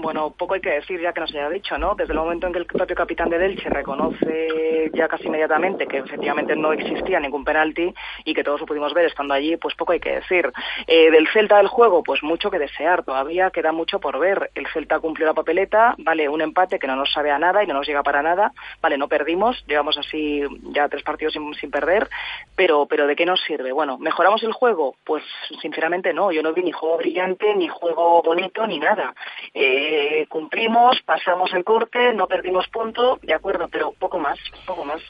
Bueno, 0.06 0.30
poco 0.30 0.54
hay 0.54 0.60
que 0.60 0.70
decir 0.70 1.00
ya 1.00 1.12
que 1.12 1.20
nos 1.20 1.30
haya 1.30 1.50
dicho, 1.50 1.76
¿no? 1.78 1.94
Desde 1.94 2.12
el 2.12 2.18
momento 2.18 2.46
en 2.46 2.52
que 2.52 2.58
el 2.60 2.66
propio 2.66 2.94
capitán 2.94 3.28
de 3.28 3.44
Elche 3.44 3.68
reconoce 3.68 4.90
ya 4.94 5.08
casi 5.08 5.26
inmediatamente 5.26 5.86
que 5.86 5.98
efectivamente 5.98 6.54
no 6.54 6.72
existía 6.72 7.18
ningún 7.18 7.44
penalti 7.44 7.92
y 8.24 8.34
que 8.34 8.44
todos 8.44 8.60
lo 8.60 8.66
pudimos 8.66 8.94
ver 8.94 9.06
estando 9.06 9.34
allí, 9.34 9.56
pues 9.56 9.74
poco 9.74 9.92
hay 9.92 10.00
que 10.00 10.16
decir. 10.16 10.52
Eh, 10.86 11.10
del 11.10 11.26
Celta 11.32 11.56
del 11.56 11.68
juego, 11.68 12.02
pues 12.02 12.22
mucho 12.22 12.50
que 12.50 12.58
desear, 12.58 13.04
todavía 13.04 13.50
queda 13.50 13.72
mucho 13.72 13.98
por 13.98 14.18
ver. 14.18 14.50
El 14.54 14.66
Celta 14.68 15.00
cumplió 15.00 15.26
la 15.26 15.34
papeleta, 15.34 15.94
vale, 15.98 16.28
un 16.28 16.40
empate 16.40 16.78
que 16.78 16.86
no 16.86 16.94
nos 16.94 17.12
sabe 17.12 17.30
a 17.30 17.38
nada 17.38 17.64
y 17.64 17.66
no 17.66 17.74
nos 17.74 17.86
llega 17.86 18.02
para 18.02 18.22
nada, 18.22 18.52
vale, 18.80 18.98
no 18.98 19.08
perdimos, 19.08 19.64
llevamos 19.66 19.98
así 19.98 20.42
ya 20.72 20.88
tres 20.88 21.02
partidos 21.02 21.32
sin, 21.32 21.52
sin 21.54 21.70
perder, 21.70 22.08
pero, 22.54 22.86
pero 22.86 23.06
¿de 23.06 23.16
qué 23.16 23.26
nos 23.26 23.40
sirve? 23.42 23.72
Bueno, 23.72 23.98
¿mejoramos 23.98 24.42
el 24.42 24.52
juego? 24.52 24.96
Pues 25.04 25.22
sinceramente 25.60 26.12
no, 26.14 26.32
yo 26.32 26.42
no 26.42 26.52
vi 26.54 26.62
ni 26.62 26.72
juego 26.72 26.98
brillante, 26.98 27.54
ni 27.54 27.68
juego 27.68 28.22
bonito, 28.22 28.66
ni 28.66 28.78
nada. 28.78 29.14
Eh, 29.52 30.26
cumplimos, 30.28 31.00
pasamos 31.04 31.52
el 31.52 31.64
corte, 31.64 32.12
no 32.14 32.26
perdimos 32.26 32.66
punto, 32.68 33.18
de 33.22 33.34
acuerdo, 33.34 33.68
pero 33.68 33.92
poco 33.92 34.18
más, 34.18 34.38
poco 34.66 34.84
más. 34.84 35.02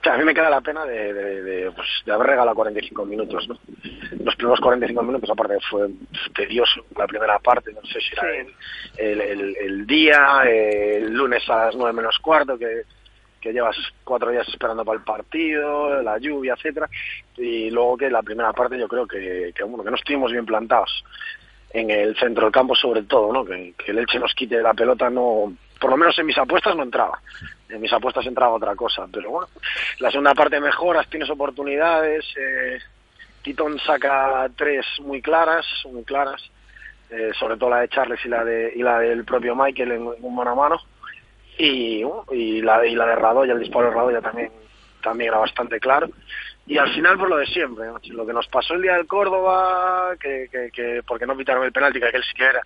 O 0.00 0.04
sea, 0.04 0.14
a 0.14 0.18
mí 0.18 0.24
me 0.24 0.34
queda 0.34 0.50
la 0.50 0.60
pena 0.60 0.84
de, 0.84 1.14
de, 1.14 1.42
de, 1.42 1.70
pues, 1.72 1.88
de 2.04 2.12
haber 2.12 2.26
regalado 2.26 2.54
45 2.54 3.06
minutos, 3.06 3.48
¿no? 3.48 3.58
Los 4.22 4.36
primeros 4.36 4.60
45 4.60 5.02
minutos, 5.02 5.30
aparte, 5.30 5.56
fue 5.70 5.88
tedioso 6.34 6.84
la 6.96 7.06
primera 7.06 7.38
parte, 7.38 7.72
no 7.72 7.80
sé 7.86 8.00
si 8.02 8.12
era 8.12 8.30
el, 8.36 8.48
el, 8.98 9.20
el- 9.22 9.56
el 9.56 9.86
día, 9.86 10.42
el 10.44 11.10
lunes 11.12 11.48
a 11.48 11.66
las 11.66 11.74
9 11.76 11.94
menos 11.94 12.18
cuarto, 12.18 12.58
que, 12.58 12.82
que 13.44 13.52
llevas 13.52 13.76
cuatro 14.04 14.30
días 14.30 14.48
esperando 14.48 14.86
para 14.86 14.98
el 14.98 15.04
partido, 15.04 16.00
la 16.00 16.16
lluvia, 16.16 16.54
etcétera 16.54 16.88
y 17.36 17.68
luego 17.70 17.98
que 17.98 18.08
la 18.08 18.22
primera 18.22 18.54
parte 18.54 18.78
yo 18.78 18.88
creo 18.88 19.06
que, 19.06 19.52
bueno, 19.66 19.84
que 19.84 19.90
no 19.90 19.96
estuvimos 19.96 20.32
bien 20.32 20.46
plantados 20.46 21.04
en 21.68 21.90
el 21.90 22.16
centro 22.16 22.44
del 22.44 22.52
campo 22.52 22.74
sobre 22.74 23.02
todo, 23.02 23.30
¿no? 23.34 23.44
Que, 23.44 23.74
que 23.76 23.90
el 23.90 23.98
Elche 23.98 24.18
nos 24.18 24.32
quite 24.34 24.62
la 24.62 24.72
pelota 24.72 25.10
no, 25.10 25.52
por 25.78 25.90
lo 25.90 25.96
menos 25.98 26.18
en 26.18 26.24
mis 26.24 26.38
apuestas 26.38 26.74
no 26.74 26.84
entraba. 26.84 27.20
En 27.68 27.82
mis 27.82 27.92
apuestas 27.92 28.24
entraba 28.24 28.54
otra 28.54 28.74
cosa, 28.74 29.06
pero 29.12 29.30
bueno, 29.30 29.48
la 29.98 30.10
segunda 30.10 30.32
parte 30.34 30.58
mejoras, 30.58 31.10
tienes 31.10 31.28
oportunidades, 31.28 32.24
eh, 32.38 32.78
Titón 33.42 33.78
saca 33.80 34.48
tres 34.56 34.86
muy 35.00 35.20
claras, 35.20 35.66
muy 35.92 36.04
claras, 36.04 36.40
eh, 37.10 37.32
sobre 37.38 37.58
todo 37.58 37.70
la 37.70 37.80
de 37.80 37.88
Charles 37.88 38.24
y 38.24 38.28
la 38.28 38.42
de 38.42 38.72
y 38.74 38.82
la 38.82 39.00
del 39.00 39.26
propio 39.26 39.54
Michael 39.54 39.92
en, 39.92 40.02
en 40.02 40.24
un 40.24 40.34
mano 40.34 40.52
a 40.52 40.54
mano 40.54 40.80
y, 41.58 42.04
y 42.32 42.62
la 42.62 42.86
y 42.86 42.94
la 42.94 43.06
de 43.06 43.16
Radoya, 43.16 43.52
el 43.52 43.60
disparo 43.60 43.88
de 43.88 43.94
Radoya 43.94 44.20
también 44.20 44.50
también 45.02 45.28
era 45.28 45.38
bastante 45.38 45.78
claro. 45.78 46.08
Y 46.66 46.78
al 46.78 46.92
final 46.94 47.18
por 47.18 47.28
lo 47.28 47.36
de 47.36 47.46
siempre 47.46 47.86
lo 48.10 48.26
que 48.26 48.32
nos 48.32 48.48
pasó 48.48 48.74
el 48.74 48.82
día 48.82 48.94
del 48.94 49.06
Córdoba 49.06 50.14
que, 50.18 50.48
que, 50.50 50.70
que 50.70 51.02
porque 51.06 51.26
no 51.26 51.36
pitaron 51.36 51.64
el 51.64 51.72
penalti 51.72 52.00
que 52.00 52.06
aquel 52.06 52.24
sí 52.24 52.32
que 52.34 52.44
era 52.44 52.62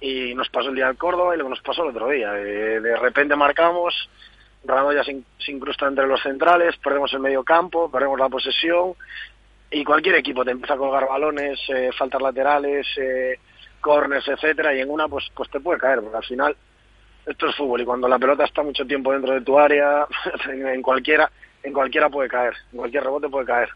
y 0.00 0.34
nos 0.34 0.48
pasó 0.48 0.68
el 0.68 0.76
día 0.76 0.86
del 0.86 0.96
Córdoba 0.96 1.34
y 1.34 1.38
lo 1.38 1.44
que 1.44 1.50
nos 1.50 1.60
pasó 1.60 1.82
el 1.82 1.90
otro 1.90 2.08
día. 2.08 2.32
Eh, 2.38 2.80
de 2.80 2.96
repente 2.96 3.36
marcamos 3.36 4.08
Radoya 4.64 5.04
se, 5.04 5.20
se 5.38 5.52
incrusta 5.52 5.86
entre 5.86 6.06
los 6.06 6.22
centrales 6.22 6.76
perdemos 6.78 7.12
el 7.12 7.20
medio 7.20 7.44
campo 7.44 7.90
perdemos 7.90 8.18
la 8.18 8.28
posesión 8.28 8.94
y 9.70 9.84
cualquier 9.84 10.16
equipo 10.16 10.44
te 10.44 10.50
empieza 10.50 10.74
a 10.74 10.78
colgar 10.78 11.06
balones 11.06 11.60
eh, 11.68 11.90
faltas 11.96 12.20
laterales 12.20 12.86
eh, 12.96 13.38
corners 13.80 14.26
etcétera 14.26 14.74
y 14.74 14.80
en 14.80 14.90
una 14.90 15.06
pues 15.06 15.26
pues 15.34 15.50
te 15.50 15.60
puede 15.60 15.78
caer 15.78 16.00
porque 16.00 16.16
al 16.16 16.24
final 16.24 16.56
esto 17.28 17.48
es 17.48 17.56
fútbol 17.56 17.80
y 17.82 17.84
cuando 17.84 18.08
la 18.08 18.18
pelota 18.18 18.44
está 18.44 18.62
mucho 18.62 18.86
tiempo 18.86 19.12
dentro 19.12 19.34
de 19.34 19.42
tu 19.42 19.58
área 19.58 20.06
en 20.48 20.82
cualquiera 20.82 21.30
en 21.62 21.72
cualquiera 21.72 22.08
puede 22.08 22.28
caer 22.28 22.54
en 22.72 22.78
cualquier 22.78 23.04
rebote 23.04 23.28
puede 23.28 23.46
caer 23.46 23.68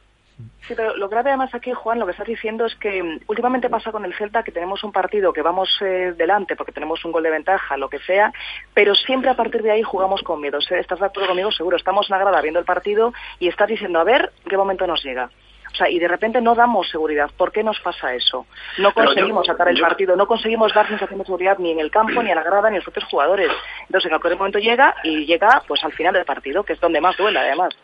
Sí, 0.66 0.74
pero 0.76 0.96
lo 0.96 1.08
grave 1.08 1.30
además 1.30 1.54
aquí, 1.54 1.72
Juan, 1.72 1.98
lo 1.98 2.06
que 2.06 2.12
estás 2.12 2.26
diciendo 2.26 2.64
es 2.66 2.74
que 2.76 3.02
mm, 3.02 3.20
últimamente 3.26 3.68
pasa 3.68 3.92
con 3.92 4.04
el 4.04 4.14
Celta 4.14 4.42
que 4.42 4.52
tenemos 4.52 4.82
un 4.82 4.92
partido 4.92 5.32
que 5.32 5.42
vamos 5.42 5.68
eh, 5.80 6.14
delante 6.16 6.56
porque 6.56 6.72
tenemos 6.72 7.04
un 7.04 7.12
gol 7.12 7.22
de 7.22 7.30
ventaja, 7.30 7.76
lo 7.76 7.88
que 7.88 7.98
sea, 8.00 8.32
pero 8.72 8.94
siempre 8.94 9.30
a 9.30 9.36
partir 9.36 9.62
de 9.62 9.72
ahí 9.72 9.82
jugamos 9.82 10.22
con 10.22 10.40
miedo. 10.40 10.58
¿Estás 10.58 11.00
de 11.00 11.06
acuerdo 11.06 11.28
conmigo? 11.28 11.52
Seguro. 11.52 11.76
Estamos 11.76 12.08
en 12.08 12.16
la 12.16 12.24
grada 12.24 12.40
viendo 12.40 12.60
el 12.60 12.66
partido 12.66 13.12
y 13.38 13.48
estás 13.48 13.68
diciendo, 13.68 13.98
a 14.00 14.04
ver, 14.04 14.32
¿qué 14.48 14.56
momento 14.56 14.86
nos 14.86 15.04
llega? 15.04 15.30
O 15.72 15.74
sea, 15.74 15.88
y 15.88 15.98
de 15.98 16.06
repente 16.08 16.40
no 16.40 16.54
damos 16.54 16.88
seguridad. 16.90 17.30
¿Por 17.36 17.50
qué 17.50 17.62
nos 17.64 17.80
pasa 17.80 18.14
eso? 18.14 18.46
No 18.78 18.92
Pero 18.92 19.06
yo- 19.06 19.14
conseguimos 19.14 19.46
sacar 19.46 19.68
el 19.68 19.76
yo- 19.76 19.82
partido, 19.84 20.16
no 20.16 20.26
conseguimos 20.26 20.72
dar 20.74 20.86
sensación 20.86 21.18
de 21.18 21.24
seguridad 21.24 21.56
ni 21.58 21.70
en 21.70 21.80
el 21.80 21.90
campo, 21.90 22.22
ni 22.22 22.30
a 22.30 22.34
la 22.34 22.42
grada, 22.42 22.68
ni 22.68 22.76
a 22.76 22.78
los 22.78 22.84
propios 22.84 23.06
jugadores. 23.10 23.50
Entonces, 23.86 24.10
en 24.12 24.18
cualquier 24.18 24.36
momento 24.38 24.58
llega 24.58 24.94
y 25.02 25.24
llega 25.24 25.62
pues 25.66 25.82
al 25.84 25.92
final 25.92 26.12
del 26.14 26.24
partido, 26.26 26.62
que 26.62 26.74
es 26.74 26.80
donde 26.80 27.00
más 27.00 27.16
duele, 27.16 27.38
además. 27.38 27.74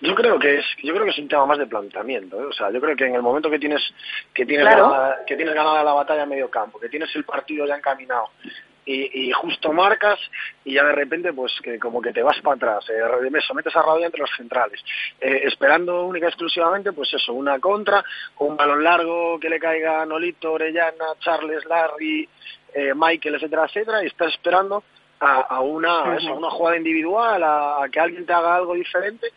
Yo 0.00 0.14
creo 0.14 0.38
que 0.38 0.58
es, 0.58 0.64
yo 0.82 0.92
creo 0.92 1.04
que 1.04 1.10
es 1.12 1.18
un 1.18 1.28
tema 1.28 1.46
más 1.46 1.56
de 1.56 1.66
planteamiento, 1.66 2.38
¿eh? 2.38 2.44
o 2.46 2.52
sea, 2.52 2.70
yo 2.70 2.80
creo 2.80 2.94
que 2.96 3.06
en 3.06 3.14
el 3.14 3.22
momento 3.22 3.48
que 3.48 3.58
tienes 3.58 3.80
que 4.34 4.44
tienes 4.44 4.66
Claro. 4.66 4.90
ganada, 4.90 5.24
que 5.26 5.36
tienes 5.36 5.54
ganada 5.54 5.82
la 5.82 5.92
batalla 5.94 6.24
en 6.24 6.28
medio 6.28 6.50
campo, 6.50 6.78
que 6.78 6.88
tienes 6.90 7.14
el 7.16 7.24
partido 7.24 7.64
ya 7.66 7.76
encaminado 7.76 8.28
y, 8.84 9.28
y 9.28 9.32
justo 9.32 9.72
marcas 9.72 10.18
y 10.64 10.74
ya 10.74 10.84
de 10.84 10.92
repente 10.92 11.32
pues 11.32 11.52
que 11.62 11.78
como 11.78 12.00
que 12.00 12.12
te 12.12 12.22
vas 12.22 12.40
para 12.40 12.56
atrás, 12.56 12.88
eh, 12.90 13.30
me 13.30 13.40
sometes 13.40 13.74
a 13.76 13.82
rabia 13.82 14.06
entre 14.06 14.20
los 14.20 14.30
centrales, 14.36 14.80
eh, 15.20 15.42
esperando 15.44 16.04
única 16.06 16.26
y 16.26 16.28
exclusivamente 16.28 16.92
pues 16.92 17.12
eso, 17.14 17.32
una 17.32 17.58
contra, 17.58 18.04
un 18.38 18.56
balón 18.56 18.82
largo 18.82 19.38
que 19.38 19.48
le 19.48 19.60
caiga 19.60 20.02
a 20.02 20.06
Nolito, 20.06 20.52
Orellana, 20.52 21.14
Charles, 21.20 21.64
Larry, 21.66 22.28
eh, 22.74 22.92
Michael, 22.94 23.36
etcétera, 23.36 23.64
etcétera, 23.66 24.02
y 24.02 24.06
estás 24.06 24.32
esperando 24.32 24.82
a, 25.20 25.40
a 25.40 25.60
una, 25.60 26.12
a 26.12 26.16
eso, 26.16 26.30
a 26.30 26.34
una 26.34 26.50
jugada 26.50 26.76
individual, 26.76 27.42
a, 27.42 27.82
a 27.82 27.88
que 27.88 28.00
alguien 28.00 28.24
te 28.24 28.32
haga 28.32 28.54
algo 28.56 28.74
diferente 28.74 29.28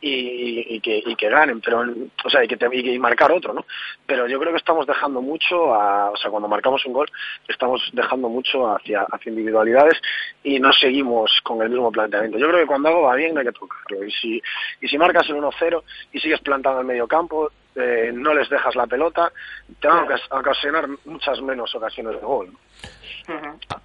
y, 0.00 0.76
y 0.76 0.80
que, 0.80 1.02
y 1.04 1.16
que 1.16 1.28
ganen, 1.28 1.60
pero 1.60 1.84
o 2.24 2.30
sea, 2.30 2.44
y 2.44 2.48
que 2.48 2.56
te, 2.56 2.68
y, 2.72 2.98
marcar 2.98 3.32
otro, 3.32 3.52
¿no? 3.52 3.64
Pero 4.06 4.26
yo 4.26 4.38
creo 4.38 4.52
que 4.52 4.58
estamos 4.58 4.86
dejando 4.86 5.20
mucho, 5.20 5.74
a, 5.74 6.10
o 6.10 6.16
sea, 6.16 6.30
cuando 6.30 6.48
marcamos 6.48 6.84
un 6.86 6.92
gol, 6.92 7.10
estamos 7.48 7.82
dejando 7.92 8.28
mucho 8.28 8.68
hacia, 8.68 9.02
hacia 9.02 9.30
individualidades 9.30 10.00
y 10.42 10.60
no 10.60 10.72
seguimos 10.72 11.40
con 11.42 11.62
el 11.62 11.70
mismo 11.70 11.90
planteamiento. 11.90 12.38
Yo 12.38 12.48
creo 12.48 12.60
que 12.60 12.66
cuando 12.66 12.88
algo 12.88 13.02
va 13.02 13.16
bien 13.16 13.36
hay 13.36 13.44
que 13.44 13.52
tocarlo 13.52 14.04
y 14.04 14.10
si, 14.12 14.42
y 14.80 14.88
si 14.88 14.98
marcas 14.98 15.28
el 15.28 15.36
1-0 15.36 15.82
y 16.12 16.20
sigues 16.20 16.40
plantado 16.40 16.76
en 16.76 16.80
el 16.82 16.86
medio 16.86 17.08
campo, 17.08 17.50
eh, 17.74 18.10
no 18.12 18.34
les 18.34 18.48
dejas 18.48 18.74
la 18.74 18.86
pelota, 18.86 19.32
te 19.80 19.88
van 19.88 20.06
a 20.30 20.38
ocasionar 20.38 20.88
muchas 21.04 21.40
menos 21.42 21.74
ocasiones 21.74 22.14
de 22.14 22.26
gol. 22.26 22.52
¿no? 22.52 22.58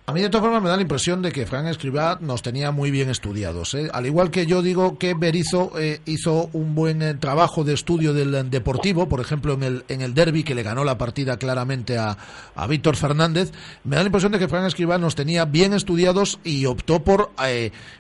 A 0.06 0.14
mí 0.14 0.22
de 0.22 0.30
todas 0.30 0.46
formas 0.46 0.64
me 0.64 0.70
da 0.70 0.76
la 0.76 0.82
impresión 0.82 1.22
de 1.22 1.32
que 1.32 1.46
Fran 1.46 1.68
Escribá 1.68 2.18
nos 2.22 2.41
tenía 2.41 2.72
muy 2.72 2.91
bien 2.91 3.10
estudiados. 3.10 3.74
¿eh? 3.74 3.89
Al 3.91 4.06
igual 4.06 4.32
que 4.32 4.46
yo 4.46 4.62
digo 4.62 4.98
que 4.98 5.14
Berizzo 5.14 5.72
eh, 5.78 6.02
hizo 6.06 6.50
un 6.54 6.76
buen 6.76 7.02
eh, 7.02 7.14
trabajo 7.16 7.64
de 7.64 7.74
estudio 7.74 8.14
del 8.14 8.34
eh, 8.36 8.44
deportivo, 8.44 9.10
por 9.10 9.20
ejemplo 9.20 9.54
en 9.54 9.64
el, 9.64 9.86
en 9.89 10.02
el 10.02 10.14
derby 10.14 10.44
que 10.44 10.56
le 10.56 10.64
ganó 10.64 10.84
la 10.84 10.98
partida 10.98 11.38
claramente 11.38 11.98
a, 11.98 12.18
a 12.56 12.68
Víctor 12.68 12.96
Fernández, 12.96 13.52
me 13.84 13.96
da 13.96 14.04
la 14.04 14.08
impresión 14.08 14.32
de 14.32 14.39
que 14.39 14.48
Fran 14.48 14.66
Escribá 14.66 14.98
nos 14.98 15.16
tenía 15.16 15.46
bien 15.46 15.74
estudiados 15.74 16.39
y 16.44 16.66
optó 16.66 17.04
por, 17.04 17.32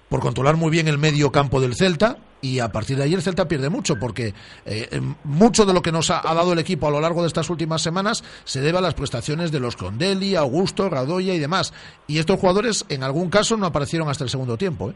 por 0.09 0.19
controlar 0.19 0.55
muy 0.55 0.71
bien 0.71 0.87
el 0.87 0.97
medio 0.97 1.31
campo 1.31 1.59
del 1.59 1.75
Celta. 1.75 2.17
Y 2.43 2.59
a 2.59 2.67
partir 2.71 2.97
de 2.97 3.03
ahí 3.03 3.13
el 3.13 3.21
Celta 3.21 3.47
pierde 3.47 3.69
mucho, 3.69 3.97
porque 3.97 4.33
eh, 4.65 4.89
em, 4.91 5.15
mucho 5.23 5.65
de 5.65 5.73
lo 5.73 5.81
que 5.81 5.93
nos 5.93 6.11
ha, 6.11 6.19
ha 6.29 6.33
dado 6.33 6.51
el 6.53 6.59
equipo 6.59 6.87
a 6.87 6.91
lo 6.91 6.99
largo 6.99 7.21
de 7.21 7.27
estas 7.27 7.49
últimas 7.49 7.81
semanas 7.81 8.21
se 8.43 8.59
debe 8.59 8.77
a 8.79 8.81
las 8.81 8.93
prestaciones 8.93 9.51
de 9.51 9.61
los 9.61 9.77
Condelli, 9.77 10.35
Augusto, 10.35 10.89
Radoya 10.89 11.33
y 11.33 11.39
demás. 11.39 11.73
Y 12.05 12.19
estos 12.19 12.37
jugadores 12.39 12.85
en 12.89 13.01
algún 13.01 13.29
caso 13.29 13.55
no 13.55 13.65
aparecieron 13.65 14.09
hasta 14.09 14.25
el 14.25 14.29
segundo 14.29 14.57
tiempo. 14.57 14.89
¿eh? 14.91 14.93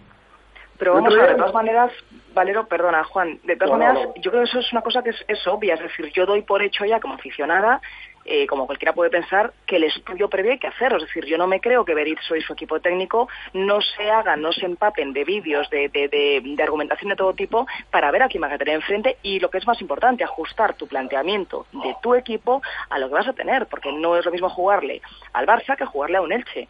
Pero 0.78 0.94
vamos 0.96 1.14
a 1.14 1.22
ver, 1.22 1.30
de 1.30 1.36
todas 1.38 1.54
maneras, 1.54 1.92
Valero, 2.36 2.68
perdona, 2.68 3.04
Juan, 3.06 3.40
de 3.46 3.56
todas 3.56 3.72
No, 3.72 3.78
no, 3.78 3.86
maneras, 3.86 4.10
no. 4.16 4.22
yo 4.22 4.30
creo 4.30 4.44
que 4.44 4.50
eso 4.50 4.60
es 4.60 4.72
una 4.74 4.82
cosa 4.82 5.02
que 5.02 5.10
es, 5.12 5.26
es 5.28 5.48
obvia, 5.48 5.74
es 5.76 5.80
decir, 5.80 6.12
yo 6.14 6.26
doy 6.26 6.42
por 6.44 6.62
hecho 6.62 6.86
ya 6.86 7.00
como 7.00 7.16
aficionada, 7.16 7.82
eh, 8.28 8.46
como 8.48 8.66
cualquiera 8.66 8.94
puede 8.94 9.10
pensar, 9.10 9.54
que 9.66 9.78
el 9.78 9.86
estudio 9.86 10.30
previo 10.30 10.52
hay 10.52 10.60
que 10.60 10.68
hacerlo, 10.68 10.98
es 10.98 11.06
decir, 11.06 11.26
yo 11.26 11.38
no 11.38 11.48
me 11.48 11.60
creo 11.60 11.86
que 11.86 11.94
Berizzo 11.94 12.36
y 12.36 12.42
su 12.42 12.54
equipo 12.54 12.80
técnico 12.80 13.28
no 13.54 13.82
se 13.82 14.12
hagan, 14.12 14.42
no 14.42 14.52
se 14.52 14.66
empapen 14.66 15.14
de 15.14 15.24
vídeos, 15.24 15.70
de, 15.70 15.90
de, 15.90 16.08
de, 16.08 16.42
de 16.44 16.64
argumentación 16.64 17.10
de 17.10 17.16
todo 17.16 17.34
tipo 17.34 17.66
para 17.90 18.12
ver 18.12 18.24
a 18.24 18.28
quién 18.28 18.42
vas 18.42 18.52
a 18.52 18.58
tener 18.58 18.76
enfrente 18.76 19.18
y 19.24 19.40
lo 19.40 19.50
que 19.50 19.58
es 19.58 19.68
más 19.68 19.82
importante, 19.82 20.24
ajustar 20.24 20.76
tu 20.76 20.88
planteamiento 20.88 21.66
de 21.72 21.96
tu 22.02 22.16
equipo 22.16 22.62
a 22.90 23.00
lo 23.00 23.08
que 23.08 23.14
vas 23.14 23.28
a 23.28 23.34
tener, 23.34 23.68
porque 23.68 23.92
no 23.92 24.18
es 24.18 24.26
lo 24.26 24.32
mismo 24.32 24.50
jugarle 24.50 25.02
al 25.34 25.46
Barça 25.46 25.78
que 25.78 25.86
jugarle 25.86 26.18
a 26.18 26.22
un 26.22 26.32
Elche. 26.32 26.68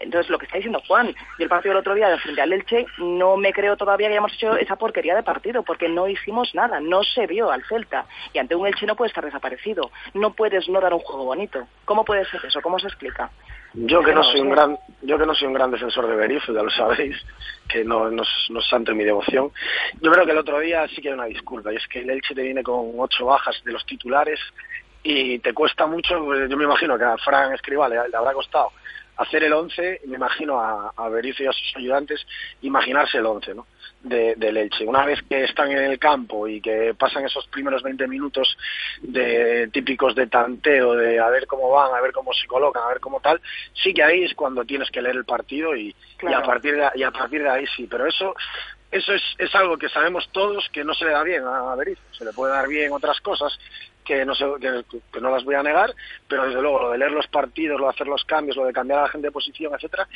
Entonces, 0.00 0.30
lo 0.30 0.38
que 0.38 0.46
está 0.46 0.56
diciendo 0.56 0.82
Juan, 0.88 1.08
yo 1.08 1.44
el 1.44 1.48
partido 1.48 1.72
del 1.74 1.80
otro 1.80 1.94
día 1.94 2.08
de 2.08 2.18
frente 2.18 2.40
al 2.40 2.52
Elche, 2.52 2.86
no 2.98 3.36
me 3.36 3.52
creo 3.52 3.76
todavía 3.76 4.08
que 4.08 4.14
hayamos 4.14 4.32
hecho 4.34 4.56
esa 4.56 4.76
porquería 4.76 5.14
de 5.14 5.22
partido, 5.22 5.62
porque 5.62 5.88
no 5.88 6.08
hicimos 6.08 6.54
nada, 6.54 6.80
no 6.80 7.02
se 7.04 7.26
vio 7.26 7.50
al 7.50 7.62
Celta. 7.64 8.06
Y 8.32 8.38
ante 8.38 8.54
un 8.56 8.66
Elche 8.66 8.86
no 8.86 8.96
puede 8.96 9.08
estar 9.08 9.24
desaparecido. 9.24 9.90
No 10.14 10.32
puedes 10.32 10.68
no 10.68 10.80
dar 10.80 10.92
un 10.94 11.00
juego 11.00 11.24
bonito. 11.26 11.66
¿Cómo 11.84 12.04
puede 12.04 12.24
ser 12.24 12.44
eso? 12.44 12.60
¿Cómo 12.62 12.78
se 12.78 12.86
explica? 12.88 13.30
Yo 13.72 14.02
que 14.02 14.12
no 14.12 14.24
soy 14.24 14.40
un 14.40 14.50
gran, 14.50 14.76
yo 15.02 15.16
que 15.16 15.26
no 15.26 15.32
soy 15.34 15.46
un 15.46 15.54
gran 15.54 15.70
defensor 15.70 16.08
de 16.08 16.16
Berizzo, 16.16 16.52
ya 16.52 16.62
lo 16.62 16.70
sabéis, 16.70 17.16
que 17.68 17.84
no, 17.84 18.10
no, 18.10 18.22
es- 18.24 18.46
no 18.50 18.58
es 18.58 18.66
santo 18.68 18.90
en 18.90 18.98
mi 18.98 19.04
devoción. 19.04 19.52
Yo 20.00 20.10
creo 20.10 20.24
que 20.26 20.32
el 20.32 20.38
otro 20.38 20.58
día 20.58 20.88
sí 20.88 21.00
que 21.00 21.08
hay 21.08 21.14
una 21.14 21.26
disculpa, 21.26 21.72
y 21.72 21.76
es 21.76 21.86
que 21.86 22.00
el 22.00 22.10
Elche 22.10 22.34
te 22.34 22.42
viene 22.42 22.64
con 22.64 22.90
ocho 22.98 23.26
bajas 23.26 23.62
de 23.64 23.70
los 23.70 23.86
titulares 23.86 24.40
y 25.02 25.38
te 25.38 25.54
cuesta 25.54 25.86
mucho, 25.86 26.24
pues, 26.24 26.48
yo 26.48 26.56
me 26.56 26.64
imagino 26.64 26.98
que 26.98 27.04
a 27.04 27.16
Fran 27.18 27.52
Escribá 27.54 27.88
le, 27.88 28.08
le 28.08 28.16
habrá 28.16 28.32
costado 28.32 28.70
hacer 29.20 29.44
el 29.44 29.52
11, 29.52 30.00
y 30.04 30.08
me 30.08 30.16
imagino 30.16 30.58
a, 30.58 30.94
a 30.96 31.08
Berizzo 31.10 31.42
y 31.42 31.46
a 31.46 31.52
sus 31.52 31.76
ayudantes 31.76 32.26
imaginarse 32.62 33.18
el 33.18 33.26
11, 33.26 33.54
¿no? 33.54 33.66
De, 34.02 34.34
del 34.34 34.56
Elche. 34.56 34.86
Una 34.86 35.04
vez 35.04 35.20
que 35.28 35.44
están 35.44 35.70
en 35.70 35.78
el 35.78 35.98
campo 35.98 36.48
y 36.48 36.58
que 36.58 36.94
pasan 36.98 37.26
esos 37.26 37.46
primeros 37.48 37.82
20 37.82 38.08
minutos 38.08 38.56
de 39.02 39.68
típicos 39.70 40.14
de 40.14 40.26
tanteo, 40.26 40.94
de 40.94 41.20
a 41.20 41.28
ver 41.28 41.46
cómo 41.46 41.68
van, 41.70 41.94
a 41.94 42.00
ver 42.00 42.12
cómo 42.12 42.32
se 42.32 42.46
colocan, 42.46 42.82
a 42.82 42.88
ver 42.88 43.00
cómo 43.00 43.20
tal, 43.20 43.42
sí 43.74 43.92
que 43.92 44.02
ahí 44.02 44.24
es 44.24 44.34
cuando 44.34 44.64
tienes 44.64 44.90
que 44.90 45.02
leer 45.02 45.16
el 45.16 45.26
partido 45.26 45.76
y, 45.76 45.94
a 46.34 46.42
partir 46.42 46.76
de, 46.76 46.88
y 46.94 47.02
a 47.02 47.10
partir 47.10 47.42
de 47.42 47.50
ahí 47.50 47.66
sí. 47.76 47.86
Pero 47.90 48.06
eso 48.06 48.34
eso 48.90 49.12
es, 49.12 49.22
es 49.38 49.54
algo 49.54 49.76
que 49.76 49.88
sabemos 49.88 50.28
todos 50.32 50.68
que 50.70 50.82
no 50.82 50.94
se 50.94 51.04
le 51.04 51.12
da 51.12 51.22
bien 51.22 51.44
a 51.44 51.74
Berizzo. 51.76 52.02
Se 52.10 52.24
le 52.24 52.32
puede 52.32 52.54
dar 52.54 52.66
bien 52.66 52.90
otras 52.90 53.20
cosas 53.20 53.56
que 54.04 54.24
no, 54.24 54.34
se, 54.34 54.44
que, 54.60 55.20
no 55.20 55.30
las 55.30 55.44
voy 55.44 55.54
a 55.54 55.62
negar, 55.62 55.94
pero 56.28 56.46
desde 56.46 56.60
luego 56.60 56.82
lo 56.82 56.90
de 56.90 56.98
leer 56.98 57.12
los 57.12 57.26
partidos, 57.28 57.78
lo 57.78 57.86
de 57.86 57.92
hacer 57.92 58.06
los 58.06 58.24
cambios, 58.24 58.56
lo 58.56 58.64
de 58.64 58.72
cambiar 58.72 59.00
a 59.00 59.02
la 59.02 59.08
gente 59.08 59.28
de 59.28 59.32
posición, 59.32 59.74
etcétera, 59.74 60.08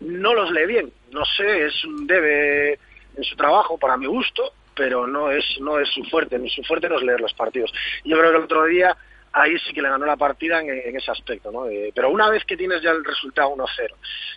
no 0.00 0.34
los 0.34 0.50
lee 0.50 0.66
bien. 0.66 0.92
No 1.12 1.24
sé, 1.24 1.66
es 1.66 1.84
un 1.84 2.06
debe 2.06 2.78
en 3.16 3.24
su 3.24 3.36
trabajo 3.36 3.78
para 3.78 3.96
mi 3.96 4.06
gusto, 4.06 4.52
pero 4.74 5.06
no 5.06 5.30
es 5.30 5.44
no 5.60 5.78
es 5.78 5.88
su 5.88 6.04
fuerte, 6.04 6.38
ni 6.38 6.48
su 6.50 6.62
fuerte 6.62 6.88
no 6.88 6.96
es 6.96 7.02
leer 7.02 7.20
los 7.20 7.34
partidos. 7.34 7.72
Yo 8.04 8.18
creo 8.18 8.30
que 8.30 8.36
el 8.38 8.44
otro 8.44 8.64
día 8.64 8.96
ahí 9.32 9.56
sí 9.58 9.72
que 9.72 9.82
le 9.82 9.88
ganó 9.88 10.06
la 10.06 10.16
partida 10.16 10.60
en, 10.60 10.70
en 10.70 10.96
ese 10.96 11.10
aspecto, 11.10 11.50
¿no? 11.52 11.66
Eh, 11.66 11.92
pero 11.94 12.10
una 12.10 12.28
vez 12.28 12.44
que 12.44 12.56
tienes 12.56 12.82
ya 12.82 12.90
el 12.90 13.04
resultado 13.04 13.50
1-0, 13.54 13.68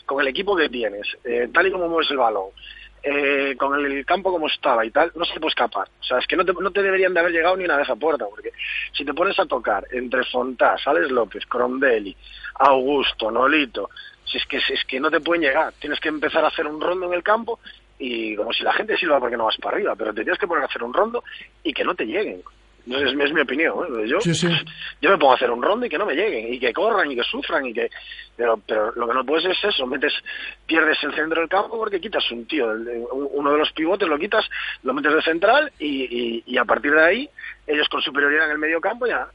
con 0.06 0.22
el 0.22 0.28
equipo 0.28 0.56
que 0.56 0.70
tienes, 0.70 1.08
eh, 1.24 1.50
tal 1.54 1.68
y 1.68 1.72
como 1.72 1.88
mueves 1.88 2.12
el 2.12 2.18
balón, 2.18 2.50
eh, 3.04 3.56
con 3.58 3.78
el, 3.86 4.06
campo 4.06 4.32
como 4.32 4.48
estaba 4.48 4.86
y 4.86 4.92
tal, 4.92 5.12
no 5.16 5.26
se 5.26 5.40
puede 5.40 5.50
escapar. 5.50 5.90
O 6.00 6.04
sea, 6.04 6.20
es 6.20 6.28
que 6.28 6.38
no 6.38 6.46
te, 6.46 6.54
no 6.54 6.72
te 6.72 6.82
deberían 6.82 7.14
de 7.14 7.20
haber 7.20 7.34
llegado 7.34 7.58
ni 7.58 7.66
una 7.66 7.78
vez 7.78 7.90
a 7.90 7.96
puerta, 7.98 8.26
porque 8.30 8.52
si 8.94 9.04
te 9.04 9.14
pones 9.14 9.38
a 9.40 9.46
tocar 9.46 9.86
entre 9.92 10.24
Fontás, 10.24 10.88
Alex 10.88 11.12
López, 11.12 11.46
Crondelli, 11.46 12.16
Augusto, 12.56 13.30
Nolito, 13.30 13.90
si 14.24 14.38
es 14.38 14.46
que 14.46 14.58
es 14.58 14.86
que 14.88 15.00
no 15.00 15.12
te 15.12 15.20
pueden 15.20 15.44
llegar, 15.44 15.74
tienes 15.80 16.00
que 16.00 16.10
empezar 16.10 16.46
a 16.46 16.48
hacer 16.48 16.66
un 16.66 16.80
rondo 16.80 17.08
en 17.08 17.14
el 17.14 17.24
campo 17.24 17.60
y 18.00 18.36
como 18.36 18.54
si 18.54 18.64
la 18.64 18.74
gente 18.74 18.98
silba 18.98 19.20
porque 19.20 19.38
no 19.38 19.46
vas 19.46 19.58
para 19.58 19.76
arriba, 19.76 19.96
pero 19.96 20.14
te 20.14 20.24
tienes 20.24 20.40
que 20.40 20.48
poner 20.48 20.64
a 20.64 20.68
hacer 20.68 20.84
un 20.84 20.94
rondo 20.94 21.24
y 21.64 21.74
que 21.74 21.84
no 21.84 21.96
te 21.96 22.06
lleguen. 22.06 22.42
No 22.86 22.98
es, 22.98 23.14
es 23.14 23.32
mi 23.34 23.40
opinión, 23.42 23.74
¿eh? 24.04 24.08
Yo, 24.10 24.20
Sí, 24.20 24.34
sí. 24.36 24.48
yo 25.02 25.10
me 25.10 25.18
pongo 25.18 25.32
a 25.32 25.36
hacer 25.36 25.50
un 25.50 25.62
rondo 25.62 25.86
y 25.86 25.90
que 25.90 25.98
no 25.98 26.06
me 26.06 26.16
lleguen, 26.16 26.54
y 26.54 26.60
que 26.60 26.74
corran 26.74 27.10
y 27.10 27.16
que 27.16 27.24
sufran, 27.24 27.66
y 27.66 27.74
que 27.74 27.90
pero, 28.36 28.58
pero 28.68 28.92
lo 28.94 29.08
que 29.08 29.14
no 29.14 29.26
puedes 29.26 29.46
es 29.46 29.64
eso, 29.64 29.86
metes, 29.88 30.12
pierdes 30.66 31.02
el 31.04 31.14
centro 31.16 31.40
del 31.40 31.50
campo 31.50 31.78
porque 31.78 32.02
quitas 32.02 32.30
un 32.32 32.46
tío, 32.46 32.72
el- 32.72 32.88
el- 32.88 33.06
uno 33.10 33.52
de 33.54 33.58
los 33.60 33.72
pivotes 33.72 34.08
lo 34.10 34.18
quitas, 34.20 34.46
lo 34.84 34.94
metes 34.94 35.14
de 35.14 35.22
central 35.22 35.72
y, 35.80 36.04
y, 36.04 36.44
y 36.46 36.58
a 36.58 36.66
partir 36.66 36.92
de 36.94 37.04
ahí 37.06 37.30
ellos 37.68 37.88
con 37.88 38.02
superioridad 38.02 38.46
en 38.48 38.52
el 38.52 38.58
medio 38.58 38.82
campo 38.82 39.08
ya, 39.08 39.28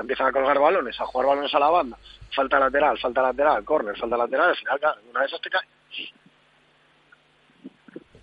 empiezan 0.00 0.28
a 0.28 0.32
colgar 0.32 0.58
balones, 0.58 0.98
a 0.98 1.04
jugar 1.04 1.26
balones 1.28 1.54
a 1.54 1.58
la 1.58 1.68
banda, 1.68 1.98
falta 2.34 2.58
lateral, 2.58 2.98
falta 2.98 3.20
lateral, 3.20 3.64
córner, 3.64 3.98
falta 3.98 4.16
lateral, 4.16 4.48
al 4.50 4.56
final, 4.56 4.78
una 5.10 5.20
de 5.20 5.26
esas 5.26 5.40
te 5.42 5.50
cae. 5.50 5.66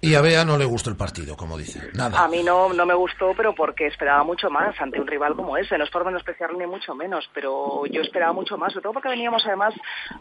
Y 0.03 0.15
a 0.15 0.21
Bea 0.21 0.43
no 0.43 0.57
le 0.57 0.65
gustó 0.65 0.89
el 0.89 0.95
partido, 0.95 1.37
como 1.37 1.59
dice. 1.59 1.79
Nada. 1.93 2.23
A 2.23 2.27
mí 2.27 2.41
no, 2.41 2.73
no 2.73 2.87
me 2.87 2.95
gustó, 2.95 3.33
pero 3.37 3.53
porque 3.53 3.85
esperaba 3.85 4.23
mucho 4.23 4.49
más 4.49 4.79
ante 4.81 4.99
un 4.99 5.05
rival 5.05 5.35
como 5.35 5.57
ese. 5.57 5.77
No 5.77 5.83
es 5.83 5.91
por 5.91 6.03
menospreciarlo 6.03 6.57
ni 6.57 6.65
mucho 6.65 6.95
menos, 6.95 7.29
pero 7.35 7.85
yo 7.85 8.01
esperaba 8.01 8.33
mucho 8.33 8.57
más, 8.57 8.73
sobre 8.73 8.81
todo 8.81 8.93
porque 8.93 9.09
veníamos 9.09 9.45
además, 9.45 9.75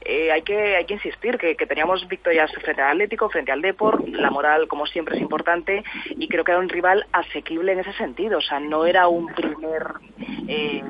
eh, 0.05 0.31
hay 0.31 0.43
que 0.43 0.77
hay 0.77 0.85
que 0.85 0.95
insistir, 0.95 1.39
que, 1.39 1.57
que 1.57 1.67
teníamos 1.67 2.07
victorias 2.09 2.51
frente 2.63 2.83
al 2.83 2.91
Atlético, 2.91 3.31
frente 3.31 3.53
al 3.53 3.63
Deport, 3.63 4.07
la 4.09 4.31
moral 4.31 4.69
como 4.69 4.85
siempre 4.85 5.17
es 5.17 5.23
importante 5.23 5.83
y 6.11 6.29
creo 6.29 6.45
que 6.45 6.53
era 6.53 6.61
un 6.61 6.69
rival 6.69 7.07
asequible 7.13 7.73
en 7.73 7.81
ese 7.81 7.95
sentido, 7.95 8.39
o 8.39 8.43
sea, 8.43 8.61
no 8.61 8.85
era 8.85 9.09
un 9.09 9.27
primer... 9.35 9.95
Eh, 10.47 10.85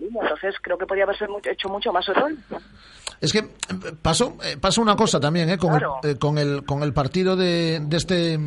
entonces 0.00 0.56
creo 0.62 0.78
que 0.78 0.86
podía 0.86 1.04
haberse 1.04 1.26
hecho 1.44 1.68
mucho 1.68 1.92
más 1.92 2.04
sobre 2.04 2.20
todo 2.20 2.30
Es 3.22 3.32
que 3.32 3.38
eh, 3.38 3.48
pasó, 4.02 4.36
eh, 4.44 4.58
pasó 4.60 4.82
una 4.82 4.96
cosa 4.96 5.18
también, 5.18 5.48
¿eh? 5.48 5.56
Con, 5.56 5.70
Claro. 5.70 6.00
el, 6.02 6.10
eh, 6.10 6.16
con 6.18 6.36
el 6.36 6.64
con 6.64 6.82
el 6.82 6.92
partido 6.92 7.36
de, 7.36 7.80
de 7.82 7.96
este 7.96 8.38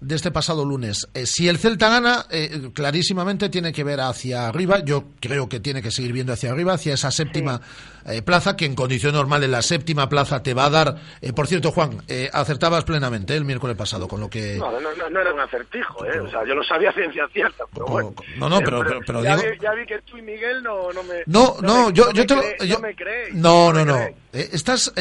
de 0.00 0.14
este 0.14 0.30
pasado 0.30 0.64
lunes. 0.66 1.08
Eh, 1.14 1.24
si 1.24 1.48
el 1.48 1.56
Celta 1.58 1.88
gana, 1.88 2.26
eh, 2.30 2.70
clarísimamente 2.74 3.48
tiene 3.48 3.72
que 3.72 3.82
ver 3.82 4.00
hacia 4.00 4.46
arriba. 4.48 4.84
Yo 4.84 5.04
creo 5.18 5.48
que 5.48 5.58
tiene 5.60 5.80
que 5.80 5.90
seguir 5.90 6.12
viendo 6.12 6.32
hacia 6.34 6.50
arriba, 6.52 6.74
hacia 6.74 6.92
esa 6.94 7.10
séptima 7.10 7.60
eh, 8.06 8.22
plaza, 8.22 8.56
que 8.56 8.64
en 8.66 8.74
condición 8.74 9.14
normal 9.14 9.42
en 9.44 9.50
la 9.50 9.62
séptima 9.62 10.08
plaza 10.08 10.42
te 10.42 10.54
va 10.54 10.66
a 10.66 10.70
dar. 10.70 10.96
eh, 11.20 11.32
por 11.32 11.46
cierto, 11.46 11.70
Juan, 11.72 12.02
eh, 12.08 12.28
acertabas 12.32 12.84
plenamente 12.84 13.34
el 13.36 13.44
miércoles 13.44 13.76
pasado, 13.76 14.08
con 14.08 14.20
lo 14.20 14.28
que. 14.30 14.56
No, 14.58 14.70
no, 14.80 14.80
no, 14.80 15.10
no 15.10 15.20
era 15.20 15.32
un 15.32 15.40
acertijo, 15.40 16.04
¿eh? 16.04 16.20
O 16.20 16.30
sea, 16.30 16.40
yo 16.46 16.54
lo 16.54 16.62
sabía 16.64 16.92
ciencia 16.92 17.26
cierta, 17.32 17.64
pero 17.72 17.86
bueno. 17.86 18.14
No, 18.36 18.48
no, 18.48 18.60
pero- 18.60 18.82
pero- 18.84 19.00
pero 19.06 19.22
ya, 19.22 19.36
digo- 19.36 19.50
vi, 19.52 19.58
ya 19.60 19.72
vi 19.74 19.86
que 19.86 19.98
tú 20.02 20.16
y 20.18 20.22
Miguel 20.22 20.62
no, 20.62 20.92
no 20.92 21.02
me... 21.02 21.14
No, 21.26 21.56
no, 21.62 21.86
me- 21.88 21.92
yo, 21.92 22.06
no 22.06 22.12
yo 22.12 22.22
me 22.22 22.26
te 22.26 22.34
lo. 22.34 22.40
cree- 22.42 22.66
yo- 22.68 22.74
no 22.76 22.80
me 22.80 22.94
creéis. 22.94 23.34
no, 23.34 23.72
no, 23.72 23.78
me 23.80 23.84
no. 23.84 23.94
creéis. 23.96 24.16
Estás 24.52 24.92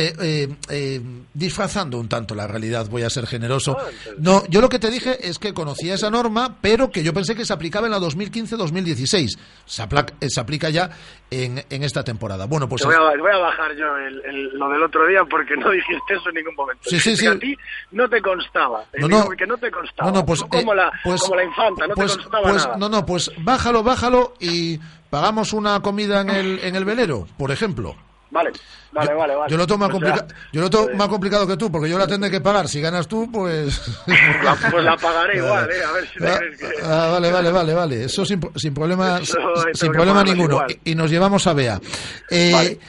disfrazando 1.33 1.97
un 1.99 2.07
tanto 2.07 2.35
la 2.35 2.47
realidad, 2.47 2.87
voy 2.89 3.03
a 3.03 3.09
ser 3.09 3.25
generoso. 3.27 3.75
No, 4.17 4.43
yo 4.47 4.61
lo 4.61 4.69
que 4.69 4.79
te 4.79 4.89
dije 4.89 5.27
es 5.27 5.39
que 5.39 5.53
conocía 5.53 5.95
esa 5.95 6.09
norma, 6.09 6.57
pero 6.61 6.91
que 6.91 7.03
yo 7.03 7.13
pensé 7.13 7.35
que 7.35 7.45
se 7.45 7.53
aplicaba 7.53 7.87
en 7.87 7.91
la 7.91 7.99
2015-2016. 7.99 9.37
Se, 9.65 9.83
se 10.29 10.39
aplica 10.39 10.69
ya 10.69 10.91
en, 11.31 11.63
en 11.69 11.83
esta 11.83 12.03
temporada. 12.03 12.45
Bueno, 12.45 12.69
pues. 12.69 12.81
Voy, 12.99 13.13
a, 13.13 13.17
voy 13.21 13.31
a 13.31 13.37
bajar 13.37 13.75
yo 13.75 13.97
el, 13.97 14.21
el- 14.25 14.49
lo 14.57 14.69
del 14.69 14.83
otro 14.83 15.05
día 15.07 15.23
porque 15.25 15.55
no 15.57 15.69
dijiste 15.71 16.13
eso 16.13 16.29
en 16.29 16.35
ningún 16.35 16.55
momento. 16.55 16.83
Sí, 16.89 16.99
sí, 16.99 17.15
sí. 17.17 17.27
A 17.27 17.37
ti 17.37 17.55
no 17.91 18.07
te 18.09 18.21
constaba. 18.21 18.83
No, 18.99 19.07
Digo 19.07 19.23
no. 19.23 19.29
Que 19.31 19.47
no 19.47 19.57
te 19.57 19.71
constaba. 19.71 20.09
No, 20.11 20.17
no, 20.19 20.25
pues, 20.25 20.41
como, 20.43 20.73
eh, 20.73 20.75
la, 20.75 20.91
pues- 21.03 21.21
como 21.21 21.35
la 21.35 21.43
infanta, 21.43 21.87
no 21.87 21.95
pues, 21.95 22.11
te 22.11 22.17
constaba 22.23 22.43
pues, 22.49 22.65
nada. 22.65 22.77
no, 22.77 22.89
no, 22.89 23.05
pues 23.05 23.31
bájalo, 23.39 23.83
bájalo 23.83 24.33
y 24.39 24.79
pagamos 25.09 25.53
una 25.53 25.79
comida 25.81 26.21
en 26.21 26.29
el, 26.29 26.59
en 26.59 26.75
el 26.75 26.85
velero, 26.85 27.27
por 27.37 27.51
ejemplo. 27.51 27.95
Vale, 28.33 28.51
vale, 28.91 29.13
vale, 29.13 29.35
vale. 29.35 29.51
Yo 29.51 29.57
lo 29.57 29.67
tomo, 29.67 29.87
más 29.87 29.95
O 29.95 29.99
sea, 29.99 30.11
complica- 30.11 30.35
yo 30.51 30.61
lo 30.61 30.69
tomo 30.69 30.89
más 30.95 31.07
complicado 31.07 31.45
que 31.47 31.55
tú, 31.55 31.71
porque 31.71 31.89
yo 31.89 31.97
la 31.99 32.07
tendré 32.07 32.31
que 32.31 32.41
pagar. 32.41 32.67
Si 32.67 32.81
ganas 32.81 33.07
tú, 33.07 33.29
pues... 33.31 33.79
pues 34.71 34.83
la 34.83 34.97
pagaré 34.97 35.37
igual, 35.37 35.69
¿eh? 35.71 35.83
A 35.87 35.91
ver 35.91 36.07
si 36.07 36.19
te 36.19 36.27
Ah, 36.27 36.37
crees 36.39 36.57
que... 36.59 36.65
ah, 36.83 37.09
vale, 37.11 37.31
vale, 37.31 37.51
vale, 37.51 37.73
vale. 37.73 38.03
Eso 38.05 38.25
sin, 38.25 38.41
sin 38.55 38.73
problema, 38.73 39.19
sin- 39.73 39.91
problema 39.91 40.23
ninguno. 40.23 40.65
y 40.83 40.95
nos 40.95 41.11
llevamos 41.11 41.45
a 41.47 41.53
Bea. 41.53 41.79
Eh, 42.29 42.79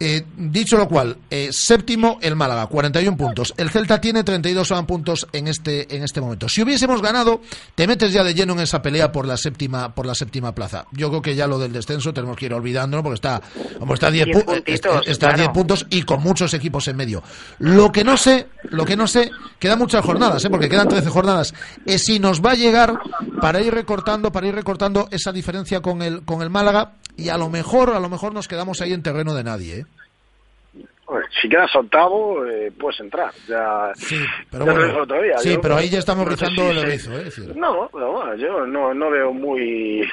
eh, 0.00 0.24
dicho 0.36 0.76
lo 0.76 0.88
cual, 0.88 1.16
eh, 1.30 1.48
séptimo 1.52 2.18
el 2.20 2.34
Málaga, 2.36 2.66
41 2.66 3.16
puntos. 3.16 3.54
El 3.56 3.70
Celta 3.70 4.00
tiene 4.00 4.24
32 4.24 4.72
puntos 4.86 5.26
en 5.32 5.46
este 5.48 5.94
en 5.96 6.02
este 6.02 6.20
momento. 6.20 6.48
Si 6.48 6.62
hubiésemos 6.62 7.00
ganado, 7.00 7.40
te 7.74 7.86
metes 7.86 8.12
ya 8.12 8.24
de 8.24 8.34
lleno 8.34 8.54
en 8.54 8.60
esa 8.60 8.82
pelea 8.82 9.12
por 9.12 9.26
la 9.26 9.36
séptima 9.36 9.94
por 9.94 10.04
la 10.06 10.14
séptima 10.14 10.54
plaza. 10.54 10.86
Yo 10.92 11.08
creo 11.10 11.22
que 11.22 11.34
ya 11.36 11.46
lo 11.46 11.58
del 11.58 11.72
descenso 11.72 12.12
tenemos 12.12 12.36
que 12.36 12.46
ir 12.46 12.54
olvidándolo 12.54 13.02
porque 13.02 13.14
está 13.14 13.40
como 13.78 13.94
está 13.94 14.08
a 14.08 14.10
10 14.10 14.24
Diez 14.26 14.36
pu- 14.38 14.44
puntitos, 14.44 14.74
está- 14.74 15.10
está 15.10 15.26
a 15.28 15.32
10 15.34 15.36
claro. 15.36 15.52
puntos 15.52 15.86
y 15.90 16.02
con 16.02 16.22
muchos 16.22 16.52
equipos 16.54 16.88
en 16.88 16.96
medio. 16.96 17.22
Lo 17.58 17.92
que 17.92 18.02
no 18.04 18.16
sé, 18.16 18.48
lo 18.70 18.84
que 18.84 18.96
no 18.96 19.06
sé, 19.06 19.30
quedan 19.58 19.78
muchas 19.78 20.04
jornadas, 20.04 20.44
¿eh? 20.44 20.50
porque 20.50 20.68
quedan 20.68 20.88
13 20.88 21.08
jornadas, 21.08 21.54
es 21.86 22.02
si 22.04 22.18
nos 22.18 22.44
va 22.44 22.50
a 22.50 22.54
llegar 22.56 22.98
para 23.40 23.60
ir 23.60 23.72
recortando, 23.72 24.32
para 24.32 24.48
ir 24.48 24.54
recortando 24.54 25.08
esa 25.10 25.32
diferencia 25.32 25.80
con 25.80 26.02
el 26.02 26.24
con 26.24 26.42
el 26.42 26.50
Málaga 26.50 26.94
y 27.16 27.28
a 27.28 27.36
lo 27.38 27.48
mejor, 27.50 27.90
a 27.90 28.00
lo 28.00 28.08
mejor 28.08 28.32
nos 28.34 28.48
quedamos 28.48 28.80
ahí 28.80 28.92
en 28.92 29.02
terreno 29.02 29.34
de 29.34 29.44
nadie, 29.44 29.80
¿eh? 29.80 29.84
Si 31.40 31.48
quedas 31.48 31.74
octavo, 31.76 32.44
eh, 32.46 32.72
puedes 32.78 32.98
entrar. 32.98 33.30
Ya, 33.46 33.92
Pero 34.50 34.64
bueno, 34.64 35.04
sí, 35.38 35.50
Yo, 35.54 35.60
pero 35.60 35.76
ahí 35.76 35.88
ya 35.90 35.98
estamos 35.98 36.24
no 36.24 36.30
rizando 36.32 36.70
el 36.70 36.80
se- 36.80 36.86
rizo, 36.86 37.18
¿eh? 37.18 37.24
Es 37.28 37.38
No, 37.54 37.88
yo 38.36 38.66
no, 38.66 38.94
no 38.94 39.10
veo 39.10 39.32
muy 39.32 40.08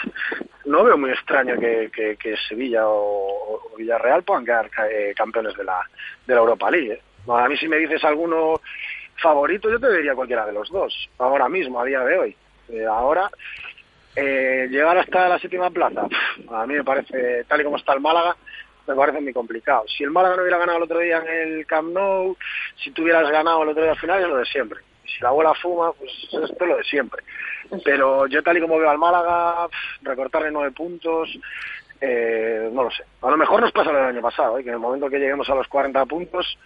no 0.66 0.84
veo 0.84 0.98
muy 0.98 1.12
extraño 1.12 1.56
que, 1.60 1.90
que, 1.96 2.18
que 2.18 2.36
Sevilla 2.48 2.86
o, 2.88 3.64
o 3.72 3.76
Villarreal 3.78 4.24
puedan 4.24 4.46
quedar 4.46 4.70
eh, 4.92 5.14
campeones 5.16 5.56
de 5.58 5.64
la, 5.64 5.82
de 6.28 6.34
la 6.36 6.40
Europa 6.42 6.70
League. 6.70 6.92
¿eh? 6.94 7.02
A 7.32 7.48
mí 7.48 7.58
si 7.58 7.68
me 7.68 7.78
dices 7.78 8.04
alguno 8.04 8.60
favorito, 9.22 9.70
yo 9.72 9.80
te 9.80 9.92
diría 9.96 10.14
cualquiera 10.14 10.46
de 10.46 10.54
los 10.54 10.70
dos, 10.70 10.94
ahora 11.18 11.48
mismo, 11.50 11.80
a 11.80 11.86
día 11.86 12.02
de 12.02 12.18
hoy. 12.18 12.36
Ahora, 12.90 13.30
eh, 14.16 14.68
llegar 14.70 14.98
hasta 14.98 15.30
la 15.30 15.40
séptima 15.40 15.70
plaza, 15.70 16.08
a 16.52 16.66
mí 16.66 16.74
me 16.76 16.84
parece, 16.84 17.44
tal 17.46 17.62
y 17.62 17.64
como 17.64 17.78
está 17.78 17.94
el 17.94 18.02
Málaga, 18.02 18.36
me 18.88 18.96
parece 18.96 19.22
muy 19.22 19.34
complicado. 19.34 19.86
Si 19.88 20.04
el 20.04 20.12
Málaga 20.12 20.36
no 20.36 20.42
hubiera 20.42 20.58
ganado 20.58 20.78
el 20.78 20.84
otro 20.84 21.00
día 21.00 21.18
en 21.20 21.28
el 21.30 21.66
Camp 21.66 21.94
Nou, 21.94 22.36
si 22.84 22.92
tú 22.92 23.04
hubieras 23.04 23.30
ganado 23.30 23.64
el 23.64 23.70
otro 23.70 23.84
día 23.84 23.92
al 23.92 24.00
final, 24.00 24.22
es 24.22 24.28
lo 24.28 24.38
de 24.38 24.46
siempre. 24.46 24.80
Si 25.06 25.22
la 25.22 25.30
abuela 25.30 25.54
fuma, 25.54 25.92
pues 25.94 26.12
esto 26.24 26.44
es 26.44 26.68
lo 26.68 26.78
de 26.78 26.84
siempre. 26.84 27.24
Pero 27.84 28.28
yo 28.28 28.44
tal 28.44 28.58
y 28.58 28.62
como 28.62 28.78
veo 28.78 28.90
al 28.90 28.98
Málaga, 28.98 29.68
recortarle 30.02 30.52
nueve 30.52 30.72
puntos, 30.72 31.30
eh, 32.02 32.70
no 32.74 32.84
lo 32.84 32.92
sé. 32.92 33.04
A 33.22 33.30
lo 33.30 33.38
mejor 33.38 33.62
nos 33.62 33.72
pasa 33.72 33.92
lo 33.92 34.00
del 34.00 34.08
año 34.08 34.22
pasado, 34.22 34.58
¿eh? 34.58 34.64
que 34.64 34.70
en 34.70 34.76
el 34.76 34.82
momento 34.82 35.10
que 35.10 35.20
lleguemos 35.20 35.50
a 35.50 35.56
los 35.56 35.68
40 35.68 36.06
puntos, 36.06 36.58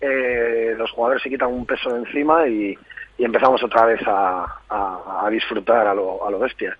eh, 0.00 0.74
los 0.76 0.90
jugadores 0.92 1.22
se 1.22 1.30
quitan 1.30 1.52
un 1.52 1.66
peso 1.66 1.92
de 1.92 1.98
encima 1.98 2.46
y, 2.46 2.78
y 3.18 3.24
empezamos 3.24 3.62
otra 3.62 3.84
vez 3.86 4.00
a, 4.06 4.44
a- 4.68 5.22
a 5.26 5.30
disfrutar 5.30 5.86
a 5.86 5.94
lo, 5.94 6.26
a 6.26 6.30
lo 6.30 6.38
bestia. 6.38 6.76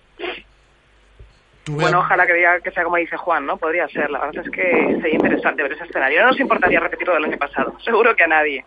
Bueno, 1.67 1.99
ojalá 1.99 2.27
que, 2.27 2.33
diga, 2.33 2.59
que 2.59 2.69
sea 2.71 2.83
como 2.83 2.97
dice 2.97 3.17
Juan, 3.17 3.45
¿no? 3.45 3.57
Podría 3.57 3.87
ser. 3.87 4.11
La 4.11 4.19
verdad 4.19 4.43
es 4.45 4.51
que 4.51 4.97
sería 5.01 5.15
interesante 5.15 5.63
ver 5.63 5.71
ese 5.71 5.85
escenario. 5.85 6.21
No 6.21 6.27
nos 6.27 6.39
importaría 6.39 6.79
repetirlo 6.79 7.15
del 7.15 7.25
año 7.25 7.37
pasado. 7.39 7.75
Seguro 7.83 8.15
que 8.15 8.23
a 8.23 8.27
nadie. 8.27 8.63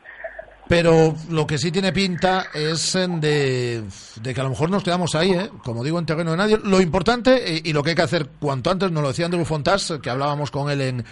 Pero 0.69 1.17
lo 1.31 1.47
que 1.47 1.57
sí 1.57 1.73
tiene 1.73 1.93
pinta 1.93 2.49
es 2.53 2.95
en 2.95 3.21
de, 3.21 3.83
de 4.21 4.35
que 4.35 4.41
a 4.41 4.45
lo 4.45 4.51
mejor 4.51 4.71
nos 4.71 4.83
quedamos 4.83 5.15
ahí, 5.15 5.33
¿eh? 5.33 5.51
como 5.65 5.83
digo, 5.83 5.99
en 5.99 6.05
terreno 6.05 6.33
de 6.33 6.37
nadie. 6.37 6.59
Lo 6.63 6.81
importante 6.81 7.57
eh, 7.57 7.63
y 7.65 7.73
lo 7.73 7.83
que 7.83 7.91
hay 7.91 7.97
que 7.97 8.03
hacer 8.03 8.29
cuanto 8.39 8.71
antes, 8.71 8.91
nos 8.91 9.03
lo 9.03 9.09
decía 9.09 9.25
Andrew 9.25 9.45
Fontás, 9.47 9.95
que 10.03 10.11
hablábamos 10.11 10.51
con 10.51 10.71
él, 10.71 10.81
en, 10.83 11.05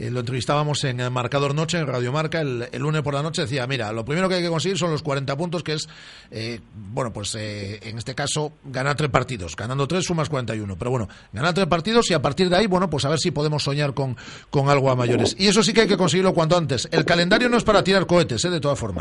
eh, 0.00 0.10
lo 0.10 0.20
entrevistábamos 0.20 0.82
en 0.84 1.00
el 1.00 1.10
Marcador 1.10 1.54
Noche, 1.54 1.78
en 1.78 1.86
Radio 1.86 2.10
Marca, 2.10 2.40
el, 2.40 2.68
lunes 2.78 3.02
por 3.02 3.12
la 3.12 3.22
noche, 3.22 3.42
decía, 3.42 3.66
mira, 3.66 3.92
lo 3.92 4.04
primero 4.04 4.28
que 4.28 4.36
hay 4.36 4.42
que 4.42 4.48
conseguir 4.48 4.78
son 4.78 4.90
los 4.90 5.02
40 5.02 5.36
puntos, 5.36 5.62
que 5.62 5.74
es, 5.74 5.88
eh, 6.30 6.60
bueno, 6.74 7.12
pues 7.12 7.34
eh, 7.34 7.80
en 7.82 7.98
este 7.98 8.14
caso, 8.14 8.54
ganar 8.64 8.96
tres 8.96 9.10
partidos. 9.10 9.56
Ganando 9.56 9.86
tres 9.86 10.06
sumas 10.06 10.30
41. 10.30 10.76
Pero 10.78 10.90
bueno, 10.90 11.08
ganar 11.32 11.52
tres 11.52 11.66
partidos 11.66 12.10
y 12.10 12.14
a 12.14 12.22
partir 12.22 12.48
de 12.48 12.56
ahí, 12.56 12.66
bueno, 12.66 12.88
pues 12.88 13.04
a 13.04 13.10
ver 13.10 13.18
si 13.18 13.30
podemos 13.30 13.62
soñar 13.62 13.92
con, 13.92 14.16
con 14.48 14.70
algo 14.70 14.90
a 14.90 14.96
mayores. 14.96 15.36
Y 15.38 15.48
eso 15.48 15.62
sí 15.62 15.74
que 15.74 15.82
hay 15.82 15.88
que 15.88 15.98
conseguirlo 15.98 16.32
cuanto 16.32 16.56
antes. 16.56 16.88
El 16.90 17.04
calendario 17.04 17.50
no 17.50 17.58
es 17.58 17.64
para 17.64 17.84
tirar 17.84 18.06
cohetes, 18.06 18.42
¿eh? 18.44 18.50
de 18.50 18.60
todas 18.60 18.78
formas. 18.78 18.99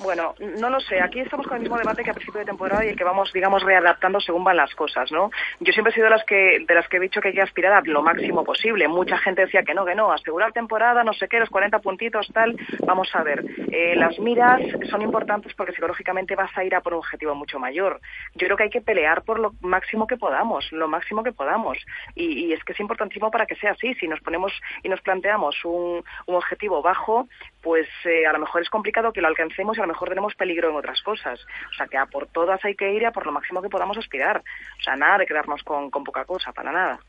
Bueno, 0.00 0.34
no 0.58 0.70
lo 0.70 0.80
sé. 0.80 1.00
Aquí 1.00 1.20
estamos 1.20 1.46
con 1.46 1.56
el 1.56 1.62
mismo 1.62 1.78
debate 1.78 2.02
que 2.02 2.10
a 2.10 2.14
principio 2.14 2.40
de 2.40 2.46
temporada 2.46 2.84
y 2.84 2.88
el 2.88 2.96
que 2.96 3.04
vamos, 3.04 3.32
digamos, 3.32 3.62
readaptando 3.62 4.20
según 4.20 4.42
van 4.42 4.56
las 4.56 4.74
cosas, 4.74 5.10
¿no? 5.12 5.30
Yo 5.60 5.72
siempre 5.72 5.92
he 5.92 5.94
sido 5.94 6.04
de 6.04 6.10
las 6.10 6.24
que, 6.24 6.64
de 6.66 6.74
las 6.74 6.88
que 6.88 6.96
he 6.96 7.00
dicho 7.00 7.20
que 7.20 7.28
hay 7.28 7.34
que 7.34 7.42
aspirar 7.42 7.72
a 7.72 7.80
lo 7.84 8.02
máximo 8.02 8.44
posible. 8.44 8.88
Mucha 8.88 9.18
gente 9.18 9.42
decía 9.42 9.62
que 9.62 9.72
no, 9.72 9.84
que 9.84 9.94
no, 9.94 10.12
asegurar 10.12 10.52
temporada, 10.52 11.04
no 11.04 11.12
sé 11.12 11.28
qué, 11.28 11.38
los 11.38 11.48
40 11.48 11.78
puntitos, 11.78 12.28
tal. 12.32 12.56
Vamos 12.84 13.08
a 13.14 13.22
ver. 13.22 13.44
Eh, 13.70 13.94
las 13.94 14.18
miras 14.18 14.60
son 14.90 15.02
importantes 15.02 15.54
porque 15.54 15.72
psicológicamente 15.72 16.34
vas 16.34 16.50
a 16.58 16.64
ir 16.64 16.74
a 16.74 16.80
por 16.80 16.94
un 16.94 16.98
objetivo 16.98 17.34
mucho 17.36 17.60
mayor. 17.60 18.00
Yo 18.34 18.46
creo 18.46 18.56
que 18.56 18.64
hay 18.64 18.70
que 18.70 18.80
pelear 18.80 19.22
por 19.22 19.38
lo 19.38 19.52
máximo 19.60 20.06
que 20.08 20.16
podamos, 20.16 20.70
lo 20.72 20.88
máximo 20.88 21.22
que 21.22 21.32
podamos. 21.32 21.78
Y, 22.16 22.52
es 22.52 22.62
que 22.64 22.72
es 22.72 22.80
importantísimo 22.80 23.30
para 23.30 23.46
que 23.46 23.54
sea 23.56 23.72
así. 23.72 23.94
Si 23.94 24.08
nos 24.08 24.20
ponemos 24.20 24.52
y 24.82 24.88
nos 24.88 25.00
planteamos 25.00 25.64
un 25.64 26.02
objetivo 26.26 26.82
bajo, 26.82 27.28
pues 27.64 27.88
eh, 28.04 28.26
a 28.26 28.32
lo 28.32 28.38
mejor 28.38 28.60
es 28.60 28.68
complicado 28.68 29.12
que 29.12 29.22
lo 29.22 29.28
alcancemos 29.28 29.76
y 29.76 29.80
a 29.80 29.84
lo 29.84 29.92
mejor 29.92 30.10
tenemos 30.10 30.34
peligro 30.34 30.68
en 30.68 30.76
otras 30.76 31.00
cosas. 31.02 31.40
O 31.70 31.74
sea 31.74 31.86
que 31.86 31.96
a 31.96 32.04
por 32.04 32.26
todas 32.26 32.62
hay 32.64 32.76
que 32.76 32.92
ir 32.92 33.02
y 33.02 33.04
a 33.06 33.10
por 33.10 33.24
lo 33.24 33.32
máximo 33.32 33.62
que 33.62 33.70
podamos 33.70 33.96
aspirar. 33.96 34.44
O 34.78 34.82
sea, 34.82 34.94
nada 34.94 35.18
de 35.18 35.26
quedarnos 35.26 35.62
con, 35.62 35.90
con 35.90 36.04
poca 36.04 36.26
cosa, 36.26 36.52
para 36.52 36.70
nada. 36.70 37.00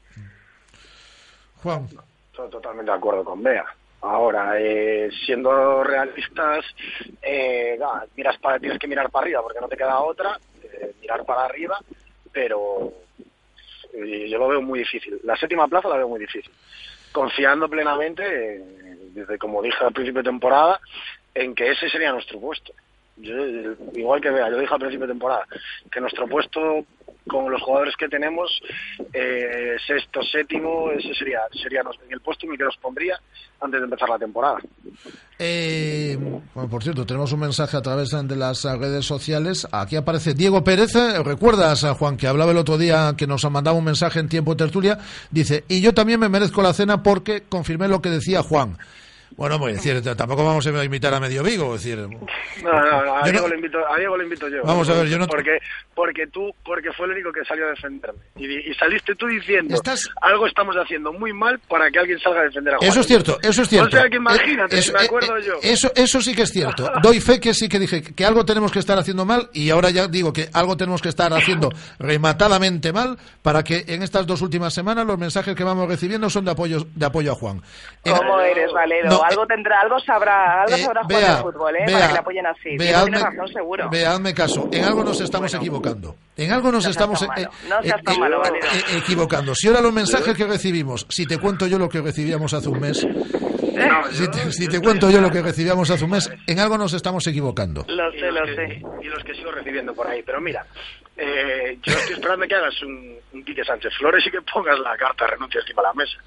Juan. 1.62 1.88
Estoy 2.32 2.50
totalmente 2.50 2.90
de 2.92 2.98
acuerdo 2.98 3.24
con 3.26 3.44
Bea. 3.44 3.66
Ahora, 4.02 4.60
eh, 4.60 5.10
siendo 5.26 5.84
realistas, 5.84 6.64
eh, 7.22 7.78
miras 8.16 8.38
para, 8.38 8.60
tienes 8.60 8.80
que 8.80 8.88
mirar 8.88 9.10
para 9.10 9.26
arriba 9.26 9.42
porque 9.42 9.60
no 9.60 9.68
te 9.68 9.78
queda 9.78 10.00
otra, 10.00 10.40
eh, 10.64 10.94
mirar 11.02 11.26
para 11.26 11.46
arriba, 11.46 11.80
pero 12.32 12.94
eh, 13.94 14.28
yo 14.30 14.38
lo 14.38 14.48
veo 14.48 14.62
muy 14.62 14.80
difícil. 14.80 15.20
La 15.24 15.36
séptima 15.36 15.68
plaza 15.68 15.90
la 15.90 15.98
veo 15.98 16.08
muy 16.08 16.20
difícil. 16.20 16.52
Confiando 17.16 17.70
plenamente, 17.70 18.62
desde 19.14 19.38
como 19.38 19.62
dije 19.62 19.82
al 19.86 19.94
principio 19.94 20.22
de 20.22 20.30
temporada, 20.30 20.82
en 21.34 21.56
que 21.56 21.72
ese 21.72 21.90
sería 21.90 22.12
nuestro 22.12 22.42
puesto. 22.42 22.74
Yo, 23.16 23.34
igual 23.94 24.20
que 24.20 24.32
Bea, 24.32 24.50
yo 24.50 24.60
dije 24.60 24.74
al 24.74 24.82
principio 24.82 25.08
de 25.08 25.14
temporada 25.14 25.48
que 25.90 26.02
nuestro 26.02 26.28
puesto 26.28 26.84
con 27.28 27.52
los 27.52 27.62
jugadores 27.62 27.96
que 27.98 28.08
tenemos, 28.08 28.62
eh, 29.14 29.76
sexto, 29.86 30.22
séptimo, 30.22 30.92
ese 30.92 31.14
sería, 31.14 31.40
sería 31.52 31.82
el 32.10 32.22
puesto 32.22 32.46
en 32.46 32.54
el 32.54 32.58
que 32.58 32.64
nos 32.66 32.78
pondría 32.78 33.20
antes 33.62 33.80
de 33.80 33.86
empezar 33.86 34.10
la 34.10 34.20
temporada. 34.20 34.58
Eh, 35.40 36.18
bueno, 36.54 36.70
por 36.70 36.84
cierto, 36.84 37.06
tenemos 37.06 37.32
un 37.34 37.40
mensaje 37.40 37.76
a 37.78 37.82
través 37.82 38.12
de 38.12 38.36
las 38.36 38.64
redes 38.64 39.06
sociales. 39.06 39.68
Aquí 39.72 39.96
aparece 39.96 40.34
Diego 40.34 40.64
Pérez. 40.64 40.96
Eh, 40.96 41.24
¿Recuerdas 41.24 41.84
a 41.84 41.94
Juan 41.96 42.18
que 42.18 42.28
hablaba 42.28 42.52
el 42.52 42.58
otro 42.58 42.78
día 42.78 43.16
que 43.18 43.28
nos 43.28 43.50
mandaba 43.50 43.78
un 43.78 43.86
mensaje 43.86 44.20
en 44.20 44.30
tiempo 44.30 44.56
tertulia? 44.56 45.00
Dice, 45.32 45.64
y 45.68 45.82
yo 45.82 45.94
también 45.94 46.20
me 46.20 46.30
merezco 46.30 46.62
la 46.62 46.74
cena 46.74 47.04
porque 47.04 47.44
confirmé 47.44 47.88
lo 47.88 48.02
que 48.02 48.10
decía 48.10 48.44
Juan. 48.44 48.78
Bueno, 49.38 49.60
pues 49.60 49.84
decir, 49.84 50.02
tampoco 50.16 50.46
vamos 50.46 50.66
a 50.66 50.84
invitar 50.84 51.14
a 51.14 51.20
medio 51.20 51.44
Vigo, 51.44 51.76
es 51.76 51.84
decir, 51.84 52.00
No, 52.00 52.72
no, 52.72 53.06
no, 53.06 53.16
a, 53.18 53.24
Diego 53.24 53.42
no- 53.42 53.48
lo 53.50 53.56
invito, 53.56 53.78
a 53.88 53.98
Diego 53.98 54.16
lo 54.18 54.24
invito 54.24 54.48
yo. 54.48 54.62
Vamos 54.64 54.88
a 54.90 54.94
ver, 54.94 55.08
yo 55.08 55.18
no- 55.18 55.28
Porque, 55.28 55.58
porque 55.94 56.28
tú, 56.28 56.54
porque 56.64 56.92
fue 56.94 57.08
el 57.08 57.14
único 57.14 57.32
que 57.34 57.44
salió 57.44 57.66
a 57.68 57.70
defenderme. 57.72 58.20
Y, 58.38 58.74
saliste 58.76 59.14
tú 59.16 59.28
diciendo, 59.28 59.76
Estás- 59.76 60.10
algo 60.22 60.48
estamos 60.48 60.76
haciendo 60.78 61.12
muy 61.12 61.34
mal 61.34 61.60
para 61.68 61.92
que 61.92 62.00
alguien 62.00 62.18
salga 62.20 62.42
a 62.42 62.44
defender 62.46 62.76
a 62.76 62.78
Juan. 62.78 62.90
Eso 62.90 63.00
es 63.02 63.08
cierto, 63.08 63.38
eso 63.42 63.62
es 63.62 63.68
cierto. 63.70 63.88
O 63.98 64.00
sea 64.00 64.10
que 64.10 64.16
imagínate, 64.18 64.78
Eh, 64.78 64.82
si 64.82 64.90
eso- 64.90 64.98
me 64.98 65.04
eh, 65.04 65.06
acuerdo 65.06 65.38
eh, 65.38 65.44
yo. 65.46 65.54
Eso, 65.62 65.92
eso 65.96 66.22
sí 66.22 66.34
que 66.34 66.44
es 66.44 66.52
cierto. 66.52 66.90
Doy 67.02 67.20
fe 67.20 67.40
que 67.40 67.54
sí 67.54 67.68
que 67.68 67.80
dije 67.80 68.02
que 68.04 68.26
algo 68.26 68.46
tenemos 68.46 68.72
que 68.72 68.80
estar 68.80 68.98
haciendo 68.98 69.26
mal 69.26 69.50
y 69.54 69.70
ahora 69.70 69.90
ya 69.90 70.08
digo 70.08 70.32
que 70.32 70.50
algo 70.54 70.78
tenemos 70.78 71.02
que 71.02 71.10
estar 71.10 71.34
haciendo 71.34 71.70
rematadamente 72.00 72.94
mal 72.94 73.18
para 73.42 73.64
que 73.64 73.84
en 73.88 74.02
estas 74.04 74.26
dos 74.26 74.42
últimas 74.42 74.74
semanas 74.74 75.06
los 75.06 75.18
mensajes 75.18 75.56
que 75.56 75.64
vamos 75.64 75.88
recibiendo 75.88 76.30
son 76.30 76.46
de 76.46 76.52
apoyo, 76.52 76.88
de 76.96 77.06
apoyo 77.06 77.32
a 77.32 77.36
Juan. 77.36 77.62
¿Cómo 78.04 78.40
eres, 78.40 78.72
Valero? 78.72 79.10
Algo 79.24 79.46
tendrá, 79.48 79.82
algo 79.82 80.00
sabrá, 80.00 80.64
algo 80.64 80.76
eh, 80.76 80.80
sabrá 80.84 81.04
jugar 81.04 81.22
vea, 81.22 81.36
de 81.38 81.42
fútbol, 81.42 81.76
¿eh? 81.76 81.86
para 81.92 82.08
que 82.08 82.14
le 82.14 82.20
apoyen 82.20 82.46
así. 82.46 82.78
vea, 82.78 83.04
Tienes 83.04 83.22
hazme- 83.22 83.24
razón, 83.32 83.48
seguro. 83.54 83.90
Vea, 83.90 84.12
hazme 84.14 84.34
caso, 84.34 84.70
en 84.72 84.84
algo 84.84 85.04
nos 85.04 85.22
estamos 85.22 85.54
equivocando. 85.54 86.16
En 86.38 86.52
algo 86.52 86.72
nos 86.72 86.84
No 86.86 86.90
estamos 86.92 87.20
tan 87.28 87.40
eh, 87.44 87.48
no 87.70 87.80
eh, 87.82 87.94
eh, 87.96 88.20
malo, 88.20 88.44
eh, 88.46 88.50
eh, 88.74 88.98
equivocando. 88.98 89.56
Si 89.56 89.68
ahora 89.68 89.82
los 89.82 89.94
mensajes 89.94 90.36
que 90.36 90.46
recibimos, 90.46 91.06
si 91.10 91.26
te 91.26 91.38
cuento 91.38 91.68
yo 91.68 91.78
lo 91.80 91.88
que 91.90 92.02
recibíamos 92.02 92.54
hace 92.54 92.70
un 92.70 92.80
mes, 92.80 93.06
si 94.12 94.28
te, 94.32 94.52
si 94.52 94.68
te 94.68 94.80
cuento 94.80 95.10
yo 95.10 95.20
lo 95.22 95.30
que 95.32 95.42
recibíamos 95.42 95.90
hace 95.90 96.04
un 96.06 96.12
mes, 96.12 96.30
en 96.48 96.60
algo 96.60 96.78
nos 96.78 96.94
estamos 96.94 97.26
equivocando. 97.28 97.86
Lo 97.88 98.12
sé, 98.12 98.20
los 98.32 98.34
lo 98.36 98.46
que- 98.46 98.56
sé. 98.56 98.82
Y 99.02 99.06
los 99.08 99.24
que 99.24 99.34
sigo 99.36 99.52
recibiendo 99.52 99.94
por 99.94 100.08
ahí. 100.08 100.24
Pero 100.24 100.40
mira, 100.42 100.66
eh, 101.18 101.78
yo 101.84 101.94
estoy 101.94 102.14
esperando 102.16 102.48
que 102.48 102.56
hagas 102.56 102.82
un, 102.84 103.16
un 103.34 103.44
Quique 103.46 103.64
Sánchez 103.64 103.94
Flores 103.98 104.26
y 104.28 104.32
que 104.32 104.42
pongas 104.42 104.80
la 104.80 104.96
carta 104.98 105.26
de 105.26 105.32
renuncia 105.32 105.60
encima 105.62 105.82
de 105.82 105.88
la 105.90 105.94
mesa. 105.94 106.18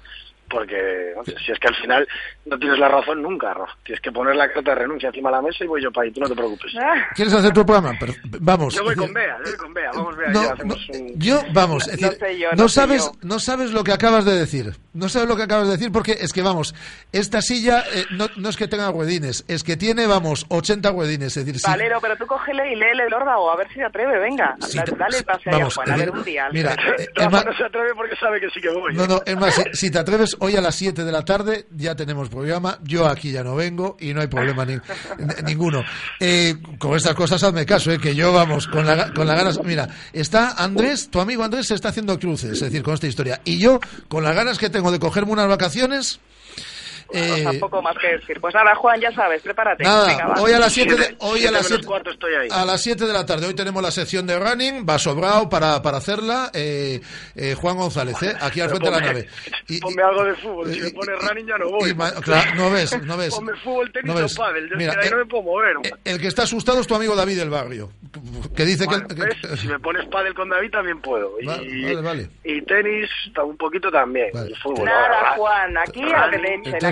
Porque 0.49 1.13
no 1.15 1.23
sé, 1.23 1.35
si 1.45 1.51
es 1.51 1.59
que 1.59 1.67
al 1.67 1.75
final 1.75 2.07
no 2.45 2.57
tienes 2.57 2.79
la 2.79 2.87
razón 2.87 3.21
nunca, 3.21 3.53
Rafa. 3.53 3.73
Tienes 3.83 4.01
que 4.01 4.11
poner 4.11 4.35
la 4.35 4.51
carta 4.51 4.71
de 4.71 4.75
renuncia 4.79 5.07
encima 5.09 5.29
de 5.29 5.35
la 5.35 5.41
mesa 5.41 5.63
y 5.63 5.67
voy 5.67 5.81
yo 5.83 5.91
para 5.91 6.05
ahí, 6.05 6.11
tú 6.11 6.19
no 6.21 6.27
te 6.27 6.35
preocupes. 6.35 6.71
¿Quieres 7.15 7.33
hacer 7.33 7.53
tu 7.53 7.65
programa? 7.65 7.95
Pero, 7.99 8.13
vamos. 8.39 8.75
Yo 8.75 8.83
voy 8.83 8.95
con 8.95 9.13
Bea, 9.13 9.37
yo 9.37 9.51
voy 9.51 9.57
con 9.57 9.73
Bea, 9.73 9.91
vamos 9.93 10.17
Bea, 10.17 10.29
No, 10.29 10.43
ya 10.43 10.53
hacemos 10.53 10.89
un... 10.89 11.19
Yo, 11.19 11.41
vamos, 11.53 11.87
es 11.87 12.01
No 12.01 12.09
decir, 12.09 12.27
sé 12.27 12.39
yo, 12.39 12.49
no, 12.51 12.63
no 12.63 12.69
sé 12.69 12.75
sabes, 12.75 13.05
yo. 13.05 13.11
no 13.21 13.39
sabes 13.39 13.71
lo 13.71 13.83
que 13.83 13.91
acabas 13.91 14.25
de 14.25 14.35
decir. 14.35 14.73
No 14.93 15.07
sabes 15.07 15.27
lo 15.29 15.35
que 15.35 15.43
acabas 15.43 15.67
de 15.67 15.73
decir 15.73 15.91
porque 15.91 16.13
es 16.19 16.33
que, 16.33 16.41
vamos, 16.41 16.73
esta 17.11 17.41
silla 17.41 17.83
eh, 17.93 18.05
no, 18.11 18.27
no 18.37 18.49
es 18.49 18.57
que 18.57 18.67
tenga 18.67 18.91
ruedines, 18.91 19.45
es 19.47 19.63
que 19.63 19.77
tiene, 19.77 20.07
vamos, 20.07 20.45
80 20.49 20.91
ruedines. 20.91 21.37
Es 21.37 21.45
decir, 21.45 21.59
sí, 21.61 21.67
Valero, 21.69 21.99
pero 22.01 22.15
tú 22.17 22.25
cógele 22.25 22.71
y 22.73 22.75
léele 22.75 23.03
el 23.05 23.13
órdago, 23.13 23.51
a 23.51 23.55
ver 23.55 23.67
si 23.69 23.75
se 23.75 23.83
atreve, 23.85 24.19
venga. 24.19 24.55
Sí, 24.61 24.77
Dale 24.97 25.17
el 25.17 25.23
pase 25.23 25.49
a 25.51 25.69
Juan, 25.69 25.91
a 25.91 25.97
ver 25.97 26.09
un 26.11 26.23
día. 26.23 26.49
mira, 26.51 26.73
eh, 26.97 27.07
Rafa 27.15 27.43
no 27.43 27.53
se 27.55 27.63
atreve 27.63 27.91
porque 27.95 28.15
sabe 28.15 28.39
que 28.39 28.49
sí 28.49 28.59
que 28.59 28.69
voy. 28.69 28.93
No, 28.95 29.03
¿eh? 29.03 29.07
no, 29.07 29.21
es 29.25 29.37
más, 29.37 29.53
si, 29.55 29.63
si 29.73 29.91
te 29.91 29.99
atreves, 29.99 30.35
hoy 30.39 30.55
a 30.55 30.61
las 30.61 30.75
7 30.75 31.03
de 31.03 31.11
la 31.11 31.23
tarde 31.23 31.67
ya 31.75 31.95
tenemos 31.95 32.29
programa, 32.29 32.79
yo 32.83 33.07
aquí 33.07 33.31
ya 33.31 33.43
no 33.43 33.55
vengo 33.55 33.97
y 33.99 34.13
no 34.13 34.21
hay 34.21 34.27
problema 34.27 34.65
ni- 34.65 34.77
ninguno. 35.45 35.83
Eh, 36.19 36.55
con 36.77 36.95
estas 36.95 37.15
cosas 37.15 37.41
hazme 37.43 37.65
caso, 37.65 37.91
eh, 37.91 37.99
que 37.99 38.15
yo, 38.15 38.33
vamos, 38.33 38.67
con 38.67 38.85
la, 38.85 39.13
con 39.13 39.27
las 39.27 39.37
ganas... 39.37 39.59
Mira, 39.63 39.87
está 40.13 40.51
Andrés, 40.51 41.09
tu 41.09 41.19
amigo 41.19 41.43
Andrés 41.43 41.67
se 41.67 41.75
está 41.75 41.89
haciendo 41.89 42.17
cruces, 42.19 42.51
es 42.53 42.59
decir, 42.59 42.83
con 42.83 42.93
esta 42.93 43.07
historia. 43.07 43.41
Y 43.45 43.59
yo, 43.59 43.79
con 44.07 44.23
las 44.23 44.35
ganas 44.35 44.57
que 44.57 44.69
tengo 44.69 44.91
de 44.91 44.99
cogerme 44.99 45.31
unas 45.31 45.47
vacaciones... 45.47 46.19
eh, 47.11 47.43
Tampoco 47.43 47.81
más 47.81 47.97
que 47.97 48.07
decir. 48.17 48.39
Pues 48.39 48.53
nada, 48.53 48.75
Juan, 48.75 48.99
ya 49.01 49.11
sabes, 49.11 49.41
prepárate. 49.41 49.83
Nada, 49.83 50.05
Venga, 50.07 50.27
va. 50.27 50.41
hoy 50.41 50.51
a 50.53 50.59
las 50.59 50.71
7 50.73 50.95
de, 50.95 50.97
Siete- 51.03 51.15
hoy 51.19 51.39
a 51.39 51.41
siete 51.41 51.51
las 51.51 51.63
menos 51.63 51.67
7 51.67 51.85
cuarto 51.87 52.09
estoy 52.11 52.33
ahí. 52.35 52.47
a 52.51 52.65
las 52.65 52.81
7 52.81 53.05
de 53.05 53.13
la 53.13 53.25
tarde. 53.25 53.47
Hoy 53.47 53.53
tenemos 53.55 53.81
la 53.81 53.91
sección 53.91 54.27
de 54.27 54.37
running, 54.39 54.85
va 54.87 54.99
sobrado 54.99 55.49
para, 55.49 55.81
para 55.81 55.97
hacerla. 55.97 56.51
eh, 56.53 57.01
eh, 57.35 57.55
Juan 57.59 57.77
González, 57.77 58.21
eh, 58.23 58.33
aquí 58.39 58.61
al 58.61 58.69
frente 58.69 58.85
de 58.85 58.91
la 58.91 58.99
nave. 59.01 59.27
Y- 59.67 59.79
Ponme 59.79 60.01
algo 60.03 60.23
de 60.23 60.35
fútbol, 60.35 60.73
si 60.73 60.81
me 60.81 60.89
pones 60.91 61.15
running 61.27 61.47
ya 61.47 61.57
no 61.57 61.69
voy. 61.69 61.89
y 61.89 62.21
claro, 62.21 62.55
no 62.55 62.71
ves, 62.71 63.01
no 63.03 63.17
ves. 63.17 63.33
Ponme 63.35 63.53
fútbol, 63.63 63.91
tenis 63.91 64.13
No 64.13 64.21
ves. 64.21 64.37
o 64.37 64.41
pádel, 64.41 64.69
yo 64.69 64.75
Mira, 64.77 64.91
es 64.91 64.97
que 64.97 65.01
de 65.01 65.05
ahí 65.05 65.07
eh, 65.07 65.11
no 65.11 65.17
me 65.17 65.25
puedo 65.25 65.43
mover. 65.43 65.75
El 66.05 66.19
que 66.19 66.27
está 66.27 66.43
asustado 66.43 66.79
es 66.81 66.87
tu 66.87 66.95
amigo 66.95 67.15
David 67.15 67.37
del 67.37 67.49
barrio, 67.49 67.89
que 68.55 68.65
dice 68.65 68.85
Bueno, 68.85 69.07
que... 69.07 69.15
¿ves? 69.15 69.35
que- 69.41 69.57
Si 69.57 69.67
me 69.67 69.79
pones 69.79 70.05
pádel 70.07 70.33
con 70.33 70.49
David 70.49 70.71
también 70.71 71.01
puedo. 71.01 71.31
Y, 71.41 71.45
Va- 71.45 71.57
vale, 71.57 72.01
vale. 72.01 72.29
y 72.43 72.61
tenis 72.63 73.09
un 73.43 73.57
poquito 73.57 73.91
también. 73.91 74.29
Y 74.49 74.53
fútbol. 74.55 74.85
Nada, 74.85 75.05
ahora, 75.07 75.31
Juan, 75.35 75.77
aquí 75.77 76.01
a 76.13 76.27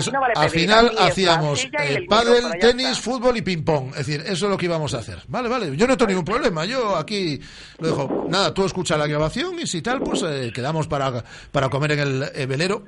Entonces, 0.08 0.12
aquí 0.12 0.12
no 0.12 0.20
vale 0.20 0.34
al 0.36 0.50
final 0.50 0.92
hacíamos 0.98 1.64
eh, 1.64 1.70
el 1.96 2.06
pádel, 2.06 2.44
tenis, 2.60 2.86
está. 2.88 3.02
fútbol 3.02 3.36
y 3.36 3.42
ping-pong. 3.42 3.90
Es 3.90 4.06
decir, 4.06 4.20
eso 4.26 4.46
es 4.46 4.50
lo 4.50 4.56
que 4.56 4.66
íbamos 4.66 4.94
a 4.94 4.98
hacer. 4.98 5.22
Vale, 5.28 5.48
vale. 5.48 5.76
Yo 5.76 5.86
no 5.86 5.96
tengo 5.96 6.08
ningún 6.10 6.24
problema. 6.24 6.64
Yo 6.64 6.96
aquí 6.96 7.40
lo 7.78 7.86
dejo. 7.88 8.26
Nada, 8.28 8.52
tú 8.52 8.64
escucha 8.64 8.96
la 8.96 9.06
grabación 9.06 9.58
y 9.60 9.66
si 9.66 9.82
tal, 9.82 10.00
pues 10.00 10.22
eh, 10.26 10.50
quedamos 10.54 10.86
para, 10.88 11.24
para 11.52 11.68
comer 11.68 11.92
en 11.92 11.98
el 12.00 12.30
eh, 12.34 12.46
velero. 12.46 12.84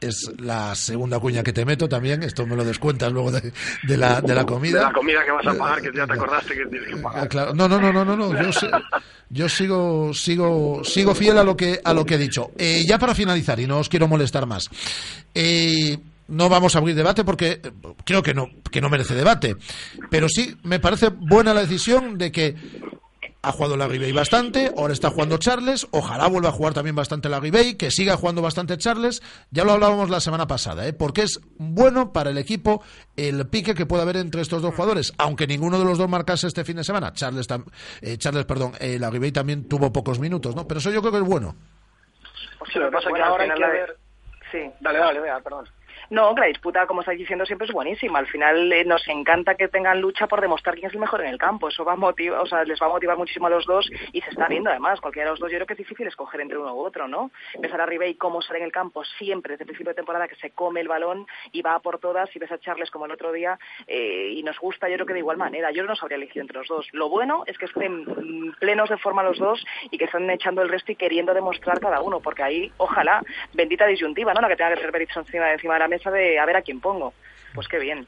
Es 0.00 0.28
la 0.40 0.74
segunda 0.74 1.20
cuña 1.20 1.44
que 1.44 1.52
te 1.52 1.64
meto 1.64 1.88
también. 1.88 2.24
Esto 2.24 2.44
me 2.44 2.56
lo 2.56 2.64
descuentas 2.64 3.12
luego 3.12 3.30
de, 3.30 3.52
de 3.84 3.96
la, 3.96 4.20
de 4.20 4.34
la 4.34 4.40
De 4.40 4.46
comida. 4.46 4.82
la 4.82 4.92
comida 4.92 5.24
que 5.24 5.30
vas 5.30 5.46
a 5.46 5.54
pagar, 5.56 5.80
que 5.80 5.92
ya 5.96 6.04
te 6.04 6.12
acordaste 6.14 6.54
que 6.56 6.66
tienes 6.66 6.88
que 6.88 6.96
pagar. 6.96 7.28
claro. 7.28 7.54
No, 7.54 7.68
no, 7.68 7.80
no, 7.80 7.92
no, 7.92 8.04
no, 8.04 8.16
no. 8.16 8.42
Yo, 8.42 8.50
yo 9.30 9.48
sigo, 9.48 10.12
sigo, 10.12 10.82
sigo 10.84 11.14
fiel 11.14 11.38
a 11.38 11.44
lo 11.44 11.56
que, 11.56 11.80
a 11.84 11.94
lo 11.94 12.04
que 12.04 12.16
he 12.16 12.18
dicho. 12.18 12.50
Eh, 12.58 12.84
ya 12.84 12.98
para 12.98 13.14
finalizar 13.14 13.60
y 13.60 13.68
no 13.68 13.78
os 13.78 13.88
quiero 13.88 14.08
molestar 14.08 14.44
más. 14.44 14.68
Eh, 15.34 15.96
no 16.32 16.48
vamos 16.48 16.74
a 16.74 16.78
abrir 16.80 16.96
debate 16.96 17.24
porque 17.24 17.60
eh, 17.62 17.72
creo 18.04 18.22
que 18.22 18.34
no, 18.34 18.48
que 18.70 18.80
no 18.80 18.88
merece 18.90 19.14
debate. 19.14 19.56
Pero 20.10 20.28
sí 20.28 20.56
me 20.64 20.80
parece 20.80 21.08
buena 21.10 21.54
la 21.54 21.60
decisión 21.60 22.18
de 22.18 22.32
que 22.32 22.56
ha 23.44 23.50
jugado 23.50 23.76
la 23.76 23.88
Ribey 23.88 24.12
bastante, 24.12 24.72
ahora 24.76 24.92
está 24.92 25.10
jugando 25.10 25.36
Charles, 25.36 25.88
ojalá 25.90 26.28
vuelva 26.28 26.50
a 26.50 26.52
jugar 26.52 26.74
también 26.74 26.94
bastante 26.94 27.28
la 27.28 27.40
Ribey, 27.40 27.74
que 27.74 27.90
siga 27.90 28.16
jugando 28.16 28.40
bastante 28.40 28.78
Charles, 28.78 29.20
ya 29.50 29.64
lo 29.64 29.72
hablábamos 29.72 30.10
la 30.10 30.20
semana 30.20 30.46
pasada, 30.46 30.86
¿eh? 30.86 30.92
porque 30.92 31.22
es 31.22 31.40
bueno 31.58 32.12
para 32.12 32.30
el 32.30 32.38
equipo 32.38 32.84
el 33.16 33.44
pique 33.48 33.74
que 33.74 33.84
puede 33.84 34.02
haber 34.04 34.18
entre 34.18 34.42
estos 34.42 34.62
dos 34.62 34.72
jugadores, 34.76 35.12
aunque 35.18 35.48
ninguno 35.48 35.76
de 35.80 35.84
los 35.84 35.98
dos 35.98 36.08
marcase 36.08 36.46
este 36.46 36.62
fin 36.64 36.76
de 36.76 36.84
semana, 36.84 37.12
Charles, 37.14 37.48
tam- 37.48 37.64
eh, 38.00 38.16
Charles 38.16 38.44
perdón, 38.44 38.74
eh, 38.78 38.96
la 39.00 39.10
Ribey 39.10 39.32
también 39.32 39.66
tuvo 39.68 39.92
pocos 39.92 40.20
minutos, 40.20 40.54
¿no? 40.54 40.68
pero 40.68 40.78
eso 40.78 40.92
yo 40.92 41.00
creo 41.00 41.10
que 41.10 41.18
es 41.18 41.24
bueno. 41.24 41.56
Sí, 42.72 42.78
lo 42.78 42.86
que 42.86 42.92
pasa 42.92 43.08
es 43.08 43.14
que 43.16 43.22
ahora 43.22 43.42
hay 43.42 43.50
que 43.50 43.66
ver... 43.66 43.96
Sí. 44.52 44.58
Dale, 44.80 44.98
dale, 45.00 45.18
vea, 45.18 45.40
perdón. 45.40 45.64
No, 46.12 46.34
que 46.34 46.42
la 46.42 46.48
disputa, 46.48 46.86
como 46.86 47.00
estáis 47.00 47.18
diciendo, 47.18 47.46
siempre 47.46 47.66
es 47.66 47.72
buenísima. 47.72 48.18
Al 48.18 48.26
final 48.26 48.70
eh, 48.70 48.84
nos 48.84 49.08
encanta 49.08 49.54
que 49.54 49.68
tengan 49.68 49.98
lucha 49.98 50.26
por 50.26 50.42
demostrar 50.42 50.74
quién 50.74 50.88
es 50.88 50.92
el 50.92 51.00
mejor 51.00 51.22
en 51.22 51.28
el 51.28 51.38
campo. 51.38 51.68
Eso 51.68 51.86
va 51.86 51.94
a 51.94 51.96
motivar, 51.96 52.38
o 52.40 52.44
sea, 52.44 52.64
les 52.64 52.78
va 52.82 52.84
a 52.84 52.90
motivar 52.90 53.16
muchísimo 53.16 53.46
a 53.46 53.50
los 53.50 53.64
dos 53.64 53.90
y 54.12 54.20
se 54.20 54.28
está 54.28 54.46
viendo 54.46 54.68
además. 54.68 55.00
Cualquiera 55.00 55.28
de 55.28 55.30
los 55.30 55.40
dos, 55.40 55.50
yo 55.50 55.56
creo 55.56 55.66
que 55.66 55.72
es 55.72 55.78
difícil 55.78 56.06
escoger 56.06 56.42
entre 56.42 56.58
uno 56.58 56.74
u 56.74 56.80
otro, 56.80 57.08
¿no? 57.08 57.30
Ves 57.58 57.72
a 57.72 57.86
Ribey 57.86 58.16
cómo 58.16 58.42
sale 58.42 58.58
en 58.58 58.66
el 58.66 58.72
campo 58.72 59.02
siempre 59.16 59.54
desde 59.54 59.62
el 59.62 59.68
principio 59.68 59.92
de 59.92 59.94
temporada 59.94 60.28
que 60.28 60.34
se 60.34 60.50
come 60.50 60.82
el 60.82 60.88
balón 60.88 61.26
y 61.50 61.62
va 61.62 61.78
por 61.78 61.98
todas 61.98 62.28
y 62.36 62.38
ves 62.38 62.52
a 62.52 62.58
Charles 62.58 62.90
como 62.90 63.06
el 63.06 63.12
otro 63.12 63.32
día 63.32 63.58
eh, 63.86 64.34
y 64.34 64.42
nos 64.42 64.58
gusta, 64.58 64.90
yo 64.90 64.96
creo 64.96 65.06
que 65.06 65.14
de 65.14 65.20
igual 65.20 65.38
manera. 65.38 65.70
Yo 65.70 65.82
no 65.82 65.88
nos 65.88 66.02
habría 66.02 66.16
elegido 66.16 66.42
entre 66.42 66.58
los 66.58 66.68
dos. 66.68 66.88
Lo 66.92 67.08
bueno 67.08 67.44
es 67.46 67.56
que 67.56 67.64
estén 67.64 68.52
plenos 68.60 68.90
de 68.90 68.98
forma 68.98 69.22
los 69.22 69.38
dos 69.38 69.64
y 69.90 69.96
que 69.96 70.04
están 70.04 70.28
echando 70.28 70.60
el 70.60 70.68
resto 70.68 70.92
y 70.92 70.96
queriendo 70.96 71.32
demostrar 71.32 71.80
cada 71.80 72.02
uno, 72.02 72.20
porque 72.20 72.42
ahí, 72.42 72.70
ojalá, 72.76 73.22
bendita 73.54 73.86
disyuntiva, 73.86 74.34
¿no? 74.34 74.42
La 74.42 74.48
que 74.48 74.56
tenga 74.56 74.76
que 74.76 74.92
Berizzo 74.92 75.20
encima, 75.20 75.50
encima 75.50 75.72
de 75.72 75.80
la 75.80 75.88
mesa 75.88 76.01
de 76.10 76.38
a 76.38 76.46
ver 76.46 76.56
a 76.56 76.62
quién 76.62 76.80
pongo. 76.80 77.14
Pues 77.54 77.68
qué 77.68 77.78
bien. 77.78 78.06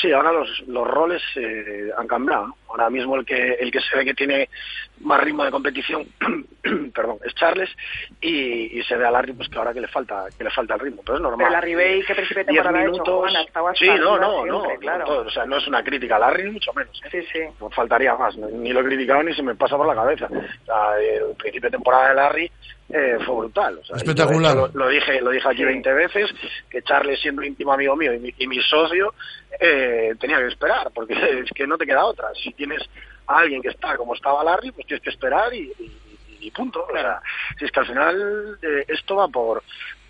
Sí, 0.00 0.12
ahora 0.12 0.32
los, 0.32 0.60
los 0.66 0.86
roles 0.86 1.22
eh, 1.36 1.90
han 1.96 2.06
cambiado. 2.06 2.54
Ahora 2.68 2.90
mismo 2.90 3.16
el 3.16 3.24
que 3.24 3.54
el 3.54 3.72
que 3.72 3.80
se 3.80 3.96
ve 3.96 4.04
que 4.04 4.14
tiene 4.14 4.48
más 5.00 5.20
ritmo 5.20 5.44
de 5.44 5.50
competición, 5.50 6.06
perdón, 6.94 7.18
es 7.24 7.34
Charles 7.34 7.70
y, 8.20 8.78
y 8.78 8.82
se 8.84 8.96
ve 8.96 9.06
a 9.06 9.10
Larry 9.10 9.32
pues 9.32 9.48
que 9.48 9.58
ahora 9.58 9.72
que 9.72 9.80
le 9.80 9.88
falta 9.88 10.26
que 10.36 10.44
le 10.44 10.50
falta 10.50 10.74
el 10.74 10.80
ritmo, 10.80 11.02
pero 11.04 11.16
es 11.16 11.22
normal. 11.22 11.46
Pero 11.46 11.50
la 11.50 11.60
Ribey, 11.62 12.02
¿qué 12.04 12.14
principio 12.14 12.44
de 12.44 12.52
temporada 12.52 12.80
hecho? 12.82 12.90
minutos. 12.92 13.32
Sí, 13.78 13.88
no, 13.98 14.18
no, 14.18 14.44
no, 14.44 14.62
claro. 14.78 15.06
todo, 15.06 15.26
o 15.26 15.30
sea, 15.30 15.46
no 15.46 15.56
es 15.56 15.66
una 15.66 15.82
crítica 15.82 16.16
a 16.16 16.18
Larry 16.18 16.50
mucho 16.50 16.72
menos. 16.74 17.00
¿eh? 17.04 17.08
Sí, 17.10 17.22
sí. 17.32 17.40
No 17.58 17.70
faltaría 17.70 18.14
más, 18.14 18.36
ni 18.36 18.72
lo 18.72 18.80
he 18.80 18.84
criticado 18.84 19.22
ni 19.22 19.34
se 19.34 19.42
me 19.42 19.54
pasa 19.54 19.76
por 19.78 19.86
la 19.86 19.94
cabeza. 19.94 20.26
O 20.26 20.64
sea, 20.66 21.00
el 21.00 21.34
principio 21.36 21.70
de 21.70 21.76
temporada 21.76 22.10
de 22.10 22.14
Larry 22.14 22.52
eh, 22.90 23.18
fue 23.26 23.36
brutal. 23.36 23.78
o 23.78 23.84
sea, 23.84 23.96
Espectacular. 23.96 24.54
Lo, 24.56 24.68
lo 24.68 24.88
dije, 24.88 25.20
lo 25.20 25.30
dije 25.30 25.46
aquí 25.48 25.58
Sí. 25.58 25.64
20 25.64 25.92
veces, 25.92 26.30
que 26.70 26.82
Charles 26.82 27.20
siendo 27.20 27.42
íntimo 27.42 27.72
amigo 27.72 27.94
mío 27.96 28.12
y 28.14 28.18
mi, 28.18 28.34
y 28.38 28.46
mi 28.46 28.60
socio, 28.62 29.12
eh, 29.60 30.14
tenía 30.20 30.38
que 30.38 30.46
esperar, 30.48 30.90
porque 30.94 31.12
es 31.44 31.50
que 31.54 31.66
no 31.66 31.76
te 31.76 31.86
queda 31.86 32.04
otra. 32.04 32.28
Si 32.42 32.52
tienes 32.54 32.82
a 33.26 33.40
alguien 33.40 33.60
que 33.62 33.68
está 33.68 33.96
como 33.96 34.14
estaba 34.14 34.42
Larry, 34.44 34.72
pues 34.72 34.86
tienes 34.86 35.02
que 35.02 35.10
esperar 35.10 35.52
y, 35.54 35.72
y- 35.78 35.98
y 36.40 36.50
punto. 36.52 36.86
O 36.88 36.92
sea, 36.92 37.20
si 37.58 37.64
es 37.64 37.72
que 37.72 37.80
al 37.80 37.86
final 37.86 38.58
eh, 38.62 38.84
esto 38.88 39.16
va 39.16 39.26
por 39.28 39.62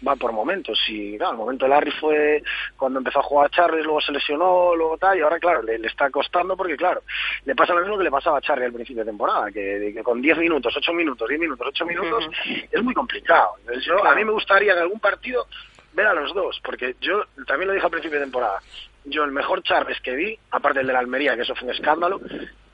va 0.06 0.16
por 0.16 0.32
momentos. 0.32 0.78
Y 0.88 1.16
claro, 1.16 1.32
el 1.32 1.38
momento 1.38 1.64
de 1.64 1.70
Larry 1.70 1.90
fue 1.92 2.42
cuando 2.76 2.98
empezó 2.98 3.20
a 3.20 3.22
jugar 3.22 3.50
Charles, 3.50 3.84
luego 3.84 4.00
se 4.00 4.12
lesionó, 4.12 4.74
luego 4.74 4.98
tal, 4.98 5.18
y 5.18 5.22
ahora, 5.22 5.38
claro, 5.38 5.62
le, 5.62 5.78
le 5.78 5.88
está 5.88 6.10
costando 6.10 6.56
porque, 6.56 6.76
claro, 6.76 7.02
le 7.44 7.54
pasa 7.54 7.74
lo 7.74 7.80
mismo 7.80 7.98
que 7.98 8.04
le 8.04 8.10
pasaba 8.10 8.38
a 8.38 8.40
Charlie 8.40 8.66
al 8.66 8.72
principio 8.72 9.04
de 9.04 9.10
temporada, 9.10 9.50
que, 9.50 9.92
que 9.94 10.02
con 10.02 10.20
10 10.20 10.38
minutos, 10.38 10.74
8 10.76 10.92
minutos, 10.92 11.28
10 11.28 11.40
minutos, 11.40 11.66
8 11.68 11.86
minutos, 11.86 12.28
es 12.70 12.82
muy 12.82 12.94
complicado. 12.94 13.54
Entonces, 13.60 13.84
yo, 13.84 14.04
a 14.04 14.14
mí 14.14 14.24
me 14.24 14.32
gustaría 14.32 14.72
en 14.72 14.78
algún 14.78 15.00
partido 15.00 15.46
ver 15.92 16.06
a 16.06 16.14
los 16.14 16.32
dos, 16.34 16.60
porque 16.62 16.94
yo 17.00 17.24
también 17.46 17.68
lo 17.68 17.74
dije 17.74 17.86
al 17.86 17.90
principio 17.90 18.18
de 18.18 18.24
temporada. 18.26 18.60
Yo 19.04 19.24
el 19.24 19.32
mejor 19.32 19.62
Charles 19.62 20.00
que 20.00 20.14
vi, 20.14 20.38
aparte 20.50 20.80
del 20.80 20.88
de 20.88 20.92
la 20.92 20.98
Almería, 20.98 21.34
que 21.34 21.42
eso 21.42 21.54
fue 21.54 21.68
un 21.68 21.74
escándalo, 21.74 22.20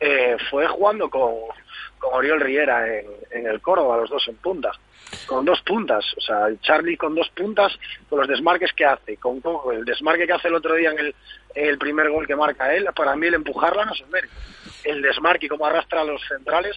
eh, 0.00 0.36
fue 0.50 0.66
jugando 0.66 1.08
con, 1.08 1.32
con 1.98 2.12
Oriol 2.12 2.40
Riera 2.40 2.86
en, 2.86 3.06
en 3.30 3.46
el 3.46 3.60
Córdoba, 3.60 3.98
los 3.98 4.10
dos 4.10 4.26
en 4.28 4.36
punta, 4.36 4.72
con 5.26 5.44
dos 5.44 5.60
puntas, 5.62 6.04
o 6.16 6.20
sea, 6.20 6.46
Charlie 6.60 6.96
con 6.96 7.14
dos 7.14 7.28
puntas, 7.30 7.72
con 8.08 8.18
los 8.18 8.28
desmarques 8.28 8.72
que 8.72 8.84
hace, 8.84 9.16
con, 9.16 9.40
el 9.72 9.84
desmarque 9.84 10.26
que 10.26 10.32
hace 10.32 10.48
el 10.48 10.54
otro 10.54 10.74
día 10.74 10.90
en 10.90 10.98
el, 10.98 11.14
el 11.54 11.78
primer 11.78 12.10
gol 12.10 12.26
que 12.26 12.36
marca 12.36 12.74
él, 12.74 12.88
para 12.94 13.16
mí 13.16 13.26
el 13.26 13.34
empujarla 13.34 13.84
no 13.84 13.92
es 13.92 14.00
un 14.00 14.10
mérito. 14.10 14.34
El 14.84 15.02
desmarque 15.02 15.46
y 15.46 15.48
cómo 15.48 15.66
arrastra 15.66 16.02
a 16.02 16.04
los 16.04 16.22
centrales 16.26 16.76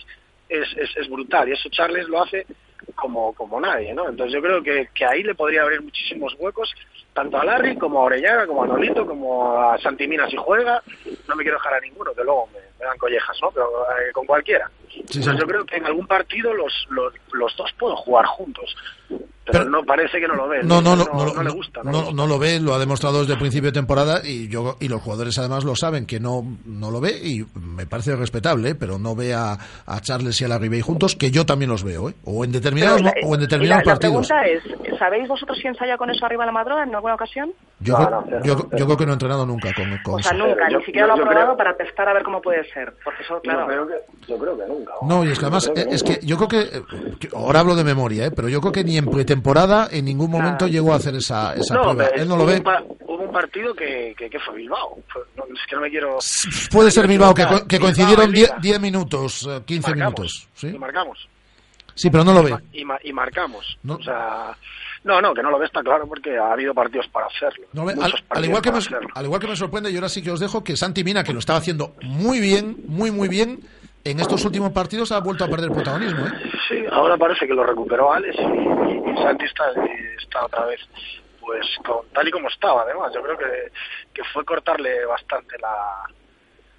es, 0.50 0.68
es, 0.78 0.96
es 0.96 1.10
brutal, 1.10 1.50
y 1.50 1.54
eso 1.54 1.70
Charles 1.70 2.08
lo 2.08 2.22
hace 2.22 2.46
como, 2.96 3.34
como 3.34 3.60
nadie, 3.60 3.94
¿no? 3.94 4.10
Entonces 4.10 4.34
yo 4.34 4.42
creo 4.42 4.64
que, 4.64 4.90
que 4.94 5.06
ahí 5.06 5.24
le 5.24 5.36
podría 5.36 5.64
abrir 5.64 5.82
muchísimos 5.82 6.36
huecos, 6.38 6.74
tanto 7.18 7.40
a 7.40 7.44
Larry 7.44 7.76
como 7.78 8.00
a 8.00 8.04
Orellana, 8.04 8.46
como 8.46 8.64
a 8.64 8.68
Nolito, 8.68 9.04
como 9.04 9.58
a 9.58 9.76
Santimina 9.80 10.30
si 10.30 10.38
juega, 10.38 10.84
no 11.28 11.36
me 11.36 11.42
quiero 11.42 11.58
dejar 11.58 11.74
a 11.74 11.80
ninguno, 11.80 12.14
que 12.14 12.24
luego 12.24 12.48
me, 12.54 12.60
me 12.78 12.86
dan 12.86 12.96
collejas, 13.00 13.36
¿no? 13.42 13.50
Pero 13.50 13.66
eh, 13.66 14.12
con 14.14 14.28
cualquiera. 14.28 14.70
Entonces 14.96 15.36
yo 15.40 15.48
creo 15.48 15.66
que 15.66 15.78
en 15.78 15.86
algún 15.88 16.06
partido 16.06 16.54
los, 16.54 16.86
los, 16.92 17.12
los 17.32 17.58
dos 17.58 17.72
pueden 17.80 17.96
jugar 17.96 18.24
juntos, 18.28 18.76
pero, 19.52 19.70
no 19.70 19.84
parece 19.84 20.20
que 20.20 20.28
no 20.28 20.36
lo 20.36 20.48
ven, 20.48 20.68
No, 20.68 20.82
no, 20.82 20.96
no, 20.96 21.06
no, 21.06 21.26
no, 21.26 21.34
no 21.34 21.44
le 21.44 21.50
no, 21.50 21.56
gusta. 21.56 21.82
¿no? 21.84 21.92
no, 21.92 22.12
no 22.12 22.28
lo 22.28 22.38
ve, 22.38 22.60
lo 22.60 22.74
ha 22.74 22.80
demostrado 22.80 23.22
desde 23.22 23.34
el 23.34 23.40
principio 23.40 23.70
de 23.70 23.74
temporada 23.80 24.22
y 24.24 24.50
yo 24.50 24.76
y 24.80 24.90
los 24.90 25.02
jugadores 25.02 25.38
además 25.40 25.64
lo 25.64 25.76
saben 25.76 26.06
que 26.06 26.20
no, 26.20 26.44
no 26.66 26.92
lo 26.92 27.00
ve 27.00 27.12
y 27.12 27.46
me 27.56 27.86
parece 27.86 28.16
respetable, 28.16 28.72
¿eh? 28.72 28.76
pero 28.76 29.00
no 29.00 29.16
ve 29.16 29.34
a, 29.34 29.58
a 29.86 30.02
Charles 30.02 30.40
y 30.42 30.46
a 30.46 30.50
la 30.50 30.58
Ribey 30.58 30.82
juntos, 30.82 31.16
que 31.16 31.32
yo 31.32 31.46
también 31.46 31.72
los 31.72 31.84
veo, 31.84 32.10
¿eh? 32.10 32.16
o 32.26 32.44
en 32.44 32.52
determinados 32.52 33.02
o 33.24 33.36
en 33.36 33.40
determinados 33.40 33.86
la, 33.86 33.92
partidos. 33.94 34.30
La 34.30 34.36
pregunta 34.42 34.90
es, 34.92 35.00
¿sabéis 35.00 35.28
vosotros 35.28 35.58
si 35.62 35.68
ensaya 35.68 35.98
con 35.98 36.10
eso 36.10 36.26
arriba 36.26 36.44
de 36.44 36.48
la 36.48 36.52
madroga 36.52 36.84
en 36.84 36.92
alguna 37.10 37.16
ocasión? 37.16 37.52
Yo, 37.80 37.96
creo- 37.96 38.42
yo, 38.44 38.70
yo 38.76 38.86
creo 38.86 38.98
que 38.98 39.06
no 39.06 39.12
he 39.12 39.14
entrenado 39.14 39.46
nunca 39.46 39.72
con, 39.74 39.86
con 40.04 40.16
O 40.16 40.20
sea, 40.24 40.32
eso. 40.36 40.48
nunca, 40.48 40.68
yo- 40.70 40.80
ni 40.80 40.86
siquiera 40.86 41.06
yo- 41.06 41.08
lo 41.08 41.14
ha 41.14 41.18
yo 41.18 41.24
probado 41.26 41.46
creo- 41.56 41.58
para 41.58 41.78
testar 41.78 42.10
a 42.10 42.14
ver 42.14 42.24
cómo 42.24 42.42
puede 42.42 42.68
ser. 42.72 42.94
Porque 43.04 43.22
eso, 43.24 43.40
claro. 43.42 43.62
Yo 43.62 43.68
creo 43.68 43.88
que, 43.88 44.28
yo 44.32 44.38
creo 44.40 44.58
que 44.58 44.66
nunca. 44.66 44.94
No, 45.04 45.24
y 45.24 45.30
es 45.32 45.38
que 45.40 45.46
además, 45.46 45.72
eh, 45.76 45.86
es 45.92 46.02
que 46.04 46.20
yo 46.24 46.38
creo 46.38 46.48
que, 46.48 46.60
eh, 46.78 46.82
que- 47.20 47.30
ahora 47.36 47.60
hablo 47.60 47.76
de 47.76 47.84
memoria, 47.84 48.26
¿eh? 48.26 48.32
pero 48.32 48.50
yo 48.50 48.60
creo 48.62 48.72
que 48.72 48.84
ni 48.84 48.98
en 48.98 49.06
pretemporada 49.06 49.88
en 49.92 50.06
ningún 50.06 50.32
momento 50.32 50.68
llegó 50.68 50.94
a 50.94 50.96
hacer 50.96 51.16
esa, 51.16 51.54
esa 51.56 51.76
no, 51.76 51.82
prueba. 51.84 52.06
Él 52.16 52.28
no 52.28 52.36
lo 52.38 52.46
ve. 52.46 52.64
Hubo 53.06 53.24
un 53.24 53.32
partido 53.32 53.74
que, 53.76 54.14
que, 54.18 54.30
que 54.30 54.40
fue 54.40 54.56
Bilbao. 54.56 54.98
No, 55.36 55.44
es 55.46 55.66
que 55.70 55.76
no 55.76 55.82
me 55.82 55.90
quiero. 55.90 56.18
Puede 56.72 56.90
ser 56.92 57.08
Bilbao, 57.08 57.34
que, 57.34 57.46
que 57.68 57.80
coincidieron 57.80 58.26
en 58.26 58.32
10 58.32 58.48
Liga. 58.50 58.60
10 58.62 58.80
minutos, 58.82 59.48
eh, 59.50 59.62
15 59.66 59.90
Marcamos, 59.92 60.20
minutos. 60.20 60.48
¿sí? 60.56 60.68
Y 60.68 60.78
marcamos. 60.80 61.30
sí, 61.94 62.10
pero 62.10 62.24
no 62.24 62.34
lo 62.34 62.44
ve. 62.44 62.56
Y, 62.74 62.84
ma- 62.86 63.00
y 63.04 63.14
marcamos. 63.14 63.78
O 63.88 64.02
sea. 64.02 64.56
No, 65.08 65.22
no, 65.22 65.34
que 65.34 65.42
no 65.42 65.50
lo 65.50 65.58
ve 65.58 65.66
está 65.66 65.82
claro 65.82 66.06
porque 66.08 66.38
ha 66.38 66.52
habido 66.52 66.74
partidos 66.74 67.08
para 67.08 67.28
hacerlo. 67.28 67.66
No 67.72 67.88
al, 67.88 68.46
igual 68.46 68.62
que 68.62 68.70
me, 68.70 68.74
para 68.74 68.78
hacerlo. 68.78 69.08
al 69.16 69.26
igual 69.26 69.42
que 69.42 69.48
me 69.48 69.56
sorprende, 69.56 69.90
y 69.90 69.96
ahora 69.96 70.10
sí 70.10 70.22
que 70.22 70.32
os 70.32 70.40
dejo, 70.40 70.64
que 70.64 70.76
Santi 70.76 71.04
Mina, 71.04 71.24
que 71.24 71.32
lo 71.34 71.40
estaba 71.40 71.60
haciendo 71.60 71.96
muy 72.04 72.42
bien, 72.42 72.76
muy, 72.88 73.10
muy 73.12 73.30
bien, 73.30 73.62
en 74.04 74.20
estos 74.20 74.44
últimos 74.44 74.72
partidos 74.74 75.12
ha 75.14 75.20
vuelto 75.20 75.46
a 75.46 75.48
perder 75.48 75.72
protagonismo. 75.72 76.28
¿eh? 76.28 76.32
Sí, 76.68 76.84
ahora 76.92 77.18
parece 77.18 77.48
que 77.48 77.54
lo 77.54 77.64
recuperó 77.64 78.12
Alex 78.12 78.36
y, 78.36 79.10
y 79.10 79.16
Santi 79.24 79.46
está, 79.46 79.72
está 80.18 80.46
otra 80.46 80.66
vez 80.66 80.82
pues 81.48 81.66
con, 81.86 82.06
tal 82.14 82.28
y 82.28 82.32
como 82.32 82.50
estaba 82.50 82.82
además. 82.82 83.12
Yo 83.16 83.24
creo 83.24 83.38
que, 83.38 83.72
que 84.14 84.22
fue 84.34 84.44
cortarle 84.44 85.06
bastante 85.06 85.58
la 85.60 86.04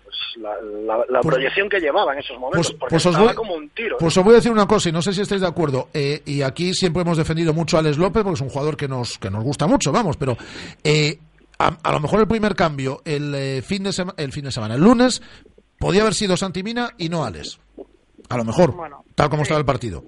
pues, 0.09 0.43
la, 0.43 0.51
la- 0.97 1.05
la 1.09 1.21
Pues- 1.21 1.35
proyección 1.35 1.69
que 1.69 1.81
llevaba 1.81 2.13
en 2.15 2.21
esos 2.21 2.39
momentos, 2.39 2.69
Pues, 2.69 2.79
porque 2.81 2.93
pues 2.95 3.07
os 3.07 3.11
estaba 3.13 3.27
voy, 3.27 3.35
como 3.37 3.55
un 3.55 3.69
tiro. 3.71 3.97
pues 3.99 4.17
os 4.17 4.25
voy 4.25 4.33
a 4.33 4.37
decir 4.37 4.51
una 4.53 4.67
cosa, 4.67 4.89
y 4.89 4.93
no 4.93 5.03
sé 5.03 5.13
si 5.13 5.21
estáis 5.21 5.41
de 5.41 5.47
acuerdo. 5.47 5.89
eh, 5.93 6.23
y 6.25 6.43
aquí 6.43 6.73
siempre 6.75 7.03
hemos 7.03 7.17
defendido 7.19 7.53
mucho 7.53 7.77
a 7.77 7.81
Alex 7.81 7.99
López, 7.99 8.23
porque 8.23 8.37
es 8.37 8.41
un 8.41 8.49
jugador 8.49 8.77
que 8.77 8.89
nos, 8.89 9.19
que 9.19 9.31
nos 9.31 9.45
gusta 9.45 9.67
mucho, 9.67 9.93
vamos, 9.93 10.17
pero 10.17 10.37
eh, 10.85 11.19
a, 11.59 11.77
a 11.83 11.93
lo 11.93 12.01
mejor 12.01 12.21
el 12.21 12.29
primer 12.29 12.55
cambio, 12.55 13.03
el, 13.05 13.35
eh, 13.35 13.63
fin 13.63 13.83
de 13.83 13.91
sema- 13.93 14.15
el 14.17 14.33
fin 14.33 14.45
de 14.45 14.53
semana, 14.53 14.75
el 14.77 14.81
lunes, 14.81 15.21
podía 15.79 16.03
haber 16.03 16.15
sido 16.15 16.37
Santi 16.37 16.63
Mina 16.63 16.91
y 16.99 17.09
no 17.09 17.25
Alex. 17.25 17.59
A 18.31 18.37
lo 18.37 18.45
mejor, 18.45 18.73
Bueno, 18.75 19.05
tal 19.15 19.29
como 19.31 19.43
estaba 19.43 19.59
el 19.61 19.67
partido. 19.67 20.05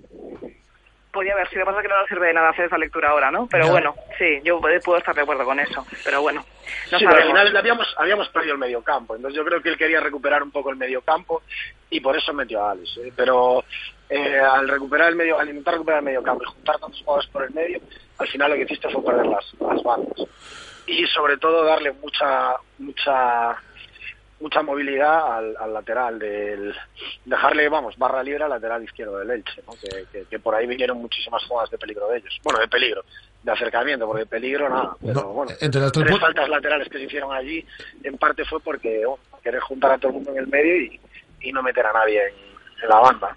Podía 1.12 1.32
haber 1.32 1.48
sido, 1.48 1.64
pasa 1.64 1.82
que 1.82 1.88
no 1.88 1.98
nos 1.98 2.08
sirve 2.08 2.28
de 2.28 2.34
nada 2.34 2.50
hacer 2.50 2.66
esa 2.66 2.78
lectura 2.78 3.10
ahora, 3.10 3.30
¿no? 3.30 3.48
Pero 3.50 3.68
bueno, 3.68 3.94
sí, 4.16 4.40
yo 4.44 4.60
puedo 4.60 4.98
estar 4.98 5.14
de 5.14 5.22
acuerdo 5.22 5.44
con 5.44 5.58
eso. 5.58 5.84
Pero 6.04 6.22
bueno, 6.22 6.44
no 6.92 6.98
sí, 6.98 7.04
pero 7.04 7.22
al 7.22 7.26
final 7.26 7.56
habíamos, 7.56 7.94
habíamos 7.98 8.28
perdido 8.28 8.54
el 8.54 8.60
mediocampo, 8.60 9.16
entonces 9.16 9.36
yo 9.36 9.44
creo 9.44 9.60
que 9.60 9.70
él 9.70 9.76
quería 9.76 10.00
recuperar 10.00 10.42
un 10.42 10.52
poco 10.52 10.70
el 10.70 10.76
mediocampo 10.76 11.42
y 11.90 12.00
por 12.00 12.16
eso 12.16 12.32
metió 12.32 12.64
a 12.64 12.72
Alex. 12.72 12.98
¿eh? 12.98 13.12
Pero 13.16 13.64
eh, 14.08 14.38
al 14.38 14.68
recuperar 14.68 15.08
el 15.08 15.16
medio, 15.16 15.38
al 15.38 15.48
intentar 15.48 15.74
recuperar 15.74 15.98
el 15.98 16.06
mediocampo 16.06 16.44
y 16.44 16.46
juntar 16.46 16.78
tantos 16.78 17.00
jugadores 17.00 17.30
por 17.30 17.44
el 17.44 17.50
medio, 17.50 17.80
al 18.18 18.28
final 18.28 18.50
lo 18.50 18.56
que 18.56 18.62
hiciste 18.62 18.88
fue 18.90 19.04
perder 19.04 19.26
las, 19.26 19.54
las 19.60 19.82
bandas. 19.82 20.28
Y 20.86 21.06
sobre 21.06 21.36
todo 21.38 21.64
darle 21.64 21.92
mucha, 21.92 22.56
mucha 22.78 23.56
mucha 24.40 24.62
movilidad 24.62 25.36
al, 25.36 25.56
al 25.58 25.72
lateral 25.74 26.18
del 26.18 26.74
dejarle 27.24 27.68
vamos 27.68 27.96
barra 27.98 28.22
libre 28.22 28.42
al 28.44 28.50
lateral 28.50 28.82
izquierdo 28.82 29.18
del 29.18 29.30
Elche 29.30 29.62
¿no? 29.66 29.74
que, 29.74 30.04
que- 30.10 30.24
que 30.24 30.38
por 30.38 30.54
ahí 30.54 30.66
vinieron 30.66 30.98
muchísimas 30.98 31.44
jugadas 31.44 31.70
de 31.70 31.78
peligro 31.78 32.08
de 32.08 32.18
ellos 32.18 32.40
bueno 32.42 32.58
de 32.58 32.68
peligro 32.68 33.04
de 33.42 33.52
acercamiento 33.52 34.06
porque 34.06 34.20
de 34.20 34.26
peligro 34.26 34.68
nada 34.68 34.96
pero 35.00 35.14
No, 35.20 35.28
bueno 35.32 35.52
entre 35.60 35.80
las 35.80 35.92
tres 35.92 36.18
faltas 36.18 36.48
laterales 36.48 36.88
que 36.88 36.98
se 36.98 37.04
hicieron 37.04 37.32
allí 37.34 37.64
en 38.02 38.16
parte 38.18 38.44
fue 38.46 38.60
porque 38.60 39.04
bueno, 39.06 39.22
querer 39.42 39.60
juntar 39.60 39.92
a 39.92 39.98
todo 39.98 40.08
el 40.08 40.14
mundo 40.14 40.30
en 40.32 40.38
el 40.38 40.46
medio 40.48 40.76
y, 40.76 41.00
y 41.42 41.52
no 41.52 41.62
meter 41.62 41.84
a 41.86 41.92
nadie 41.92 42.26
en, 42.28 42.34
en 42.82 42.88
la 42.88 42.98
banda 42.98 43.36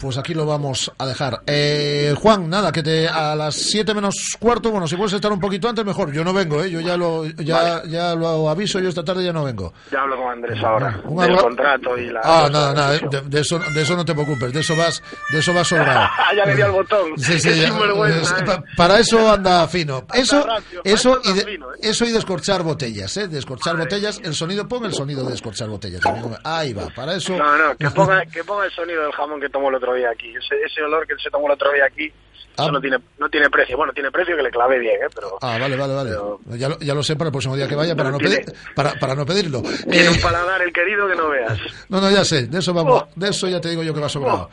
Pues 0.00 0.16
aquí 0.16 0.32
lo 0.32 0.46
vamos 0.46 0.90
a 0.96 1.06
dejar. 1.06 1.42
Eh, 1.46 2.14
Juan, 2.18 2.48
nada, 2.48 2.72
que 2.72 2.82
te 2.82 3.06
a 3.06 3.34
las 3.36 3.54
7 3.54 3.92
menos 3.94 4.14
cuarto, 4.38 4.70
bueno, 4.70 4.88
si 4.88 4.96
puedes 4.96 5.12
estar 5.12 5.30
un 5.30 5.38
poquito 5.38 5.68
antes, 5.68 5.84
mejor. 5.84 6.10
Yo 6.12 6.24
no 6.24 6.32
vengo, 6.32 6.62
¿eh? 6.64 6.70
Yo 6.70 6.80
ya 6.80 6.96
lo, 6.96 7.26
ya, 7.26 7.82
ya 7.84 8.14
lo 8.14 8.48
aviso, 8.48 8.80
yo 8.80 8.88
esta 8.88 9.04
tarde 9.04 9.24
ya 9.24 9.32
no 9.32 9.44
vengo. 9.44 9.74
ya 9.92 10.00
hablo 10.00 10.16
con 10.16 10.30
Andrés 10.32 10.62
ahora 10.64 11.00
Un 11.04 11.20
del 11.22 11.36
contrato 11.36 11.98
y 11.98 12.08
la 12.10 12.20
Ah, 12.24 12.48
nada, 12.50 12.72
nada, 12.72 12.92
de, 12.92 13.20
de 13.26 13.40
eso, 13.40 13.58
de 13.58 13.82
eso 13.82 13.94
no 13.94 14.04
te 14.04 14.14
preocupes, 14.14 14.52
de 14.52 14.60
eso 14.60 14.74
vas, 14.74 15.02
de 15.32 15.38
eso 15.38 15.52
vas 15.52 15.68
sobrado. 15.68 16.08
ya 16.36 16.44
le 16.46 16.54
di 16.56 16.62
al 16.62 16.70
botón 16.72 17.18
Sí, 17.18 17.38
sí, 17.38 17.48
ya, 17.60 17.68
es- 17.68 18.30
¿eh? 18.30 18.44
pa- 18.46 18.62
para 18.76 18.98
eso 19.00 19.30
anda 19.30 19.68
fino. 19.68 20.06
Eso, 20.14 20.46
eso 20.82 21.20
y, 21.24 21.32
de- 21.34 21.40
¿eh? 21.42 21.58
eso 21.82 22.04
y 22.06 22.12
descorchar 22.12 22.62
botellas, 22.62 23.14
¿eh? 23.18 23.28
Descorchar 23.28 23.76
botellas, 23.76 24.18
el 24.24 24.34
sonido, 24.34 24.66
pon 24.66 24.86
el 24.86 24.94
sonido 24.94 25.24
de 25.24 25.32
descorchar 25.32 25.68
botellas. 25.68 26.04
amigo. 26.06 26.30
Ahí 26.42 26.72
va, 26.72 26.88
para 26.96 27.16
eso. 27.16 27.36
No, 27.36 27.58
no, 27.58 27.76
que 27.76 27.90
ponga, 27.90 28.24
que 28.24 28.42
ponga 28.44 28.64
el 28.64 28.72
sonido 28.72 29.02
del 29.02 29.12
jamón 29.12 29.40
que 29.40 29.48
tomó 29.50 29.68
el 29.68 29.74
otro 29.74 29.89
día 29.94 30.10
aquí. 30.10 30.30
Ese, 30.36 30.56
ese 30.64 30.82
olor 30.82 31.06
que 31.06 31.14
se 31.22 31.30
tomó 31.30 31.46
el 31.46 31.52
otro 31.54 31.72
día 31.72 31.84
aquí, 31.84 32.12
Ah. 32.56 32.64
eso 32.64 32.72
no 32.72 32.80
tiene, 32.80 32.98
no 33.18 33.28
tiene 33.30 33.48
precio. 33.48 33.76
Bueno, 33.76 33.92
tiene 33.92 34.10
precio 34.10 34.36
que 34.36 34.42
le 34.42 34.50
clavé 34.50 34.78
bien, 34.80 34.96
¿eh? 34.96 35.06
Pero 35.14 35.38
Ah, 35.40 35.56
vale, 35.58 35.76
vale, 35.76 35.94
vale. 35.94 36.10
Ya 36.58 36.68
lo, 36.68 36.78
ya 36.80 36.94
lo 36.94 37.02
sé 37.02 37.14
para 37.16 37.28
el 37.28 37.32
próximo 37.32 37.56
día 37.56 37.68
que 37.68 37.74
vaya, 37.76 37.94
para 37.94 38.10
no, 38.10 38.18
Tiene- 38.18 38.38
pedir, 38.38 38.54
para, 38.74 38.92
para 38.94 39.14
no 39.14 39.24
pedirlo. 39.24 39.62
tiene 39.88 40.06
Eh, 40.06 40.10
un 40.10 40.20
paladar 40.20 40.60
el 40.60 40.72
querido 40.72 41.08
que 41.08 41.14
no 41.14 41.28
veas. 41.30 41.58
no, 41.88 42.00
no, 42.00 42.10
ya 42.10 42.24
sé, 42.24 42.48
de 42.48 42.58
eso 42.58 42.74
vamos, 42.74 43.02
Oh. 43.04 43.08
de 43.14 43.28
eso 43.28 43.46
ya 43.48 43.60
te 43.60 43.70
digo 43.70 43.82
yo 43.84 43.94
que 43.94 44.00
va 44.00 44.08
sobrado. 44.08 44.50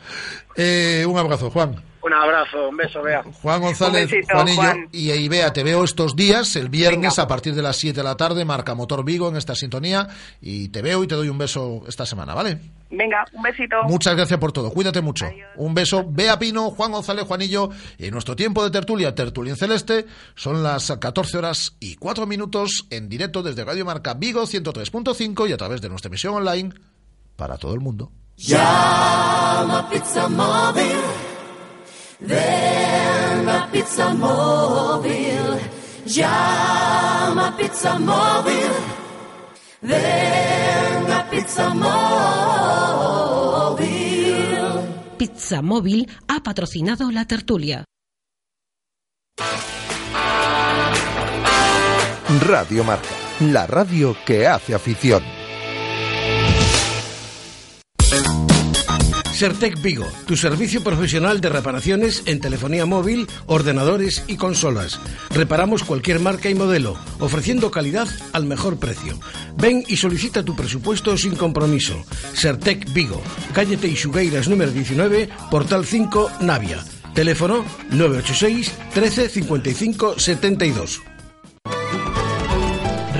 Eh, 0.56 1.04
un 1.06 1.18
abrazo, 1.18 1.50
Juan. 1.50 1.74
Un 2.00 2.12
abrazo, 2.12 2.68
un 2.68 2.76
beso, 2.76 3.02
vea. 3.02 3.22
Juan 3.42 3.60
González, 3.60 4.10
besito, 4.10 4.34
Juanillo 4.34 4.56
Juan. 4.62 4.88
y 4.92 5.10
y 5.10 5.28
Bea, 5.28 5.52
te 5.52 5.64
veo 5.64 5.82
estos 5.82 6.14
días, 6.14 6.54
el 6.56 6.68
viernes 6.68 7.18
a 7.18 7.26
partir 7.26 7.54
de 7.54 7.62
las 7.62 7.76
7 7.76 7.96
de 7.96 8.04
la 8.04 8.16
tarde, 8.16 8.44
marca 8.44 8.74
Motor 8.74 9.04
Vigo 9.04 9.28
en 9.28 9.36
esta 9.36 9.54
sintonía 9.54 10.06
y 10.40 10.68
te 10.68 10.80
veo 10.80 11.02
y 11.02 11.08
te 11.08 11.16
doy 11.16 11.28
un 11.28 11.38
beso 11.38 11.82
esta 11.88 12.06
semana, 12.06 12.34
¿vale? 12.34 12.58
Venga, 12.90 13.24
un 13.32 13.42
besito. 13.42 13.76
Muchas 13.84 14.14
gracias 14.14 14.38
por 14.38 14.52
todo, 14.52 14.70
cuídate 14.70 15.00
mucho. 15.00 15.26
Un 15.56 15.74
beso, 15.74 16.04
Bea 16.08 16.38
Pino, 16.38 16.70
Juan 16.70 16.92
González, 16.92 17.24
Juanillo, 17.24 17.70
y 17.98 18.10
nuestro 18.10 18.36
tiempo 18.36 18.62
de 18.64 18.70
tertulia, 18.70 19.14
tertulia 19.14 19.52
en 19.52 19.56
celeste, 19.56 20.06
son 20.36 20.62
las 20.62 20.90
14 20.98 21.36
horas 21.38 21.76
y 21.80 21.96
4 21.96 22.26
minutos 22.26 22.86
en 22.90 23.08
directo 23.08 23.42
desde 23.42 23.64
Radio 23.64 23.84
Marca 23.84 24.14
Vigo 24.14 24.42
103.5 24.42 25.48
y 25.48 25.52
a 25.52 25.56
través 25.56 25.80
de 25.80 25.88
nuestra 25.88 26.08
emisión 26.08 26.34
online 26.34 26.72
para 27.36 27.56
todo 27.56 27.74
el 27.74 27.80
mundo. 27.80 28.12
Llama 28.36 29.88
Pizza 29.90 30.28
Móvil. 30.28 31.07
Ven 32.20 33.48
a 33.48 33.68
Pizza 33.70 34.12
Móvil. 34.12 35.60
Llama 36.04 37.56
Pizza 37.56 37.98
Móvil. 37.98 38.72
Ven 39.82 41.12
a 41.12 41.30
Pizza 41.30 41.72
Móvil. 41.74 41.88
Pizza 45.16 45.62
Móvil 45.62 46.08
ha 46.26 46.42
patrocinado 46.42 47.10
la 47.12 47.24
tertulia. 47.24 47.84
Radio 52.40 52.84
Marca, 52.84 53.08
la 53.40 53.66
radio 53.66 54.14
que 54.26 54.46
hace 54.46 54.74
afición. 54.74 55.22
Sertec 59.38 59.80
Vigo, 59.80 60.04
tu 60.26 60.36
servicio 60.36 60.82
profesional 60.82 61.40
de 61.40 61.48
reparaciones 61.48 62.24
en 62.26 62.40
telefonía 62.40 62.86
móvil, 62.86 63.28
ordenadores 63.46 64.24
y 64.26 64.34
consolas. 64.36 64.98
Reparamos 65.30 65.84
cualquier 65.84 66.18
marca 66.18 66.50
y 66.50 66.56
modelo, 66.56 66.96
ofreciendo 67.20 67.70
calidad 67.70 68.08
al 68.32 68.46
mejor 68.46 68.80
precio. 68.80 69.16
Ven 69.56 69.84
y 69.86 69.96
solicita 69.96 70.44
tu 70.44 70.56
presupuesto 70.56 71.16
sin 71.16 71.36
compromiso. 71.36 72.04
Sertec 72.34 72.92
Vigo, 72.92 73.22
calle 73.52 73.76
Teixugueiras 73.76 74.48
número 74.48 74.72
19, 74.72 75.28
portal 75.52 75.86
5, 75.86 76.32
Navia. 76.40 76.84
Teléfono 77.14 77.64
986 77.92 78.72
13 78.92 79.28
55 79.28 80.18
72. 80.18 81.00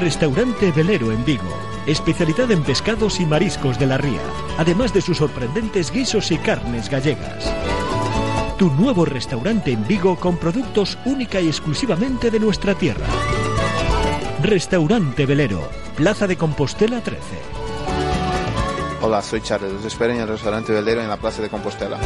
Restaurante 0.00 0.72
Velero 0.72 1.12
en 1.12 1.24
Vigo. 1.24 1.67
Especialidad 1.88 2.50
en 2.50 2.62
pescados 2.62 3.18
y 3.18 3.26
mariscos 3.26 3.78
de 3.78 3.86
la 3.86 3.98
ría, 3.98 4.20
además 4.58 4.92
de 4.92 5.00
sus 5.00 5.18
sorprendentes 5.18 5.90
guisos 5.90 6.30
y 6.30 6.38
carnes 6.38 6.88
gallegas. 6.88 7.52
Tu 8.58 8.70
nuevo 8.70 9.04
restaurante 9.04 9.72
en 9.72 9.86
Vigo 9.86 10.16
con 10.16 10.36
productos 10.36 10.98
única 11.04 11.40
y 11.40 11.48
exclusivamente 11.48 12.30
de 12.30 12.40
nuestra 12.40 12.74
tierra. 12.74 13.06
Restaurante 14.42 15.26
Velero, 15.26 15.68
Plaza 15.96 16.26
de 16.26 16.36
Compostela 16.36 17.00
13. 17.00 17.20
Hola, 19.00 19.22
soy 19.22 19.40
Charles. 19.40 19.72
Os 19.72 19.84
espero 19.84 20.12
en 20.12 20.20
el 20.20 20.28
restaurante 20.28 20.72
Velero 20.72 21.00
en 21.00 21.08
la 21.08 21.16
Plaza 21.16 21.40
de 21.40 21.48
Compostela. 21.48 21.98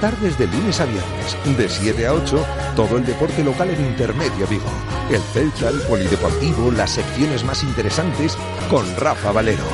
Tardes 0.00 0.38
de 0.38 0.46
lunes 0.46 0.80
a 0.80 0.84
viernes, 0.84 1.56
de 1.56 1.68
7 1.68 2.06
a 2.06 2.12
8, 2.12 2.46
todo 2.76 2.98
el 2.98 3.06
deporte 3.06 3.42
local 3.42 3.70
en 3.70 3.86
Intermedio 3.86 4.46
Vigo. 4.46 4.70
El 5.10 5.20
Celta, 5.20 5.70
el 5.70 5.80
Polideportivo, 5.80 6.70
las 6.70 6.90
secciones 6.90 7.44
más 7.44 7.62
interesantes 7.62 8.36
con 8.70 8.84
Rafa 8.96 9.32
Valero. 9.32 9.64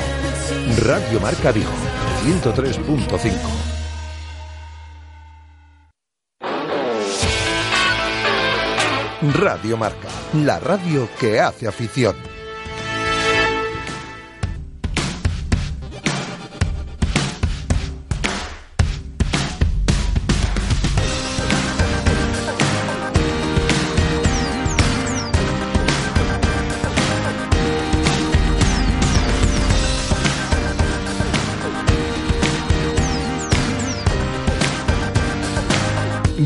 Radio 0.84 1.20
Marca 1.20 1.50
Vigo, 1.50 1.70
103.5. 2.24 3.32
Radio 9.34 9.76
Marca, 9.76 10.08
la 10.34 10.60
radio 10.60 11.08
que 11.18 11.40
hace 11.40 11.66
afición. 11.66 12.16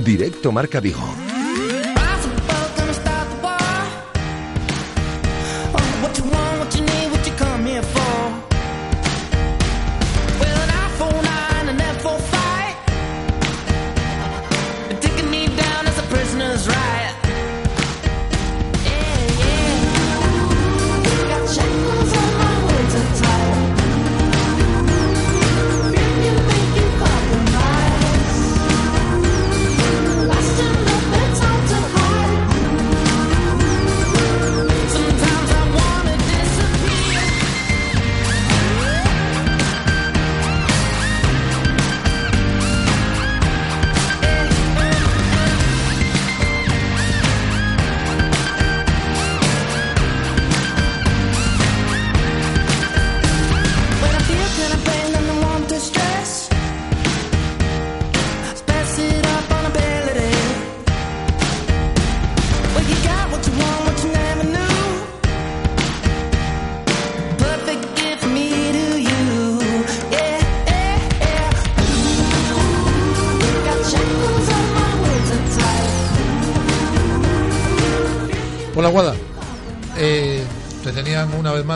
Directo 0.03 0.53
Marca 0.53 0.81
Vigo. 0.81 1.26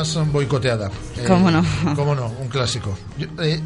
Más 0.01 0.33
boicoteada. 0.33 0.91
Eh, 1.17 1.25
¿Cómo 1.27 1.51
no? 1.51 1.63
¿Cómo 1.95 2.15
no? 2.15 2.27
Un 2.41 2.49
clásico. 2.49 2.97
Eh, 3.39 3.61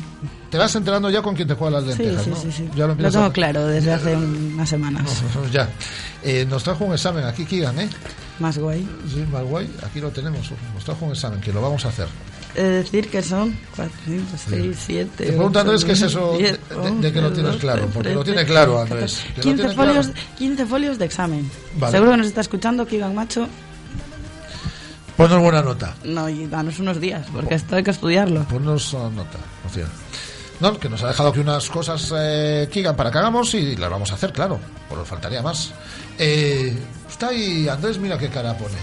te 0.51 0.59
vas 0.59 0.74
enterando 0.74 1.09
ya 1.11 1.22
con 1.22 1.35
quién 1.35 1.47
te 1.49 1.55
juega 1.55 1.78
las 1.80 1.87
lentejas, 1.89 2.24
sí, 2.24 2.30
¿no? 2.30 2.37
sí, 2.37 2.53
sí. 2.53 2.68
Ya 2.74 2.87
lo 2.87 2.95
Lo 2.95 3.11
tengo 3.11 3.24
a- 3.26 3.32
claro 3.32 3.66
desde 3.66 3.93
hace 3.93 4.16
unas 4.16 4.68
semanas. 4.68 5.22
Ya. 5.53 5.68
Eh, 6.22 6.47
nos 6.49 6.64
trajo 6.64 6.85
un 6.85 6.95
examen 6.95 7.24
aquí, 7.24 7.45
Kigan, 7.45 7.78
¿eh? 7.78 7.89
Más 8.39 8.59
guay. 8.59 8.87
Sí, 9.12 9.24
más 9.30 9.45
guay. 9.45 9.70
Aquí 9.85 10.01
lo 10.01 10.11
tenemos. 10.11 10.51
Nos 10.74 10.85
trajo 10.85 11.05
un 11.07 11.12
examen 11.12 11.41
que 11.41 11.53
lo 11.53 11.61
vamos 11.62 11.85
a 11.85 11.89
hacer. 11.89 12.07
Es 12.55 12.62
decir, 12.85 13.09
que 13.11 13.20
son 13.20 13.57
4, 13.74 13.93
5, 14.07 14.24
6, 14.49 14.76
7. 14.87 15.11
Te 15.16 15.24
pregunto, 15.32 15.59
Andrés, 15.59 15.85
¿qué 15.85 15.93
es 15.93 16.03
eso 16.03 16.32
de, 16.39 16.53
de- 16.53 16.59
de 17.01 17.12
que 17.12 17.20
lo 17.20 17.32
tienes 17.32 17.57
claro? 17.57 17.89
Porque 17.93 18.14
lo 18.14 18.22
tiene 18.24 18.45
claro, 18.45 18.80
Andrés. 18.80 19.22
que 19.35 19.39
lo 19.39 19.43
15 19.43 19.57
tiene 19.62 19.74
folios, 19.74 20.07
claro. 20.07 20.20
15 20.39 20.66
folios 20.66 20.99
de 20.99 21.05
examen. 21.05 21.51
Vale. 21.78 21.91
Seguro 21.93 22.12
que 22.12 22.16
nos 22.18 22.26
está 22.28 22.41
escuchando 22.43 22.87
Kigan 22.87 23.12
Macho. 23.14 23.49
Ponnos 25.17 25.41
buena 25.41 25.62
nota. 25.62 25.95
No, 26.05 26.29
y 26.29 26.47
danos 26.47 26.79
unos 26.81 27.01
días, 27.01 27.27
porque 27.33 27.55
esto 27.55 27.77
hay 27.77 27.85
que 27.85 27.91
estudiarlo. 27.93 28.45
Ponnos 28.45 28.93
uh, 28.95 29.11
nota. 29.11 29.39
o 29.65 29.73
sea, 29.73 29.87
No, 30.61 30.79
que 30.79 30.89
nos 30.89 31.03
ha 31.03 31.09
dejado 31.09 31.29
aquí 31.29 31.39
unas 31.41 31.69
cosas, 31.69 32.12
eh, 32.17 32.69
Kigan, 32.73 32.97
para 32.97 33.11
que 33.11 33.19
hagamos 33.19 33.55
y 33.55 33.77
las 33.77 33.91
vamos 33.91 34.11
a 34.11 34.15
hacer, 34.15 34.33
claro. 34.33 34.59
Pues 34.89 34.99
nos 34.99 35.09
faltaría 35.09 35.41
más. 35.43 35.73
Eh, 36.19 36.77
está 37.09 37.29
ahí, 37.29 37.69
Andrés, 37.69 37.99
mira 37.99 38.19
qué 38.19 38.29
cara 38.29 38.57
pone. 38.57 38.77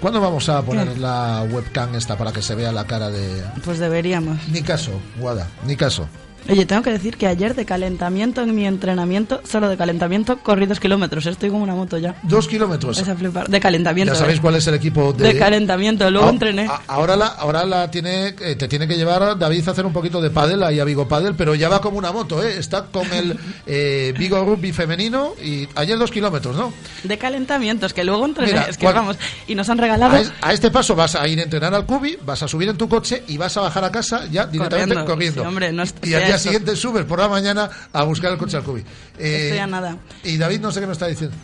¿Cuándo 0.00 0.18
vamos 0.20 0.48
a 0.48 0.62
poner 0.62 0.88
¿Qué? 0.88 0.98
la 0.98 1.44
webcam 1.50 1.94
esta 1.94 2.16
para 2.16 2.32
que 2.32 2.40
se 2.40 2.54
vea 2.54 2.72
la 2.72 2.86
cara 2.86 3.10
de... 3.10 3.44
Pues 3.62 3.78
deberíamos. 3.78 4.38
Ni 4.48 4.62
caso, 4.62 4.92
Guada, 5.18 5.46
ni 5.66 5.76
caso. 5.76 6.08
Oye, 6.48 6.66
tengo 6.66 6.82
que 6.82 6.90
decir 6.90 7.16
que 7.16 7.26
ayer 7.26 7.54
de 7.54 7.64
calentamiento 7.64 8.40
en 8.42 8.54
mi 8.54 8.66
entrenamiento, 8.66 9.40
solo 9.48 9.68
de 9.68 9.76
calentamiento, 9.76 10.38
corrí 10.38 10.66
dos 10.66 10.80
kilómetros. 10.80 11.26
Estoy 11.26 11.50
como 11.50 11.62
una 11.62 11.74
moto 11.74 11.98
ya. 11.98 12.14
Dos 12.22 12.48
kilómetros. 12.48 12.98
Es 12.98 13.08
a 13.08 13.14
flipar. 13.14 13.48
De 13.48 13.60
calentamiento. 13.60 14.12
Ya 14.14 14.18
sabéis 14.18 14.38
eh. 14.38 14.42
cuál 14.42 14.56
es 14.56 14.66
el 14.66 14.74
equipo 14.74 15.12
de... 15.12 15.32
De 15.32 15.38
calentamiento, 15.38 16.10
luego 16.10 16.26
Ah, 16.28 16.30
entrené. 16.30 16.66
a- 16.66 16.80
ahora 16.88 17.16
la, 17.16 17.26
ahora 17.26 17.64
la 17.64 17.90
tiene, 17.90 18.34
eh, 18.40 18.56
te 18.56 18.68
tiene 18.68 18.88
que 18.88 18.96
llevar 18.96 19.38
David 19.38 19.68
a 19.68 19.70
hacer 19.72 19.86
un 19.86 19.92
poquito 19.92 20.20
de 20.20 20.30
pádel 20.30 20.62
ahí 20.62 20.80
a 20.80 20.84
Vigo 20.84 21.06
Pádel, 21.06 21.34
pero 21.36 21.54
ya 21.54 21.68
va 21.68 21.80
como 21.80 21.98
una 21.98 22.12
moto, 22.12 22.42
¿eh? 22.42 22.58
Está 22.58 22.84
con 22.86 23.10
el 23.12 23.38
eh, 23.66 24.12
Vigo 24.18 24.44
Rugby 24.44 24.72
femenino 24.72 25.34
y 25.42 25.68
ayer 25.74 25.98
dos 25.98 26.10
kilómetros, 26.10 26.56
¿no? 26.56 26.72
De 27.04 27.18
calentamientos, 27.18 27.92
que 27.92 28.04
luego 28.04 28.24
entrené. 28.24 28.52
Mira, 28.52 28.64
es 28.68 28.76
que 28.76 28.86
vamos. 28.86 29.16
Y 29.46 29.54
nos 29.54 29.68
han 29.68 29.78
regalado. 29.78 30.16
A, 30.16 30.20
es- 30.20 30.32
a 30.40 30.52
este 30.52 30.70
paso 30.70 30.94
vas 30.96 31.14
a 31.14 31.26
ir 31.28 31.38
a 31.38 31.42
entrenar 31.42 31.74
al 31.74 31.86
cubi, 31.86 32.16
vas 32.24 32.42
a 32.42 32.48
subir 32.48 32.68
en 32.68 32.76
tu 32.76 32.88
coche 32.88 33.22
y 33.28 33.36
vas 33.36 33.56
a 33.56 33.60
bajar 33.62 33.84
a 33.84 33.90
casa 33.92 34.24
ya 34.30 34.46
directamente 34.46 34.94
Corriendo. 34.94 35.12
corriendo. 35.12 35.42
Sí, 35.42 35.48
hombre, 35.48 35.72
no 35.72 35.82
es- 35.82 35.94
y 36.02 36.14
día 36.30 36.38
siguiente 36.38 36.76
subes 36.76 37.04
por 37.04 37.18
la 37.18 37.28
mañana 37.28 37.70
a 37.92 38.02
buscar 38.04 38.32
el 38.32 38.38
coche 38.38 38.56
al 38.56 38.64
cubi. 38.64 38.82
Eh, 39.18 39.44
Estoy 39.44 39.58
a 39.58 39.66
nada. 39.66 39.96
Y 40.24 40.36
David 40.36 40.60
no 40.60 40.72
sé 40.72 40.80
qué 40.80 40.86
me 40.86 40.92
está 40.92 41.06
diciendo. 41.06 41.36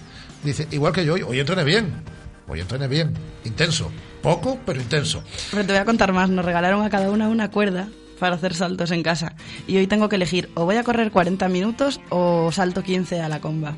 Dice, 0.43 0.69
igual 0.71 0.93
que 0.93 1.05
yo 1.05 1.15
hoy, 1.15 1.23
hoy 1.23 1.41
entrené 1.41 1.65
bien. 1.65 1.93
Hoy 2.49 2.61
entrené 2.61 2.87
bien. 2.87 3.13
Intenso. 3.45 3.91
Poco, 4.23 4.59
pero 4.65 4.81
intenso. 4.81 5.23
Pero 5.51 5.65
te 5.67 5.73
voy 5.73 5.81
a 5.81 5.85
contar 5.85 6.13
más. 6.13 6.31
Nos 6.31 6.45
regalaron 6.45 6.83
a 6.83 6.91
cada 6.91 7.11
una 7.11 7.29
una 7.29 7.51
cuerda 7.51 7.89
para 8.19 8.37
hacer 8.37 8.55
saltos 8.55 8.91
en 8.91 9.03
casa. 9.03 9.35
Y 9.67 9.77
hoy 9.77 9.87
tengo 9.87 10.09
que 10.09 10.17
elegir 10.17 10.51
o 10.55 10.65
voy 10.65 10.77
a 10.77 10.85
correr 10.85 11.11
40 11.11 11.49
minutos 11.49 12.01
o 12.11 12.51
salto 12.53 12.83
15 12.83 13.21
a 13.21 13.29
la 13.29 13.41
comba. 13.41 13.77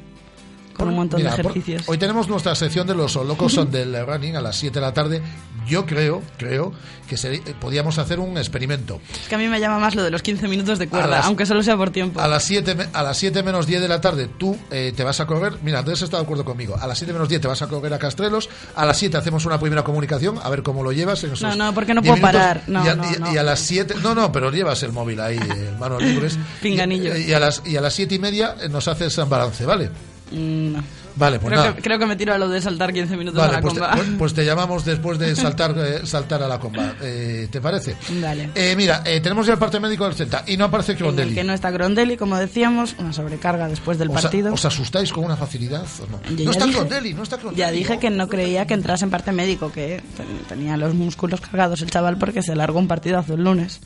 Con 0.78 0.88
un 0.88 0.94
montón 0.94 1.18
Mira, 1.20 1.34
de 1.36 1.42
por- 1.42 1.50
ejercicios. 1.52 1.82
hoy 1.88 1.98
tenemos 1.98 2.28
nuestra 2.28 2.54
sección 2.54 2.86
de 2.86 2.94
los 2.94 3.14
locos 3.16 3.58
del 3.70 3.94
running 4.06 4.36
a 4.36 4.40
las 4.40 4.56
7 4.56 4.74
de 4.78 4.80
la 4.86 4.94
tarde. 4.94 5.20
Yo 5.66 5.84
creo, 5.84 6.22
creo 6.38 6.72
que 7.06 7.16
seri- 7.16 7.42
eh, 7.46 7.54
podíamos 7.60 7.98
hacer 7.98 8.20
un 8.20 8.38
experimento. 8.38 9.00
Es 9.20 9.28
que 9.28 9.34
a 9.34 9.38
mí 9.38 9.48
me 9.48 9.60
llama 9.60 9.78
más 9.78 9.94
lo 9.94 10.02
de 10.02 10.10
los 10.10 10.22
15 10.22 10.48
minutos 10.48 10.78
de 10.78 10.88
cuerda, 10.88 11.08
las- 11.08 11.26
aunque 11.26 11.44
solo 11.44 11.62
sea 11.62 11.76
por 11.76 11.90
tiempo. 11.90 12.20
A 12.20 12.26
las 12.28 12.44
7, 12.44 12.74
me- 12.74 12.86
a 12.92 13.02
las 13.02 13.18
7 13.18 13.42
menos 13.42 13.66
10 13.66 13.82
de 13.82 13.88
la 13.88 14.00
tarde 14.00 14.30
tú 14.38 14.56
eh, 14.70 14.94
te 14.96 15.04
vas 15.04 15.20
a 15.20 15.26
correr. 15.26 15.58
Mira, 15.62 15.80
Andrés 15.80 16.00
está 16.00 16.16
de 16.16 16.22
acuerdo 16.22 16.44
conmigo. 16.44 16.76
A 16.80 16.86
las 16.86 16.96
7 16.96 17.12
menos 17.12 17.28
10 17.28 17.40
te 17.42 17.48
vas 17.48 17.60
a 17.60 17.66
correr 17.66 17.92
a 17.92 17.98
Castrelos. 17.98 18.48
A 18.76 18.86
las 18.86 18.96
7 18.96 19.16
hacemos 19.18 19.44
una 19.44 19.58
primera 19.60 19.82
comunicación, 19.84 20.38
a 20.42 20.48
ver 20.48 20.62
cómo 20.62 20.82
lo 20.82 20.92
llevas. 20.92 21.22
En 21.24 21.32
No, 21.40 21.54
no, 21.56 21.74
porque 21.74 21.92
no 21.92 22.00
10 22.00 22.12
puedo 22.12 22.22
parar. 22.22 22.62
No, 22.68 22.82
y, 22.84 22.88
a, 22.88 22.94
no, 22.94 23.02
no. 23.18 23.32
y 23.34 23.36
a 23.36 23.42
las 23.42 23.60
7, 23.60 23.96
no, 24.02 24.14
no, 24.14 24.32
pero 24.32 24.50
llevas 24.50 24.82
el 24.84 24.92
móvil 24.92 25.20
ahí, 25.20 25.38
manos 25.78 26.02
libres. 26.02 26.38
Pinganillo. 26.62 27.14
Y, 27.16 27.24
y 27.24 27.32
a 27.34 27.40
las 27.40 27.62
y 27.66 27.76
a 27.76 27.80
las 27.82 27.92
7 27.92 28.14
y 28.14 28.18
media 28.20 28.54
nos 28.70 28.88
haces 28.88 29.18
un 29.18 29.28
balance, 29.28 29.66
¿vale? 29.66 29.90
Mm, 30.30 30.72
no. 30.72 30.84
Vale, 31.16 31.40
pues 31.40 31.48
creo, 31.50 31.60
nada. 31.64 31.74
que, 31.74 31.82
creo 31.82 31.98
que 31.98 32.06
me 32.06 32.14
tiro 32.14 32.32
a 32.32 32.38
lo 32.38 32.48
de 32.48 32.60
saltar 32.60 32.92
15 32.92 33.16
minutos 33.16 33.40
Vale, 33.40 33.54
a 33.54 33.56
la 33.56 33.60
pues 33.60 33.74
te, 33.74 33.80
comba. 33.80 33.96
pues- 33.96 34.08
pues 34.18 34.34
te 34.34 34.44
llamamos 34.46 34.84
después 34.84 35.18
de 35.18 35.34
saltar 35.34 35.74
eh, 35.76 36.06
saltar 36.06 36.42
a 36.44 36.46
la 36.48 36.60
comba. 36.60 36.94
Eh, 37.02 37.48
¿Te 37.50 37.60
parece? 37.60 37.96
Dale. 38.20 38.50
Eh, 38.54 38.74
mira, 38.76 39.02
eh, 39.04 39.20
tenemos 39.20 39.44
ya 39.46 39.54
el 39.54 39.58
parte 39.58 39.80
médico 39.80 40.04
del 40.04 40.14
Celta 40.14 40.44
y 40.46 40.56
no 40.56 40.66
aparece 40.66 40.94
Crondelli. 40.94 41.34
que 41.34 41.42
no 41.42 41.52
está 41.54 41.72
Grondelli, 41.72 42.16
como 42.16 42.36
decíamos, 42.36 42.94
una 42.98 43.12
sobrecarga 43.12 43.66
después 43.68 43.98
del 43.98 44.10
¿Os, 44.10 44.16
a- 44.16 44.20
partido. 44.22 44.52
os 44.54 44.64
asustáis 44.64 45.12
con 45.12 45.24
una 45.24 45.36
facilidad 45.36 45.84
o 46.02 46.06
no? 46.06 46.20
No 46.44 46.50
está 46.52 46.66
dije- 46.66 46.76
Crondelli, 46.78 47.14
no 47.14 47.22
está 47.24 47.36
Crondelli. 47.38 47.58
Ya 47.58 47.72
dije 47.72 47.98
que 47.98 48.10
no 48.10 48.28
creía 48.28 48.66
que 48.68 48.74
entrase 48.74 49.04
en 49.04 49.10
parte 49.10 49.32
médico, 49.32 49.72
que 49.72 50.00
ten- 50.16 50.26
tenía 50.48 50.76
los 50.76 50.94
músculos 50.94 51.40
cargados 51.40 51.82
el 51.82 51.90
chaval 51.90 52.16
porque 52.18 52.42
se 52.42 52.54
largó 52.54 52.78
un 52.78 52.86
partidazo 52.86 53.34
el 53.34 53.42
lunes. 53.42 53.80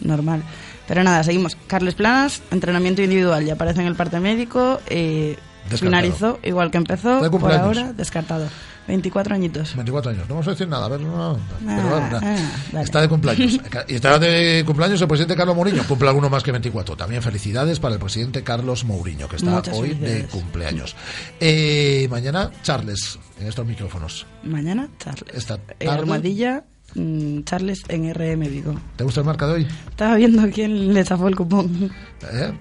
Normal. 0.00 0.42
Pero 0.86 1.02
nada, 1.04 1.22
seguimos. 1.22 1.54
Carles 1.66 1.94
Planas, 1.96 2.40
entrenamiento 2.50 3.02
individual, 3.02 3.44
ya 3.44 3.52
aparece 3.54 3.82
en 3.82 3.88
el 3.88 3.94
parte 3.94 4.20
médico. 4.20 4.80
Eh. 4.86 5.36
Finalizó 5.76 6.38
igual 6.42 6.70
que 6.70 6.78
empezó. 6.78 7.20
Por 7.30 7.52
ahora, 7.52 7.92
descartado. 7.92 8.48
24 8.86 9.34
añitos. 9.34 9.76
24 9.76 10.12
años, 10.12 10.22
no 10.30 10.34
vamos 10.36 10.46
a 10.48 10.52
decir 10.52 10.66
nada, 10.66 10.86
a 10.86 10.88
ver, 10.88 11.00
no, 11.02 11.34
no, 11.34 11.38
pero 11.60 11.70
Ah, 11.82 11.88
bueno, 11.90 12.06
ah, 12.22 12.36
dale. 12.72 12.84
está 12.84 13.02
de 13.02 13.08
cumpleaños. 13.10 13.60
Y 13.88 13.94
está 13.96 14.18
de 14.18 14.62
cumpleaños 14.64 14.98
el 15.02 15.06
presidente 15.08 15.36
Carlos 15.36 15.54
Mourinho, 15.56 15.82
cumple 15.86 16.08
alguno 16.08 16.30
más 16.30 16.42
que 16.42 16.52
24. 16.52 16.96
También 16.96 17.20
felicidades 17.22 17.80
para 17.80 17.94
el 17.96 18.00
presidente 18.00 18.42
Carlos 18.42 18.84
Mourinho, 18.86 19.28
que 19.28 19.36
está 19.36 19.50
Muchas 19.50 19.76
hoy 19.76 19.90
de 19.90 20.24
cumpleaños. 20.28 20.96
Eh, 21.38 22.08
mañana, 22.10 22.50
Charles, 22.62 23.18
en 23.38 23.48
estos 23.48 23.66
micrófonos. 23.66 24.24
Mañana, 24.42 24.88
Charles. 24.98 25.34
Esta 25.34 25.56
Eh, 25.80 25.84
tarde, 25.84 26.62
mm, 26.94 27.42
Charles 27.44 27.82
en 27.88 28.08
RM 28.14 28.48
Vigo. 28.48 28.74
¿Te 28.96 29.04
gusta 29.04 29.20
el 29.20 29.26
marca 29.26 29.46
de 29.48 29.52
hoy? 29.52 29.68
Estaba 29.90 30.16
viendo 30.16 30.48
quién 30.50 30.94
le 30.94 31.04
zafó 31.04 31.28
el 31.28 31.36
cupón. 31.36 31.92
¿Eh? 32.32 32.52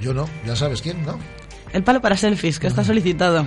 Yo 0.00 0.14
no, 0.14 0.26
ya 0.46 0.56
sabes 0.56 0.80
quién, 0.80 1.04
¿no? 1.04 1.18
El 1.72 1.82
palo 1.82 2.00
para 2.00 2.16
selfies, 2.16 2.58
que 2.58 2.66
está 2.66 2.84
solicitado. 2.84 3.44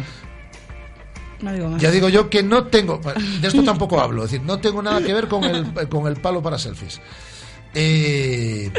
No 1.41 1.53
digo 1.53 1.69
más. 1.69 1.81
Ya 1.81 1.91
digo 1.91 2.09
yo 2.09 2.29
que 2.29 2.43
no 2.43 2.65
tengo, 2.65 2.99
de 3.41 3.47
esto 3.47 3.63
tampoco 3.65 3.99
hablo, 3.99 4.23
es 4.25 4.31
decir, 4.31 4.45
no 4.45 4.59
tengo 4.59 4.81
nada 4.81 5.01
que 5.01 5.13
ver 5.13 5.27
con 5.27 5.43
el, 5.43 5.89
con 5.89 6.07
el 6.07 6.15
palo 6.17 6.41
para 6.41 6.57
selfies. 6.59 7.01
Eh, 7.73 8.71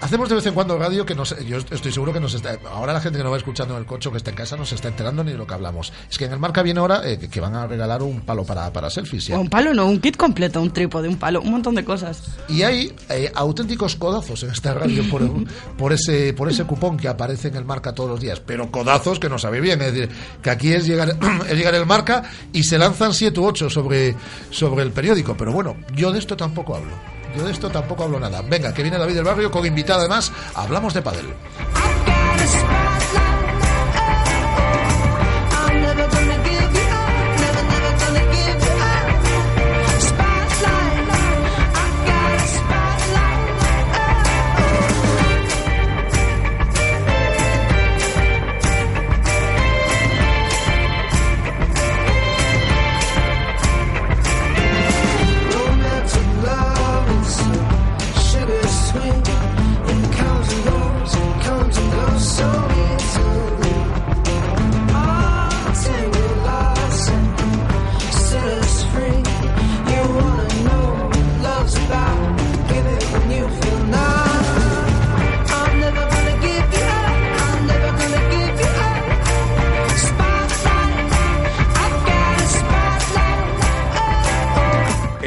hacemos 0.00 0.28
de 0.28 0.34
vez 0.36 0.46
en 0.46 0.54
cuando 0.54 0.78
radio 0.78 1.04
que 1.04 1.14
nos, 1.14 1.36
yo 1.44 1.58
estoy 1.58 1.92
seguro 1.92 2.12
que 2.12 2.20
nos 2.20 2.34
está, 2.34 2.56
ahora 2.70 2.92
la 2.92 3.00
gente 3.00 3.18
que 3.18 3.24
nos 3.24 3.32
va 3.32 3.36
escuchando 3.36 3.74
en 3.74 3.80
el 3.80 3.86
coche 3.86 4.08
o 4.08 4.12
que 4.12 4.18
está 4.18 4.30
en 4.30 4.36
casa 4.36 4.56
no 4.56 4.64
se 4.64 4.74
está 4.76 4.88
enterando 4.88 5.24
ni 5.24 5.32
de 5.32 5.38
lo 5.38 5.46
que 5.46 5.54
hablamos. 5.54 5.92
Es 6.10 6.18
que 6.18 6.24
en 6.26 6.32
el 6.32 6.38
marca 6.38 6.62
viene 6.62 6.80
ahora 6.80 7.00
eh, 7.08 7.18
que- 7.18 7.40
van 7.40 7.54
a 7.54 7.66
regalar 7.66 8.02
un 8.02 8.20
palo 8.22 8.44
para, 8.44 8.72
para 8.72 8.90
selfies. 8.90 9.26
ya. 9.28 9.36
O 9.36 9.40
un 9.40 9.48
palo, 9.48 9.72
no, 9.74 9.86
un 9.86 10.00
kit 10.00 10.16
completo, 10.16 10.60
un 10.60 10.72
trípode, 10.72 11.08
un 11.08 11.16
palo, 11.16 11.40
un 11.40 11.50
montón 11.52 11.74
de 11.74 11.84
cosas. 11.84 12.22
Y 12.48 12.62
hay 12.62 12.94
eh, 13.08 13.30
auténticos 13.34 13.96
codazos 13.96 14.42
en 14.42 14.50
esta 14.50 14.74
radio 14.74 15.08
por, 15.08 15.22
por 15.78 15.92
ese 15.92 16.32
por 16.34 16.48
ese 16.48 16.64
cupón 16.64 16.96
que 16.96 17.08
aparece 17.08 17.48
en 17.48 17.56
el 17.56 17.64
marca 17.64 17.92
todos 17.94 18.10
los 18.10 18.20
días. 18.20 18.40
Pero 18.40 18.70
codazos 18.70 19.18
que 19.18 19.28
no 19.28 19.38
sabe 19.38 19.60
bien. 19.60 19.80
Es 19.82 19.92
decir, 19.94 20.08
que 20.42 20.50
aquí 20.50 20.72
es 20.72 20.86
llegar, 20.86 21.16
es 21.48 21.56
llegar 21.56 21.74
el 21.74 21.86
marca 21.86 22.22
y 22.52 22.62
se 22.64 22.78
lanzan 22.78 23.14
7 23.14 23.38
u 23.40 23.46
8 23.46 23.70
sobre, 23.70 24.14
sobre 24.50 24.82
el 24.82 24.90
periódico. 24.92 25.36
Pero 25.36 25.52
bueno, 25.52 25.76
yo 25.94 26.10
de 26.12 26.18
esto 26.18 26.36
tampoco 26.36 26.76
hablo. 26.76 27.17
Yo 27.36 27.44
de 27.44 27.52
esto 27.52 27.70
tampoco 27.70 28.04
hablo 28.04 28.18
nada. 28.18 28.42
Venga, 28.42 28.72
que 28.72 28.82
viene 28.82 28.98
David 28.98 29.16
del 29.16 29.24
Barrio 29.24 29.50
con 29.50 29.64
invitada 29.64 30.00
además. 30.00 30.32
Hablamos 30.54 30.94
de 30.94 31.02
padel. 31.02 31.26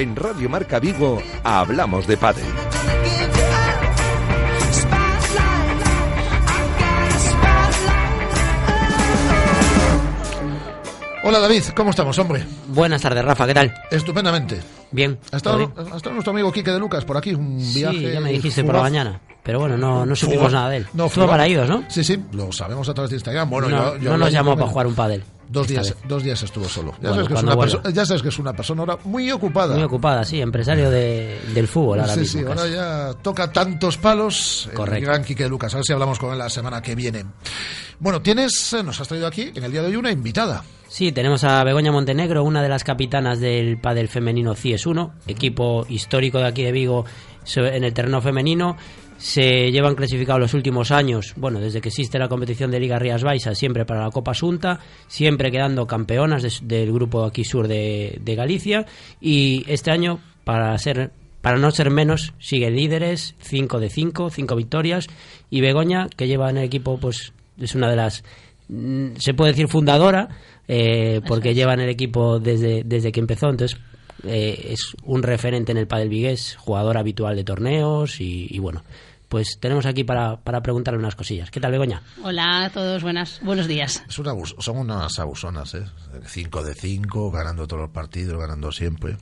En 0.02 0.16
Radio 0.16 0.50
Marca 0.50 0.80
Vigo 0.80 1.22
hablamos 1.44 2.08
de 2.08 2.18
pádel. 2.18 2.48
Hola 11.24 11.40
David, 11.40 11.64
¿cómo 11.76 11.92
estamos, 11.92 12.18
hombre? 12.18 12.44
Buenas 12.70 13.00
tardes, 13.02 13.24
Rafa, 13.24 13.46
¿qué 13.46 13.54
tal? 13.54 13.74
Estupendamente. 13.92 14.60
Bien. 14.90 15.20
Ha 15.32 15.38
estado, 15.38 15.58
¿todo 15.68 15.68
bien? 15.84 15.94
ha 15.94 15.98
estado 15.98 16.14
nuestro 16.14 16.32
amigo 16.32 16.52
Quique 16.52 16.72
de 16.72 16.80
Lucas 16.80 17.06
por 17.06 17.16
aquí, 17.16 17.36
un 17.36 17.58
viaje. 17.58 17.98
Sí, 18.00 18.12
ya 18.12 18.20
me 18.20 18.32
dijiste 18.32 18.64
por 18.64 18.74
la 18.74 18.80
fugaz. 18.80 18.92
mañana. 18.92 19.22
Pero 19.44 19.60
bueno, 19.60 19.78
no, 19.78 20.06
no 20.06 20.16
supimos 20.16 20.40
Fugaz. 20.48 20.54
nada 20.54 20.70
de 20.70 20.78
él. 20.78 20.88
No, 20.94 21.06
Estuvo 21.06 21.24
fugaz. 21.26 21.30
para 21.30 21.46
ellos, 21.46 21.70
¿no? 21.70 21.84
Sí, 21.90 22.04
sí, 22.04 22.20
lo 22.32 22.52
sabemos 22.52 22.90
a 22.90 22.94
través 22.94 23.12
de 23.12 23.18
Instagram. 23.18 23.50
Bueno, 23.50 23.70
no, 23.70 23.94
yo, 23.94 23.98
yo 23.98 24.10
no 24.12 24.18
nos 24.18 24.32
llamó 24.32 24.56
para 24.56 24.68
jugar 24.68 24.88
un 24.88 24.96
pádel. 24.96 25.24
Dos 25.52 25.68
días, 25.68 25.90
vez. 25.90 25.98
dos 26.08 26.24
días 26.24 26.42
estuvo 26.44 26.66
solo. 26.70 26.92
Ya, 27.02 27.10
Bueno, 27.10 27.16
sabes 27.16 27.28
que 27.28 27.34
es 27.36 27.44
una 27.44 27.56
vuelva. 27.56 27.82
perso- 27.84 27.94
ya 27.94 28.06
sabes 28.06 28.22
que 28.22 28.30
es 28.30 28.40
una 28.40 28.54
persona 28.54 28.82
ahora 28.82 28.98
muy 29.04 29.32
ocupada. 29.32 29.74
Muy 29.76 29.84
ocupada, 29.84 30.24
sí, 30.24 30.40
empresario 30.42 30.90
de, 30.90 31.40
del 31.54 31.68
fútbol 31.68 32.00
ahora 32.00 32.14
sí, 32.14 32.20
mismo. 32.22 32.42
sí, 32.42 32.48
ahora 32.48 32.68
ya 32.68 33.14
toca 33.22 33.52
tantos 33.52 33.98
palos. 33.98 34.68
El 34.72 34.76
Correcto. 34.78 35.06
gran 35.10 35.24
Quique 35.24 35.48
Lucas. 35.50 35.74
A 35.74 35.78
ver 35.78 35.86
si 35.86 35.94
hablamos 35.94 36.18
con 36.20 36.32
él 36.32 36.38
la 36.40 36.50
semana 36.50 36.82
que 36.82 36.96
viene. 36.96 37.26
Bueno, 38.00 38.22
tienes, 38.22 38.74
eh, 38.74 38.82
nos 38.84 39.00
has 39.02 39.08
traído 39.08 39.28
aquí 39.28 39.52
en 39.54 39.64
el 39.64 39.72
día 39.72 39.82
de 39.82 39.88
hoy 39.90 39.96
una 39.96 40.12
invitada. 40.12 40.64
Sí, 40.88 41.12
tenemos 41.12 41.44
a 41.44 41.64
Begoña 41.64 41.92
Montenegro, 41.92 42.44
una 42.44 42.62
de 42.62 42.68
las 42.70 42.84
capitanas 42.84 43.40
del 43.40 43.78
pádel 43.78 44.08
femenino 44.10 44.56
CIES 44.56 44.86
1, 44.86 45.14
equipo 45.28 45.86
histórico 45.88 46.40
de 46.40 46.48
aquí 46.48 46.64
de 46.64 46.72
Vigo 46.72 47.06
en 47.56 47.84
el 47.84 47.94
terreno 47.94 48.22
femenino. 48.22 48.76
Se 49.22 49.72
llevan 49.72 49.94
clasificados 49.94 50.42
los 50.42 50.56
últimos 50.56 50.90
años, 50.90 51.34
bueno, 51.38 51.60
desde 51.60 51.80
que 51.80 51.90
existe 51.90 52.18
la 52.18 52.28
competición 52.28 52.72
de 52.72 52.80
Liga 52.80 52.98
Rías 52.98 53.22
Baixas, 53.24 53.56
siempre 53.56 53.86
para 53.86 54.02
la 54.04 54.10
Copa 54.10 54.32
Asunta, 54.32 54.80
siempre 55.08 55.52
quedando 55.52 55.86
campeonas 55.86 56.42
de- 56.42 56.52
del 56.64 56.92
grupo 56.92 57.24
aquí 57.24 57.44
sur 57.44 57.68
de, 57.68 58.18
de 58.20 58.36
Galicia. 58.36 58.88
Y 59.22 59.64
este 59.68 59.92
año, 59.92 60.20
para 60.44 60.76
ser 60.80 61.12
para 61.42 61.58
no 61.58 61.70
ser 61.72 61.90
menos, 61.92 62.34
siguen 62.40 62.76
líderes, 62.76 63.36
5 63.42 63.80
de 63.80 63.90
5, 63.90 64.30
5 64.32 64.56
victorias. 64.56 65.08
Y 65.52 65.62
Begoña, 65.62 66.08
que 66.16 66.28
lleva 66.28 66.50
en 66.50 66.58
el 66.58 66.64
equipo, 66.64 66.98
pues 67.00 67.34
es 67.60 67.74
una 67.76 67.90
de 67.90 67.96
las, 67.96 68.24
mm, 68.70 69.16
se 69.18 69.34
puede 69.36 69.52
decir 69.52 69.68
fundadora, 69.68 70.30
eh, 70.68 71.22
porque 71.28 71.54
lleva 71.56 71.74
en 71.76 71.80
el 71.82 71.90
equipo 71.90 72.40
desde, 72.40 72.84
desde 72.86 73.12
que 73.12 73.20
empezó. 73.20 73.50
Entonces, 73.50 73.80
eh, 74.24 74.68
es 74.70 74.96
un 75.04 75.22
referente 75.24 75.72
en 75.72 75.80
el 75.80 75.88
pádel 75.88 76.10
vigués, 76.10 76.56
jugador 76.60 76.98
habitual 76.98 77.36
de 77.36 77.44
torneos 77.44 78.20
y, 78.22 78.48
y 78.50 78.58
bueno. 78.60 78.84
Pues 79.32 79.60
tenemos 79.62 79.86
aquí 79.86 80.04
para, 80.04 80.42
para 80.42 80.62
preguntarle 80.62 81.00
unas 81.00 81.16
cosillas. 81.16 81.50
¿Qué 81.52 81.62
tal, 81.62 81.72
Begoña? 81.72 82.04
Hola 82.22 82.66
a 82.66 82.70
todos, 82.70 83.02
buenas, 83.02 83.40
buenos 83.42 83.66
días. 83.66 84.04
Es 84.10 84.20
una 84.20 84.34
son 84.60 84.78
unas 84.78 85.18
abusonas, 85.20 85.74
¿eh? 85.74 85.86
5 86.26 86.64
de 86.66 86.76
5, 86.76 87.32
ganando 87.32 87.66
todos 87.66 87.84
los 87.84 87.92
partidos, 87.92 88.38
ganando 88.38 88.74
siempre. 88.74 89.16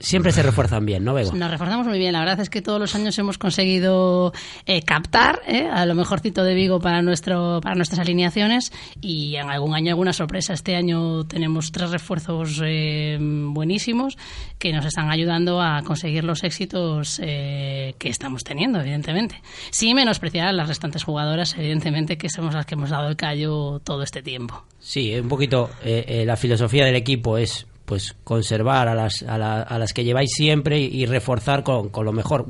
Siempre 0.00 0.32
se 0.32 0.42
refuerzan 0.42 0.86
bien, 0.86 1.04
¿no, 1.04 1.14
Bego? 1.14 1.32
Nos 1.32 1.50
reforzamos 1.50 1.86
muy 1.86 1.98
bien. 1.98 2.12
La 2.12 2.20
verdad 2.20 2.40
es 2.40 2.50
que 2.50 2.62
todos 2.62 2.80
los 2.80 2.94
años 2.94 3.18
hemos 3.18 3.38
conseguido 3.38 4.32
eh, 4.66 4.82
captar 4.82 5.40
eh, 5.46 5.68
a 5.70 5.86
lo 5.86 5.94
mejorcito 5.94 6.44
de 6.44 6.54
Vigo 6.54 6.80
para 6.80 7.02
nuestro 7.02 7.60
para 7.62 7.74
nuestras 7.74 8.00
alineaciones 8.00 8.72
y 9.00 9.36
en 9.36 9.50
algún 9.50 9.74
año 9.74 9.90
alguna 9.90 10.12
sorpresa. 10.12 10.54
Este 10.54 10.76
año 10.76 11.24
tenemos 11.24 11.72
tres 11.72 11.90
refuerzos 11.90 12.60
eh, 12.64 13.18
buenísimos 13.20 14.16
que 14.58 14.72
nos 14.72 14.84
están 14.84 15.10
ayudando 15.10 15.60
a 15.60 15.82
conseguir 15.82 16.24
los 16.24 16.44
éxitos 16.44 17.20
eh, 17.22 17.94
que 17.98 18.08
estamos 18.08 18.44
teniendo, 18.44 18.80
evidentemente. 18.80 19.40
Sin 19.70 19.96
menospreciar 19.96 20.48
a 20.48 20.52
las 20.52 20.68
restantes 20.68 21.04
jugadoras, 21.04 21.54
evidentemente, 21.58 22.16
que 22.16 22.28
somos 22.28 22.54
las 22.54 22.66
que 22.66 22.74
hemos 22.74 22.90
dado 22.90 23.08
el 23.08 23.16
callo 23.16 23.80
todo 23.80 24.02
este 24.02 24.22
tiempo. 24.22 24.64
Sí, 24.78 25.14
un 25.18 25.28
poquito 25.28 25.70
eh, 25.84 26.04
eh, 26.06 26.24
la 26.24 26.36
filosofía 26.36 26.84
del 26.84 26.96
equipo 26.96 27.38
es 27.38 27.66
pues 27.84 28.14
conservar 28.24 28.88
a 28.88 28.94
las, 28.94 29.22
a, 29.22 29.38
la- 29.38 29.62
a 29.62 29.78
las 29.78 29.92
que 29.92 30.04
lleváis 30.04 30.30
siempre 30.32 30.78
y, 30.80 31.04
reforzar 31.06 31.62
con, 31.62 31.88
con 31.90 32.04
lo 32.04 32.12
mejor. 32.12 32.46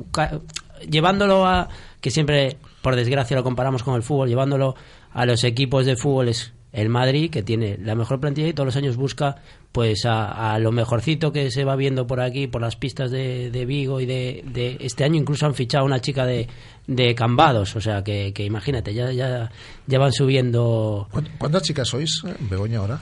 Llevándolo 0.89 1.45
a, 1.45 1.69
que 2.01 2.11
siempre, 2.11 2.57
por 2.81 2.95
desgracia, 2.95 3.37
lo 3.37 3.43
comparamos 3.43 3.83
con 3.83 3.95
el 3.95 4.03
fútbol, 4.03 4.27
llevándolo 4.29 4.75
a 5.13 5.25
los 5.25 5.43
equipos 5.43 5.85
de 5.85 5.95
fútbol 5.95 6.29
es 6.29 6.53
el 6.73 6.89
Madrid, 6.89 7.29
que 7.29 7.43
tiene 7.43 7.77
la 7.77 7.93
mejor 7.95 8.19
plantilla 8.19 8.47
y 8.47 8.53
todos 8.53 8.65
los 8.65 8.75
años 8.75 8.97
busca 8.97 9.35
pues 9.71 10.05
a, 10.05 10.53
a 10.53 10.59
lo 10.59 10.71
mejorcito 10.71 11.31
que 11.31 11.51
se 11.51 11.63
va 11.63 11.75
viendo 11.75 12.05
por 12.07 12.19
aquí, 12.19 12.47
por 12.47 12.61
las 12.61 12.75
pistas 12.75 13.11
de, 13.11 13.49
de 13.51 13.65
Vigo 13.65 14.01
y 14.01 14.05
de, 14.07 14.77
este 14.81 15.03
año 15.03 15.15
incluso 15.19 15.45
han 15.45 15.53
fichado 15.53 15.85
una 15.85 15.99
chica 16.01 16.25
de, 16.25 16.47
de 16.87 17.13
Cambados, 17.15 17.75
o 17.75 17.81
sea 17.81 18.03
que, 18.03 18.33
que 18.33 18.43
imagínate, 18.43 18.93
ya, 18.93 19.11
ya, 19.11 19.51
ya 19.87 19.99
van 19.99 20.11
subiendo 20.13 21.07
¿Cuán- 21.11 21.29
¿Cuántas 21.37 21.61
chicas 21.63 21.87
sois, 21.87 22.21
eh, 22.27 22.33
Begoña, 22.49 22.79
ahora? 22.79 22.99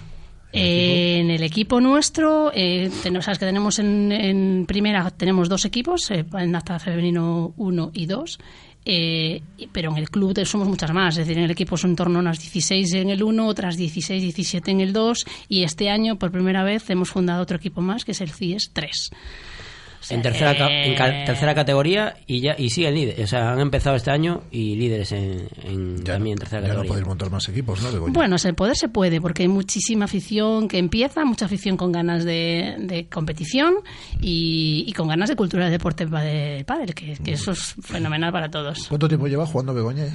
En 0.54 1.32
el 1.32 1.44
equipo 1.44 1.80
nuestro, 1.80 2.52
eh, 2.54 2.90
sabes 2.92 3.40
que 3.40 3.46
tenemos 3.46 3.80
en, 3.80 4.12
en 4.12 4.66
primera 4.66 5.10
tenemos 5.12 5.48
dos 5.48 5.64
equipos, 5.66 6.12
eh, 6.12 6.26
en 6.34 6.56
hasta 6.56 6.78
femenino 6.78 7.54
1 7.56 7.92
y 7.94 8.06
2, 8.06 8.40
eh, 8.84 9.42
pero 9.72 9.92
en 9.92 9.98
el 9.98 10.10
club 10.10 10.44
somos 10.46 10.68
muchas 10.68 10.92
más, 10.92 11.18
es 11.18 11.26
decir, 11.26 11.38
en 11.38 11.46
el 11.46 11.52
equipo 11.52 11.78
son 11.78 11.92
en 11.92 11.96
torno 11.96 12.20
a 12.20 12.22
unas 12.22 12.40
16 12.40 12.94
en 12.96 13.10
el 13.12 13.24
1, 13.24 13.48
otras 13.48 13.78
16, 13.78 14.22
17 14.22 14.72
en 14.72 14.82
el 14.82 14.92
2, 14.92 15.26
y 15.48 15.64
este 15.64 15.90
año 15.90 16.18
por 16.18 16.32
primera 16.32 16.64
vez 16.64 16.90
hemos 16.90 17.10
fundado 17.10 17.44
otro 17.44 17.58
equipo 17.58 17.82
más, 17.82 18.04
que 18.04 18.12
es 18.12 18.22
el 18.22 18.32
CIES 18.32 18.72
3. 18.74 19.12
En 20.10 20.22
tercera 20.22 20.52
en 20.52 20.96
ca- 20.96 21.22
eh, 21.22 21.26
tercera 21.26 21.54
categoría 21.56 22.16
y 22.28 22.42
ya 22.42 22.56
y 22.58 22.70
siguen 22.70 22.96
líderes, 22.96 23.26
o 23.26 23.28
sea, 23.28 23.52
han 23.52 23.60
empezado 23.60 23.96
este 23.96 24.12
año 24.12 24.44
y 24.52 24.76
líderes 24.76 25.12
en, 25.12 25.48
en- 25.64 26.04
también 26.04 26.34
en 26.34 26.40
tercera 26.40 26.62
Ya 26.62 26.68
no 26.70 26.74
categoría. 26.74 26.90
podéis 26.90 27.08
montar 27.08 27.30
más 27.32 27.48
equipos, 27.50 27.82
¿no, 27.82 27.92
Begoña? 27.92 28.14
Bueno, 28.14 28.38
se 28.38 28.54
poder 28.54 28.76
se 28.76 28.90
puede, 28.90 29.22
porque 29.22 29.44
hay 29.44 29.50
muchísima 29.50 30.06
afición 30.06 30.68
que 30.68 30.78
empieza, 30.78 31.24
mucha 31.26 31.46
afición 31.46 31.78
con 31.78 31.92
ganas 31.92 32.26
de, 32.26 32.76
de 32.80 33.08
competición 33.08 33.76
y, 34.20 34.86
y 34.88 34.94
con 34.94 35.08
ganas 35.08 35.30
de 35.30 35.36
cultura 35.36 35.66
del 35.66 35.74
deporte 35.74 36.06
de 36.06 36.64
pádel, 36.66 36.94
que, 36.96 37.14
que 37.24 37.34
eso 37.34 37.52
es 37.52 37.76
fenomenal 37.82 38.32
para 38.32 38.50
todos. 38.50 38.88
¿Cuánto 38.88 39.08
tiempo 39.08 39.28
lleva 39.28 39.46
jugando 39.46 39.74
Begoña? 39.74 40.06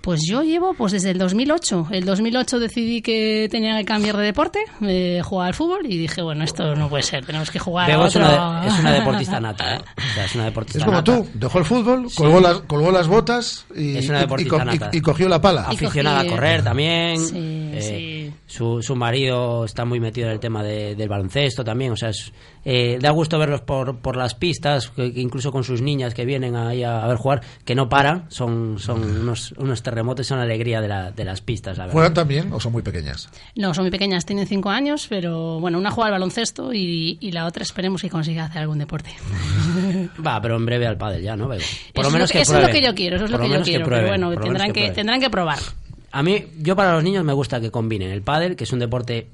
Pues 0.00 0.20
yo 0.26 0.42
llevo 0.42 0.74
pues 0.74 0.92
desde 0.92 1.10
el 1.10 1.18
2008. 1.18 1.88
El 1.90 2.04
2008 2.04 2.58
decidí 2.58 3.02
que 3.02 3.48
tenía 3.50 3.76
que 3.78 3.84
cambiar 3.84 4.16
de 4.16 4.24
deporte, 4.24 4.60
eh, 4.82 5.20
jugar 5.22 5.48
al 5.48 5.54
fútbol 5.54 5.80
y 5.86 5.98
dije, 5.98 6.22
bueno, 6.22 6.42
esto 6.44 6.74
no 6.74 6.88
puede 6.88 7.02
ser, 7.02 7.24
tenemos 7.26 7.50
que 7.50 7.58
jugar 7.58 7.90
a 7.90 8.06
es 8.06 8.16
otro. 8.16 8.26
una, 8.26 8.60
de- 8.62 8.68
es 8.68 8.78
una 8.78 8.92
deportista 8.92 9.40
nata, 9.40 9.76
¿eh? 9.76 9.80
O 9.98 10.14
sea, 10.14 10.24
es 10.24 10.34
una 10.34 10.44
deportista 10.46 10.78
Es 10.78 10.84
como 10.84 10.96
nata. 10.98 11.16
tú, 11.16 11.28
dejó 11.34 11.58
el 11.58 11.64
fútbol, 11.64 12.06
colgó, 12.14 12.40
las, 12.40 12.60
colgó 12.62 12.90
las 12.90 13.08
botas 13.08 13.66
y, 13.76 13.96
Es 13.98 14.08
una 14.08 14.18
y- 14.18 14.20
y 14.20 14.24
deportista 14.24 14.56
co- 14.56 14.62
y- 14.62 14.66
nata. 14.78 14.90
y 14.96 15.00
cogió 15.00 15.28
la 15.28 15.40
pala. 15.40 15.62
Aficionada 15.68 16.20
a 16.20 16.26
correr 16.26 16.62
también. 16.64 17.18
Sí, 17.18 17.34
eh, 17.72 18.32
Su, 18.46 18.82
su 18.82 18.96
marido 18.96 19.64
está 19.64 19.84
muy 19.84 20.00
metido 20.00 20.26
en 20.26 20.32
el 20.32 20.40
tema 20.40 20.62
de- 20.62 20.94
del 20.96 21.08
baloncesto 21.08 21.62
también. 21.62 21.92
O 21.92 21.96
sea, 21.96 22.08
es- 22.08 22.32
eh, 22.64 22.98
da 23.00 23.10
gusto 23.10 23.38
verlos 23.38 23.60
por, 23.62 23.98
por 24.00 24.16
las 24.16 24.34
pistas, 24.34 24.88
que- 24.90 25.12
que 25.12 25.20
incluso 25.20 25.52
con 25.52 25.62
sus 25.64 25.80
niñas 25.82 26.14
que 26.14 26.24
vienen 26.24 26.56
ahí 26.56 26.82
a, 26.82 27.02
a 27.04 27.06
ver 27.06 27.16
jugar, 27.16 27.42
que 27.64 27.74
no 27.74 27.88
paran. 27.88 28.26
Son, 28.28 28.78
son 28.78 29.02
unos, 29.22 29.52
unos 29.58 29.82
terremotos, 29.90 30.26
son 30.26 30.38
la 30.38 30.44
alegría 30.44 30.80
de, 30.80 30.88
la- 30.88 31.10
de 31.12 31.24
las 31.24 31.40
pistas, 31.40 31.76
la 31.76 31.84
verdad. 31.84 31.92
¿Juegan 31.92 32.14
también 32.14 32.52
o 32.52 32.60
son 32.60 32.72
muy 32.72 32.82
pequeñas? 32.82 33.28
No, 33.56 33.74
son 33.74 33.84
muy 33.84 33.90
pequeñas, 33.90 34.24
tienen 34.24 34.46
cinco 34.46 34.70
años, 34.70 35.06
pero 35.08 35.60
bueno, 35.60 35.78
una 35.78 35.90
juega 35.90 36.06
al 36.06 36.12
baloncesto 36.12 36.72
y, 36.72 37.18
y 37.20 37.32
la 37.32 37.46
otra 37.46 37.62
esperemos 37.62 38.00
que 38.02 38.08
consiga 38.10 38.44
hacer 38.46 38.62
algún 38.62 38.78
deporte. 38.78 39.10
Va, 40.26 40.40
pero 40.40 40.56
en 40.56 40.66
breve 40.66 40.86
al 40.86 40.96
pádel 40.96 41.22
ya, 41.22 41.36
¿no? 41.36 41.46
Por 41.46 41.56
eso 41.56 41.68
lo 42.02 42.10
menos 42.10 42.30
es 42.30 42.32
que 42.32 42.38
lo, 42.38 42.42
eso 42.42 42.52
es 42.52 42.58
lo 42.58 42.64
prueben. 42.66 42.80
que 42.82 42.86
yo 42.88 42.94
quiero, 42.94 43.16
eso 43.16 43.24
es 43.26 43.30
lo 43.30 43.38
que 43.40 43.48
yo 43.48 43.62
quiero. 43.62 43.84
prueben, 43.84 44.06
pero 44.06 44.28
bueno, 44.28 44.40
tendrán 44.42 44.72
que, 44.72 44.90
tendrán 44.90 45.20
que 45.20 45.30
probar. 45.30 45.58
A 46.12 46.22
mí, 46.22 46.44
yo 46.58 46.74
para 46.76 46.94
los 46.94 47.04
niños 47.04 47.24
me 47.24 47.32
gusta 47.32 47.60
que 47.60 47.70
combinen 47.70 48.10
el 48.10 48.22
pádel, 48.22 48.56
que 48.56 48.64
es 48.64 48.72
un 48.72 48.78
deporte 48.80 49.28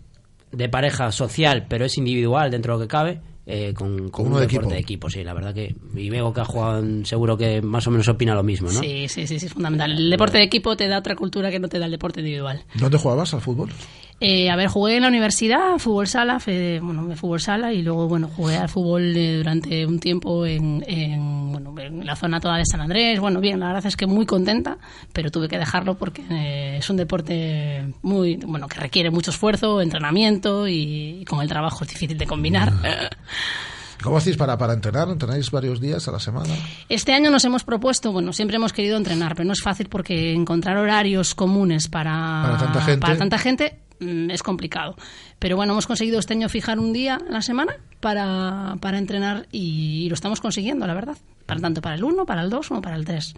de 0.53 0.69
pareja 0.69 1.11
social, 1.13 1.67
pero 1.69 1.85
es 1.85 1.97
individual 1.99 2.51
dentro 2.51 2.75
de 2.75 2.79
lo 2.79 2.85
que 2.87 2.91
cabe, 2.91 3.21
eh, 3.47 3.73
con, 3.75 4.11
con 4.11 4.27
uno 4.27 4.35
un 4.37 4.41
de 4.41 4.47
deporte 4.49 4.67
equipo. 4.67 4.75
de 4.75 4.81
equipo, 4.81 5.11
sí, 5.11 5.23
la 5.25 5.33
verdad 5.33 5.55
que... 5.55 5.75
Y 5.95 6.11
Bego 6.11 6.35
que 6.35 6.41
ha 6.41 6.45
jugado, 6.45 6.81
en- 6.81 7.07
seguro 7.07 7.37
que 7.39 7.63
más 7.63 7.87
o 7.87 7.91
menos 7.93 8.09
opina 8.09 8.35
lo 8.35 8.43
mismo, 8.43 8.71
¿no? 8.73 8.81
Sí, 8.81 9.07
sí, 9.09 9.27
sí, 9.27 9.39
sí, 9.39 9.47
es 9.47 9.53
fundamental. 9.53 9.93
El 9.93 10.11
deporte 10.11 10.39
de 10.39 10.45
equipo 10.45 10.77
te 10.77 10.89
da 10.89 10.99
otra 10.99 11.15
cultura 11.17 11.51
que 11.51 11.59
no 11.61 11.69
te 11.69 11.79
da 11.79 11.85
el 11.87 11.93
deporte 11.93 12.21
individual. 12.21 12.65
¿Dónde 12.75 12.99
jugabas 12.99 13.33
al 13.35 13.41
fútbol? 13.41 13.71
Eh, 14.19 14.49
a 14.51 14.57
ver, 14.57 14.69
jugué 14.69 14.97
en 14.97 15.03
la 15.03 15.09
universidad, 15.09 15.77
fútbol 15.79 16.07
sala, 16.07 16.41
fe- 16.41 16.81
bueno, 16.81 17.15
fútbol 17.17 17.39
sala 17.39 17.75
y 17.75 17.83
luego, 17.83 18.09
bueno, 18.09 18.29
jugué 18.35 18.57
al 18.57 18.69
fútbol 18.71 19.15
eh, 19.15 19.37
durante 19.37 19.85
un 19.85 20.01
tiempo 20.01 20.47
en, 20.47 20.83
en, 20.89 21.53
bueno, 21.53 21.75
en 21.79 22.07
la 22.07 22.17
zona 22.17 22.41
toda 22.41 22.57
de 22.57 22.65
San 22.65 22.81
Andrés. 22.81 23.21
Bueno, 23.21 23.41
bien, 23.41 23.61
la 23.61 23.67
verdad 23.67 23.85
es 23.85 23.95
que 23.95 24.07
muy 24.07 24.25
contenta, 24.25 24.79
pero 25.13 25.31
tuve 25.31 25.49
que 25.49 25.59
dejarlo 25.59 25.97
porque 25.99 26.23
eh, 26.31 26.77
es 26.79 26.89
un 26.89 26.97
deporte 26.97 27.93
muy, 28.01 28.37
bueno, 28.37 28.69
que 28.69 28.81
requiere 28.81 29.11
mucho 29.11 29.33
esfuerzo, 29.33 29.83
entrenamiento 29.83 30.67
y, 30.67 31.19
y 31.21 31.25
con 31.27 31.43
el 31.43 31.49
trabajo 31.49 31.85
es 31.85 31.91
difícil 31.91 32.17
de 32.17 32.27
combinar. 32.27 32.73
¿Cómo 34.03 34.19
hacéis 34.19 34.37
para, 34.37 34.57
para 34.57 34.73
entrenar? 34.75 35.09
¿Entrenáis 35.09 35.51
varios 35.51 35.81
días 35.81 36.07
a 36.09 36.13
la 36.13 36.21
semana? 36.21 36.55
Este 36.89 37.13
año 37.13 37.31
nos 37.31 37.45
hemos 37.45 37.65
propuesto, 37.65 38.13
bueno, 38.13 38.33
siempre 38.33 38.57
hemos 38.57 38.73
querido 38.73 38.97
entrenar, 38.97 39.35
pero 39.35 39.47
no 39.47 39.53
es 39.53 39.63
fácil 39.63 39.89
porque 39.89 40.33
encontrar 40.33 40.77
horarios 40.77 41.35
comunes 41.35 41.89
para, 41.89 42.43
Para 42.45 42.59
tanta 42.59 42.81
gente. 42.83 43.01
para 43.01 43.17
tanta 43.17 43.39
gente, 43.39 43.79
mm, 44.01 44.31
es 44.31 44.43
complicado. 44.43 44.97
Pero 45.39 45.57
bueno, 45.57 45.73
hemos 45.73 45.87
conseguido 45.87 46.19
este 46.19 46.35
año 46.35 46.49
fijar 46.49 46.79
un 46.79 46.93
día 46.93 47.17
a 47.17 47.33
la 47.33 47.43
semana 47.43 47.77
para, 48.01 48.77
para 48.81 48.99
entrenar 48.99 49.47
y, 49.53 50.09
lo 50.09 50.15
estamos 50.15 50.41
consiguiendo, 50.41 50.87
la 50.87 50.95
verdad. 50.95 51.17
Para 51.47 51.61
tanto 51.61 51.81
para 51.81 51.95
el 51.95 52.03
1, 52.03 52.27
para 52.27 52.43
el 52.43 52.51
2 52.51 52.69
como 52.69 52.83
para 52.83 52.97
el 52.97 53.05
3. 53.05 53.35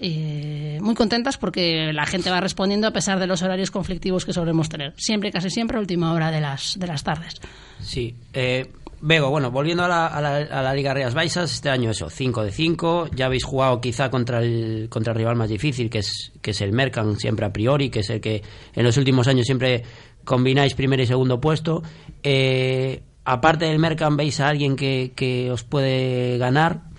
Eh, 0.00 0.78
muy 0.82 0.96
contentas 0.96 1.38
porque 1.38 1.92
la 1.92 2.06
gente 2.06 2.28
va 2.28 2.40
respondiendo 2.40 2.88
a 2.88 2.90
pesar 2.90 3.20
de 3.20 3.28
los 3.28 3.42
horarios 3.42 3.70
conflictivos 3.70 4.24
que 4.24 4.32
solemos 4.32 4.68
tener. 4.68 4.94
Siempre, 4.96 5.30
casi 5.30 5.48
siempre, 5.48 5.76
a 5.76 5.80
última 5.80 6.12
hora 6.12 6.32
de 6.32 6.40
las, 6.40 6.76
de 6.78 6.86
las 6.88 7.04
tardes. 7.04 7.40
Sí. 7.80 8.16
Eh, 8.32 8.68
Bego, 9.04 9.30
bueno, 9.30 9.50
volviendo 9.50 9.82
a 9.82 9.88
la, 9.88 10.06
a 10.06 10.20
la, 10.20 10.36
a 10.36 10.62
la 10.62 10.72
Liga 10.72 10.94
Rías 10.94 11.12
Baixas, 11.12 11.52
este 11.52 11.68
año 11.68 11.90
eso, 11.90 12.08
5 12.08 12.44
de 12.44 12.52
5. 12.52 13.08
Ya 13.12 13.26
habéis 13.26 13.42
jugado 13.42 13.80
quizá 13.80 14.10
contra 14.10 14.38
el, 14.38 14.86
contra 14.88 15.12
el 15.12 15.18
rival 15.18 15.34
más 15.34 15.48
difícil, 15.48 15.90
que 15.90 15.98
es, 15.98 16.30
que 16.40 16.52
es 16.52 16.60
el 16.60 16.72
Mercan, 16.72 17.16
siempre 17.16 17.44
a 17.44 17.52
priori, 17.52 17.90
que 17.90 18.00
es 18.00 18.10
el 18.10 18.20
que 18.20 18.42
en 18.72 18.84
los 18.84 18.96
últimos 18.96 19.26
años 19.26 19.46
siempre 19.46 19.82
combináis 20.24 20.74
primer 20.74 21.00
y 21.00 21.06
segundo 21.06 21.40
puesto. 21.40 21.82
Eh, 22.22 23.02
aparte 23.24 23.64
del 23.64 23.80
Mercan, 23.80 24.16
¿veis 24.16 24.38
a 24.38 24.46
alguien 24.46 24.76
que, 24.76 25.12
que 25.16 25.50
os 25.50 25.64
puede 25.64 26.38
ganar? 26.38 26.91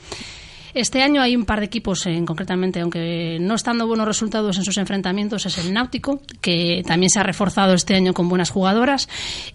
Este 0.73 1.03
año 1.03 1.21
hay 1.21 1.35
un 1.35 1.45
par 1.45 1.59
de 1.59 1.65
equipos, 1.65 2.05
en, 2.07 2.25
concretamente, 2.25 2.79
aunque 2.81 3.37
no 3.39 3.53
están 3.55 3.73
dando 3.77 3.87
buenos 3.87 4.07
resultados 4.07 4.57
en 4.57 4.63
sus 4.63 4.77
enfrentamientos, 4.77 5.45
es 5.45 5.57
el 5.59 5.71
Náutico, 5.73 6.21
que 6.41 6.81
también 6.85 7.09
se 7.11 7.19
ha 7.19 7.23
reforzado 7.23 7.73
este 7.73 7.95
año 7.95 8.13
con 8.13 8.27
buenas 8.27 8.49
jugadoras 8.49 9.07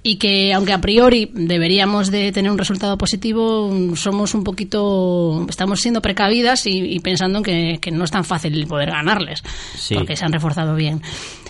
y 0.02 0.16
que, 0.16 0.52
aunque 0.54 0.72
a 0.72 0.80
priori 0.80 1.30
deberíamos 1.34 2.10
de 2.10 2.30
tener 2.30 2.50
un 2.52 2.58
resultado 2.58 2.96
positivo, 2.96 3.68
somos 3.96 4.34
un 4.34 4.44
poquito, 4.44 5.44
estamos 5.48 5.80
siendo 5.80 6.00
precavidas 6.02 6.66
y, 6.66 6.78
y 6.78 7.00
pensando 7.00 7.42
que, 7.42 7.78
que 7.80 7.90
no 7.90 8.04
es 8.04 8.10
tan 8.10 8.24
fácil 8.24 8.66
poder 8.66 8.90
ganarles, 8.90 9.42
Sí. 9.76 9.94
porque 9.96 10.16
se 10.16 10.24
han 10.24 10.32
reforzado 10.32 10.74
bien. 10.76 11.02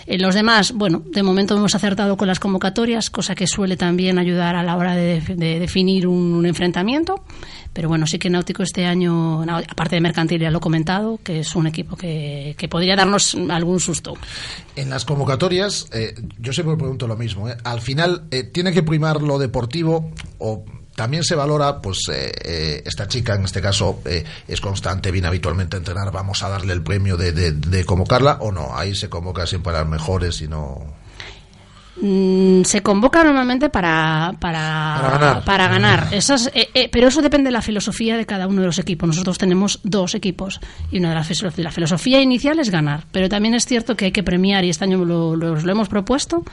Eh, 0.07 0.17
los 0.17 0.33
demás, 0.33 0.71
bueno, 0.73 1.03
de 1.05 1.21
momento 1.21 1.55
hemos 1.55 1.75
acertado 1.75 2.17
con 2.17 2.27
las 2.27 2.39
convocatorias, 2.39 3.11
cosa 3.11 3.35
que 3.35 3.45
suele 3.45 3.77
también 3.77 4.17
ayudar 4.17 4.55
a 4.55 4.63
la 4.63 4.75
hora 4.75 4.95
de, 4.95 5.21
de 5.21 5.59
definir 5.59 6.07
un, 6.07 6.33
un 6.33 6.45
enfrentamiento. 6.47 7.23
Pero 7.73 7.87
bueno, 7.87 8.07
sí 8.07 8.17
que 8.19 8.29
Náutico 8.29 8.63
este 8.63 8.85
año, 8.85 9.43
aparte 9.43 9.95
de 9.95 10.01
Mercantil, 10.01 10.41
ya 10.41 10.49
lo 10.51 10.57
he 10.57 10.61
comentado, 10.61 11.19
que 11.23 11.39
es 11.39 11.55
un 11.55 11.67
equipo 11.67 11.95
que, 11.95 12.55
que 12.57 12.67
podría 12.67 12.95
darnos 12.95 13.35
algún 13.49 13.79
susto. 13.79 14.15
En 14.75 14.89
las 14.89 15.05
convocatorias, 15.05 15.87
eh, 15.93 16.15
yo 16.39 16.51
siempre 16.51 16.73
me 16.75 16.79
pregunto 16.79 17.07
lo 17.07 17.15
mismo. 17.15 17.47
¿eh? 17.47 17.55
Al 17.63 17.81
final, 17.81 18.23
eh, 18.31 18.43
¿tiene 18.43 18.71
que 18.71 18.81
primar 18.83 19.21
lo 19.21 19.37
deportivo 19.37 20.11
o 20.39 20.65
también 20.95 21.23
se 21.23 21.35
valora, 21.35 21.79
pues 21.81 21.99
eh, 22.11 22.31
eh, 22.43 22.83
esta 22.85 23.07
chica 23.07 23.35
en 23.35 23.45
este 23.45 23.61
caso 23.61 24.01
eh, 24.05 24.25
es 24.47 24.59
constante, 24.59 25.11
viene 25.11 25.27
habitualmente 25.27 25.77
a 25.77 25.79
entrenar, 25.79 26.11
vamos 26.11 26.43
a 26.43 26.49
darle 26.49 26.73
el 26.73 26.81
premio 26.81 27.15
de, 27.15 27.31
de- 27.31 27.51
de 27.53 27.85
convocarla 27.85 28.39
o 28.41 28.51
no? 28.51 28.75
Ahí 28.75 28.95
se 28.95 29.07
convoca 29.09 29.45
siempre 29.47 29.71
a 29.73 29.79
las 29.81 29.87
mejores 29.87 30.41
y 30.41 30.47
no... 30.49 31.07
Mm, 32.01 32.63
se 32.63 32.81
convoca 32.81 33.23
normalmente 33.23 33.69
para, 33.69 34.33
para, 34.39 34.99
Para 35.01 35.09
ganar. 35.17 35.43
para 35.43 35.67
ganar. 35.67 36.07
Esas, 36.11 36.49
eh, 36.53 36.69
eh, 36.73 36.89
pero 36.91 37.07
eso 37.09 37.21
depende 37.21 37.47
de 37.47 37.51
la 37.51 37.61
filosofía 37.61 38.15
de 38.17 38.25
cada 38.25 38.47
uno 38.47 38.61
de 38.61 38.67
los 38.67 38.79
equipos. 38.79 39.07
Nosotros 39.07 39.37
tenemos 39.37 39.79
dos 39.83 40.15
equipos 40.15 40.59
y 40.91 40.99
una 40.99 41.09
de 41.09 41.15
las 41.15 41.57
la 41.57 41.71
filosofía 41.71 42.21
inicial 42.21 42.59
es 42.59 42.69
ganar. 42.69 43.03
Pero 43.11 43.27
también 43.27 43.53
es 43.53 43.65
cierto 43.65 43.95
que 43.97 44.05
hay 44.05 44.11
que 44.11 44.23
premiar, 44.23 44.63
y 44.63 44.69
este 44.69 44.85
año 44.85 45.03
lo, 45.03 45.35
lo- 45.35 45.55
lo 45.55 45.71
hemos 45.71 45.89
propuesto, 45.89 46.43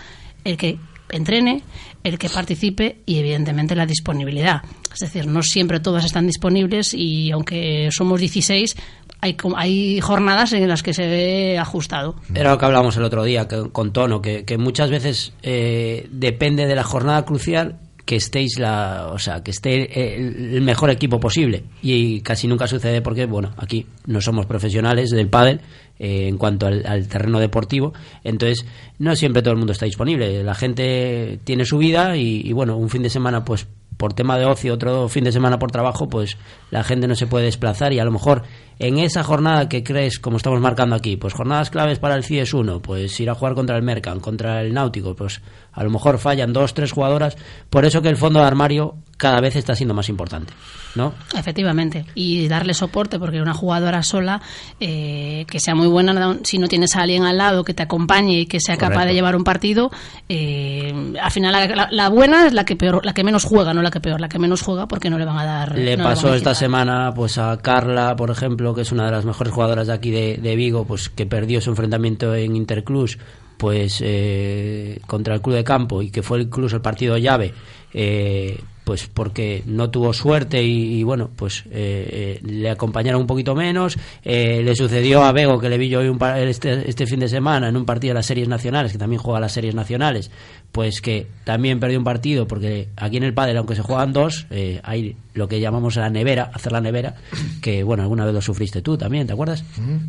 el 0.44 0.56
que 0.56 0.78
entrene, 1.10 1.62
el 2.02 2.18
que 2.18 2.28
participe 2.28 3.02
y 3.06 3.18
evidentemente 3.18 3.76
la 3.76 3.86
disponibilidad. 3.86 4.62
Es 4.92 5.00
decir, 5.00 5.26
no 5.28 5.42
siempre 5.42 5.78
todas 5.78 6.04
están 6.04 6.26
disponibles 6.26 6.92
y 6.94 7.30
aunque 7.30 7.88
somos 7.92 8.18
16, 8.18 8.76
hay, 9.20 9.36
hay 9.56 10.00
jornadas 10.00 10.52
en 10.52 10.68
las 10.68 10.82
que 10.82 10.94
se 10.94 11.06
ve 11.06 11.58
ajustado. 11.58 12.16
Era 12.34 12.50
lo 12.50 12.58
que 12.58 12.64
hablamos 12.64 12.96
el 12.96 13.04
otro 13.04 13.24
día 13.24 13.48
que- 13.48 13.70
con 13.70 13.92
Tono, 13.92 14.20
que, 14.22 14.44
muchas 14.58 14.90
veces 14.90 15.32
eh, 15.42 16.08
depende 16.10 16.66
de 16.66 16.74
la 16.74 16.84
jornada 16.84 17.24
crucial 17.24 17.78
que 18.04 18.16
estéis 18.16 18.58
la, 18.60 19.08
o 19.12 19.18
sea, 19.18 19.42
que 19.42 19.50
esté 19.50 20.16
el, 20.16 20.54
el 20.54 20.62
mejor 20.62 20.90
equipo 20.90 21.18
posible. 21.18 21.64
Y 21.82 22.20
casi 22.20 22.46
nunca 22.46 22.68
sucede 22.68 23.02
porque 23.02 23.26
bueno, 23.26 23.52
aquí 23.56 23.86
no 24.06 24.20
somos 24.20 24.46
profesionales 24.46 25.10
del 25.10 25.28
pádel 25.28 25.60
eh, 25.98 26.28
en 26.28 26.36
cuanto 26.36 26.66
al, 26.66 27.08
terreno 27.08 27.40
deportivo, 27.40 27.94
entonces 28.22 28.66
no 28.98 29.16
siempre 29.16 29.40
todo 29.40 29.52
el 29.52 29.58
mundo 29.58 29.72
está 29.72 29.86
disponible, 29.86 30.44
la 30.44 30.54
gente 30.54 31.40
tiene 31.42 31.64
su 31.64 31.78
vida 31.78 32.18
y, 32.18 32.52
bueno, 32.52 32.76
un 32.76 32.90
fin 32.90 33.02
de 33.02 33.08
semana 33.08 33.46
pues 33.46 33.66
por 33.96 34.12
tema 34.12 34.38
de 34.38 34.46
ocio, 34.46 34.74
otro 34.74 35.08
fin 35.08 35.24
de 35.24 35.32
semana 35.32 35.58
por 35.58 35.70
trabajo, 35.70 36.08
pues 36.08 36.36
la 36.70 36.84
gente 36.84 37.08
no 37.08 37.14
se 37.14 37.26
puede 37.26 37.46
desplazar 37.46 37.92
y 37.92 37.98
a 37.98 38.04
lo 38.04 38.10
mejor 38.10 38.42
en 38.78 38.98
esa 38.98 39.22
jornada 39.22 39.68
que 39.68 39.82
crees, 39.82 40.18
como 40.18 40.36
estamos 40.36 40.60
marcando 40.60 40.96
aquí, 40.96 41.16
pues 41.16 41.32
jornadas 41.32 41.70
claves 41.70 41.98
para 41.98 42.14
el 42.14 42.24
CIES 42.24 42.52
1, 42.52 42.80
pues 42.80 43.18
ir 43.20 43.30
a 43.30 43.34
jugar 43.34 43.54
contra 43.54 43.76
el 43.76 43.82
Mercan, 43.82 44.20
contra 44.20 44.60
el 44.60 44.74
Náutico, 44.74 45.14
pues 45.14 45.40
a 45.72 45.82
lo 45.82 45.90
mejor 45.90 46.18
fallan 46.18 46.52
dos, 46.52 46.74
tres 46.74 46.92
jugadoras, 46.92 47.36
por 47.70 47.84
eso 47.84 48.02
que 48.02 48.08
el 48.08 48.16
fondo 48.16 48.40
de 48.40 48.46
armario 48.46 48.96
cada 49.16 49.40
vez 49.40 49.56
está 49.56 49.74
siendo 49.74 49.94
más 49.94 50.08
importante, 50.10 50.52
¿no? 50.94 51.14
Efectivamente, 51.34 52.04
y 52.14 52.48
darle 52.48 52.74
soporte, 52.74 53.18
porque 53.18 53.40
una 53.40 53.54
jugadora 53.54 54.02
sola, 54.02 54.42
eh, 54.78 55.46
que 55.48 55.58
sea 55.58 55.74
muy 55.74 55.86
buena, 55.86 56.36
si 56.42 56.58
no 56.58 56.68
tienes 56.68 56.96
a 56.96 57.00
alguien 57.02 57.24
al 57.24 57.38
lado 57.38 57.64
que 57.64 57.72
te 57.72 57.82
acompañe 57.82 58.40
y 58.40 58.46
que 58.46 58.60
sea 58.60 58.76
capaz 58.76 58.88
Correcto. 58.94 59.08
de 59.08 59.14
llevar 59.14 59.36
un 59.36 59.44
partido, 59.44 59.90
eh, 60.28 61.14
al 61.22 61.30
final 61.30 61.52
la, 61.52 61.66
la- 61.74 61.88
la 61.90 62.08
buena 62.10 62.46
es 62.46 62.52
la 62.52 62.64
que 62.64 62.76
peor, 62.76 63.04
la 63.06 63.14
que 63.14 63.24
menos 63.24 63.44
juega, 63.44 63.72
no 63.72 63.80
la 63.82 63.90
que 63.90 64.00
peor, 64.00 64.20
la 64.20 64.28
que 64.28 64.38
menos 64.38 64.60
juega 64.60 64.86
porque 64.86 65.08
no 65.08 65.18
le 65.18 65.24
van 65.24 65.38
a 65.38 65.44
dar. 65.44 65.78
Le 65.78 65.96
no 65.96 66.04
pasó 66.04 66.34
esta 66.34 66.54
semana 66.54 67.12
pues 67.14 67.38
a 67.38 67.56
Carla, 67.58 68.14
por 68.16 68.30
ejemplo, 68.30 68.74
que 68.74 68.82
es 68.82 68.92
una 68.92 69.06
de 69.06 69.12
las 69.12 69.24
mejores 69.24 69.52
jugadoras 69.52 69.86
de 69.86 69.92
aquí 69.94 70.10
de, 70.10 70.36
de 70.36 70.56
Vigo, 70.56 70.84
pues 70.84 71.08
que 71.08 71.24
perdió 71.26 71.60
su 71.60 71.70
enfrentamiento 71.70 72.34
en 72.34 72.54
Interclus 72.54 73.18
pues 73.56 74.02
eh, 74.04 75.00
contra 75.06 75.34
el 75.34 75.40
club 75.40 75.56
de 75.56 75.64
campo 75.64 76.02
y 76.02 76.10
que 76.10 76.22
fue 76.22 76.42
incluso 76.42 76.76
el 76.76 76.82
partido 76.82 77.16
llave 77.16 77.54
eh, 77.94 78.60
pues 78.86 79.08
porque 79.12 79.64
no 79.66 79.90
tuvo 79.90 80.12
suerte 80.12 80.62
y, 80.62 81.00
y, 81.00 81.02
bueno 81.02 81.28
pues 81.34 81.64
eh, 81.72 82.38
eh, 82.40 82.40
le 82.46 82.70
acompañaron 82.70 83.20
un 83.20 83.26
poquito 83.26 83.56
menos 83.56 83.98
Eh, 84.24 84.62
le 84.62 84.76
sucedió 84.76 85.24
a 85.24 85.32
Bego 85.32 85.58
que 85.58 85.68
le 85.68 85.76
vi 85.76 85.88
yo 85.88 85.98
hoy 85.98 86.08
un 86.08 86.18
par- 86.18 86.38
este, 86.38 86.88
este 86.88 87.04
fin 87.06 87.18
de 87.18 87.28
semana 87.28 87.68
en 87.68 87.76
un 87.76 87.84
partido 87.84 88.10
de 88.12 88.14
las 88.20 88.26
series 88.26 88.46
nacionales 88.46 88.92
que 88.92 88.98
también 88.98 89.20
juega 89.20 89.40
las 89.40 89.50
series 89.52 89.74
nacionales 89.74 90.30
pues 90.70 91.00
que 91.00 91.26
también 91.42 91.80
perdió 91.80 91.98
un 91.98 92.04
partido 92.04 92.46
porque 92.46 92.86
aquí 92.96 93.16
en 93.16 93.24
el 93.24 93.34
pádel 93.34 93.56
aunque 93.56 93.74
se 93.74 93.82
juegan 93.82 94.12
dos 94.12 94.46
eh, 94.50 94.80
hay 94.84 95.16
lo 95.34 95.48
que 95.48 95.58
llamamos 95.58 95.96
la 95.96 96.08
nevera 96.08 96.52
hacer 96.54 96.70
la 96.70 96.80
nevera 96.80 97.16
que 97.60 97.82
bueno 97.82 98.04
alguna 98.04 98.24
vez 98.24 98.34
lo 98.34 98.40
sufriste 98.40 98.82
tú 98.82 98.96
también 98.96 99.26
¿te 99.26 99.32
acuerdas? 99.32 99.64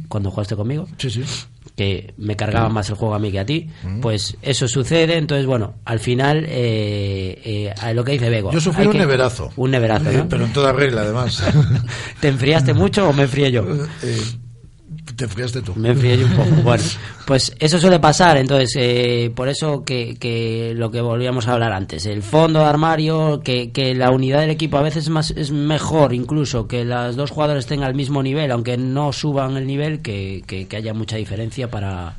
cuando 0.07 0.29
jugaste 0.29 0.55
conmigo 0.55 0.87
Sí, 0.99 1.09
sí. 1.09 1.23
Que 1.77 2.15
me 2.17 2.35
cargaba 2.35 2.69
más 2.69 2.89
el 2.89 2.95
juego 2.95 3.13
a 3.13 3.19
mí 3.19 3.31
que 3.31 3.39
a 3.39 3.45
ti, 3.45 3.69
pues 4.01 4.35
eso 4.41 4.67
sucede. 4.67 5.15
Entonces, 5.17 5.45
bueno, 5.45 5.75
al 5.85 5.99
final, 5.99 6.43
eh, 6.49 7.39
eh, 7.45 7.73
a 7.79 7.93
lo 7.93 8.03
que 8.03 8.13
dice 8.13 8.29
Bego. 8.31 8.51
Yo 8.51 8.59
sufrí 8.59 8.87
un 8.87 8.93
que- 8.93 8.97
neverazo. 8.97 9.51
Un 9.55 9.69
neverazo, 9.71 10.09
Eh, 10.09 10.17
¿no? 10.17 10.27
pero 10.27 10.45
en 10.45 10.53
toda 10.53 10.71
regla, 10.73 11.01
además. 11.03 11.41
¿Te 12.19 12.29
enfriaste 12.29 12.73
mucho 12.73 13.07
o 13.07 13.13
me 13.13 13.23
enfrié 13.23 13.51
yo? 13.51 13.63
Eh, 14.01 14.21
te 15.15 15.25
enfriaste 15.25 15.61
tú. 15.61 15.73
Me 15.75 15.89
enfrié 15.89 16.17
yo 16.17 16.25
un 16.25 16.33
poco. 16.33 16.49
Bueno, 16.63 16.83
pues 17.25 17.55
eso 17.59 17.77
suele 17.79 17.99
pasar. 17.99 18.37
Entonces, 18.37 18.73
eh, 18.77 19.31
por 19.35 19.47
eso 19.49 19.83
que, 19.83 20.15
que 20.19 20.73
lo 20.75 20.91
que 20.91 21.01
volvíamos 21.01 21.47
a 21.47 21.53
hablar 21.53 21.71
antes, 21.73 22.05
el 22.05 22.21
fondo 22.23 22.59
de 22.59 22.65
armario, 22.65 23.41
que, 23.43 23.71
que 23.71 23.93
la 23.95 24.11
unidad 24.11 24.41
del 24.41 24.49
equipo 24.49 24.77
a 24.77 24.81
veces 24.81 25.03
es, 25.05 25.09
más, 25.09 25.31
es 25.31 25.51
mejor 25.51 26.13
incluso 26.13 26.67
que 26.67 26.83
las 26.85 27.15
dos 27.15 27.31
jugadores 27.31 27.65
tengan 27.65 27.89
el 27.89 27.95
mismo 27.95 28.21
nivel, 28.23 28.51
aunque 28.51 28.77
no 28.77 29.11
suban 29.13 29.57
el 29.57 29.65
nivel, 29.67 30.01
que, 30.01 30.43
que, 30.47 30.67
que 30.67 30.75
haya 30.77 30.93
mucha 30.93 31.15
diferencia 31.17 31.69
para 31.69 32.15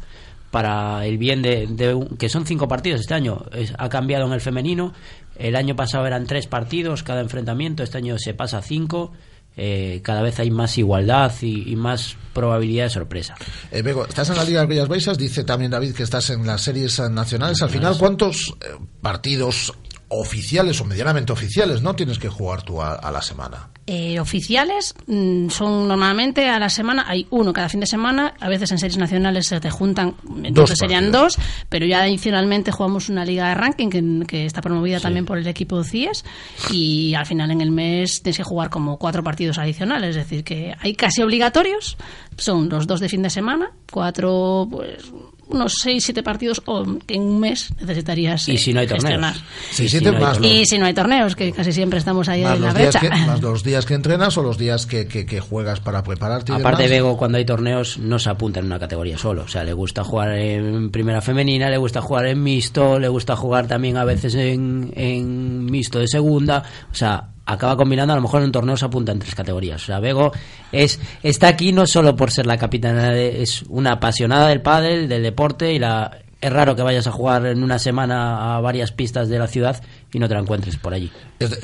para 0.50 1.04
el 1.04 1.18
bien 1.18 1.42
de, 1.42 1.66
de 1.66 1.92
un- 1.92 2.16
que 2.16 2.30
son 2.30 2.46
cinco 2.46 2.66
partidos 2.68 3.00
este 3.02 3.12
año 3.12 3.44
Es- 3.52 3.74
ha 3.76 3.90
cambiado 3.90 4.26
en 4.26 4.32
el 4.32 4.40
femenino 4.40 4.94
el 5.38 5.54
año 5.56 5.76
pasado 5.76 6.06
eran 6.06 6.24
tres 6.26 6.46
partidos 6.46 7.02
cada 7.02 7.20
enfrentamiento 7.20 7.82
este 7.82 7.98
año 7.98 8.16
se 8.18 8.32
pasa 8.32 8.56
a 8.56 8.62
cinco 8.62 9.12
eh, 9.58 10.00
cada 10.02 10.22
vez 10.22 10.38
hay 10.38 10.50
más 10.50 10.78
igualdad 10.78 11.32
y, 11.42 11.70
y 11.70 11.76
más 11.76 12.16
probabilidad 12.32 12.84
de 12.84 12.90
sorpresa 12.90 13.34
Eh, 13.72 13.82
Bego, 13.82 14.06
estás 14.06 14.30
en 14.30 14.36
la 14.36 14.44
Liga 14.44 14.60
de 14.60 14.66
Rías 14.68 14.88
Baixas, 14.88 15.18
dice 15.18 15.44
también 15.44 15.70
David 15.70 15.94
que 15.94 16.04
estás 16.04 16.30
en 16.30 16.46
las 16.46 16.62
series 16.62 16.98
nacionales. 17.10 17.60
Al 17.62 17.70
final, 17.70 17.98
¿cuántos 17.98 18.54
eh, 18.60 18.68
partidos 19.02 19.74
oficiales 20.08 20.80
o 20.80 20.84
medianamente 20.84 21.32
oficiales 21.32 21.82
no 21.82 21.94
tienes 21.94 22.18
que 22.18 22.28
jugar 22.28 22.62
tú 22.62 22.80
a, 22.80 22.94
a 22.94 23.10
la 23.10 23.20
semana? 23.20 23.70
Eh, 23.90 24.20
oficiales 24.20 24.94
mm, 25.06 25.48
son 25.48 25.88
normalmente 25.88 26.46
a 26.46 26.58
la 26.58 26.68
semana, 26.68 27.06
hay 27.08 27.26
uno 27.30 27.54
cada 27.54 27.70
fin 27.70 27.80
de 27.80 27.86
semana, 27.86 28.34
a 28.38 28.50
veces 28.50 28.70
en 28.70 28.76
series 28.76 28.98
nacionales 28.98 29.46
se 29.46 29.60
te 29.60 29.70
juntan, 29.70 30.14
entonces 30.44 30.78
serían 30.78 31.10
dos, 31.10 31.38
pero 31.70 31.86
ya 31.86 32.02
adicionalmente 32.02 32.70
jugamos 32.70 33.08
una 33.08 33.24
liga 33.24 33.48
de 33.48 33.54
ranking 33.54 33.88
que, 33.88 34.26
que 34.26 34.44
está 34.44 34.60
promovida 34.60 35.00
también 35.00 35.24
por 35.24 35.38
el 35.38 35.46
equipo 35.46 35.82
CIES 35.82 36.22
y 36.70 37.14
al 37.14 37.24
final 37.24 37.50
en 37.50 37.62
el 37.62 37.70
mes 37.70 38.20
tienes 38.20 38.36
que 38.36 38.44
jugar 38.44 38.68
como 38.68 38.98
cuatro 38.98 39.24
partidos 39.24 39.56
adicionales, 39.56 40.10
es 40.10 40.16
decir, 40.16 40.44
que 40.44 40.74
hay 40.78 40.92
casi 40.94 41.22
obligatorios, 41.22 41.96
son 42.36 42.68
los 42.68 42.86
dos 42.86 43.00
de 43.00 43.08
fin 43.08 43.22
de 43.22 43.30
semana, 43.30 43.70
cuatro, 43.90 44.68
pues 44.70 45.10
unos 45.48 45.74
seis, 45.80 46.04
siete 46.04 46.22
partidos 46.22 46.62
o 46.66 46.84
que 47.06 47.14
en 47.14 47.22
un 47.22 47.40
mes 47.40 47.70
necesitarías 47.80 48.48
Y 48.48 48.52
eh, 48.56 48.58
si 48.58 48.72
no 48.72 48.80
hay 48.80 48.86
torneos. 48.86 49.04
gestionar. 49.04 49.34
Sí, 49.70 49.84
Y 49.84 49.88
si 49.88 50.00
no 50.00 50.08
hay 50.10 50.20
más, 50.20 50.32
torneos. 50.34 50.54
Y 50.54 50.66
si 50.66 50.78
no 50.78 50.86
hay 50.86 50.94
torneos, 50.94 51.36
que 51.36 51.52
casi 51.52 51.72
siempre 51.72 51.98
estamos 51.98 52.28
ahí 52.28 52.42
más, 52.42 52.56
en 52.56 52.62
la 52.62 52.72
brecha. 52.72 53.00
que, 53.00 53.10
más 53.10 53.40
los 53.42 53.62
días 53.64 53.86
que 53.86 53.94
entrenas 53.94 54.36
o 54.38 54.42
los 54.42 54.58
días 54.58 54.86
que, 54.86 55.06
que- 55.06 55.26
que 55.26 55.40
juegas 55.40 55.80
para 55.80 56.02
prepararte. 56.02 56.52
Aparte, 56.52 56.82
demás. 56.84 56.90
Bego, 56.90 57.16
cuando 57.16 57.38
hay 57.38 57.44
torneos, 57.44 57.98
no 57.98 58.18
se 58.18 58.30
apunta 58.30 58.60
en 58.60 58.66
una 58.66 58.78
categoría 58.78 59.16
solo. 59.18 59.42
O 59.42 59.48
sea, 59.48 59.64
le 59.64 59.72
gusta 59.72 60.04
jugar 60.04 60.32
en 60.38 60.90
primera 60.90 61.20
femenina, 61.20 61.68
le 61.70 61.76
gusta 61.78 62.00
jugar 62.00 62.26
en 62.26 62.42
mixto, 62.42 62.98
le 62.98 63.08
gusta 63.08 63.36
jugar 63.36 63.66
también 63.66 63.96
a 63.96 64.04
veces 64.04 64.34
en, 64.34 64.92
en 64.96 65.64
mixto 65.64 65.98
de 65.98 66.08
segunda. 66.08 66.62
O 66.90 66.94
sea, 66.94 67.28
acaba 67.52 67.76
combinando, 67.76 68.12
a 68.12 68.16
lo 68.16 68.22
mejor 68.22 68.40
en 68.40 68.46
un 68.46 68.52
torneo 68.52 68.76
se 68.76 68.84
apunta 68.84 69.12
en 69.12 69.18
tres 69.18 69.34
categorías. 69.34 69.82
O 69.82 69.86
sea, 69.86 70.00
Bego 70.00 70.32
es, 70.72 71.00
está 71.22 71.48
aquí 71.48 71.72
no 71.72 71.86
solo 71.86 72.14
por 72.14 72.30
ser 72.30 72.46
la 72.46 72.56
capitana, 72.58 73.10
de- 73.10 73.42
es 73.42 73.62
una 73.68 73.92
apasionada 73.92 74.48
del 74.48 74.60
pádel, 74.60 75.08
del 75.08 75.22
deporte 75.22 75.72
y 75.72 75.78
la. 75.78 76.18
Es 76.40 76.52
raro 76.52 76.76
que 76.76 76.82
vayas 76.82 77.04
a 77.08 77.10
jugar 77.10 77.46
en 77.46 77.64
una 77.64 77.80
semana 77.80 78.54
a 78.56 78.60
varias 78.60 78.92
pistas 78.92 79.28
de 79.28 79.40
la 79.40 79.48
ciudad 79.48 79.82
y 80.12 80.20
no 80.20 80.28
te 80.28 80.34
la 80.34 80.40
encuentres 80.40 80.76
por 80.76 80.94
allí. 80.94 81.10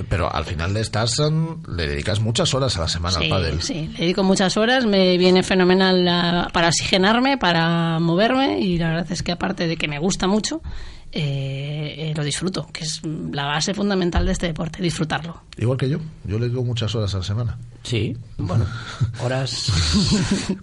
Pero 0.09 0.35
al 0.35 0.45
final 0.45 0.75
de 0.75 0.81
em, 1.21 1.59
le 1.77 1.87
dedicas 1.87 2.19
muchas 2.19 2.53
horas 2.55 2.77
a 2.77 2.81
la 2.81 2.89
semana 2.89 3.19
al 3.19 3.23
Sí, 3.23 3.29
pádel. 3.31 3.63
sí, 3.63 3.89
le 3.93 3.99
dedico 4.01 4.25
muchas 4.25 4.57
horas, 4.57 4.85
me 4.85 5.17
viene 5.17 5.45
fenomenal 5.45 6.51
para 6.53 6.67
oxigenarme, 6.67 7.39
para 7.39 8.01
moverme 8.01 8.59
y 8.59 8.77
la 8.79 8.89
verdad 8.89 9.13
es 9.13 9.23
que 9.23 9.31
aparte 9.31 9.69
de 9.69 9.77
que 9.77 9.87
me 9.87 10.01
gusta 10.01 10.27
mucho, 10.27 10.61
eh, 11.15 12.11
eh, 12.11 12.13
lo 12.17 12.25
disfruto, 12.25 12.67
que 12.73 12.85
es 12.85 13.01
la 13.33 13.45
base 13.47 13.73
fundamental 13.73 14.27
de 14.27 14.33
este 14.33 14.47
deporte, 14.47 14.83
disfrutarlo. 14.83 15.43
Igual 15.57 15.79
que 15.79 15.89
yo, 15.89 15.99
yo 16.25 16.39
le 16.39 16.47
dedico 16.47 16.65
muchas 16.65 16.95
horas 16.95 17.15
a 17.15 17.19
la 17.19 17.25
semana. 17.25 17.59
Sí, 17.85 18.17
bueno, 18.39 18.67
horas 19.23 19.71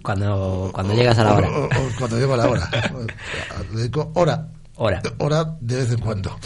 cuando, 0.02 0.70
cuando 0.74 0.94
llegas 0.94 1.18
a 1.18 1.24
la 1.24 1.34
hora. 1.34 1.48
O- 1.52 1.62
o- 1.64 1.66
o 1.66 1.88
cuando 1.98 2.18
llego 2.18 2.34
a 2.34 2.36
la 2.36 2.48
hora. 2.48 2.70
Le 3.72 3.78
dedico 3.78 4.10
hora. 4.14 4.48
Hora. 4.76 5.02
Hora 5.18 5.56
de 5.60 5.76
vez 5.76 5.92
en 5.92 6.00
cuando. 6.00 6.38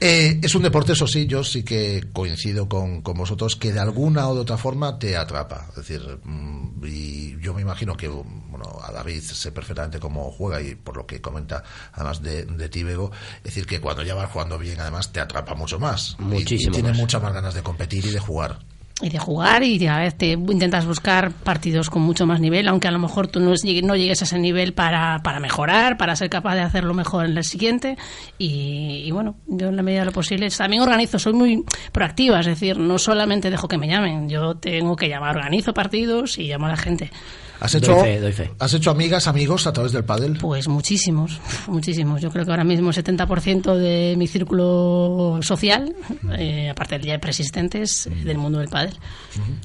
Eh, 0.00 0.40
es 0.42 0.54
un 0.54 0.62
deporte, 0.62 0.92
eso 0.92 1.06
sí, 1.06 1.26
yo 1.26 1.42
sí 1.42 1.64
que 1.64 2.08
coincido 2.12 2.68
con, 2.68 3.02
con 3.02 3.18
vosotros, 3.18 3.56
que 3.56 3.72
de 3.72 3.80
alguna 3.80 4.28
o 4.28 4.34
de 4.34 4.42
otra 4.42 4.56
forma 4.56 4.98
te 4.98 5.16
atrapa. 5.16 5.66
Es 5.70 5.76
decir, 5.76 6.20
mm, 6.22 6.84
y 6.84 7.40
yo 7.40 7.52
me 7.52 7.62
imagino 7.62 7.96
que, 7.96 8.08
bueno, 8.08 8.78
a 8.82 8.92
David 8.92 9.20
sé 9.20 9.50
perfectamente 9.50 9.98
cómo 9.98 10.30
juega 10.30 10.62
y 10.62 10.76
por 10.76 10.96
lo 10.96 11.06
que 11.06 11.20
comenta, 11.20 11.64
además 11.92 12.22
de, 12.22 12.44
de 12.44 12.64
es 12.66 13.42
decir, 13.42 13.66
que 13.66 13.80
cuando 13.80 14.02
ya 14.02 14.14
vas 14.14 14.30
jugando 14.30 14.58
bien, 14.58 14.80
además 14.80 15.12
te 15.12 15.20
atrapa 15.20 15.54
mucho 15.54 15.78
más. 15.80 16.16
Muchísimo 16.18 16.70
Y, 16.70 16.80
tienes 16.80 16.96
muchas 16.96 17.22
más 17.22 17.32
ganas 17.32 17.54
de 17.54 17.62
competir 17.62 18.06
y 18.06 18.10
de 18.10 18.20
jugar. 18.20 18.60
Y 19.00 19.10
de 19.10 19.18
jugar 19.20 19.62
y 19.62 19.86
a 19.86 19.98
veces 19.98 20.18
te 20.18 20.32
intentas 20.32 20.84
buscar 20.84 21.30
partidos 21.30 21.88
con 21.88 22.02
mucho 22.02 22.26
más 22.26 22.40
nivel, 22.40 22.66
aunque 22.66 22.88
a 22.88 22.90
lo 22.90 22.98
mejor 22.98 23.28
tú 23.28 23.38
no, 23.38 23.52
llegue- 23.54 23.82
no 23.84 23.94
llegues 23.94 24.22
a 24.22 24.24
ese 24.24 24.40
nivel 24.40 24.72
para, 24.74 25.20
para 25.22 25.38
mejorar, 25.38 25.96
para 25.96 26.16
ser 26.16 26.28
capaz 26.28 26.56
de 26.56 26.62
hacerlo 26.62 26.94
mejor 26.94 27.26
en 27.26 27.36
el 27.38 27.44
siguiente. 27.44 27.96
Y, 28.38 29.04
y 29.06 29.10
bueno, 29.12 29.36
yo 29.46 29.68
en 29.68 29.76
la 29.76 29.82
medida 29.84 30.00
de 30.00 30.06
lo 30.06 30.12
posible 30.12 30.48
también 30.50 30.82
organizo, 30.82 31.20
soy 31.20 31.32
muy 31.32 31.64
proactiva, 31.92 32.40
es 32.40 32.46
decir, 32.46 32.76
no 32.76 32.98
solamente 32.98 33.50
dejo 33.50 33.68
que 33.68 33.78
me 33.78 33.86
llamen, 33.86 34.28
yo 34.28 34.56
tengo 34.56 34.96
que 34.96 35.08
llamar, 35.08 35.36
organizo 35.36 35.72
partidos 35.72 36.36
y 36.38 36.48
llamo 36.48 36.66
a 36.66 36.70
la 36.70 36.76
gente. 36.76 37.12
¿Has 37.60 37.72
Doy 37.72 37.80
hecho, 37.80 38.00
fe, 38.00 38.20
doy 38.20 38.32
fe. 38.32 38.50
¿Has 38.58 38.72
hecho 38.74 38.90
amigas, 38.90 39.26
amigos 39.26 39.66
a 39.66 39.72
través 39.72 39.92
del 39.92 40.04
pádel? 40.04 40.38
Pues 40.38 40.68
muchísimos, 40.68 41.40
muchísimos. 41.66 42.20
Yo 42.20 42.30
creo 42.30 42.44
que 42.44 42.50
ahora 42.50 42.64
mismo 42.64 42.90
el 42.90 42.96
70% 42.96 43.74
de 43.74 44.14
mi 44.16 44.26
círculo 44.26 45.38
social, 45.42 45.94
eh, 46.38 46.70
aparte 46.70 46.98
de 46.98 47.06
ya 47.06 47.12
de 47.14 47.18
preexistentes, 47.18 48.06
eh, 48.06 48.10
del 48.24 48.38
mundo 48.38 48.58
del 48.60 48.68
pádel. 48.68 48.94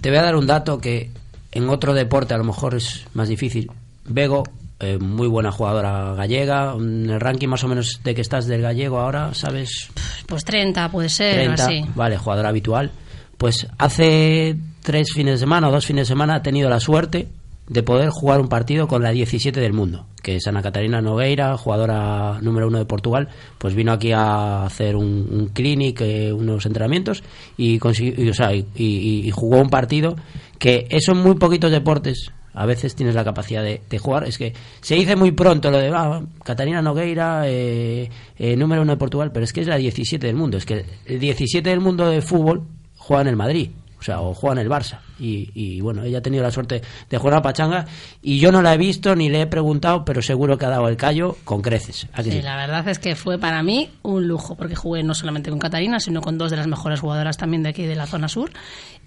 Te 0.01 0.09
voy 0.09 0.17
a 0.17 0.23
dar 0.23 0.35
un 0.35 0.47
dato 0.47 0.79
que 0.79 1.11
en 1.51 1.69
otro 1.69 1.93
deporte 1.93 2.33
a 2.33 2.37
lo 2.37 2.43
mejor 2.43 2.75
es 2.75 3.05
más 3.13 3.29
difícil. 3.29 3.69
Bego, 4.05 4.43
eh, 4.79 4.97
muy 4.97 5.27
buena 5.27 5.51
jugadora 5.51 6.13
gallega. 6.15 6.73
En 6.73 7.09
el 7.09 7.19
ranking 7.19 7.47
más 7.47 7.63
o 7.63 7.67
menos 7.67 8.01
de 8.03 8.15
que 8.15 8.21
estás 8.21 8.47
del 8.47 8.61
gallego 8.61 8.99
ahora, 8.99 9.33
¿sabes? 9.33 9.89
Pues 10.25 10.43
30 10.43 10.89
puede 10.89 11.09
ser, 11.09 11.35
30, 11.35 11.65
así. 11.65 11.85
vale, 11.95 12.17
jugadora 12.17 12.49
habitual. 12.49 12.91
Pues 13.37 13.67
hace 13.77 14.55
tres 14.81 15.13
fines 15.13 15.35
de 15.35 15.37
semana 15.39 15.69
o 15.69 15.71
dos 15.71 15.85
fines 15.85 16.07
de 16.07 16.11
semana 16.11 16.35
ha 16.35 16.41
tenido 16.41 16.69
la 16.69 16.79
suerte 16.79 17.27
de 17.67 17.83
poder 17.83 18.09
jugar 18.09 18.41
un 18.41 18.49
partido 18.49 18.87
con 18.87 19.03
la 19.03 19.11
17 19.11 19.59
del 19.59 19.73
mundo, 19.73 20.05
que 20.21 20.35
es 20.35 20.47
Ana 20.47 20.61
Catarina 20.61 21.01
Nogueira, 21.01 21.57
jugadora 21.57 22.39
número 22.41 22.67
uno 22.67 22.77
de 22.77 22.85
Portugal, 22.85 23.29
pues 23.57 23.73
vino 23.73 23.91
aquí 23.93 24.11
a 24.11 24.65
hacer 24.65 24.95
un, 24.95 25.27
un 25.31 25.47
clinic, 25.47 26.01
eh, 26.01 26.33
unos 26.33 26.65
entrenamientos 26.65 27.23
y, 27.57 27.79
y, 27.79 28.29
o 28.29 28.33
sea, 28.33 28.53
y, 28.53 29.31
jugó 29.31 29.59
un 29.59 29.69
partido 29.69 30.15
que 30.59 30.87
eso 30.89 31.13
en 31.13 31.19
muy 31.19 31.35
poquitos 31.35 31.71
deportes 31.71 32.31
a 32.53 32.65
veces 32.65 32.95
tienes 32.95 33.15
la 33.15 33.23
capacidad 33.23 33.63
de, 33.63 33.81
de 33.89 33.97
jugar. 33.97 34.25
Es 34.25 34.37
que 34.37 34.53
se 34.81 34.95
dice 34.95 35.15
muy 35.15 35.31
pronto 35.31 35.71
lo 35.71 35.79
de 35.79 35.89
ah, 35.89 36.21
Catarina 36.43 36.81
Nogueira, 36.81 37.43
eh, 37.47 38.09
eh, 38.37 38.55
número 38.55 38.83
uno 38.83 38.91
de 38.91 38.97
Portugal, 38.97 39.31
pero 39.33 39.43
es 39.43 39.53
que 39.53 39.61
es 39.61 39.67
la 39.67 39.77
17 39.77 40.27
del 40.27 40.35
mundo. 40.35 40.57
Es 40.57 40.65
que 40.65 40.85
el 41.05 41.19
17 41.19 41.67
del 41.67 41.79
mundo 41.79 42.07
de 42.07 42.21
fútbol 42.21 42.63
juega 42.95 43.23
en 43.23 43.27
el 43.29 43.35
Madrid. 43.35 43.71
O 44.03 44.05
sea, 44.05 44.19
o 44.19 44.33
juega 44.33 44.59
en 44.59 44.67
el 44.67 44.69
Barça. 44.69 44.99
Y, 45.17 45.49
y, 45.53 45.79
bueno, 45.79 46.03
ella 46.03 46.17
ha 46.17 46.21
tenido 46.21 46.43
la 46.43 46.51
suerte 46.51 46.81
de 47.09 47.17
jugar 47.17 47.37
a 47.37 47.41
Pachanga 47.41 47.85
y 48.21 48.37
yo 48.37 48.51
no 48.51 48.61
la 48.61 48.73
he 48.73 48.77
visto 48.77 49.15
ni 49.15 49.29
le 49.29 49.39
he 49.43 49.47
preguntado, 49.47 50.03
pero 50.03 50.21
seguro 50.21 50.57
que 50.57 50.65
ha 50.65 50.69
dado 50.69 50.89
el 50.89 50.97
callo 50.97 51.37
con 51.45 51.61
creces. 51.61 52.07
¿A 52.11 52.17
que 52.17 52.23
Sí, 52.23 52.31
sí? 52.31 52.41
la 52.41 52.57
verdad 52.57 52.85
es 52.89 52.99
que 52.99 53.15
fue 53.15 53.37
para 53.39 53.63
mí 53.63 53.91
un 54.01 54.27
lujo, 54.27 54.57
porque 54.57 54.75
jugué 54.75 55.03
no 55.03 55.13
solamente 55.15 55.51
con 55.51 55.59
Catarina, 55.59 56.01
sino 56.01 56.19
con 56.19 56.37
dos 56.37 56.51
de 56.51 56.57
las 56.57 56.67
mejores 56.67 56.99
jugadoras 56.99 57.37
también 57.37 57.63
de 57.63 57.69
aquí 57.69 57.83
de 57.85 57.95
la 57.95 58.05
zona 58.05 58.27
sur. 58.27 58.51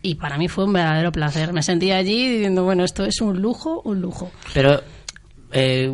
Y 0.01 0.14
para 0.14 0.39
mí 0.39 0.48
fue 0.48 0.64
un 0.64 0.73
verdadero 0.73 1.12
placer. 1.12 1.52
Me 1.52 1.62
sentí 1.62 1.93
allí 1.93 2.31
diciendo, 2.31 2.64
bueno, 2.64 2.82
esto 2.82 3.05
es 3.05 3.20
un 3.20 3.43
lujo, 3.43 3.82
un 3.85 4.01
lujo. 4.01 4.31
Pero, 4.55 4.81
eh, 5.52 5.93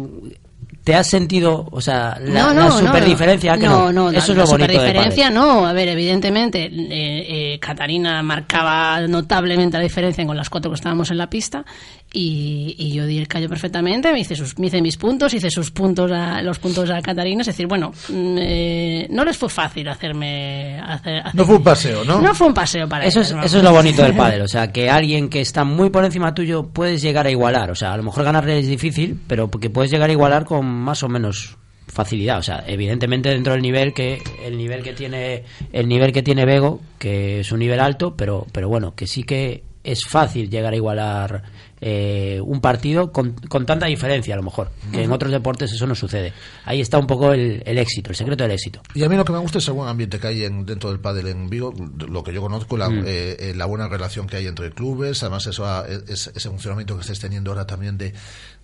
¿te 0.85 0.95
has 0.95 1.07
sentido, 1.07 1.69
o 1.71 1.81
sea, 1.81 2.19
la, 2.21 2.43
no, 2.43 2.55
la 2.55 2.65
no, 2.65 2.79
super 2.79 3.03
no, 3.03 3.09
diferencia? 3.09 3.57
no, 3.57 3.93
no, 3.93 4.11
Eso 4.11 4.19
la, 4.19 4.19
es 4.19 4.29
lo 4.29 4.35
la 4.35 4.47
superdiferencia 4.47 5.31
no. 5.31 5.67
A 5.67 5.73
ver, 5.73 5.89
evidentemente, 5.89 6.65
eh, 6.65 7.53
eh, 7.55 7.59
Catarina 7.61 8.23
marcaba 8.23 9.01
notablemente 9.07 9.77
la 9.77 9.85
diferencia 9.85 10.27
con 10.27 10.37
las 10.37 10.51
cuatro 10.51 10.71
que 10.71 10.77
estábamos 10.77 11.11
en 11.11 11.19
la 11.19 11.31
pista 11.31 11.65
y, 12.13 12.75
y 12.79 12.93
yo 12.93 13.07
di 13.07 13.19
el 13.19 13.27
callo 13.29 13.49
perfectamente, 13.49 14.13
me 14.13 14.21
hice, 14.21 14.37
sus, 14.37 14.59
me 14.59 14.67
hice 14.67 14.83
mis 14.83 14.97
puntos, 14.97 15.33
hice 15.33 15.51
sus 15.51 15.71
puntos 15.71 16.13
a, 16.13 16.43
los 16.43 16.59
puntos 16.59 16.91
a 16.91 17.01
Catarina, 17.01 17.41
es 17.41 17.47
decir, 17.47 17.67
bueno, 17.67 17.93
mm, 18.09 18.37
eh, 18.39 19.07
no 19.11 19.25
les 19.25 19.37
fue 19.37 19.49
fácil 19.49 19.89
hacerme... 19.89 20.79
Hacer, 20.81 21.19
hacer- 21.21 21.35
No 21.35 21.45
fue 21.45 21.57
un 21.57 21.63
paseo, 21.63 22.05
¿no? 22.05 22.21
No 22.21 22.35
fue 22.35 22.47
un 22.49 22.55
paseo 22.55 22.89
para 22.89 23.07
Eso 23.07 23.21
es, 23.23 23.31
eso 23.31 23.59
es 23.59 23.65
lo 23.65 23.73
bonito 23.73 24.03
del 24.03 24.13
pádel, 24.17 24.43
o 24.43 24.49
sea, 24.49 24.71
que 24.73 24.91
alguien 24.91 25.29
que 25.29 25.41
está 25.41 25.65
muy 25.65 25.91
por 25.91 26.05
encima 26.05 26.35
tuyo 26.35 26.69
puedes 26.69 27.01
llegar 27.01 27.27
a 27.27 27.31
igualar, 27.31 27.71
o 27.71 27.75
sea, 27.75 27.93
a 27.93 27.97
lo 27.97 28.03
mejor 28.03 28.25
ganarle 28.25 28.59
es 28.59 28.67
difícil, 28.67 29.19
pero 29.27 29.51
que 29.51 29.71
puedes 29.71 29.91
llegar 29.91 30.11
a 30.11 30.13
igualar 30.13 30.45
con 30.45 30.67
más 30.67 31.03
o 31.03 31.09
menos 31.09 31.57
facilidad, 31.87 32.39
o 32.39 32.43
sea, 32.43 32.65
evidentemente 32.67 33.29
dentro 33.29 33.53
del 33.53 33.63
nivel 33.63 33.93
que 33.93 34.23
el 34.45 34.57
nivel 34.57 34.83
que 34.83 34.93
tiene 34.95 35.45
el 35.73 35.89
nivel 35.89 36.13
que 36.13 36.23
tiene 36.23 36.45
Bego, 36.47 36.81
que 36.99 37.41
es 37.41 37.53
un 37.53 37.59
nivel 37.59 37.81
alto, 37.81 38.17
pero 38.17 38.47
pero 38.53 38.69
bueno, 38.69 38.95
que 38.95 39.07
sí 39.07 39.25
que 39.25 39.63
es 39.85 40.05
fácil 40.07 40.49
llegar 40.49 40.73
a 40.73 40.77
igualar 40.77 41.43
eh, 41.85 42.41
un 42.45 42.61
partido 42.61 43.11
con, 43.11 43.33
con 43.49 43.67
tanta 43.67 43.87
diferencia 43.87 44.35
a 44.35 44.37
lo 44.37 44.45
mejor, 44.45 44.71
que 44.93 45.03
en 45.03 45.11
otros 45.11 45.33
deportes 45.33 45.73
eso 45.73 45.85
no 45.87 45.97
sucede. 45.97 46.33
Ahí 46.65 46.81
está 46.81 46.97
un 46.97 47.09
poco 47.09 47.33
el, 47.33 47.61
el 47.67 47.77
éxito, 47.79 48.11
el 48.11 48.17
secreto 48.17 48.45
del 48.45 48.53
éxito. 48.53 48.81
Y 48.95 49.03
a 49.03 49.09
mí 49.09 49.17
lo 49.17 49.25
que 49.25 49.33
me 49.33 49.39
gusta 49.39 49.59
es 49.59 49.67
el 49.67 49.75
buen 49.75 49.89
ambiente 49.89 50.21
que 50.21 50.27
hay 50.29 50.45
en, 50.45 50.65
dentro 50.65 50.91
del 50.91 51.01
pádel 51.01 51.27
en 51.27 51.51
Vigo, 51.51 51.75
lo 52.09 52.23
que 52.23 52.33
yo 52.33 52.41
conozco, 52.41 52.77
la, 52.77 52.89
Mm. 52.89 53.05
eh, 53.07 53.37
eh, 53.41 53.53
la 53.57 53.67
buena 53.67 53.89
relación 53.89 54.29
que 54.29 54.37
hay 54.37 54.47
entre 54.47 54.71
clubes, 54.71 55.23
además 55.25 55.47
eso 55.49 55.67
es- 56.09 56.29
ese 56.35 56.49
funcionamiento 56.51 56.95
que 56.95 57.01
estáis 57.01 57.19
teniendo 57.19 57.51
ahora 57.51 57.67
también 57.67 57.99
de, 57.99 58.15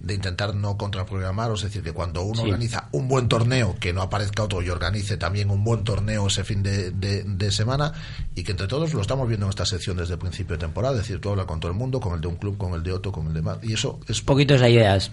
de 0.00 0.14
intentar 0.14 0.54
no 0.54 0.76
contraprogramar, 0.76 1.50
es 1.52 1.62
decir, 1.62 1.82
que 1.82 1.92
cuando 1.92 2.22
uno 2.22 2.36
Sí. 2.36 2.42
organiza 2.42 2.88
un 2.92 3.08
buen 3.08 3.26
torneo, 3.28 3.74
que 3.80 3.92
no 3.92 4.00
aparezca 4.02 4.44
otro 4.44 4.62
y 4.62 4.70
organice 4.70 5.16
también 5.16 5.50
un 5.50 5.64
buen 5.64 5.82
torneo 5.82 6.28
ese 6.28 6.44
fin 6.44 6.62
de, 6.62 6.92
de- 6.92 7.24
de 7.24 7.50
semana, 7.50 7.92
y 8.36 8.44
que 8.44 8.52
entre 8.52 8.68
todos 8.68 8.94
lo 8.94 9.00
estamos 9.00 9.26
viendo 9.26 9.46
en 9.46 9.50
esta 9.50 9.66
sección 9.66 9.96
desde 9.96 10.12
el 10.14 10.20
principio 10.20 10.54
de 10.56 10.60
temporada, 10.60 10.94
es 10.94 11.00
decir, 11.02 11.20
tú 11.20 11.30
hablas 11.30 11.46
con 11.46 11.58
todo 11.58 11.72
el 11.72 11.76
mundo, 11.76 11.98
con 11.98 12.14
el 12.14 12.20
de 12.20 12.28
un 12.28 12.36
club, 12.36 12.56
con 12.56 12.74
el 12.74 12.82
de 12.84 12.92
otro, 12.92 13.10
con 13.10 13.26
el 13.26 13.34
de 13.34 13.42
más, 13.42 13.58
y 13.62 13.72
eso 13.72 13.98
es... 14.06 14.20
Un 14.20 14.26
poquito 14.26 14.54
esa 14.54 14.68
idea. 14.68 14.94
es, 14.94 15.10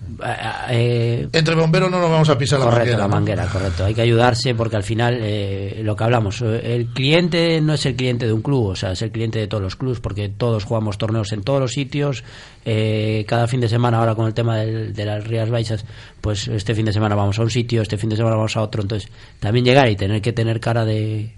eh, 0.70 1.28
Entre 1.32 1.56
bomberos 1.56 1.90
no 1.90 1.99
nos 1.99 2.10
vamos 2.12 2.30
a 2.30 2.38
pisar 2.38 2.60
la 2.60 2.68
manguera, 2.68 2.98
la 2.98 3.03
¿no? 3.07 3.10
manguera, 3.10 3.48
correcto. 3.48 3.86
Hay 3.86 3.94
que 3.95 4.02
ayudarse 4.02 4.53
porque 4.56 4.76
al 4.76 4.84
final, 4.84 5.18
eh, 5.22 5.82
lo 5.84 5.95
que 5.95 6.03
hablamos, 6.03 6.41
el 6.41 6.88
cliente 6.94 7.60
no 7.62 7.74
es 7.74 7.86
el 7.86 7.95
cliente 7.95 8.26
de 8.28 8.34
un 8.34 8.41
club, 8.41 8.68
o 8.68 8.76
sea, 8.76 8.91
es 8.91 9.02
el 9.02 9.12
cliente 9.12 9.40
de 9.40 9.48
todos 9.48 9.64
los 9.64 9.76
clubes 9.76 9.99
porque 9.99 10.30
todos 10.30 10.64
jugamos 10.64 10.98
torneos 10.98 11.32
en 11.32 11.41
todos 11.44 11.60
los 11.60 11.72
sitios. 11.72 12.24
Eh, 12.66 13.24
cada 13.28 13.48
fin 13.48 13.62
de 13.62 13.70
semana, 13.70 14.00
ahora 14.00 14.16
con 14.16 14.26
el 14.28 14.34
tema 14.34 14.58
del- 14.58 14.94
de 14.94 15.06
las 15.06 15.26
Rías 15.26 15.50
Baixas, 15.50 15.86
pues 16.20 16.48
este 16.48 16.74
fin 16.76 16.86
de 16.86 16.92
semana 16.94 17.16
vamos 17.16 17.38
a 17.40 17.44
un 17.44 17.50
sitio, 17.52 17.82
este 17.82 17.98
fin 17.98 18.10
de 18.10 18.16
semana 18.18 18.36
vamos 18.36 18.58
a 18.58 18.62
otro. 18.62 18.82
Entonces, 18.82 19.10
también 19.40 19.64
llegar 19.66 19.88
y 19.90 19.96
tener 19.96 20.22
que 20.22 20.34
tener 20.34 20.60
cara 20.60 20.84
de, 20.84 21.32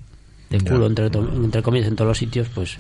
de 0.50 0.62
culo, 0.62 0.88
entre 0.88 1.62
comillas, 1.62 1.88
en 1.90 1.96
todos 1.96 2.08
los 2.10 2.18
sitios, 2.18 2.48
pues 2.56 2.78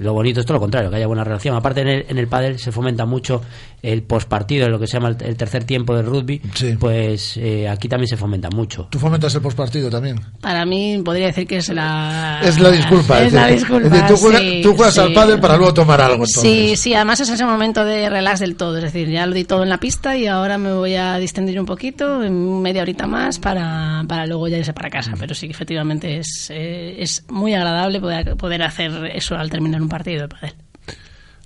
lo 0.00 0.12
bonito 0.12 0.38
es 0.40 0.46
todo 0.46 0.54
lo 0.54 0.60
contrario, 0.60 0.90
que 0.90 0.96
haya 0.96 1.06
buena 1.08 1.24
relación. 1.24 1.56
Aparte 1.56 1.80
en 1.80 1.88
el, 1.88 2.06
en 2.08 2.18
el 2.18 2.28
pádel 2.28 2.58
se 2.58 2.70
fomenta 2.70 3.04
mucho 3.04 3.42
el 3.82 4.02
postpartido, 4.02 4.68
lo 4.68 4.78
que 4.78 4.86
se 4.86 4.94
llama 4.94 5.10
el, 5.10 5.16
el 5.20 5.36
tercer 5.36 5.64
tiempo 5.64 5.96
del 5.96 6.06
rugby, 6.06 6.40
pues 6.78 7.36
eh, 7.36 7.68
aquí 7.68 7.88
también 7.88 8.08
se 8.08 8.16
fomenta 8.16 8.50
mucho. 8.50 8.88
¿Tú 8.90 8.98
fomentas 8.98 9.34
el 9.34 9.40
postpartido 9.40 9.88
también? 9.90 10.20
Para 10.40 10.64
mí 10.64 11.00
podría 11.04 11.26
decir 11.26 11.46
que 11.46 11.58
es 11.58 11.68
la... 11.68 12.40
Es 12.42 12.58
la 12.58 12.70
disculpa. 12.70 13.22
Es 13.22 13.32
la 13.32 13.46
decir, 13.46 13.60
disculpa, 13.60 13.86
es 13.86 13.92
decir, 13.92 14.06
tú 14.08 14.16
juegas, 14.16 14.40
sí, 14.40 14.60
tú 14.62 14.74
juegas 14.74 14.94
sí. 14.94 15.00
al 15.00 15.12
pádel 15.12 15.40
para 15.40 15.56
luego 15.56 15.74
tomar 15.74 16.00
algo. 16.00 16.24
Entonces. 16.24 16.42
Sí, 16.42 16.76
sí, 16.76 16.94
además 16.94 17.20
es 17.20 17.28
ese 17.28 17.44
momento 17.44 17.84
de 17.84 18.10
relax 18.10 18.40
del 18.40 18.56
todo, 18.56 18.76
es 18.78 18.82
decir, 18.82 19.08
ya 19.08 19.26
lo 19.26 19.34
di 19.34 19.44
todo 19.44 19.62
en 19.62 19.68
la 19.68 19.78
pista 19.78 20.16
y 20.16 20.26
ahora 20.26 20.58
me 20.58 20.72
voy 20.72 20.96
a 20.96 21.18
distender 21.18 21.58
un 21.60 21.66
poquito, 21.66 22.18
media 22.18 22.82
horita 22.82 23.06
más, 23.06 23.38
para, 23.38 24.04
para 24.08 24.26
luego 24.26 24.48
ya 24.48 24.58
irse 24.58 24.72
para 24.72 24.90
casa. 24.90 25.14
Pero 25.18 25.34
sí 25.34 25.46
que 25.46 25.52
efectivamente 25.52 26.18
es, 26.18 26.50
eh, 26.50 26.96
es 26.98 27.24
muy 27.28 27.54
agradable 27.54 28.00
poder, 28.00 28.36
poder 28.36 28.62
hacer 28.62 29.12
eso 29.14 29.36
al 29.36 29.50
terminar 29.50 29.80
un 29.80 29.88
partido 29.88 30.22
de 30.22 30.28
pádel. 30.28 30.54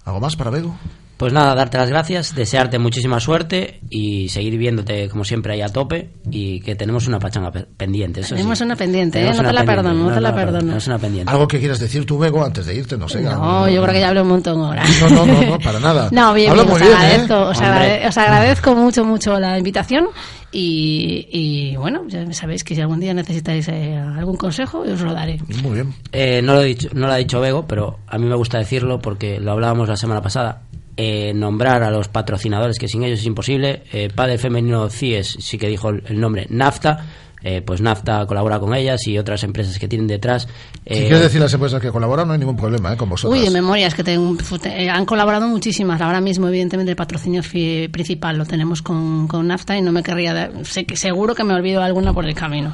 ¿Algo 0.05 0.21
más 0.21 0.35
para 0.35 0.51
Bego? 0.51 0.77
Pues 1.23 1.33
nada, 1.33 1.55
darte 1.55 1.79
las 1.79 1.89
gracias, 1.89 2.35
desearte 2.35 2.81
muchísima 2.81 3.21
suerte 3.21 3.79
y 3.89 4.29
seguir 4.29 4.59
viéndote 4.59 5.09
como 5.09 5.23
siempre 5.23 5.53
ahí 5.53 5.61
a 5.63 5.69
tope 5.69 6.11
y 6.33 6.59
que 6.63 6.75
tenemos 6.75 7.07
una 7.07 7.21
pachanga 7.21 7.53
pe- 7.53 7.65
pendiente. 7.77 8.23
Eso 8.23 8.31
sí. 8.31 8.35
Tenemos 8.35 8.61
una 8.61 8.75
pendiente, 8.75 9.21
¿eh? 9.23 9.27
No 9.27 9.35
te 9.35 9.39
una 9.39 9.53
la 9.53 9.61
pendiente, 9.61 9.83
perdono, 9.85 10.09
no, 10.09 10.15
te 10.17 10.21
la 10.21 10.35
perdono. 10.35 10.59
Tenemos 10.59 10.87
una 10.89 10.99
pendiente. 10.99 11.31
¿Algo 11.33 11.47
que 11.47 11.61
quieras 11.61 11.79
decir 11.79 12.05
tú, 12.07 12.19
Bego, 12.19 12.45
antes 12.45 12.67
de 12.67 12.75
irte? 12.75 12.97
No 12.99 13.09
sé. 13.09 13.21
No, 13.21 13.69
yo 13.69 13.81
creo 13.83 13.95
que 13.95 14.01
ya 14.01 14.09
hablé 14.09 14.21
un 14.23 14.29
montón 14.31 14.61
ahora. 14.65 14.83
No, 15.01 15.11
no, 15.11 15.27
no, 15.27 15.43
no, 15.43 15.59
para 15.61 15.79
nada. 15.79 16.09
No, 16.13 16.35
bien, 16.35 16.53
bien, 16.55 16.69
os 16.69 16.81
bien, 16.81 16.93
agradezco, 16.93 17.35
¿eh? 17.35 17.37
os, 17.37 17.59
Hombre. 17.59 17.67
agrade- 17.69 18.09
os 18.09 18.19
agradezco 18.19 18.75
mucho, 18.75 19.05
mucho 19.05 19.39
la 19.39 19.57
invitación 19.59 20.07
y, 20.51 21.29
y, 21.31 21.77
bueno, 21.77 22.03
ya 22.09 22.31
sabéis 22.33 22.65
que 22.65 22.75
si 22.75 22.81
algún 22.81 22.99
día 22.99 23.15
necesitáis 23.15 23.69
eh, 23.69 23.97
algún 23.97 24.37
consejo, 24.37 24.81
os 24.81 25.01
lo 25.01 25.15
daré. 25.15 25.39
Muy 25.63 25.75
bien. 25.75 25.95
Eh, 26.11 26.43
no, 26.43 26.55
lo 26.55 26.63
he 26.63 26.67
dicho, 26.67 26.89
no 26.95 27.07
lo 27.07 27.13
ha 27.13 27.17
dicho 27.17 27.41
Bego, 27.41 27.65
pero 27.67 28.01
a 28.09 28.19
mí 28.19 28.27
me 28.27 28.35
gusta 28.35 28.59
decirlo 28.59 28.99
porque 28.99 29.39
lo 29.41 29.53
hablábamos 29.53 29.89
la 29.89 29.97
semana 29.97 30.21
pasada. 30.21 30.63
Eh, 30.97 31.33
nombrar 31.35 31.83
a 31.83 31.91
los 31.91 32.09
patrocinadores, 32.09 32.79
que 32.79 32.87
sin 32.89 33.03
ellos 33.03 33.21
es 33.21 33.27
imposible. 33.27 33.83
Eh, 33.93 34.11
Padre 34.15 34.37
Femenino 34.39 34.89
CIES 34.91 35.39
sí 35.41 35.57
que 35.57 35.69
dijo 35.69 35.89
el, 35.89 36.03
el 36.09 36.21
nombre 36.21 36.47
NAFTA. 36.51 37.07
Eh, 37.45 37.61
pues 37.61 37.81
NAFTA 37.81 38.25
colabora 38.27 38.61
con 38.61 38.73
ellas 38.73 39.05
y 39.09 39.19
otras 39.19 39.43
empresas 39.43 39.77
que 39.79 39.89
tienen 39.89 40.07
detrás. 40.07 40.43
Si 40.43 40.95
Eh, 40.95 41.01
quieres 41.09 41.23
decir 41.23 41.41
las 41.41 41.53
empresas 41.53 41.81
que 41.81 41.91
colaboran, 41.91 42.29
no 42.29 42.35
hay 42.35 42.39
ningún 42.39 42.57
problema 42.57 42.93
¿eh? 42.93 42.97
con 42.97 43.09
vosotros. 43.09 43.37
Uy, 43.37 43.45
de 43.45 43.51
memorias 43.51 43.95
que 43.95 44.05
tengo, 44.05 44.37
te- 44.61 44.85
eh, 44.85 44.89
han 44.91 45.05
colaborado 45.07 45.49
muchísimas. 45.49 46.01
Ahora 46.01 46.21
mismo, 46.21 46.47
evidentemente, 46.47 46.91
el 46.93 46.97
patrocinio 46.97 47.43
principal 47.43 48.39
lo 48.39 48.45
tenemos 48.45 48.81
con, 48.81 49.27
con 49.27 49.49
NAFTA 49.49 49.77
y 49.77 49.83
no 49.83 49.91
me 49.91 50.05
querría 50.05 50.33
dar, 50.35 50.53
sé 50.65 50.85
que 50.85 50.95
seguro 50.97 51.35
que 51.35 51.43
me 51.43 51.53
olvido 51.55 51.83
alguna 51.83 52.13
por 52.13 52.27
el 52.27 52.35
camino. 52.35 52.73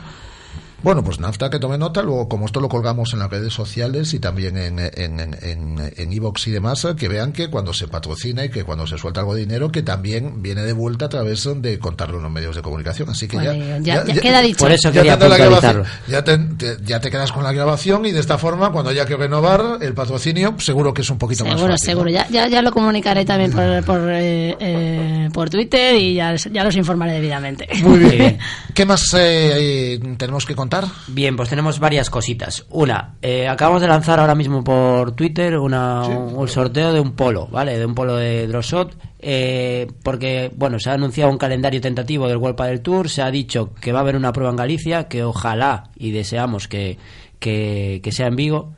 Bueno, 0.82 1.02
pues 1.02 1.18
NAFTA 1.18 1.50
que 1.50 1.58
tome 1.58 1.76
nota, 1.76 2.02
luego 2.02 2.28
como 2.28 2.46
esto 2.46 2.60
lo 2.60 2.68
colgamos 2.68 3.12
en 3.12 3.18
las 3.18 3.28
redes 3.30 3.52
sociales 3.52 4.14
y 4.14 4.20
también 4.20 4.56
en 4.56 4.78
en 4.78 5.18
en, 5.18 5.34
en, 5.42 5.92
en 5.96 6.12
y 6.12 6.50
demás, 6.50 6.86
que 6.96 7.08
vean 7.08 7.32
que 7.32 7.48
cuando 7.50 7.72
se 7.74 7.88
patrocina 7.88 8.44
y 8.44 8.48
que 8.50 8.62
cuando 8.62 8.86
se 8.86 8.96
suelta 8.96 9.20
algo 9.20 9.34
de 9.34 9.40
dinero, 9.40 9.72
que 9.72 9.82
también 9.82 10.40
viene 10.40 10.62
de 10.62 10.72
vuelta 10.72 11.06
a 11.06 11.08
través 11.08 11.48
de 11.56 11.78
contarlo 11.80 12.18
en 12.18 12.22
los 12.22 12.32
medios 12.32 12.54
de 12.54 12.62
comunicación. 12.62 13.10
Así 13.10 13.26
que 13.26 13.38
ya, 13.38 13.54
ya- 13.80 14.04
ya 14.04 14.20
queda 14.20 14.40
dicho. 14.40 14.58
Por 14.58 14.70
eso 14.70 14.90
ya 14.90 15.00
quería 15.00 15.18
tendrá 15.18 15.28
la 15.38 15.44
puntualizarlo. 15.46 15.82
grabación, 15.82 16.10
ya, 16.12 16.24
te, 16.24 16.38
te- 16.76 16.84
ya 16.84 17.00
te 17.00 17.10
quedas 17.10 17.32
con 17.32 17.42
la 17.42 17.52
grabación 17.52 18.06
y 18.06 18.12
de 18.12 18.20
esta 18.20 18.38
forma, 18.38 18.70
cuando 18.70 18.90
haya 18.92 19.04
que 19.04 19.16
renovar 19.16 19.78
el 19.80 19.94
patrocinio, 19.94 20.54
seguro 20.58 20.94
que 20.94 21.02
es 21.02 21.10
un 21.10 21.18
poquito 21.18 21.44
más 21.44 21.54
Seguro, 21.54 21.72
fácil. 21.72 21.86
¿no? 21.88 21.90
seguro. 21.92 22.10
Ya, 22.10 22.28
ya, 22.28 22.46
ya 22.46 22.62
lo 22.62 22.70
comunicaré 22.70 23.24
también 23.24 23.50
por, 23.50 23.84
por, 23.84 24.10
eh, 24.12 24.56
eh, 24.60 25.28
por 25.32 25.50
Twitter 25.50 25.96
y 25.96 26.14
ya, 26.14 26.36
ya 26.36 26.62
los 26.62 26.76
informaré 26.76 27.14
debidamente. 27.14 27.66
Muy 27.82 27.98
bien. 27.98 28.38
¿Qué 28.74 28.86
más 28.86 29.12
eh, 29.14 29.94
eh, 29.94 30.00
tenemos 30.16 30.46
que 30.46 30.54
contar? 30.54 30.67
Bien, 31.08 31.36
pues 31.36 31.48
tenemos 31.48 31.78
varias 31.78 32.10
cositas. 32.10 32.66
Una, 32.70 33.14
eh, 33.22 33.48
acabamos 33.48 33.80
de 33.82 33.88
lanzar 33.88 34.20
ahora 34.20 34.34
mismo 34.34 34.62
por 34.62 35.12
Twitter 35.12 35.58
una, 35.58 36.02
un, 36.06 36.34
un 36.36 36.48
sorteo 36.48 36.92
de 36.92 37.00
un 37.00 37.12
polo, 37.12 37.46
¿vale? 37.48 37.78
De 37.78 37.86
un 37.86 37.94
polo 37.94 38.16
de 38.16 38.46
Drosot. 38.46 38.96
eh, 39.20 39.86
porque, 40.02 40.50
bueno, 40.56 40.78
se 40.78 40.90
ha 40.90 40.94
anunciado 40.94 41.30
un 41.30 41.38
calendario 41.38 41.80
tentativo 41.80 42.28
del 42.28 42.36
World 42.36 42.60
del 42.62 42.80
Tour. 42.80 43.08
Se 43.08 43.22
ha 43.22 43.30
dicho 43.30 43.72
que 43.80 43.92
va 43.92 43.98
a 44.00 44.02
haber 44.02 44.16
una 44.16 44.32
prueba 44.32 44.50
en 44.50 44.56
Galicia, 44.56 45.08
que 45.08 45.24
ojalá 45.24 45.90
y 45.96 46.10
deseamos 46.12 46.68
que, 46.68 46.98
que, 47.38 48.00
que 48.02 48.12
sea 48.12 48.28
en 48.28 48.36
Vigo. 48.36 48.74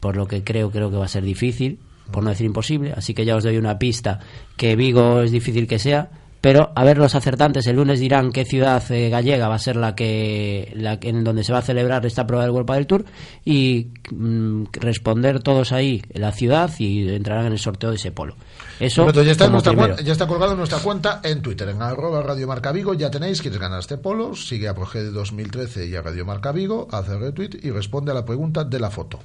Por 0.00 0.16
lo 0.16 0.26
que 0.26 0.42
creo, 0.42 0.70
creo 0.70 0.90
que 0.90 0.96
va 0.96 1.04
a 1.04 1.08
ser 1.08 1.22
difícil, 1.22 1.78
por 2.10 2.22
no 2.24 2.30
decir 2.30 2.46
imposible. 2.46 2.92
Así 2.96 3.14
que 3.14 3.24
ya 3.24 3.36
os 3.36 3.44
doy 3.44 3.56
una 3.56 3.78
pista 3.78 4.18
que 4.56 4.76
Vigo 4.76 5.22
es 5.22 5.30
difícil 5.30 5.66
que 5.66 5.78
sea. 5.78 6.10
Pero 6.44 6.72
a 6.74 6.84
ver 6.84 6.98
los 6.98 7.14
acertantes, 7.14 7.66
el 7.68 7.76
lunes 7.76 8.00
dirán 8.00 8.30
qué 8.30 8.44
ciudad 8.44 8.82
eh, 8.92 9.08
gallega 9.08 9.48
va 9.48 9.54
a 9.54 9.58
ser 9.58 9.76
la 9.76 9.94
que, 9.94 10.70
la 10.76 11.00
que- 11.00 11.08
en 11.08 11.24
donde 11.24 11.42
se 11.42 11.54
va 11.54 11.60
a 11.60 11.62
celebrar 11.62 12.04
esta 12.04 12.26
prueba 12.26 12.42
del 12.44 12.50
World 12.52 12.70
del 12.70 12.86
Tour 12.86 13.06
y 13.46 13.86
mm, 14.10 14.64
responder 14.72 15.42
todos 15.42 15.72
ahí 15.72 16.02
la 16.12 16.32
ciudad 16.32 16.70
y 16.78 17.08
entrarán 17.08 17.46
en 17.46 17.52
el 17.52 17.58
sorteo 17.58 17.88
de 17.88 17.96
ese 17.96 18.12
polo. 18.12 18.36
Eso 18.78 19.10
ya, 19.10 19.22
está 19.32 19.44
en 19.44 19.48
como 19.48 19.52
nuestra 19.52 19.72
primero. 19.72 19.96
cuen- 19.96 20.04
ya 20.04 20.12
está 20.12 20.26
colgado 20.26 20.52
en 20.52 20.58
nuestra 20.58 20.80
cuenta 20.80 21.20
en 21.24 21.40
Twitter, 21.40 21.66
en 21.70 21.80
arroba 21.80 22.20
Radio 22.22 22.46
Marca 22.46 22.72
Vigo. 22.72 22.92
Ya 22.92 23.10
tenéis, 23.10 23.40
quieres 23.40 23.58
ganar 23.58 23.80
este 23.80 23.96
polo, 23.96 24.36
sigue 24.36 24.68
a 24.68 24.74
ProG 24.74 25.12
2013 25.14 25.86
y 25.86 25.96
a 25.96 26.02
Radio 26.02 26.26
Marca 26.26 26.52
Vigo, 26.52 26.88
hace 26.90 27.16
retweet 27.18 27.60
y 27.62 27.70
responde 27.70 28.10
a 28.12 28.14
la 28.14 28.26
pregunta 28.26 28.64
de 28.64 28.80
la 28.80 28.90
foto. 28.90 29.18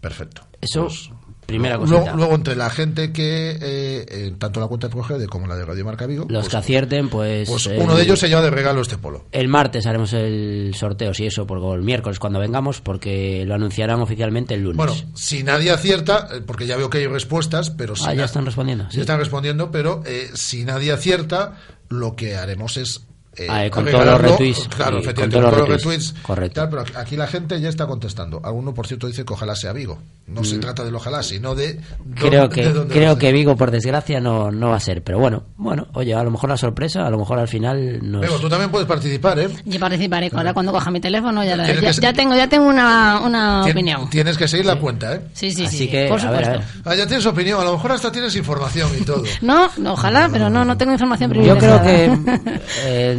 Perfecto. 0.00 0.40
Eso 0.60 0.84
Pues, 0.84 1.10
Primera 1.46 1.76
Luego-. 1.76 2.16
Luego, 2.16 2.34
entre 2.34 2.56
la 2.56 2.70
gente 2.70 3.12
que, 3.12 3.56
eh, 3.60 4.34
tanto 4.38 4.58
la 4.60 4.66
cuenta 4.66 4.88
de 4.88 4.92
Progede 4.92 5.26
como 5.28 5.46
la 5.46 5.54
de 5.56 5.64
Radio 5.64 5.84
Marca 5.84 6.06
Vigo, 6.06 6.26
Los 6.28 6.40
pues, 6.44 6.48
que 6.50 6.56
acierten, 6.56 7.08
pues... 7.08 7.48
pues 7.48 7.66
eh, 7.68 7.78
uno 7.80 7.94
de 7.94 8.02
ellos 8.02 8.18
se 8.18 8.28
lleva 8.28 8.42
de 8.42 8.50
regalo 8.50 8.80
este 8.82 8.98
polo. 8.98 9.24
El 9.32 9.46
martes 9.48 9.86
haremos 9.86 10.12
el 10.12 10.72
sorteo, 10.76 11.14
si 11.14 11.26
eso, 11.26 11.46
por 11.46 11.58
el 11.76 11.82
miércoles 11.82 12.18
cuando 12.18 12.38
vengamos, 12.40 12.80
porque 12.80 13.44
lo 13.46 13.54
anunciarán 13.54 14.00
oficialmente 14.00 14.54
el 14.54 14.62
lunes. 14.62 14.76
Bueno, 14.76 14.94
si 15.14 15.42
nadie 15.44 15.70
acierta, 15.70 16.28
eh, 16.34 16.40
porque 16.44 16.66
ya 16.66 16.76
veo 16.76 16.90
que 16.90 16.98
hay 16.98 17.06
respuestas, 17.06 17.70
pero 17.70 17.94
si 17.94 18.04
Ah, 18.06 18.14
ya 18.14 18.24
están 18.24 18.44
respondiendo. 18.44 18.88
Ya 18.90 19.00
están 19.02 19.18
respondiendo, 19.18 19.70
pero 19.70 20.02
eh, 20.04 20.28
si 20.34 20.64
nadie 20.64 20.90
acierta, 20.92 21.56
lo 21.88 22.16
que 22.16 22.34
haremos 22.36 22.76
es. 22.76 23.02
eh, 23.36 23.46
Ah, 23.48 23.66
eh, 23.66 23.70
con 23.70 23.84
todos 23.84 24.04
los 24.04 24.20
retweets. 24.20 24.66
Claro, 24.68 24.98
Sí, 24.98 25.04
con 25.04 25.10
efectivamente, 25.10 25.36
todos 25.38 25.58
los 25.58 25.68
retweets. 25.68 26.14
Correcto. 26.22 26.60
Tal, 26.60 26.70
pero 26.70 26.84
aquí 26.98 27.16
la 27.16 27.26
gente 27.28 27.60
ya 27.60 27.68
está 27.68 27.86
contestando. 27.86 28.40
Alguno, 28.44 28.74
por 28.74 28.86
cierto, 28.88 29.06
dice 29.06 29.24
que 29.24 29.32
ojalá 29.34 29.54
sea 29.54 29.72
Vigo. 29.72 29.98
No 30.28 30.42
se 30.42 30.56
Mm. 30.56 30.60
trata 30.60 30.84
del 30.84 30.92
ojalá, 30.94 31.22
sino 31.22 31.54
de. 31.54 31.78
Creo 32.16 32.48
dónde- 32.48 32.54
que, 32.54 32.68
de 32.68 32.86
creo 32.88 33.16
que 33.16 33.30
Vigo, 33.30 33.54
por 33.54 33.70
desgracia, 33.70 34.20
no, 34.20 34.50
no 34.50 34.70
va 34.70 34.76
a 34.76 34.80
ser. 34.80 35.02
Pero 35.04 35.20
bueno, 35.20 35.44
bueno, 35.56 35.86
oye, 35.92 36.14
a 36.14 36.22
lo 36.24 36.32
mejor 36.32 36.50
la 36.50 36.56
sorpresa, 36.56 37.06
a 37.06 37.10
lo 37.10 37.18
mejor 37.18 37.38
al 37.38 37.46
final 37.46 38.00
nos... 38.02 38.22
Bego, 38.22 38.36
tú 38.40 38.48
también 38.48 38.70
puedes 38.72 38.88
participar, 38.88 39.38
¿eh? 39.38 39.48
Yo 39.64 39.78
participaré 39.78 40.28
ahora 40.34 40.52
cuando 40.52 40.72
coja 40.72 40.90
mi 40.90 40.98
teléfono, 41.00 41.44
ya, 41.44 41.54
la- 41.56 41.72
ya, 41.92 42.12
tengo, 42.12 42.34
ya 42.34 42.48
tengo 42.48 42.66
una, 42.66 43.20
una 43.24 43.62
Tien- 43.64 43.70
opinión. 43.70 44.10
Tienes 44.10 44.36
que 44.36 44.48
seguir 44.48 44.66
la 44.66 44.80
cuenta, 44.80 45.14
¿eh? 45.14 45.20
Sí, 45.32 45.52
sí, 45.52 45.66
Así 45.66 45.78
sí, 45.78 45.88
que, 45.88 46.08
por 46.08 46.20
a 46.20 46.30
ver, 46.32 46.40
a 46.42 46.44
supuesto. 46.54 46.80
ver. 46.82 46.92
Ah, 46.92 46.96
ya 46.96 47.06
tienes 47.06 47.26
opinión, 47.26 47.60
a 47.60 47.64
lo 47.64 47.72
mejor 47.74 47.92
hasta 47.92 48.10
tienes 48.10 48.34
información 48.34 48.90
y 49.00 49.04
todo. 49.04 49.22
No, 49.42 49.70
no, 49.76 49.92
ojalá, 49.92 50.28
pero 50.32 50.50
no, 50.50 50.64
no 50.64 50.76
tengo 50.76 50.90
información 50.92 51.32
Yo 51.34 51.56
creo 51.56 51.80
privilegiada. 51.80 52.42
que 52.44 52.60
eh, 52.84 53.16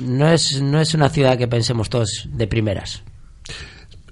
no, 0.00 0.28
es, 0.30 0.62
no 0.62 0.80
es 0.80 0.94
una 0.94 1.10
ciudad 1.10 1.36
que 1.36 1.48
pensemos 1.48 1.90
todos 1.90 2.26
de 2.32 2.46
primeras. 2.46 3.02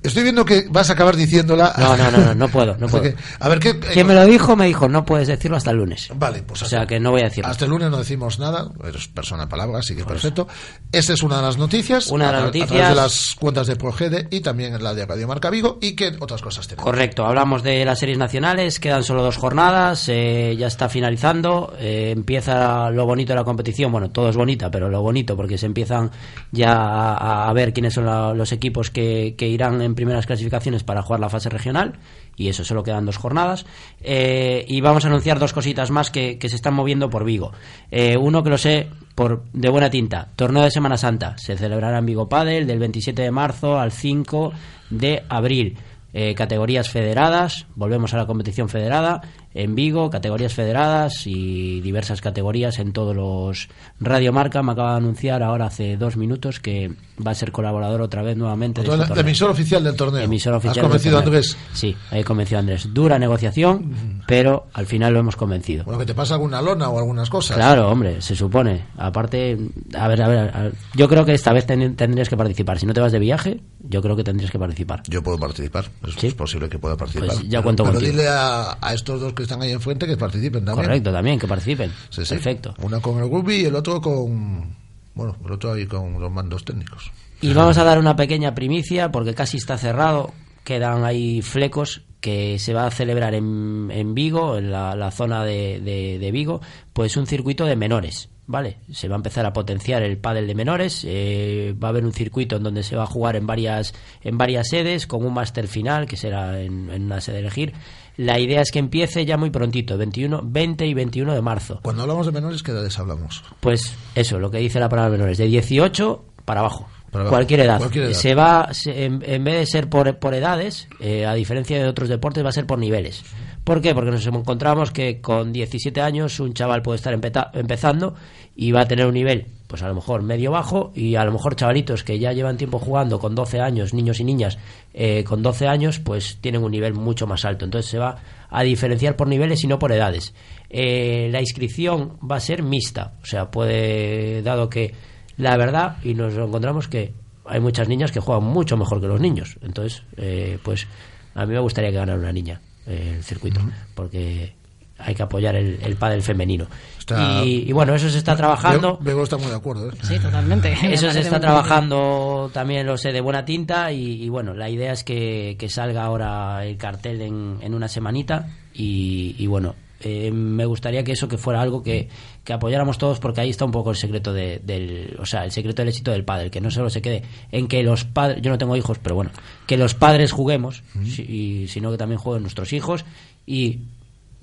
Estoy 0.04 0.22
viendo 0.22 0.44
que 0.44 0.66
vas 0.70 0.90
a 0.90 0.92
acabar 0.92 1.16
diciéndola. 1.16 1.72
No, 1.78 1.96
no, 1.96 2.10
no, 2.10 2.18
no, 2.18 2.34
no 2.34 2.48
puedo, 2.48 2.76
no 2.76 2.86
puedo. 2.88 3.02
que, 3.02 3.16
a 3.40 3.48
ver, 3.48 3.58
¿qué, 3.58 3.78
Quien 3.78 4.06
me 4.06 4.14
lo 4.14 4.24
dijo, 4.26 4.54
me 4.54 4.66
dijo, 4.66 4.88
no 4.88 5.04
puedes 5.04 5.26
decirlo 5.28 5.56
hasta 5.56 5.70
el 5.70 5.78
lunes. 5.78 6.08
Vale, 6.14 6.42
pues 6.42 6.62
O 6.62 6.66
sea 6.66 6.86
que 6.86 7.00
no 7.00 7.10
voy 7.10 7.22
a 7.22 7.24
decirlo. 7.24 7.50
Hasta 7.50 7.64
el 7.64 7.70
lunes 7.70 7.90
no 7.90 7.96
decimos 7.96 8.38
nada, 8.38 8.68
eres 8.86 9.08
persona 9.08 9.48
palabra, 9.48 9.78
así 9.78 9.96
que 9.96 10.04
perfecto. 10.04 10.46
Esa 10.92 11.14
es 11.14 11.22
una 11.22 11.36
de 11.36 11.42
las 11.42 11.56
noticias. 11.58 12.08
Una 12.08 12.26
de 12.26 12.32
las 12.32 12.42
a, 12.42 12.46
noticias. 12.46 12.70
A 12.70 12.74
través 12.74 12.88
de 12.90 12.94
las 13.02 13.36
cuentas 13.40 13.66
de 13.66 13.76
Progede 13.76 14.28
y 14.30 14.40
también 14.40 14.80
la 14.82 14.94
de 14.94 15.06
Radio 15.06 15.26
Marca 15.26 15.48
Vigo. 15.50 15.78
¿Y 15.80 15.96
qué 15.96 16.14
otras 16.20 16.42
cosas 16.42 16.68
tenemos? 16.68 16.84
Correcto, 16.84 17.24
hablamos 17.24 17.62
de 17.62 17.84
las 17.84 17.98
series 17.98 18.18
nacionales, 18.18 18.78
quedan 18.78 19.02
solo 19.04 19.22
dos 19.22 19.38
jornadas, 19.38 20.08
eh, 20.10 20.54
ya 20.58 20.66
está 20.66 20.88
finalizando, 20.90 21.72
eh, 21.78 22.12
empieza 22.14 22.90
lo 22.90 23.06
bonito 23.06 23.32
de 23.32 23.36
la 23.38 23.44
competición, 23.44 23.90
bueno, 23.90 24.10
todo 24.10 24.28
es 24.28 24.36
bonita, 24.36 24.70
pero 24.70 24.90
lo 24.90 25.00
bonito 25.00 25.34
porque 25.36 25.56
se 25.56 25.66
empiezan 25.66 26.10
ya 26.52 26.72
a, 26.74 27.48
a 27.48 27.52
ver 27.54 27.72
quiénes 27.72 27.94
son 27.94 28.06
la- 28.06 28.34
los 28.34 28.52
equipos 28.52 28.90
que, 28.90 29.34
que 29.38 29.48
irán 29.48 29.80
en 29.80 29.93
primeras 29.94 30.26
clasificaciones 30.26 30.84
para 30.84 31.02
jugar 31.02 31.20
la 31.20 31.28
fase 31.28 31.48
regional, 31.48 31.94
y 32.36 32.48
eso 32.48 32.64
solo 32.64 32.82
quedan 32.82 33.06
dos 33.06 33.16
jornadas, 33.16 33.64
Eh, 34.00 34.64
y 34.68 34.80
vamos 34.80 35.04
a 35.04 35.08
anunciar 35.08 35.38
dos 35.38 35.52
cositas 35.52 35.90
más 35.90 36.10
que, 36.10 36.38
se 36.40 36.56
están 36.56 36.74
moviendo 36.74 37.08
por 37.10 37.24
Vigo. 37.24 37.52
Eh, 37.90 38.16
uno 38.16 38.42
que 38.42 38.50
lo 38.50 38.58
sé 38.58 38.88
por 39.14 39.44
de 39.52 39.68
buena 39.68 39.90
tinta, 39.90 40.28
torneo 40.36 40.62
de 40.62 40.70
Semana 40.70 40.96
Santa, 40.96 41.36
se 41.38 41.56
celebrará 41.56 41.98
en 41.98 42.06
Vigo 42.06 42.28
Padel 42.28 42.66
del 42.66 42.78
27 42.78 43.22
de 43.22 43.30
marzo 43.30 43.78
al 43.78 43.92
5 43.92 44.52
de 44.90 45.22
abril. 45.28 45.78
Eh, 46.12 46.34
categorías 46.34 46.90
federadas, 46.90 47.66
volvemos 47.74 48.14
a 48.14 48.18
la 48.18 48.26
competición 48.26 48.68
federada 48.68 49.20
en 49.54 49.74
Vigo, 49.74 50.10
categorías 50.10 50.52
federadas 50.52 51.26
y 51.26 51.80
diversas 51.80 52.20
categorías 52.20 52.78
en 52.80 52.92
todos 52.92 53.14
los 53.14 53.68
Radio 54.00 54.32
Marca. 54.32 54.62
Me 54.62 54.72
acaba 54.72 54.92
de 54.92 54.96
anunciar 54.98 55.42
ahora 55.42 55.66
hace 55.66 55.96
dos 55.96 56.16
minutos 56.16 56.58
que 56.60 56.92
va 57.24 57.30
a 57.30 57.34
ser 57.34 57.52
colaborador 57.52 58.00
otra 58.02 58.22
vez 58.22 58.36
nuevamente. 58.36 58.82
de 58.82 59.02
este 59.02 59.20
emisor 59.20 59.50
oficial 59.50 59.84
del 59.84 59.94
torneo. 59.94 60.22
Emisor 60.22 60.54
oficial 60.54 60.78
¿Has 60.78 60.82
convencido 60.82 61.18
a. 61.18 61.20
Andrés? 61.22 61.56
Sí, 61.72 61.96
he 62.10 62.24
convencido 62.24 62.58
a 62.58 62.60
Andrés. 62.60 62.88
Dura 62.92 63.18
negociación, 63.18 64.22
pero 64.26 64.66
al 64.72 64.86
final 64.86 65.12
lo 65.12 65.20
hemos 65.20 65.36
convencido. 65.36 65.84
Bueno, 65.84 66.00
que 66.00 66.06
te 66.06 66.14
pasa 66.14 66.34
alguna 66.34 66.60
lona 66.60 66.88
o 66.88 66.98
algunas 66.98 67.30
cosas. 67.30 67.56
Claro, 67.56 67.88
hombre, 67.88 68.20
se 68.20 68.34
supone. 68.34 68.84
Aparte, 68.98 69.56
a 69.96 70.08
ver, 70.08 70.22
a 70.22 70.28
ver, 70.28 70.38
a 70.56 70.62
ver, 70.62 70.72
yo 70.94 71.08
creo 71.08 71.24
que 71.24 71.34
esta 71.34 71.52
vez 71.52 71.64
ten- 71.66 71.94
tendrías 71.94 72.28
que 72.28 72.36
participar. 72.36 72.78
Si 72.80 72.86
no 72.86 72.92
te 72.92 73.00
vas 73.00 73.12
de 73.12 73.20
viaje, 73.20 73.60
yo 73.80 74.02
creo 74.02 74.16
que 74.16 74.24
tendrías 74.24 74.50
que 74.50 74.58
participar. 74.58 75.02
Yo 75.08 75.22
puedo 75.22 75.38
participar, 75.38 75.84
es, 76.06 76.24
es 76.24 76.34
posible 76.34 76.68
que 76.68 76.78
pueda 76.80 76.96
participar. 76.96 77.28
Pues 77.28 77.42
ya 77.44 77.48
Pero- 77.50 77.62
cuento 77.62 77.84
pero 77.84 77.94
contigo. 77.94 78.12
dile 78.16 78.28
a, 78.28 78.76
a 78.80 78.94
estos 78.94 79.20
dos 79.20 79.32
que 79.32 79.43
están 79.44 79.62
ahí 79.62 79.70
enfrente 79.72 80.06
que 80.06 80.16
participen 80.16 80.64
también. 80.64 80.86
Correcto, 80.86 81.12
también, 81.12 81.38
que 81.38 81.46
participen. 81.48 81.90
Sí, 82.10 82.24
sí. 82.24 82.34
Perfecto. 82.34 82.74
Una 82.82 83.00
con 83.00 83.18
el 83.22 83.30
rugby 83.30 83.62
y 83.62 83.64
el 83.66 83.74
otro 83.76 84.00
con. 84.00 84.74
Bueno, 85.14 85.36
el 85.44 85.52
otro 85.52 85.72
ahí 85.72 85.86
con 85.86 86.20
los 86.20 86.30
mandos 86.32 86.64
técnicos. 86.64 87.10
Y 87.40 87.52
vamos 87.52 87.78
a 87.78 87.84
dar 87.84 87.98
una 87.98 88.16
pequeña 88.16 88.54
primicia 88.54 89.12
porque 89.12 89.34
casi 89.34 89.56
está 89.58 89.78
cerrado. 89.78 90.32
Quedan 90.64 91.04
ahí 91.04 91.42
flecos 91.42 92.02
que 92.20 92.58
se 92.58 92.72
va 92.72 92.86
a 92.86 92.90
celebrar 92.90 93.34
en, 93.34 93.90
en 93.92 94.14
Vigo, 94.14 94.56
en 94.56 94.70
la, 94.72 94.96
la 94.96 95.10
zona 95.10 95.44
de, 95.44 95.78
de- 95.80 96.18
de 96.18 96.30
Vigo, 96.32 96.62
pues 96.94 97.16
un 97.18 97.26
circuito 97.26 97.66
de 97.66 97.76
menores. 97.76 98.30
¿Vale? 98.46 98.76
Se 98.92 99.08
va 99.08 99.14
a 99.14 99.16
empezar 99.16 99.46
a 99.46 99.54
potenciar 99.54 100.02
el 100.02 100.18
pádel 100.18 100.46
de 100.46 100.54
menores, 100.54 101.02
eh, 101.08 101.74
va 101.82 101.88
a 101.88 101.90
haber 101.90 102.04
un 102.04 102.12
circuito 102.12 102.56
en 102.56 102.62
donde 102.62 102.82
se 102.82 102.94
va 102.94 103.04
a 103.04 103.06
jugar 103.06 103.36
en 103.36 103.46
varias, 103.46 103.94
en 104.22 104.36
varias 104.36 104.68
sedes, 104.68 105.06
con 105.06 105.24
un 105.24 105.32
máster 105.32 105.66
final, 105.66 106.04
que 106.06 106.18
será 106.18 106.60
en, 106.60 106.90
en 106.90 107.04
una 107.04 107.22
sede 107.22 107.38
elegir. 107.38 107.72
La 108.18 108.38
idea 108.38 108.60
es 108.60 108.70
que 108.70 108.78
empiece 108.78 109.24
ya 109.24 109.38
muy 109.38 109.48
prontito, 109.48 109.96
21, 109.96 110.42
20 110.44 110.86
y 110.86 110.92
21 110.94 111.32
de 111.34 111.40
marzo. 111.40 111.80
Cuando 111.82 112.02
hablamos 112.02 112.26
de 112.26 112.32
menores, 112.32 112.62
¿qué 112.62 112.72
edades 112.72 112.98
hablamos? 112.98 113.42
Pues 113.60 113.96
eso, 114.14 114.38
lo 114.38 114.50
que 114.50 114.58
dice 114.58 114.78
la 114.78 114.90
palabra 114.90 115.10
menores, 115.10 115.38
de 115.38 115.46
18 115.46 116.24
para 116.44 116.60
abajo. 116.60 116.86
Para 117.10 117.22
abajo. 117.22 117.36
Cualquier 117.36 117.60
edad. 117.60 117.78
Cualquier 117.78 118.04
edad. 118.04 118.12
Se 118.12 118.34
va, 118.34 118.68
se- 118.74 119.04
en, 119.06 119.22
en 119.26 119.42
vez 119.42 119.54
de 119.54 119.66
ser 119.66 119.88
por, 119.88 120.18
por 120.18 120.34
edades, 120.34 120.86
eh, 121.00 121.24
a 121.24 121.32
diferencia 121.34 121.78
de 121.78 121.88
otros 121.88 122.08
deportes, 122.10 122.44
va 122.44 122.50
a 122.50 122.52
ser 122.52 122.66
por 122.66 122.78
niveles. 122.78 123.22
¿Por 123.64 123.80
qué? 123.80 123.94
Porque 123.94 124.10
nos 124.10 124.26
encontramos 124.26 124.90
que 124.90 125.22
con 125.22 125.50
17 125.50 125.98
años 126.02 126.38
un 126.38 126.52
chaval 126.52 126.82
puede 126.82 126.96
estar 126.96 127.14
empezando 127.14 128.14
y 128.54 128.72
va 128.72 128.82
a 128.82 128.86
tener 128.86 129.06
un 129.06 129.14
nivel, 129.14 129.46
pues 129.66 129.82
a 129.82 129.88
lo 129.88 129.94
mejor 129.94 130.22
medio 130.22 130.50
bajo, 130.50 130.92
y 130.94 131.14
a 131.14 131.24
lo 131.24 131.32
mejor 131.32 131.56
chavalitos 131.56 132.04
que 132.04 132.18
ya 132.18 132.32
llevan 132.32 132.58
tiempo 132.58 132.78
jugando 132.78 133.18
con 133.18 133.34
12 133.34 133.60
años, 133.60 133.94
niños 133.94 134.20
y 134.20 134.24
niñas 134.24 134.58
eh, 134.92 135.24
con 135.24 135.42
12 135.42 135.66
años, 135.66 135.98
pues 135.98 136.36
tienen 136.42 136.62
un 136.62 136.72
nivel 136.72 136.92
mucho 136.92 137.26
más 137.26 137.46
alto. 137.46 137.64
Entonces 137.64 137.90
se 137.90 137.98
va 137.98 138.18
a 138.50 138.62
diferenciar 138.62 139.16
por 139.16 139.28
niveles 139.28 139.64
y 139.64 139.66
no 139.66 139.78
por 139.78 139.92
edades. 139.92 140.34
Eh, 140.68 141.30
la 141.32 141.40
inscripción 141.40 142.18
va 142.30 142.36
a 142.36 142.40
ser 142.40 142.62
mixta, 142.62 143.14
o 143.22 143.26
sea, 143.26 143.50
puede, 143.50 144.42
dado 144.42 144.68
que 144.68 144.94
la 145.38 145.56
verdad, 145.56 145.96
y 146.04 146.12
nos 146.12 146.34
encontramos 146.34 146.86
que 146.86 147.14
hay 147.46 147.60
muchas 147.60 147.88
niñas 147.88 148.12
que 148.12 148.20
juegan 148.20 148.44
mucho 148.44 148.76
mejor 148.76 149.00
que 149.00 149.06
los 149.06 149.20
niños. 149.22 149.56
Entonces, 149.62 150.02
eh, 150.18 150.58
pues 150.62 150.86
a 151.34 151.46
mí 151.46 151.54
me 151.54 151.60
gustaría 151.60 151.90
que 151.90 151.96
ganara 151.96 152.18
una 152.18 152.30
niña 152.30 152.60
el 152.86 153.22
circuito, 153.24 153.60
porque 153.94 154.52
hay 154.98 155.14
que 155.14 155.22
apoyar 155.22 155.56
el, 155.56 155.78
el 155.82 155.96
pádel 155.96 156.22
femenino. 156.22 156.66
Está- 156.98 157.44
Y, 157.44 157.68
y 157.68 157.72
bueno, 157.72 157.94
eso 157.94 158.08
se 158.08 158.18
está 158.18 158.36
trabajando. 158.36 158.96
Bego 159.00 159.24
está 159.24 159.36
muy 159.36 159.48
de 159.48 159.56
acuerdo, 159.56 159.90
¿eh? 159.90 159.92
Sí, 160.02 160.18
totalmente. 160.18 160.74
Me 160.82 160.94
Eso 160.94 161.10
se 161.10 161.20
está 161.20 161.40
trabajando 161.40 162.50
también, 162.52 162.86
lo 162.86 162.96
sé, 162.96 163.12
de 163.12 163.20
buena 163.20 163.44
tinta 163.44 163.90
y, 163.92 164.22
y 164.22 164.28
bueno, 164.28 164.54
la 164.54 164.70
idea 164.70 164.92
es 164.92 165.02
que, 165.04 165.56
que 165.58 165.68
salga 165.68 166.04
ahora 166.04 166.64
el 166.64 166.76
cartel 166.76 167.20
en, 167.22 167.58
en 167.60 167.74
una 167.74 167.88
semanita 167.88 168.48
y, 168.72 169.34
y 169.38 169.46
bueno, 169.46 169.74
eh, 170.00 170.30
me 170.30 170.64
gustaría 170.66 171.02
que 171.02 171.12
eso 171.12 171.28
que 171.28 171.38
fuera 171.38 171.60
algo 171.60 171.82
que, 171.82 172.08
que 172.44 172.52
apoyáramos 172.52 172.98
todos 172.98 173.18
porque 173.20 173.40
ahí 173.40 173.50
está 173.50 173.64
un 173.64 173.70
poco 173.72 173.90
el 173.90 173.96
secreto 173.96 174.32
de- 174.32 174.60
del, 174.64 175.16
o 175.18 175.24
sea, 175.26 175.44
el 175.44 175.50
secreto 175.50 175.82
del 175.82 175.88
éxito 175.88 176.10
del 176.10 176.24
padre, 176.24 176.50
que 176.50 176.60
no 176.60 176.70
solo 176.70 176.90
se 176.90 177.00
quede 177.02 177.22
en 177.50 177.66
que 177.68 177.82
los 177.82 178.04
padres, 178.04 178.42
yo 178.42 178.50
no 178.50 178.58
tengo 178.58 178.76
hijos, 178.76 178.98
pero 179.02 179.14
bueno, 179.14 179.30
que 179.66 179.76
los 179.78 179.94
padres 179.94 180.30
juguemos, 180.32 180.82
si- 181.04 181.22
y, 181.22 181.68
sino 181.68 181.90
que 181.90 181.96
también 181.98 182.18
jueguen 182.18 182.42
nuestros 182.42 182.72
hijos 182.74 183.04
y 183.46 183.78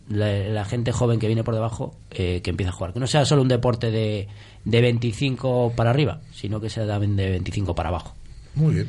la, 0.10 0.32
la 0.50 0.66
gente 0.66 0.92
joven 0.92 1.20
que 1.20 1.28
viene 1.28 1.44
por 1.44 1.54
debajo 1.54 1.96
eh, 2.10 2.42
que 2.44 2.50
empiece 2.50 2.70
a 2.70 2.74
jugar. 2.74 2.92
Que 2.94 3.00
no 3.00 3.08
sea 3.08 3.24
solo 3.24 3.44
un 3.44 3.48
deporte 3.48 3.92
de, 3.92 4.28
de 4.66 4.82
25 4.82 5.74
para 5.76 5.92
arriba, 5.92 6.20
sino 6.34 6.60
que 6.60 6.70
sea 6.70 6.86
también 6.88 7.16
de 7.16 7.30
25 7.30 7.76
para 7.76 7.90
abajo. 7.90 8.14
Muy 8.56 8.74
bien. 8.76 8.88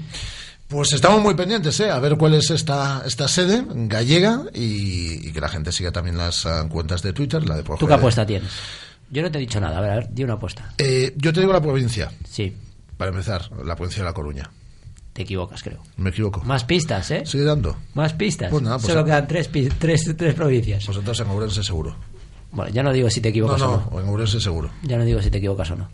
Pues 0.69 0.93
estamos 0.95 1.21
muy 1.23 1.35
pendientes, 1.35 1.79
¿eh? 1.81 1.91
A 1.91 1.99
ver 1.99 2.17
cuál 2.17 2.33
es 2.35 2.51
esta, 2.51 3.03
esta 3.07 3.29
sede 3.29 3.63
gallega 3.69 4.45
y, 4.55 5.29
y 5.29 5.33
que 5.33 5.41
la 5.41 5.49
gente 5.51 5.71
siga 5.71 5.93
también 5.93 6.17
las 6.17 6.47
ah, 6.47 6.67
cuentas 6.69 7.03
de 7.03 7.13
Twitter, 7.13 7.47
la 7.47 7.57
de 7.59 7.63
¿Tú 7.63 7.87
qué 7.87 7.93
apuesta 7.93 8.25
tienes? 8.25 8.51
Yo 9.13 9.23
no 9.23 9.31
te 9.31 9.39
he 9.39 9.41
dicho 9.43 9.61
nada. 9.61 9.79
A 9.79 9.81
ver, 9.81 9.91
a 9.91 9.95
ver, 9.97 10.09
di 10.13 10.25
una 10.25 10.33
apuesta. 10.35 10.73
Eh, 10.79 11.13
yo 11.17 11.33
te 11.33 11.39
digo 11.41 11.53
la 11.53 11.61
provincia. 11.61 12.11
Sí. 12.29 12.57
Para 12.97 13.11
empezar, 13.11 13.49
la 13.65 13.77
provincia 13.77 14.03
de 14.03 14.09
La 14.09 14.15
Coruña. 14.15 14.51
Te 15.13 15.23
equivocas, 15.23 15.63
creo. 15.63 15.83
Me 15.99 16.09
equivoco. 16.11 16.43
Más 16.45 16.65
pistas, 16.65 17.11
¿eh? 17.11 17.23
¿Sigue 17.27 17.45
dando? 17.45 17.77
Más 17.95 18.15
pistas. 18.15 18.51
Pues 18.51 18.63
nada, 18.63 18.79
pues 18.79 18.91
Solo 18.91 19.05
quedan 19.05 19.27
tres, 19.29 19.51
tres, 19.79 20.15
tres 20.17 20.35
provincias. 20.35 20.87
Pues 20.87 20.97
entonces 20.99 21.25
en 21.27 21.31
Ourense 21.33 21.63
seguro. 21.63 21.95
Bueno, 22.51 22.73
ya 22.73 22.83
no 22.83 22.93
digo 22.93 23.11
si 23.11 23.21
te 23.21 23.29
No, 23.29 23.31
equivocas 23.31 23.61
o 23.63 23.67
no, 23.71 23.89
no. 23.93 24.01
en 24.01 24.09
Ourense 24.09 24.41
seguro. 24.41 24.71
Ya 24.83 24.97
no 24.97 25.05
digo 25.05 25.21
si 25.21 25.31
te 25.31 25.39
equivocas 25.39 25.71
o 25.71 25.77
no. 25.77 25.89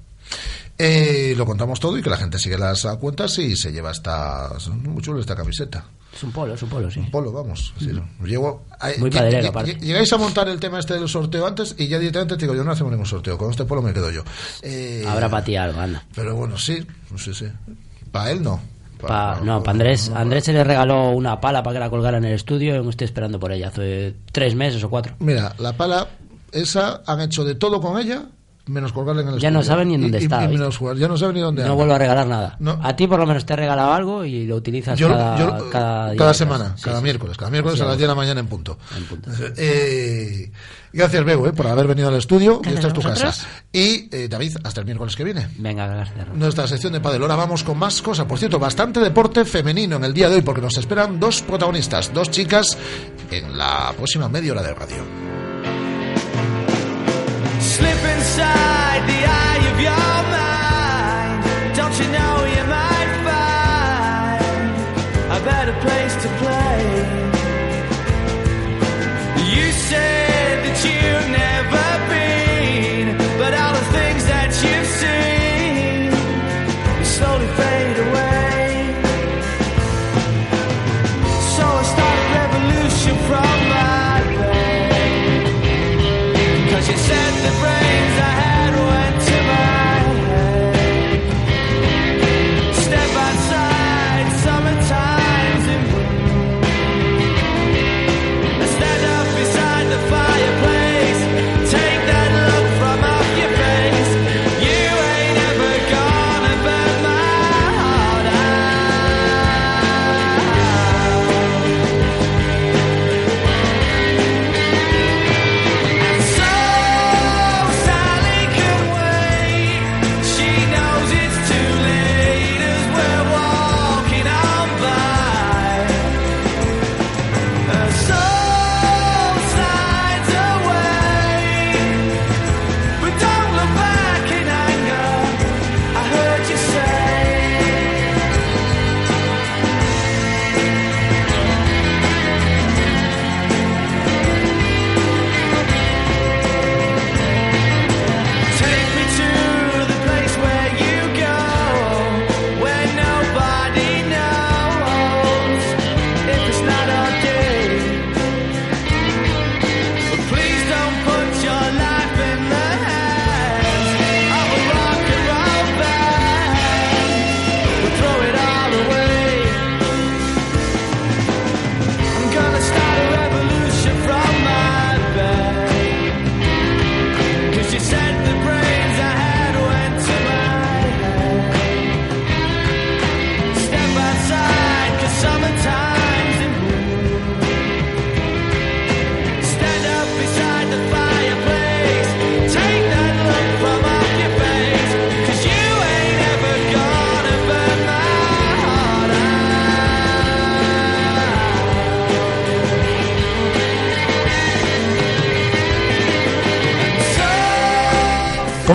Eh, 0.78 1.34
lo 1.36 1.44
contamos 1.44 1.80
todo 1.80 1.98
y 1.98 2.02
que 2.02 2.10
la 2.10 2.16
gente 2.16 2.38
sigue 2.38 2.56
las 2.56 2.84
cuentas 3.00 3.36
y 3.38 3.56
se 3.56 3.72
lleva 3.72 3.90
esta... 3.90 4.50
Muy 4.70 5.02
chulo 5.02 5.18
esta 5.20 5.34
camiseta. 5.34 5.84
Es 6.14 6.22
un 6.22 6.30
polo, 6.32 6.54
es 6.54 6.62
un 6.62 6.68
polo, 6.68 6.90
sí. 6.90 7.00
Un 7.00 7.10
polo, 7.10 7.32
vamos. 7.32 7.74
Sí, 7.78 7.88
no. 7.92 8.08
Llego, 8.24 8.64
Muy 8.98 9.10
padelero, 9.10 9.44
lle- 9.46 9.48
aparte. 9.50 9.76
lle- 9.76 9.80
Llegáis 9.80 10.12
a 10.12 10.18
montar 10.18 10.48
el 10.48 10.58
tema 10.60 10.78
este 10.78 10.94
del 10.94 11.08
sorteo 11.08 11.46
antes 11.46 11.74
y 11.78 11.88
ya 11.88 11.98
directamente 11.98 12.36
te 12.36 12.42
digo, 12.42 12.54
yo 12.54 12.64
no 12.64 12.70
hacemos 12.72 12.92
ningún 12.92 13.06
sorteo. 13.06 13.36
Con 13.36 13.50
este 13.50 13.64
polo 13.64 13.82
me 13.82 13.92
quedo 13.92 14.10
yo. 14.10 14.22
Eh, 14.62 15.04
Habrá 15.06 15.28
para 15.28 15.44
ti 15.44 15.56
algo, 15.56 15.80
anda. 15.80 16.04
Pero 16.14 16.34
bueno, 16.36 16.56
sí, 16.56 16.86
sí, 17.16 17.34
sí. 17.34 17.46
Para 18.12 18.30
él 18.30 18.42
no. 18.42 18.60
Pa- 19.00 19.40
no, 19.44 19.60
para 19.60 19.72
Andrés, 19.72 20.10
Andrés 20.14 20.44
se 20.44 20.52
le 20.52 20.64
regaló 20.64 21.10
una 21.10 21.40
pala 21.40 21.62
para 21.62 21.74
que 21.74 21.80
la 21.80 21.90
colgara 21.90 22.18
en 22.18 22.24
el 22.24 22.34
estudio 22.34 22.74
y 22.76 22.82
me 22.82 22.90
estoy 22.90 23.04
esperando 23.04 23.38
por 23.38 23.52
ella 23.52 23.68
hace 23.68 24.14
tres 24.32 24.54
meses 24.56 24.82
o 24.82 24.90
cuatro. 24.90 25.14
Mira, 25.20 25.54
la 25.58 25.72
pala, 25.76 26.08
esa 26.50 27.02
han 27.06 27.20
hecho 27.20 27.44
de 27.44 27.54
todo 27.54 27.80
con 27.80 27.96
ella, 28.00 28.24
menos 28.68 28.92
colgarla 28.92 29.22
en 29.22 29.28
el 29.28 29.38
Ya 29.38 29.50
no 29.50 29.62
saben 29.62 29.88
ni 29.88 29.94
en 29.94 30.02
dónde 30.02 30.18
Y- 30.20 30.22
está, 30.24 30.46
menos 30.48 30.76
jugar. 30.76 30.96
Ya 30.96 31.08
no 31.08 31.16
saben 31.16 31.34
ni 31.36 31.40
dónde 31.40 31.62
No 31.62 31.66
anda. 31.66 31.74
vuelvo 31.76 31.94
a 31.94 31.98
regalar 31.98 32.26
nada. 32.26 32.58
A 32.82 32.96
ti 32.96 33.06
por 33.06 33.18
lo 33.18 33.26
menos 33.26 33.44
te 33.46 33.52
he 33.52 33.56
regalado 33.56 33.92
algo 33.92 34.24
y 34.24 34.46
lo 34.46 34.56
utilizas 34.56 34.98
Yo- 34.98 35.08
cada, 35.08 35.38
yo- 35.38 35.70
cada, 35.70 36.10
día. 36.10 36.18
cada 36.18 36.34
semana, 36.34 36.72
Sí, 36.76 36.84
cada 36.84 36.98
sí. 36.98 37.02
miércoles, 37.04 37.36
cada 37.36 37.50
miércoles 37.50 37.78
Sí, 37.78 37.82
a 37.82 37.86
las 37.86 37.94
sí. 37.94 37.98
10 37.98 38.04
de 38.04 38.08
la 38.08 38.14
mañana 38.14 38.40
en 38.40 38.46
punto. 38.46 38.78
Eh, 39.56 40.50
gracias, 40.92 41.24
Bego, 41.24 41.46
eh, 41.46 41.52
por 41.52 41.66
haber 41.66 41.86
venido 41.86 42.08
al 42.08 42.14
estudio. 42.16 42.60
y 42.64 42.68
esta 42.68 42.88
es 42.88 42.92
tu 42.94 43.00
vosotros. 43.00 43.20
casa. 43.22 43.46
Y 43.72 44.08
eh, 44.14 44.28
David, 44.28 44.56
hasta 44.64 44.80
el 44.80 44.86
miércoles 44.86 45.14
que 45.16 45.24
viene. 45.24 45.48
Venga, 45.58 45.86
gracias. 45.86 46.26
Nuestra 46.34 46.66
sección 46.66 46.92
de 46.92 47.00
Padel. 47.00 47.22
Ahora 47.22 47.36
vamos 47.36 47.62
con 47.64 47.78
más 47.78 48.00
cosas. 48.02 48.26
Por 48.26 48.38
cierto, 48.38 48.58
bastante 48.58 49.00
deporte 49.00 49.44
femenino 49.44 49.96
en 49.96 50.04
el 50.04 50.14
día 50.14 50.28
de 50.28 50.36
hoy, 50.36 50.42
porque 50.42 50.60
nos 50.60 50.76
esperan 50.76 51.18
dos 51.20 51.42
protagonistas, 51.42 52.12
dos 52.12 52.30
chicas, 52.30 52.76
en 53.30 53.56
la 53.56 53.92
próxima 53.96 54.28
media 54.28 54.52
hora 54.52 54.62
de 54.62 54.74
radio. 54.74 55.27
Place 65.80 66.14
to 66.22 66.28
play? 66.42 66.80
You 69.54 69.66
said 69.72 70.54
that 70.64 70.78
you've 70.84 71.17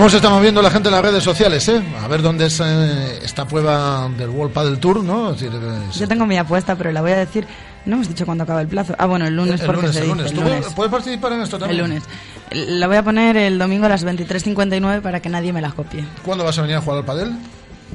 ¿Cómo 0.04 0.10
se 0.10 0.16
está 0.18 0.28
moviendo 0.28 0.60
la 0.60 0.68
gente 0.70 0.90
en 0.90 0.94
las 0.96 1.02
redes 1.02 1.24
sociales, 1.24 1.66
eh? 1.66 1.82
A 2.02 2.06
ver 2.08 2.20
dónde 2.20 2.44
es 2.44 2.60
eh, 2.62 3.20
esta 3.22 3.48
prueba 3.48 4.06
del 4.18 4.28
World 4.28 4.52
Padel 4.52 4.78
Tour, 4.78 5.02
¿no? 5.02 5.30
Es 5.32 5.40
decir, 5.40 5.58
eh, 5.58 5.78
Yo 5.98 6.06
tengo 6.06 6.26
mi 6.26 6.36
apuesta, 6.36 6.76
pero 6.76 6.92
la 6.92 7.00
voy 7.00 7.12
a 7.12 7.16
decir. 7.16 7.46
No 7.86 7.94
hemos 7.94 8.08
dicho 8.08 8.26
cuándo 8.26 8.44
acaba 8.44 8.60
el 8.60 8.68
plazo. 8.68 8.94
Ah, 8.98 9.06
bueno, 9.06 9.26
el 9.26 9.34
lunes 9.34 9.62
el 9.62 9.66
porque 9.66 9.80
lunes, 9.86 9.96
se 9.96 10.02
el 10.02 10.08
lunes. 10.08 10.26
el 10.26 10.32
¿Tú 10.36 10.42
lunes. 10.44 10.66
puedes 10.76 10.92
participar 10.92 11.32
en 11.32 11.40
esto 11.40 11.56
El 11.56 11.60
también? 11.60 11.80
lunes. 11.80 12.02
La 12.50 12.86
voy 12.86 12.96
a 12.98 13.02
poner 13.02 13.38
el 13.38 13.58
domingo 13.58 13.86
a 13.86 13.88
las 13.88 14.04
23.59 14.04 15.00
para 15.00 15.20
que 15.20 15.30
nadie 15.30 15.54
me 15.54 15.62
la 15.62 15.70
copie. 15.70 16.04
¿Cuándo 16.22 16.44
vas 16.44 16.58
a 16.58 16.60
venir 16.60 16.76
a 16.76 16.82
jugar 16.82 16.98
al 16.98 17.04
padel? 17.06 17.30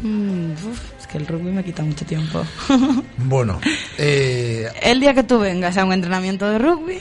Mm, 0.02 0.54
uf, 0.54 0.80
es 1.00 1.06
que 1.06 1.20
el 1.20 1.28
rugby 1.28 1.52
me 1.52 1.64
quita 1.64 1.84
mucho 1.84 2.06
tiempo. 2.08 2.44
Bueno, 3.18 3.60
eh, 4.00 4.68
el 4.82 5.00
día 5.00 5.14
que 5.14 5.22
tú 5.22 5.38
vengas 5.38 5.78
a 5.78 5.86
un 5.86 5.94
entrenamiento 5.94 6.50
de 6.50 6.58
rugby, 6.58 6.98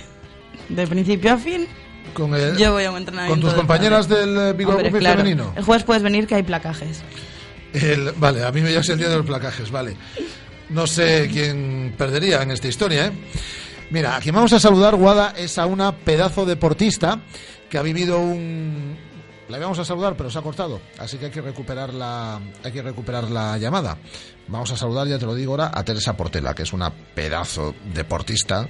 de 0.69 0.87
principio 0.87 1.33
a 1.33 1.39
fin, 1.39 1.67
con 2.15 2.35
el- 2.35 2.57
yo 2.57 2.73
voy 2.73 2.85
a 2.85 2.91
un 2.91 2.99
entrenamiento 2.99 3.35
con 3.35 3.41
tus 3.41 3.51
de 3.53 3.57
compañeras 3.57 4.07
pádel. 4.07 4.35
del 4.35 4.47
eh, 4.49 4.53
Vigo 4.55 4.71
Hombre, 4.73 4.89
Rugby 4.91 4.99
claro. 5.01 5.19
femenino. 5.19 5.53
El 5.57 5.65
jueves 5.65 5.85
puedes 5.85 6.03
venir 6.03 6.27
que 6.27 6.35
hay 6.37 6.43
placajes. 6.43 7.03
El- 7.73 8.13
vale, 8.17 8.45
a 8.45 8.51
mí 8.53 8.61
me 8.61 8.73
ya 8.73 8.81
es 8.81 8.89
el 8.89 8.99
día 8.99 9.09
de 9.09 9.17
los 9.17 9.27
placajes, 9.27 9.71
vale. 9.71 9.97
No 10.71 10.87
sé 10.87 11.29
quién 11.33 11.95
perdería 11.97 12.43
en 12.43 12.51
esta 12.51 12.69
historia, 12.69 13.07
¿eh? 13.07 13.13
Mira, 13.91 14.17
a 14.17 14.21
quien 14.21 14.35
vamos 14.35 14.53
a 14.53 14.61
saludar, 14.61 14.95
Guada, 14.97 15.33
es 15.37 15.57
a 15.59 15.65
una 15.67 15.93
pedazo 15.93 16.45
deportista 16.45 17.21
que 17.71 17.79
ha 17.79 17.83
vivido 17.83 18.19
un... 18.21 18.97
La 19.49 19.57
íbamos 19.57 19.79
a 19.79 19.85
saludar, 19.87 20.15
pero 20.15 20.29
se 20.31 20.39
ha 20.39 20.43
cortado, 20.43 20.79
así 20.99 21.17
que 21.17 21.25
hay 21.27 21.31
que 21.31 21.41
recuperar 21.41 21.95
la, 21.95 22.39
hay 22.63 22.71
que 22.71 22.83
recuperar 22.83 23.31
la 23.31 23.57
llamada. 23.57 23.97
Vamos 24.47 24.71
a 24.73 24.77
saludar, 24.77 25.07
ya 25.09 25.19
te 25.19 25.25
lo 25.25 25.35
digo 25.35 25.53
ahora, 25.53 25.71
a 25.73 25.83
Teresa 25.85 26.15
Portela, 26.15 26.53
que 26.55 26.65
es 26.65 26.73
una 26.75 26.91
pedazo 26.93 27.75
deportista 27.95 28.69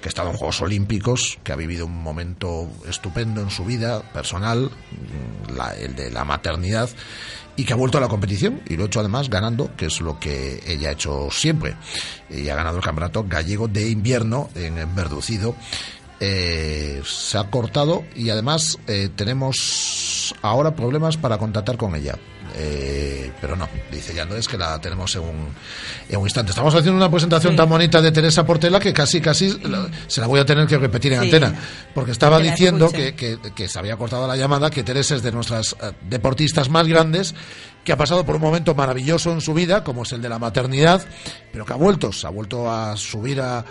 que 0.00 0.08
ha 0.08 0.10
estado 0.10 0.30
en 0.30 0.36
Juegos 0.36 0.60
Olímpicos, 0.62 1.38
que 1.42 1.52
ha 1.52 1.56
vivido 1.56 1.86
un 1.86 2.02
momento 2.02 2.68
estupendo 2.88 3.40
en 3.40 3.50
su 3.50 3.64
vida 3.64 4.02
personal, 4.12 4.70
la- 5.54 5.74
el 5.74 5.94
de 5.96 6.10
la 6.10 6.24
maternidad, 6.24 6.88
y 7.56 7.64
que 7.64 7.72
ha 7.72 7.76
vuelto 7.76 7.98
a 7.98 8.00
la 8.02 8.08
competición 8.08 8.60
y 8.68 8.76
lo 8.76 8.84
ha 8.84 8.86
hecho 8.86 9.00
además 9.00 9.30
ganando, 9.30 9.74
que 9.76 9.86
es 9.86 10.00
lo 10.00 10.20
que 10.20 10.62
ella 10.66 10.90
ha 10.90 10.92
hecho 10.92 11.28
siempre. 11.30 11.74
Y 12.28 12.48
ha 12.48 12.54
ganado 12.54 12.76
el 12.76 12.84
campeonato 12.84 13.24
gallego 13.28 13.66
de 13.68 13.88
invierno 13.88 14.50
en 14.54 14.94
Verducido. 14.94 15.54
Eh, 16.20 17.02
se 17.04 17.36
ha 17.38 17.50
cortado 17.50 18.04
y 18.14 18.30
además 18.30 18.78
eh, 18.86 19.10
tenemos 19.14 20.34
ahora 20.42 20.74
problemas 20.74 21.16
para 21.18 21.36
contactar 21.38 21.76
con 21.76 21.94
ella. 21.94 22.18
Eh, 22.58 23.30
pero 23.40 23.54
no, 23.54 23.68
dice 23.92 24.14
ya 24.14 24.24
no 24.24 24.34
es 24.34 24.48
que 24.48 24.56
la 24.56 24.80
tenemos 24.80 25.14
en 25.16 25.22
un, 25.22 25.54
en 26.08 26.16
un 26.16 26.24
instante. 26.24 26.50
Estamos 26.50 26.74
haciendo 26.74 26.96
una 26.96 27.10
presentación 27.10 27.52
Sí. 27.52 27.56
tan 27.56 27.68
bonita 27.68 28.00
de 28.00 28.10
Teresa 28.12 28.46
Portela 28.46 28.80
que 28.80 28.94
casi, 28.94 29.20
casi 29.20 29.58
la- 29.60 29.88
se 30.06 30.22
la 30.22 30.26
voy 30.26 30.40
a 30.40 30.46
tener 30.46 30.66
que 30.66 30.78
repetir 30.78 31.12
en 31.12 31.20
Sí. 31.20 31.24
antena. 31.26 31.54
Porque 31.94 32.12
estaba 32.12 32.38
Que 32.38 32.44
diciendo 32.50 32.90
que, 32.90 33.14
que- 33.14 33.38
que 33.54 33.68
se 33.68 33.78
había 33.78 33.96
cortado 33.96 34.26
la 34.26 34.36
llamada, 34.36 34.70
que 34.70 34.82
Teresa 34.82 35.14
es 35.16 35.22
de 35.22 35.32
nuestras 35.32 35.76
eh, 35.82 35.92
deportistas 36.08 36.70
más 36.70 36.86
grandes, 36.88 37.34
que 37.84 37.92
ha 37.92 37.96
pasado 37.96 38.24
por 38.24 38.36
un 38.36 38.42
momento 38.42 38.74
maravilloso 38.74 39.30
en 39.32 39.40
su 39.42 39.52
vida, 39.54 39.84
como 39.84 40.02
es 40.04 40.12
el 40.12 40.22
de 40.22 40.28
la 40.30 40.38
maternidad, 40.38 41.04
pero 41.52 41.64
que 41.66 41.72
ha 41.74 41.76
vuelto, 41.76 42.10
se 42.10 42.26
ha 42.26 42.30
vuelto 42.30 42.70
a 42.70 42.96
subir 42.96 43.40
a, 43.40 43.64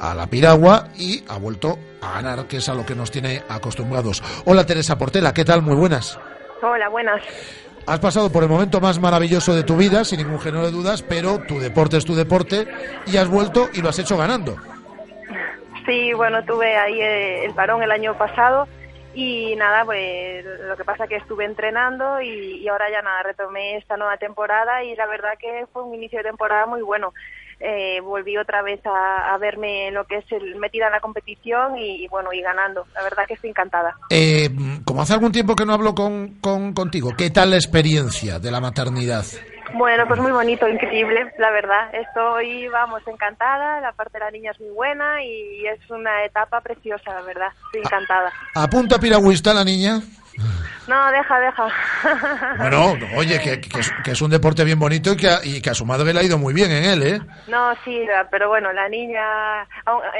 a 0.00 0.14
la 0.14 0.26
piragua 0.26 0.88
y 0.98 1.22
ha 1.28 1.38
vuelto 1.38 1.78
a 2.02 2.14
ganar, 2.20 2.46
que 2.48 2.56
es 2.58 2.68
a 2.68 2.74
lo 2.74 2.84
que 2.84 2.94
nos 2.96 3.10
tiene 3.12 3.42
acostumbrados. 3.48 4.20
Hola 4.46 4.66
Teresa 4.66 4.98
Portela, 4.98 5.32
¿qué 5.32 5.44
tal? 5.44 5.62
Muy 5.62 5.76
buenas. 5.76 6.18
Hola, 6.60 6.88
buenas. 6.90 7.22
Has 7.86 8.00
pasado 8.00 8.30
por 8.30 8.42
el 8.42 8.48
momento 8.48 8.80
más 8.80 8.98
maravilloso 9.00 9.54
de 9.54 9.62
tu 9.62 9.76
vida, 9.76 10.04
sin 10.04 10.18
ningún 10.18 10.40
género 10.40 10.64
de 10.64 10.72
dudas, 10.72 11.02
pero 11.02 11.40
tu 11.40 11.58
deporte 11.58 11.96
es 11.96 12.04
tu 12.04 12.14
deporte 12.14 12.66
y 13.06 13.16
has 13.16 13.28
vuelto 13.28 13.68
y 13.72 13.82
lo 13.82 13.88
has 13.88 13.98
hecho 13.98 14.16
ganando. 14.16 14.56
Sí, 15.86 16.12
bueno, 16.12 16.44
tuve 16.44 16.76
ahí 16.76 17.00
eh, 17.00 17.44
el 17.44 17.54
parón 17.54 17.82
el 17.82 17.90
año 17.90 18.16
pasado 18.16 18.68
y 19.14 19.54
nada, 19.56 19.84
pues 19.84 20.44
lo 20.44 20.76
que 20.76 20.84
pasa 20.84 21.06
que 21.06 21.16
estuve 21.16 21.44
entrenando 21.44 22.20
y, 22.20 22.60
y 22.60 22.68
ahora 22.68 22.90
ya 22.90 23.02
nada, 23.02 23.24
retomé 23.24 23.76
esta 23.76 23.96
nueva 23.96 24.16
temporada 24.16 24.84
y 24.84 24.94
la 24.94 25.06
verdad 25.06 25.32
que 25.38 25.66
fue 25.72 25.82
un 25.82 25.94
inicio 25.94 26.18
de 26.18 26.24
temporada 26.24 26.66
muy 26.66 26.82
bueno. 26.82 27.12
Eh, 27.64 28.00
volví 28.00 28.36
otra 28.36 28.60
vez 28.62 28.80
a, 28.86 29.32
a 29.32 29.38
verme 29.38 29.88
en 29.88 29.94
lo 29.94 30.04
que 30.04 30.16
es 30.18 30.24
el 30.32 30.56
metida 30.56 30.86
en 30.86 30.92
la 30.92 31.00
competición 31.00 31.78
y, 31.78 32.04
y 32.04 32.08
bueno, 32.08 32.32
y 32.32 32.40
ganando. 32.42 32.86
La 32.94 33.02
verdad 33.02 33.24
que 33.26 33.34
estoy 33.34 33.50
encantada. 33.50 33.94
Eh, 34.10 34.50
como 34.84 35.02
hace 35.02 35.12
algún 35.14 35.30
tiempo 35.32 35.54
que 35.54 35.64
no 35.64 35.72
hablo 35.74 35.94
con, 35.94 36.38
con- 36.40 36.72
contigo, 36.74 37.10
¿qué 37.16 37.30
tal 37.30 37.50
la 37.50 37.56
experiencia 37.56 38.38
de 38.40 38.50
la 38.50 38.60
maternidad? 38.60 39.24
Bueno, 39.74 40.04
pues 40.06 40.20
muy 40.20 40.32
bonito, 40.32 40.68
increíble, 40.68 41.32
la 41.38 41.50
verdad. 41.50 41.94
Estoy, 41.94 42.68
vamos, 42.68 43.00
encantada. 43.06 43.80
La 43.80 43.92
parte 43.92 44.18
de 44.18 44.24
la 44.24 44.30
niña 44.30 44.50
es 44.50 44.60
muy 44.60 44.70
buena 44.70 45.22
y 45.24 45.64
es 45.66 45.78
una 45.90 46.24
etapa 46.24 46.60
preciosa, 46.60 47.14
la 47.14 47.22
verdad. 47.22 47.48
Estoy 47.66 47.80
encantada. 47.82 48.30
¿Apunta 48.54 48.98
piragüista 48.98 49.54
la 49.54 49.64
niña? 49.64 50.00
No, 50.88 51.10
deja, 51.12 51.38
deja. 51.38 51.68
Bueno, 52.58 52.94
oye, 53.16 53.38
que, 53.40 53.60
que 53.60 53.80
es, 53.80 53.90
que 54.04 54.10
es 54.12 54.20
un 54.22 54.30
deporte 54.30 54.64
bien 54.64 54.78
bonito 54.78 55.12
y 55.12 55.16
que, 55.16 55.28
a, 55.28 55.38
y 55.44 55.60
que 55.60 55.70
a 55.70 55.74
su 55.74 55.84
madre 55.86 56.12
le 56.12 56.20
ha 56.20 56.22
ido 56.24 56.38
muy 56.38 56.52
bien 56.54 56.70
en 56.72 56.84
él, 56.84 57.02
¿eh? 57.02 57.20
No, 57.48 57.72
sí, 57.84 58.00
pero 58.30 58.48
bueno, 58.48 58.72
la 58.72 58.88
niña 58.88 59.62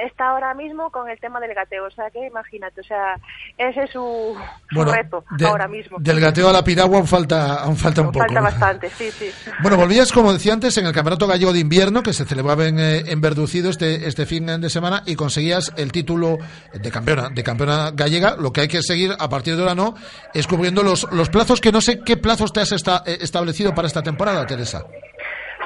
está 0.07 0.29
ahora 0.31 0.55
mismo 0.55 0.91
con 0.91 1.09
el 1.11 1.19
tema 1.19 1.41
del 1.41 1.55
gateo, 1.55 1.87
o 1.87 1.91
sea 1.91 2.11
que 2.11 2.27
imagínate, 2.27 2.81
o 2.81 2.85
sea, 2.85 3.17
ese 3.59 3.83
es 3.85 3.91
su, 3.91 4.37
su 4.71 4.75
Bueno, 4.77 4.93
reto 4.93 5.25
de- 5.37 5.47
ahora 5.47 5.67
mismo. 5.67 5.99
Del 6.01 6.21
gateo 6.21 6.49
a 6.49 6.53
la 6.53 6.63
piragua 6.63 6.99
aún 6.99 7.07
falta, 7.09 7.55
aún 7.63 7.77
falta 7.77 8.03
un 8.03 8.13
poco. 8.13 8.25
Falta 8.25 8.41
bastante, 8.41 8.91
sí, 8.91 9.11
sí. 9.11 9.31
Bueno, 9.63 9.77
volvías, 9.77 10.13
como 10.13 10.33
decía 10.33 10.53
antes, 10.53 10.77
en 10.79 10.87
el 10.87 10.93
Campeonato 10.93 11.27
Gallego 11.27 11.53
de 11.53 11.59
Invierno, 11.61 12.03
que 12.03 12.13
se 12.13 12.25
celebraba 12.25 12.67
en, 12.67 12.79
eh, 12.79 13.05
en 13.09 13.21
Verducido 13.21 13.71
este, 13.71 14.07
este 14.07 14.27
fin 14.27 14.47
de 14.61 14.71
semana, 14.71 15.03
y 15.07 15.17
conseguías 15.17 15.73
el 15.77 15.91
título 15.91 16.39
de 16.73 16.91
campeona, 16.91 17.29
de 17.31 17.43
campeona 17.43 17.91
gallega. 17.93 18.37
Lo 18.39 18.53
que 18.53 18.63
hay 18.63 18.69
que 18.69 18.83
seguir 18.83 19.13
a 19.19 19.29
partir 19.29 19.57
de 19.57 19.63
ahora 19.63 19.75
no 19.75 19.95
es 20.35 20.47
cubriendo 20.47 20.83
los, 20.83 21.11
los 21.13 21.29
plazos, 21.31 21.61
que 21.61 21.73
no 21.73 21.81
sé 21.81 22.01
qué 22.05 22.17
plazos 22.17 22.53
te 22.53 22.61
has 22.61 22.73
esta- 22.73 23.03
eh, 23.07 23.19
establecido 23.21 23.75
para 23.75 23.87
esta 23.89 24.03
temporada, 24.03 24.47
Teresa. 24.47 24.85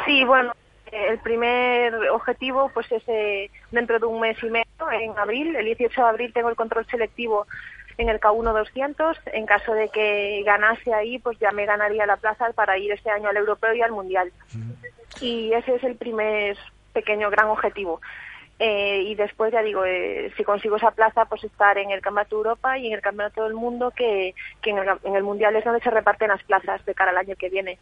Sí, 0.05 0.25
bueno, 0.25 0.53
eh, 0.93 1.07
el 1.11 1.19
primer 1.21 1.95
objetivo 2.11 2.71
pues 2.73 2.91
es 2.93 3.03
eh, 3.09 3.51
dentro 3.71 3.99
de 3.99 4.07
un 4.07 4.21
mes 4.21 4.37
y 4.43 4.47
medio, 4.47 4.65
en 4.93 5.19
abril, 5.19 5.57
el 5.57 5.65
18 5.67 6.01
de 6.03 6.09
abril 6.09 6.33
tengo 6.33 6.49
el 6.51 6.57
control 6.57 6.87
selectivo 6.91 7.47
en 7.99 8.09
el 8.11 8.21
K1 8.21 8.53
200. 8.53 9.17
En 9.33 9.47
caso 9.47 9.73
de 9.73 9.89
que 9.89 10.43
ganase 10.45 10.93
ahí, 10.93 11.19
pues 11.19 11.39
ya 11.39 11.51
me 11.53 11.65
ganaría 11.65 12.05
la 12.07 12.17
plaza 12.19 12.47
para 12.55 12.77
ir 12.79 12.93
este 12.93 13.11
año 13.11 13.29
al 13.31 13.37
europeo 13.39 13.73
y 13.75 13.81
al 13.83 13.91
mundial. 13.93 14.31
Y 15.21 15.53
ese 15.55 15.77
es 15.77 15.83
el 15.85 15.97
primer 15.97 16.57
pequeño 16.93 17.31
gran 17.31 17.47
objetivo. 17.49 18.01
Eh, 18.59 19.03
y 19.03 19.15
después, 19.17 19.53
ya 19.53 19.61
digo, 19.61 19.85
eh, 19.85 20.33
si 20.37 20.43
consigo 20.43 20.77
esa 20.77 20.91
plaza, 20.91 21.27
pues 21.27 21.45
estar 21.45 21.77
en 21.77 21.91
el 21.91 22.01
Campeonato 22.01 22.37
Europa 22.37 22.79
y 22.79 22.87
en 22.87 22.95
el 22.95 23.03
Campeonato 23.03 23.45
del 23.45 23.53
Mundo, 23.53 23.93
que, 23.95 24.35
que 24.63 24.71
en, 24.71 24.79
el, 24.79 24.89
en 25.05 25.15
el 25.15 25.23
Mundial 25.23 25.55
es 25.57 25.65
donde 25.65 25.81
se 25.81 25.91
reparten 25.91 26.29
las 26.29 26.43
plazas 26.45 26.83
de 26.87 26.95
cara 26.95 27.11
al 27.11 27.19
año 27.19 27.35
que 27.39 27.51
viene, 27.51 27.79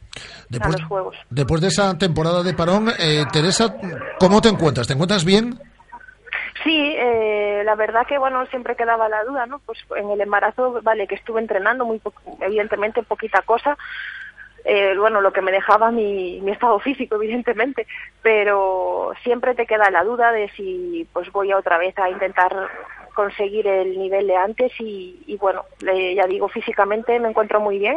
Después, 0.48 0.74
a 0.74 0.78
los 0.78 0.88
Juegos. 0.88 1.16
después 1.30 1.60
de 1.60 1.68
esa 1.68 1.96
temporada 1.96 2.42
de 2.42 2.54
parón, 2.54 2.88
eh, 2.98 3.22
Teresa, 3.32 3.76
¿cómo 4.18 4.40
te 4.40 4.48
encuentras? 4.48 4.88
¿Te 4.88 4.94
encuentras 4.94 5.24
bien? 5.24 5.56
Sí, 6.62 6.94
eh, 6.96 7.62
la 7.64 7.74
verdad 7.74 8.06
que 8.08 8.16
bueno 8.18 8.46
siempre 8.46 8.74
quedaba 8.74 9.08
la 9.08 9.22
duda, 9.24 9.44
¿no? 9.46 9.58
Pues 9.60 9.78
en 9.96 10.10
el 10.10 10.20
embarazo, 10.20 10.80
vale, 10.82 11.06
que 11.06 11.14
estuve 11.16 11.40
entrenando 11.40 11.84
muy 11.84 11.98
po- 11.98 12.12
evidentemente 12.40 13.02
poquita 13.02 13.42
cosa, 13.42 13.76
eh, 14.64 14.94
bueno, 14.98 15.20
lo 15.20 15.32
que 15.32 15.42
me 15.42 15.52
dejaba 15.52 15.90
mi, 15.90 16.40
mi 16.40 16.50
estado 16.52 16.78
físico, 16.80 17.16
evidentemente, 17.16 17.86
pero 18.22 19.12
siempre 19.22 19.54
te 19.54 19.66
queda 19.66 19.90
la 19.90 20.04
duda 20.04 20.32
de 20.32 20.48
si 20.50 21.06
pues 21.12 21.30
voy 21.32 21.52
a 21.52 21.58
otra 21.58 21.78
vez 21.78 21.96
a 21.98 22.08
intentar 22.10 22.68
conseguir 23.14 23.66
el 23.66 23.98
nivel 23.98 24.26
de 24.26 24.36
antes 24.36 24.72
y, 24.80 25.22
y 25.26 25.36
bueno, 25.36 25.64
le- 25.80 26.14
ya 26.14 26.26
digo, 26.26 26.48
físicamente 26.48 27.20
me 27.20 27.28
encuentro 27.28 27.60
muy 27.60 27.78
bien, 27.78 27.94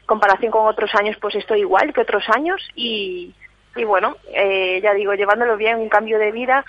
en 0.00 0.06
comparación 0.06 0.50
con 0.52 0.66
otros 0.66 0.94
años 0.94 1.16
pues 1.20 1.34
estoy 1.34 1.60
igual 1.60 1.92
que 1.92 2.00
otros 2.00 2.24
años 2.30 2.66
y, 2.74 3.34
y 3.76 3.84
bueno, 3.84 4.16
eh, 4.32 4.80
ya 4.82 4.94
digo, 4.94 5.14
llevándolo 5.14 5.56
bien, 5.56 5.78
un 5.80 5.88
cambio 5.88 6.18
de 6.18 6.32
vida 6.32 6.64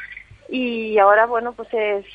y 0.50 0.98
ahora 0.98 1.26
bueno 1.26 1.54
pues 1.54 1.70
es 1.74 2.06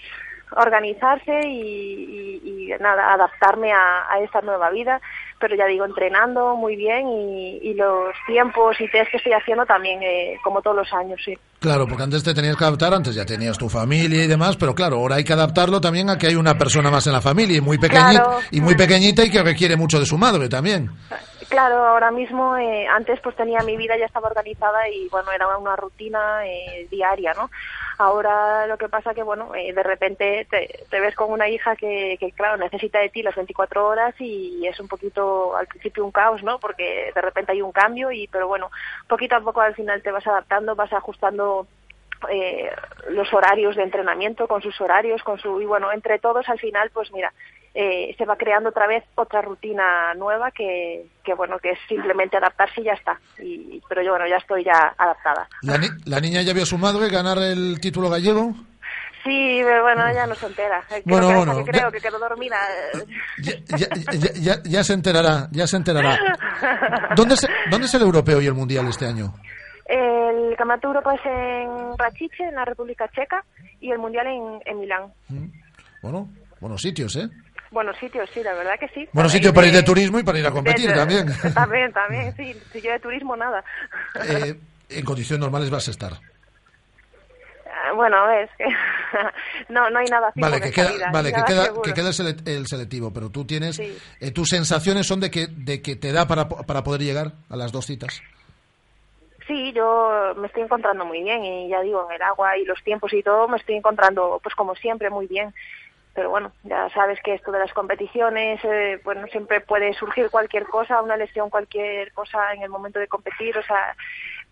organizarse 0.56 1.40
y, 1.46 2.40
y- 2.44 2.74
nada 2.80 3.12
adaptarme 3.12 3.72
a 3.72 4.18
esta 4.20 4.40
nueva 4.42 4.70
vida 4.70 5.00
pero 5.40 5.56
ya 5.56 5.64
digo 5.66 5.84
entrenando 5.84 6.54
muy 6.56 6.76
bien 6.76 7.08
y, 7.08 7.56
y 7.62 7.74
los 7.74 8.14
tiempos 8.26 8.76
y 8.80 8.88
test 8.90 9.10
que 9.10 9.16
estoy 9.16 9.32
haciendo 9.32 9.64
también 9.66 10.02
eh, 10.02 10.36
como 10.44 10.60
todos 10.62 10.76
los 10.76 10.92
años 10.92 11.18
sí 11.24 11.36
Claro, 11.58 11.86
porque 11.86 12.02
antes 12.04 12.22
te 12.22 12.32
tenías 12.32 12.56
que 12.56 12.64
adaptar, 12.64 12.94
antes 12.94 13.14
ya 13.14 13.26
tenías 13.26 13.58
tu 13.58 13.68
familia 13.68 14.24
y 14.24 14.26
demás, 14.26 14.56
pero 14.56 14.74
claro, 14.74 14.96
ahora 14.96 15.16
hay 15.16 15.24
que 15.24 15.34
adaptarlo 15.34 15.78
también 15.78 16.08
a 16.08 16.16
que 16.16 16.26
hay 16.28 16.34
una 16.34 16.56
persona 16.56 16.90
más 16.90 17.06
en 17.06 17.12
la 17.12 17.20
familia 17.20 17.58
y 17.58 17.60
muy 17.60 17.76
pequeñita, 17.76 18.12
Claro. 18.24 18.38
y 18.50 18.60
muy 18.62 18.74
pequeñita 18.76 19.24
y 19.24 19.30
que 19.30 19.42
requiere 19.42 19.76
mucho 19.76 20.00
de 20.00 20.06
su 20.06 20.16
madre 20.16 20.48
también. 20.48 20.90
Claro, 21.50 21.84
ahora 21.84 22.12
mismo, 22.12 22.56
eh, 22.56 22.86
antes 22.86 23.18
pues 23.18 23.34
tenía 23.34 23.58
mi 23.64 23.76
vida 23.76 23.96
ya 23.98 24.06
estaba 24.06 24.28
organizada 24.28 24.88
y 24.88 25.08
bueno, 25.08 25.32
era 25.32 25.58
una 25.58 25.74
rutina 25.74 26.46
eh, 26.46 26.86
diaria, 26.88 27.34
¿no? 27.34 27.50
Ahora 27.98 28.68
lo 28.68 28.78
que 28.78 28.88
pasa 28.88 29.14
que 29.14 29.24
bueno, 29.24 29.52
eh, 29.56 29.72
de 29.72 29.82
repente 29.82 30.46
te, 30.48 31.00
ves 31.00 31.16
con 31.16 31.32
una 31.32 31.48
hija 31.48 31.74
que, 31.74 32.16
que 32.20 32.30
claro, 32.30 32.56
necesita 32.56 33.00
de 33.00 33.08
ti 33.08 33.24
las 33.24 33.34
24 33.34 33.84
horas 33.84 34.14
y 34.20 34.64
es 34.64 34.78
un 34.78 34.86
poquito 34.86 35.56
al 35.56 35.66
principio 35.66 36.04
un 36.04 36.12
caos, 36.12 36.40
¿no? 36.44 36.60
Porque 36.60 37.10
de 37.12 37.20
repente 37.20 37.50
hay 37.50 37.62
un 37.62 37.72
cambio 37.72 38.12
y 38.12 38.28
pero 38.28 38.46
bueno, 38.46 38.70
poquito 39.08 39.34
a 39.34 39.40
poco 39.40 39.60
al 39.60 39.74
final 39.74 40.02
te 40.02 40.12
vas 40.12 40.26
adaptando, 40.28 40.76
vas 40.76 40.92
ajustando 40.92 41.66
eh, 42.30 42.70
los 43.08 43.32
horarios 43.34 43.74
de 43.74 43.82
entrenamiento 43.82 44.46
con 44.46 44.62
sus 44.62 44.80
horarios, 44.80 45.22
con 45.24 45.40
su 45.40 45.60
y 45.60 45.64
bueno, 45.64 45.90
entre 45.90 46.20
todos 46.20 46.48
al 46.48 46.60
final 46.60 46.90
pues 46.90 47.10
mira, 47.12 47.32
eh, 47.74 48.14
se 48.18 48.24
va 48.24 48.36
creando 48.36 48.70
otra 48.70 48.86
vez 48.86 49.04
otra 49.14 49.42
rutina 49.42 50.12
nueva 50.14 50.50
que, 50.50 51.06
que 51.24 51.34
bueno, 51.34 51.58
que 51.58 51.70
es 51.70 51.78
simplemente 51.88 52.36
adaptarse 52.36 52.80
y 52.80 52.84
ya 52.84 52.92
está. 52.94 53.18
Y, 53.42 53.80
pero 53.88 54.02
yo 54.02 54.10
bueno, 54.10 54.26
ya 54.28 54.36
estoy 54.36 54.64
ya 54.64 54.94
adaptada. 54.98 55.48
La, 55.62 55.78
ni- 55.78 55.88
la 56.06 56.20
niña 56.20 56.42
ya 56.42 56.52
vio 56.52 56.62
a 56.64 56.66
su 56.66 56.78
madre 56.78 57.08
ganar 57.08 57.38
el 57.38 57.80
título 57.80 58.10
gallego. 58.10 58.52
Sí, 59.22 59.60
pero 59.62 59.82
bueno, 59.82 60.08
ella 60.08 60.26
no 60.26 60.34
se 60.34 60.46
entera. 60.46 60.82
Creo 60.88 61.02
Bueno, 61.04 61.28
que, 61.28 61.34
bueno, 61.36 61.64
que 61.64 61.70
creo 61.70 61.92
que 61.92 62.00
quedó 62.00 62.18
dormida. 62.18 62.56
Ya, 63.42 63.52
ya- 63.76 64.32
ya- 64.34 64.62
ya 64.64 64.82
se 64.84 64.94
enterará, 64.94 65.46
ya 65.52 65.66
se 65.66 65.76
enterará. 65.76 66.18
¿Dónde 67.14 67.34
es, 67.34 67.46
¿Dónde 67.70 67.86
es 67.86 67.94
el 67.94 68.02
europeo 68.02 68.40
y 68.40 68.46
el 68.46 68.54
mundial 68.54 68.88
este 68.88 69.06
año? 69.06 69.34
El 69.84 70.56
Campeonato 70.56 70.88
de 70.88 70.94
Europa 70.94 71.14
es 71.14 71.20
en 71.26 71.98
Rachice, 71.98 72.42
en 72.44 72.54
la 72.54 72.64
República 72.64 73.08
Checa, 73.08 73.44
y 73.80 73.90
el 73.90 73.98
Mundial 73.98 74.26
en, 74.26 74.60
en 74.64 74.80
Milán. 74.80 75.12
Bueno, 76.02 76.28
buenos 76.60 76.80
sitios, 76.80 77.14
¿eh? 77.16 77.28
Buenos 77.70 77.96
sitios, 77.98 78.28
sí, 78.34 78.42
la 78.42 78.54
verdad 78.54 78.78
que 78.80 78.88
sí. 78.88 79.08
Buenos 79.12 79.30
sitios 79.32 79.52
para 79.54 79.66
ir 79.68 79.72
de 79.72 79.82
turismo 79.84 80.18
y 80.18 80.24
para 80.24 80.38
ir 80.38 80.46
a 80.46 80.50
competir 80.50 80.88
de- 80.88 80.94
también. 80.94 81.26
También, 81.54 81.92
también, 81.92 82.34
sí. 82.36 82.56
Si 82.72 82.80
yo 82.82 82.90
de 82.90 82.98
turismo, 82.98 83.36
nada. 83.36 83.62
Eh, 84.26 84.54
en 84.88 85.04
condiciones 85.04 85.40
normales 85.40 85.70
vas 85.70 85.86
a 85.86 85.90
estar. 85.92 86.12
Ah, 87.72 87.92
Bueno, 87.94 88.28
es 88.32 88.50
que 88.58 88.64
no, 89.72 89.88
no 89.90 89.98
hay 90.00 90.08
nada 90.08 90.32
fijo 90.32 90.48
Vale, 90.48 90.60
que 90.60 90.70
queda, 90.72 90.90
vida, 90.92 91.10
vale, 91.12 91.32
que 91.32 91.44
queda, 91.44 91.68
que 91.84 91.94
queda 91.94 92.08
el, 92.08 92.14
sele- 92.14 92.48
el 92.48 92.66
selectivo, 92.66 93.12
pero 93.12 93.30
tú 93.30 93.44
tienes, 93.44 93.76
Sí. 93.76 93.96
eh, 94.20 94.32
tus 94.32 94.48
sensaciones 94.48 95.06
son 95.06 95.20
de 95.20 95.30
que, 95.30 95.46
de 95.46 95.80
que 95.80 95.94
te 95.94 96.10
da 96.12 96.26
para, 96.26 96.48
para 96.48 96.82
poder 96.82 97.02
llegar 97.02 97.32
a 97.48 97.56
las 97.56 97.70
dos 97.70 97.86
citas. 97.86 98.20
Sí, 99.46 99.72
yo 99.72 100.34
me 100.36 100.46
estoy 100.48 100.62
encontrando 100.62 101.04
muy 101.04 101.22
bien 101.22 101.44
y 101.44 101.68
ya 101.68 101.80
digo, 101.82 102.06
en 102.08 102.16
el 102.16 102.22
agua 102.22 102.56
y 102.58 102.64
los 102.64 102.82
tiempos 102.84 103.12
y 103.12 103.22
todo 103.22 103.48
me 103.48 103.56
estoy 103.56 103.76
encontrando, 103.76 104.40
pues 104.42 104.54
como 104.54 104.74
siempre, 104.76 105.08
muy 105.10 105.26
bien. 105.26 105.52
Pero 106.14 106.30
bueno, 106.30 106.52
ya 106.64 106.88
sabes 106.90 107.18
que 107.22 107.34
esto 107.34 107.52
de 107.52 107.60
las 107.60 107.72
competiciones, 107.72 108.60
eh, 108.64 109.00
bueno, 109.04 109.26
siempre 109.28 109.60
puede 109.60 109.94
surgir 109.94 110.28
cualquier 110.30 110.66
cosa, 110.66 111.02
una 111.02 111.16
lesión, 111.16 111.50
cualquier 111.50 112.12
cosa 112.12 112.52
en 112.52 112.62
el 112.62 112.68
momento 112.68 112.98
de 112.98 113.06
competir, 113.06 113.56
o 113.56 113.62
sea, 113.62 113.94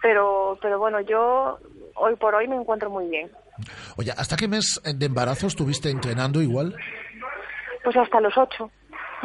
pero, 0.01 0.59
pero 0.62 0.78
bueno, 0.78 1.01
yo 1.01 1.59
hoy 1.94 2.14
por 2.16 2.35
hoy 2.35 2.47
me 2.47 2.56
encuentro 2.56 2.90
muy 2.90 3.09
bien. 3.09 3.30
Oye, 3.97 4.12
¿hasta 4.16 4.36
qué 4.36 4.47
mes 4.47 4.80
de 4.85 5.06
embarazo 5.06 5.48
estuviste 5.48 5.90
entrenando 5.90 6.40
igual? 6.40 6.76
Pues 7.82 7.97
hasta 7.97 8.20
los 8.20 8.36
ocho. 8.39 8.70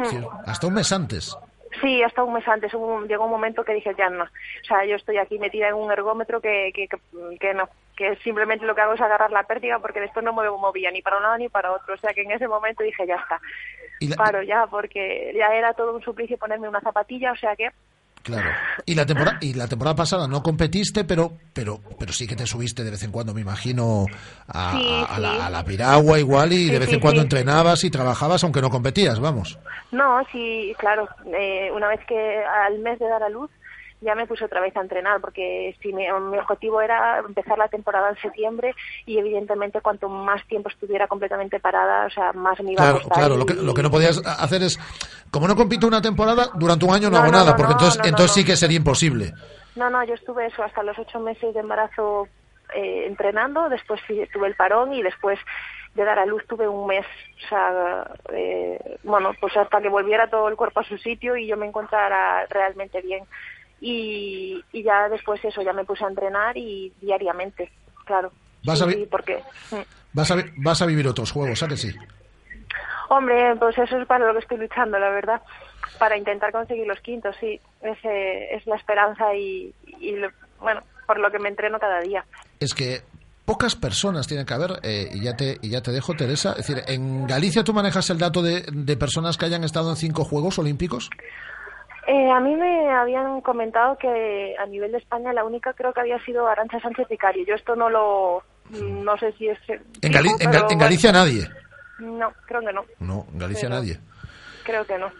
Sí, 0.02 0.18
hasta 0.46 0.66
un 0.66 0.74
mes 0.74 0.90
antes. 0.92 1.36
Sí, 1.80 2.02
hasta 2.02 2.22
un 2.22 2.34
mes 2.34 2.46
antes. 2.46 2.72
Hubo 2.74 2.86
un- 2.94 3.08
llegó 3.08 3.24
un 3.24 3.30
momento 3.30 3.64
que 3.64 3.74
dije, 3.74 3.94
ya 3.96 4.08
no. 4.10 4.24
O 4.24 4.64
sea, 4.66 4.84
yo 4.84 4.96
estoy 4.96 5.18
aquí 5.18 5.38
metida 5.38 5.68
en 5.68 5.74
un 5.74 5.90
ergómetro 5.90 6.40
que, 6.40 6.70
que, 6.74 6.88
que, 6.88 6.98
que 7.38 7.54
no. 7.54 7.68
Que 7.96 8.16
simplemente 8.16 8.66
lo 8.66 8.74
que 8.74 8.80
hago 8.80 8.94
es 8.94 9.00
agarrar 9.00 9.30
la 9.30 9.44
pértiga 9.44 9.78
porque 9.78 10.00
después 10.00 10.24
no 10.24 10.32
me 10.32 10.48
movía 10.50 10.90
ni 10.90 11.00
para 11.02 11.16
un 11.16 11.22
lado 11.22 11.38
ni 11.38 11.48
para 11.48 11.72
otro. 11.72 11.94
O 11.94 11.96
sea, 11.98 12.12
que 12.12 12.22
en 12.22 12.32
ese 12.32 12.48
momento 12.48 12.82
dije, 12.82 13.06
ya 13.06 13.16
está. 13.16 13.40
La- 14.00 14.16
Paro 14.16 14.42
ya, 14.42 14.66
porque 14.66 15.32
ya 15.36 15.54
era 15.54 15.72
todo 15.74 15.94
un 15.94 16.02
suplicio 16.02 16.36
ponerme 16.38 16.68
una 16.68 16.80
zapatilla. 16.80 17.32
O 17.32 17.36
sea 17.36 17.54
que 17.56 17.70
Claro. 18.24 18.48
Y 18.86 18.94
la 18.94 19.04
temporada 19.04 19.36
y 19.42 19.52
la 19.52 19.68
temporada 19.68 19.94
pasada 19.94 20.26
no 20.26 20.42
competiste, 20.42 21.04
pero 21.04 21.34
pero 21.52 21.80
pero 21.98 22.10
sí 22.12 22.26
que 22.26 22.34
te 22.34 22.46
subiste 22.46 22.82
de 22.82 22.90
vez 22.90 23.02
en 23.02 23.12
cuando, 23.12 23.34
me 23.34 23.42
imagino, 23.42 24.06
a, 24.48 24.72
Sí, 24.72 24.86
a- 25.08 25.14
a 25.14 25.18
la, 25.20 25.46
a 25.46 25.50
la 25.50 25.62
piragua 25.64 26.18
igual 26.18 26.52
y 26.54 26.56
Sí, 26.66 26.70
de 26.70 26.78
vez 26.78 26.92
en 26.94 27.00
cuando 27.00 27.20
entrenabas 27.20 27.84
y 27.84 27.90
trabajabas 27.90 28.42
aunque 28.42 28.62
no 28.62 28.70
competías, 28.70 29.20
vamos. 29.20 29.58
No, 29.92 30.22
sí, 30.32 30.74
claro. 30.78 31.06
eh, 31.38 31.70
una 31.72 31.86
vez 31.88 32.00
que 32.08 32.42
al 32.66 32.78
mes 32.78 32.98
de 32.98 33.06
dar 33.08 33.22
a 33.22 33.28
luz 33.28 33.50
ya 34.04 34.14
me 34.14 34.26
puse 34.26 34.44
otra 34.44 34.60
vez 34.60 34.76
a 34.76 34.80
entrenar 34.80 35.20
porque 35.20 35.74
sí, 35.82 35.92
mi, 35.92 36.04
mi 36.04 36.38
objetivo 36.38 36.80
era 36.80 37.18
empezar 37.18 37.58
la 37.58 37.68
temporada 37.68 38.10
en 38.10 38.16
septiembre 38.18 38.74
y 39.06 39.18
evidentemente 39.18 39.80
cuanto 39.80 40.08
más 40.08 40.46
tiempo 40.46 40.68
estuviera 40.68 41.08
completamente 41.08 41.58
parada, 41.58 42.06
o 42.06 42.10
sea, 42.10 42.32
más 42.32 42.60
me 42.62 42.72
iba 42.72 42.82
a 42.82 42.84
Claro, 42.84 42.98
costar. 43.00 43.18
claro, 43.18 43.34
y- 43.34 43.38
lo 43.38 43.46
que, 43.46 43.54
lo 43.54 43.74
que 43.74 43.82
no 43.82 43.90
podías 43.90 44.20
hacer 44.24 44.62
es, 44.62 44.78
como 45.30 45.48
no 45.48 45.56
compito 45.56 45.86
una 45.86 46.02
temporada, 46.02 46.50
durante 46.54 46.84
un 46.84 46.94
año 46.94 47.10
no, 47.10 47.16
No, 47.16 47.22
hago 47.22 47.32
no, 47.32 47.38
nada, 47.38 47.50
no, 47.52 47.56
porque 47.56 47.72
no, 47.72 47.78
entonces, 47.80 48.00
entonces 48.04 48.30
sí 48.32 48.44
que 48.44 48.56
sería 48.56 48.76
imposible. 48.76 49.32
No, 49.74 49.90
no, 49.90 50.04
yo 50.04 50.14
estuve 50.14 50.46
eso 50.46 50.62
hasta 50.62 50.82
los 50.82 50.98
ocho 50.98 51.18
meses 51.20 51.52
de 51.54 51.60
embarazo 51.60 52.28
eh, 52.74 53.06
entrenando, 53.06 53.68
después 53.68 54.00
tuve 54.32 54.46
el 54.46 54.54
parón 54.54 54.92
y 54.92 55.02
después 55.02 55.38
de 55.94 56.04
dar 56.04 56.18
a 56.18 56.26
luz 56.26 56.44
tuve 56.48 56.66
un 56.66 56.86
mes, 56.88 57.06
o 57.44 57.48
sea, 57.48 58.04
eh, 58.32 58.98
bueno, 59.04 59.32
pues 59.40 59.56
hasta 59.56 59.80
que 59.80 59.88
volviera 59.88 60.28
todo 60.28 60.48
el 60.48 60.56
cuerpo 60.56 60.80
a 60.80 60.84
su 60.84 60.98
sitio 60.98 61.36
y 61.36 61.46
yo 61.46 61.56
me 61.56 61.66
encontrara 61.66 62.46
realmente 62.50 63.00
bien. 63.00 63.24
Y, 63.86 64.64
y 64.72 64.82
ya 64.82 65.10
después 65.10 65.44
eso, 65.44 65.60
ya 65.60 65.74
me 65.74 65.84
puse 65.84 66.04
a 66.04 66.08
entrenar 66.08 66.56
y 66.56 66.90
diariamente, 67.02 67.70
claro. 68.06 68.32
Vas 68.64 68.80
a 68.80 68.88
sí, 68.90 69.06
porque... 69.10 69.42
Vas 70.14 70.30
a, 70.30 70.36
vas 70.56 70.80
a 70.80 70.86
vivir 70.86 71.06
otros 71.06 71.30
juegos, 71.30 71.62
¿a 71.62 71.68
que 71.68 71.76
sí? 71.76 71.90
Hombre, 73.10 73.54
pues 73.56 73.76
eso 73.76 73.98
es 73.98 74.06
para 74.06 74.26
lo 74.26 74.32
que 74.32 74.38
estoy 74.38 74.56
luchando, 74.56 74.98
la 74.98 75.10
verdad. 75.10 75.42
Para 75.98 76.16
intentar 76.16 76.50
conseguir 76.50 76.86
los 76.86 76.98
quintos, 77.00 77.36
sí. 77.38 77.60
Ese 77.82 78.54
es 78.54 78.66
la 78.66 78.76
esperanza 78.76 79.34
y, 79.34 79.74
y 80.00 80.12
lo- 80.16 80.30
bueno, 80.60 80.82
por 81.06 81.18
lo 81.18 81.30
que 81.30 81.38
me 81.38 81.50
entreno 81.50 81.78
cada 81.78 82.00
día. 82.00 82.24
Es 82.60 82.72
que 82.72 83.02
pocas 83.44 83.76
personas 83.76 84.26
tienen 84.26 84.46
que 84.46 84.54
haber, 84.54 84.80
eh, 84.82 85.10
y, 85.12 85.22
ya 85.24 85.36
te, 85.36 85.58
y 85.60 85.68
ya 85.68 85.82
te 85.82 85.90
dejo, 85.92 86.14
Teresa. 86.14 86.52
Es 86.58 86.66
decir, 86.66 86.82
¿en 86.86 87.26
Galicia 87.26 87.62
tú 87.64 87.74
manejas 87.74 88.08
el 88.08 88.16
dato 88.18 88.40
de, 88.40 88.64
de 88.72 88.96
personas 88.96 89.36
que 89.36 89.44
hayan 89.44 89.62
estado 89.62 89.90
en 89.90 89.96
cinco 89.96 90.24
Juegos 90.24 90.58
Olímpicos? 90.58 91.10
Eh, 92.06 92.30
a 92.30 92.40
mí 92.40 92.54
me 92.56 92.90
habían 92.90 93.40
comentado 93.40 93.96
que 93.98 94.54
a 94.58 94.66
nivel 94.66 94.92
de 94.92 94.98
España 94.98 95.32
la 95.32 95.44
única 95.44 95.72
creo 95.72 95.92
que 95.92 96.00
había 96.00 96.22
sido 96.24 96.46
Arancha 96.46 96.78
Sánchez 96.80 97.08
Vicario. 97.08 97.44
Yo 97.46 97.54
esto 97.54 97.74
no 97.76 97.88
lo... 97.88 98.42
No 98.70 99.16
sé 99.18 99.32
si 99.38 99.48
es... 99.48 99.58
En, 99.68 100.12
Gali- 100.12 100.24
fijo, 100.24 100.36
en 100.40 100.48
Ga- 100.50 100.52
pero 100.52 100.70
en 100.70 100.78
Galicia 100.78 101.12
nadie. 101.12 101.48
No, 101.98 102.32
creo 102.46 102.60
que 102.60 102.72
no. 102.72 102.84
No, 103.00 103.26
en 103.32 103.38
Galicia 103.38 103.68
Pero- 103.68 103.80
nadie. 103.80 104.00
Creo 104.64 104.86
que 104.86 104.98
no. 104.98 105.10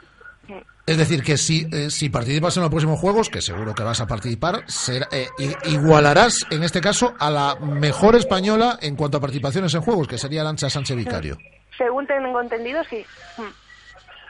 Es 0.86 0.98
decir, 0.98 1.23
que 1.23 1.39
si, 1.39 1.66
eh, 1.73 1.89
si 1.90 2.11
participas 2.11 2.55
en 2.59 2.62
los 2.65 2.70
próximos 2.70 3.01
Juegos, 3.01 3.31
que 3.31 3.40
seguro 3.40 3.74
que 3.74 3.82
vas 3.82 4.02
a 4.02 4.06
participar, 4.06 4.65
será- 4.66 5.09
eh, 5.11 5.28
igualarás, 5.65 6.44
en 6.51 6.62
este 6.62 6.82
caso, 6.82 7.15
a 7.19 7.31
la 7.31 7.56
mejor 7.56 8.16
española 8.16 8.78
en 8.82 8.94
cuanto 8.94 9.16
a 9.16 9.20
participaciones 9.20 9.73
en 9.74 9.81
Juegos, 9.81 10.06
que 10.06 10.19
sería 10.19 10.43
Arancha 10.43 10.69
Sánchez 10.69 10.97
Vicario. 10.98 11.39
Según 11.78 12.06
tengo 12.06 12.39
entendido, 12.40 12.82
sí. 12.85 13.05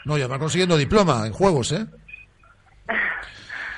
No, 0.04 0.16
ya 0.16 0.28
va 0.28 0.38
consiguiendo 0.38 0.76
diploma 0.76 1.26
en 1.26 1.32
Juegos, 1.32 1.72
¿eh? 1.72 1.86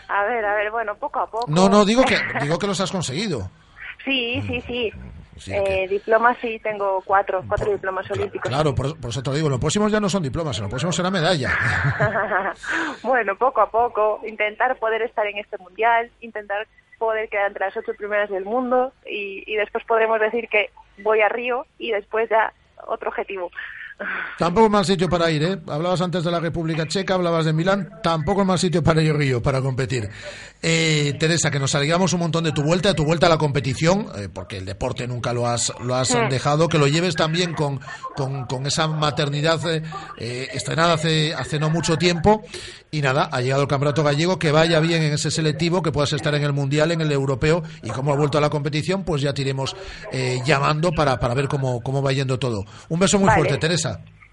A 0.09 0.25
ver, 0.25 0.45
a 0.45 0.55
ver, 0.55 0.71
bueno, 0.71 0.95
poco 0.95 1.19
a 1.19 1.27
poco. 1.29 1.47
No, 1.49 1.69
no, 1.69 1.85
digo 1.85 2.05
que, 2.05 2.17
digo 2.41 2.59
que 2.59 2.67
los 2.69 2.81
has 2.81 2.91
conseguido. 2.93 3.51
Sí, 4.05 4.41
sí, 4.47 4.61
sí. 4.61 4.93
Sí, 5.37 5.53
Eh, 5.53 5.89
diplomas 5.91 6.37
sí, 6.41 6.61
tengo 6.63 7.03
cuatro, 7.05 7.43
cuatro 7.49 7.73
diplomas 7.73 8.09
olímpicos. 8.09 8.49
Claro, 8.49 8.73
por, 8.73 8.99
por 9.01 9.11
eso 9.11 9.21
te 9.21 9.31
lo 9.31 9.37
digo, 9.37 9.49
los 9.49 9.59
próximos 9.59 9.91
ya 9.91 9.99
no 9.99 10.09
son 10.09 10.23
diplomas, 10.23 10.61
los 10.61 10.69
próximos 10.69 10.95
será 10.95 11.11
medalla. 11.11 11.51
bueno, 13.03 13.35
poco 13.37 13.61
a 13.61 13.69
poco, 13.69 14.21
intentar 14.25 14.79
poder 14.79 15.03
estar 15.03 15.27
en 15.27 15.39
este 15.39 15.59
mundial, 15.59 16.09
intentar 16.21 16.69
poder 16.99 17.29
quedar 17.29 17.49
entre 17.49 17.67
las 17.67 17.77
ocho 17.77 17.93
primeras 17.99 18.31
del 18.31 18.45
mundo 18.45 18.93
y, 19.05 19.43
y 19.45 19.57
después 19.57 19.85
podremos 19.85 20.21
decir 20.21 20.49
que 20.49 20.71
voy 20.99 21.21
a 21.21 21.29
Río 21.29 21.67
y 21.79 21.91
después 21.91 22.31
ya 22.31 22.53
otro 22.87 23.09
objetivo. 23.09 23.51
Tampoco 24.39 24.67
es 24.67 24.73
mal 24.73 24.85
sitio 24.85 25.09
para 25.09 25.31
ir, 25.31 25.43
¿eh? 25.43 25.59
Hablabas 25.67 26.03
antes 26.03 26.23
de 26.23 26.31
la 26.31 26.39
República 26.39 26.87
Checa, 26.87 27.15
hablabas 27.15 27.47
de 27.47 27.55
Milán, 27.55 27.89
tampoco 28.03 28.43
es 28.43 28.47
mal 28.47 28.59
sitio 28.59 28.83
para 28.83 29.01
ir 29.01 29.11
a 29.11 29.15
Río, 29.15 29.43
para 29.43 29.63
competir. 29.63 30.11
Eh, 30.61 31.15
Teresa, 31.19 31.51
que 31.51 31.59
nos 31.59 31.75
alegramos 31.75 32.13
un 32.13 32.21
montón 32.21 32.45
de 32.45 32.53
tu 32.53 32.63
vuelta, 32.63 32.91
de 32.91 32.95
tu 32.95 33.05
vuelta 33.05 33.27
a 33.27 33.31
la 33.31 33.39
competición, 33.39 34.09
eh, 34.17 34.29
porque 34.33 34.59
el 34.59 34.67
deporte 34.67 35.07
nunca 35.07 35.33
lo 35.33 35.47
has, 35.47 35.73
lo 35.83 35.95
has 35.95 36.11
dejado, 36.29 36.69
que 36.69 36.77
lo 36.77 36.87
lleves 36.87 37.15
también 37.15 37.55
con, 37.55 37.81
con, 38.15 38.45
con 38.45 38.67
esa 38.67 38.87
maternidad 38.87 39.59
eh, 39.75 39.83
eh, 40.19 40.49
estrenada 40.53 40.95
hace, 40.95 41.33
hace 41.33 41.59
no 41.59 41.71
mucho 41.71 41.97
tiempo. 41.97 42.43
Y 42.91 43.03
nada, 43.03 43.29
ha 43.33 43.41
llegado 43.41 43.63
el 43.63 43.69
Campeonato 43.69 44.05
Gallego, 44.05 44.39
que 44.39 44.53
vaya 44.53 44.79
bien 44.81 45.03
en 45.03 45.15
ese 45.15 45.31
selectivo, 45.31 45.83
que 45.83 45.93
puedas 45.93 46.13
estar 46.13 46.35
en 46.35 46.43
el 46.45 46.53
Mundial, 46.53 46.93
en 46.93 47.01
el 47.01 47.11
Europeo, 47.13 47.63
y 47.83 47.91
como 47.91 48.13
ha 48.13 48.17
vuelto 48.17 48.39
a 48.39 48.41
la 48.41 48.49
competición, 48.49 49.05
pues 49.05 49.21
ya 49.23 49.35
te 49.35 49.43
iremos 49.43 49.77
llamando 50.47 50.93
para, 50.93 51.19
para 51.19 51.35
ver 51.35 51.49
cómo, 51.49 51.83
cómo 51.83 52.01
va 52.01 52.13
yendo 52.13 52.39
todo. 52.39 52.65
Un 52.89 53.01
beso 53.01 53.19
muy 53.19 53.27
Vale. 53.27 53.41
fuerte, 53.41 53.59
Teresa. 53.59 53.86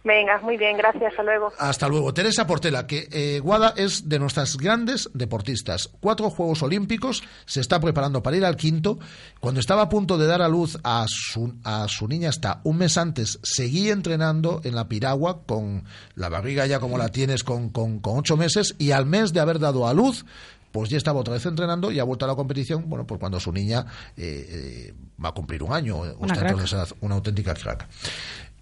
Venga, 0.06 0.38
muy 0.42 0.58
bien, 0.58 0.76
gracias, 0.76 1.12
hasta 1.12 1.24
luego. 1.24 1.54
Hasta 1.58 1.88
luego. 1.88 2.14
Teresa 2.14 2.46
Portela, 2.46 2.86
que 2.86 3.08
eh, 3.10 3.40
Guada 3.40 3.74
es 3.78 4.10
de 4.10 4.20
nuestras 4.20 4.58
grandes 4.58 5.10
deportistas. 5.14 5.90
Cuatro 6.02 6.30
Juegos 6.30 6.62
Olímpicos, 6.62 7.24
se 7.46 7.62
está 7.62 7.80
preparando 7.80 8.22
para 8.22 8.36
ir 8.36 8.44
al 8.44 8.58
quinto. 8.58 9.00
Cuando 9.40 9.62
estaba 9.62 9.84
a 9.84 9.90
punto 9.90 10.18
de 10.18 10.28
dar 10.28 10.42
a 10.42 10.50
luz 10.50 10.78
a 10.84 11.06
su, 11.08 11.54
a 11.64 11.88
su 11.88 12.10
niña 12.10 12.30
hasta 12.30 12.60
un 12.66 12.80
mes 12.80 12.98
antes, 12.98 13.40
seguía 13.44 13.94
entrenando 13.94 14.60
en 14.66 14.76
la 14.76 14.90
piragua 14.90 15.44
con 15.46 15.86
la 16.16 16.28
barriga 16.28 16.66
ya 16.66 16.82
como 16.82 16.98
la 16.98 17.08
tienes 17.08 17.46
con, 17.46 17.70
con, 17.70 18.00
con 18.00 18.18
ocho 18.18 18.36
meses 18.36 18.76
y 18.80 18.92
al 18.92 19.06
mes 19.06 19.32
de 19.32 19.40
haber 19.40 19.60
dado 19.60 19.88
a 19.88 19.94
luz, 19.94 20.26
pues 20.74 20.90
ya 20.90 20.98
estaba 20.98 21.20
otra 21.20 21.36
vez 21.36 21.46
entrenando 21.46 21.92
y 21.92 22.00
ha 22.00 22.04
vuelto 22.04 22.26
a 22.26 22.28
la 22.28 22.36
competición, 22.36 22.90
bueno, 22.90 23.06
pues 23.06 23.20
cuando 23.20 23.40
su 23.40 23.54
niña 23.54 23.86
eh, 24.18 24.48
eh, 24.50 24.94
va 25.24 25.30
a 25.30 25.32
cumplir 25.32 25.62
un 25.62 25.72
año, 25.72 26.04
esa 26.04 26.78
edad, 26.78 26.88
una 27.02 27.14
auténtica 27.14 27.54
crack. 27.54 27.88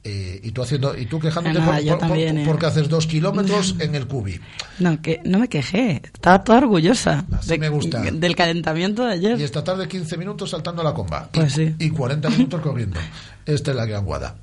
Eh, 0.03 0.39
y 0.43 0.51
tú 0.51 0.63
haciendo 0.63 0.97
y 0.97 1.05
tú 1.05 1.19
quejándote 1.19 1.59
nada, 1.59 1.77
por- 1.99 2.07
por- 2.07 2.17
eh. 2.17 2.43
porque 2.45 2.65
haces 2.65 2.89
dos 2.89 3.05
kilómetros 3.05 3.75
en 3.79 3.93
el 3.93 4.07
cubi. 4.07 4.39
No, 4.79 4.99
que 4.99 5.21
no 5.25 5.37
me 5.37 5.47
quejé. 5.47 6.01
Estaba 6.03 6.43
toda 6.43 6.57
orgullosa 6.57 7.23
de- 7.45 7.57
me 7.59 7.69
gusta. 7.69 8.01
del 8.01 8.35
calentamiento 8.35 9.05
de 9.05 9.13
ayer. 9.13 9.39
Y 9.39 9.43
esta 9.43 9.63
tarde 9.63 9.87
15 9.87 10.17
minutos 10.17 10.49
saltando 10.49 10.81
la 10.81 10.95
comba. 10.95 11.29
Pues 11.31 11.53
sí. 11.53 11.75
Y 11.77 11.91
40 11.91 12.29
minutos 12.31 12.61
corriendo. 12.61 12.99
Esta 13.45 13.71
es 13.71 13.77
la 13.77 13.85
gran 13.85 14.03
guada. 14.03 14.37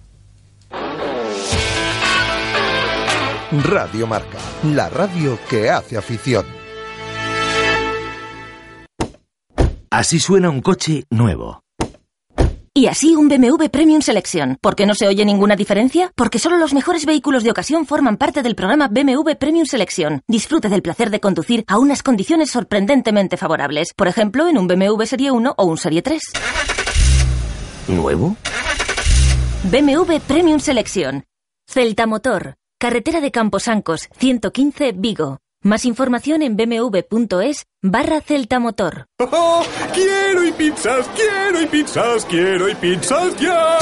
Radio 3.64 4.06
Marca, 4.06 4.38
la 4.62 4.88
radio 4.90 5.38
que 5.50 5.70
hace 5.70 5.96
afición. 5.96 6.44
Así 9.90 10.20
suena 10.20 10.50
un 10.50 10.60
coche 10.60 11.04
nuevo. 11.10 11.62
Y 12.78 12.86
así 12.86 13.16
un 13.16 13.28
BMW 13.28 13.66
Premium 13.72 14.02
Selection. 14.02 14.56
¿Por 14.60 14.76
qué 14.76 14.86
no 14.86 14.94
se 14.94 15.08
oye 15.08 15.24
ninguna 15.24 15.56
diferencia? 15.56 16.12
Porque 16.14 16.38
solo 16.38 16.58
los 16.58 16.74
mejores 16.74 17.06
vehículos 17.06 17.42
de 17.42 17.50
ocasión 17.50 17.86
forman 17.86 18.16
parte 18.16 18.40
del 18.40 18.54
programa 18.54 18.86
BMW 18.86 19.32
Premium 19.36 19.66
Selection. 19.66 20.22
Disfrute 20.28 20.68
del 20.68 20.80
placer 20.80 21.10
de 21.10 21.18
conducir 21.18 21.64
a 21.66 21.76
unas 21.76 22.04
condiciones 22.04 22.52
sorprendentemente 22.52 23.36
favorables. 23.36 23.92
Por 23.96 24.06
ejemplo, 24.06 24.46
en 24.46 24.58
un 24.58 24.68
BMW 24.68 25.02
Serie 25.06 25.32
1 25.32 25.54
o 25.58 25.64
un 25.64 25.76
Serie 25.76 26.02
3. 26.02 26.22
¿Nuevo? 27.88 28.36
BMW 29.64 30.18
Premium 30.24 30.60
Selection. 30.60 31.24
Celta 31.66 32.06
Motor. 32.06 32.54
Carretera 32.78 33.20
de 33.20 33.32
Camposancos, 33.32 34.08
115 34.20 34.92
Vigo. 34.92 35.40
Más 35.62 35.84
información 35.84 36.42
en 36.42 36.56
bmw.es 36.56 37.66
barra 37.82 38.20
Celta 38.20 38.60
Motor. 38.60 39.06
¡Oh! 39.18 39.64
¡Quiero 39.92 40.44
y 40.44 40.52
pizzas! 40.52 41.08
¡Quiero 41.16 41.60
y 41.60 41.66
pizzas! 41.66 42.24
¡Quiero 42.26 42.68
y 42.68 42.74
pizzas 42.76 43.36
ya! 43.40 43.76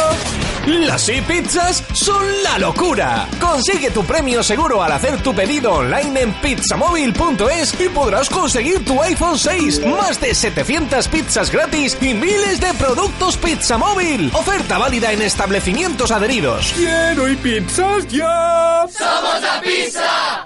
Las 0.67 1.09
e-pizzas 1.09 1.85
son 1.93 2.25
la 2.43 2.59
locura. 2.59 3.29
Consigue 3.39 3.91
tu 3.91 4.03
premio 4.05 4.43
seguro 4.43 4.83
al 4.83 4.91
hacer 4.91 5.23
tu 5.23 5.35
pedido 5.35 5.75
online 5.75 6.23
en 6.23 6.33
pizzamóvil.es 6.41 7.81
y 7.81 7.89
podrás 7.91 8.31
conseguir 8.31 8.85
tu 8.85 9.01
iPhone 9.03 9.39
6, 9.39 9.87
más 9.87 10.21
de 10.21 10.35
700 10.35 11.07
pizzas 11.09 11.53
gratis 11.53 11.97
y 12.01 12.15
miles 12.15 12.59
de 12.59 12.73
productos 12.75 13.37
Pizza 13.37 13.77
Móvil. 13.77 14.33
Oferta 14.35 14.79
válida 14.79 15.13
en 15.13 15.23
establecimientos 15.23 16.11
adheridos. 16.11 16.73
¡Quiero 16.75 17.29
y 17.29 17.37
pizzas 17.37 18.09
ya! 18.09 18.87
¡Somos 18.89 19.43
la 19.43 19.61
pizza! 19.61 20.46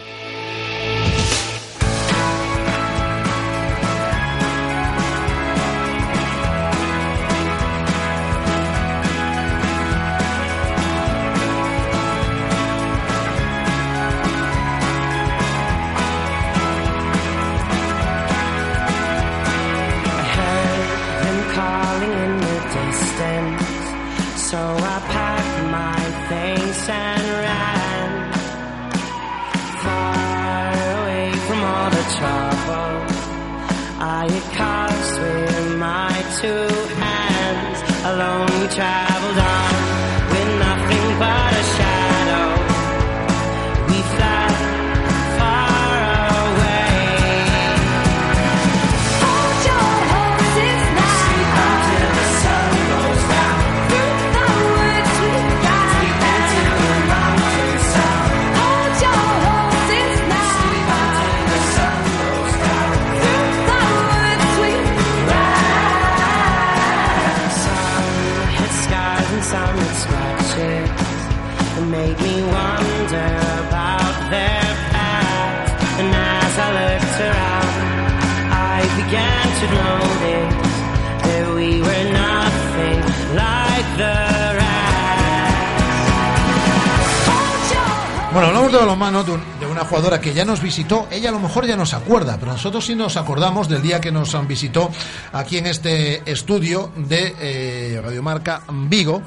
Ya 90.41 90.45
nos 90.45 90.59
visitó. 90.63 91.07
Ella 91.11 91.29
a 91.29 91.33
lo 91.33 91.39
mejor 91.39 91.67
ya 91.67 91.77
no 91.77 91.85
se 91.85 91.95
acuerda, 91.95 92.37
pero 92.39 92.53
nosotros 92.53 92.83
sí 92.83 92.95
nos 92.95 93.15
acordamos 93.15 93.69
del 93.69 93.83
día 93.83 94.01
que 94.01 94.11
nos 94.11 94.35
visitó 94.47 94.89
aquí 95.33 95.59
en 95.59 95.67
este 95.67 96.23
estudio 96.31 96.91
de 96.95 97.35
eh, 97.39 98.01
Radiomarca 98.03 98.63
Vigo. 98.71 99.21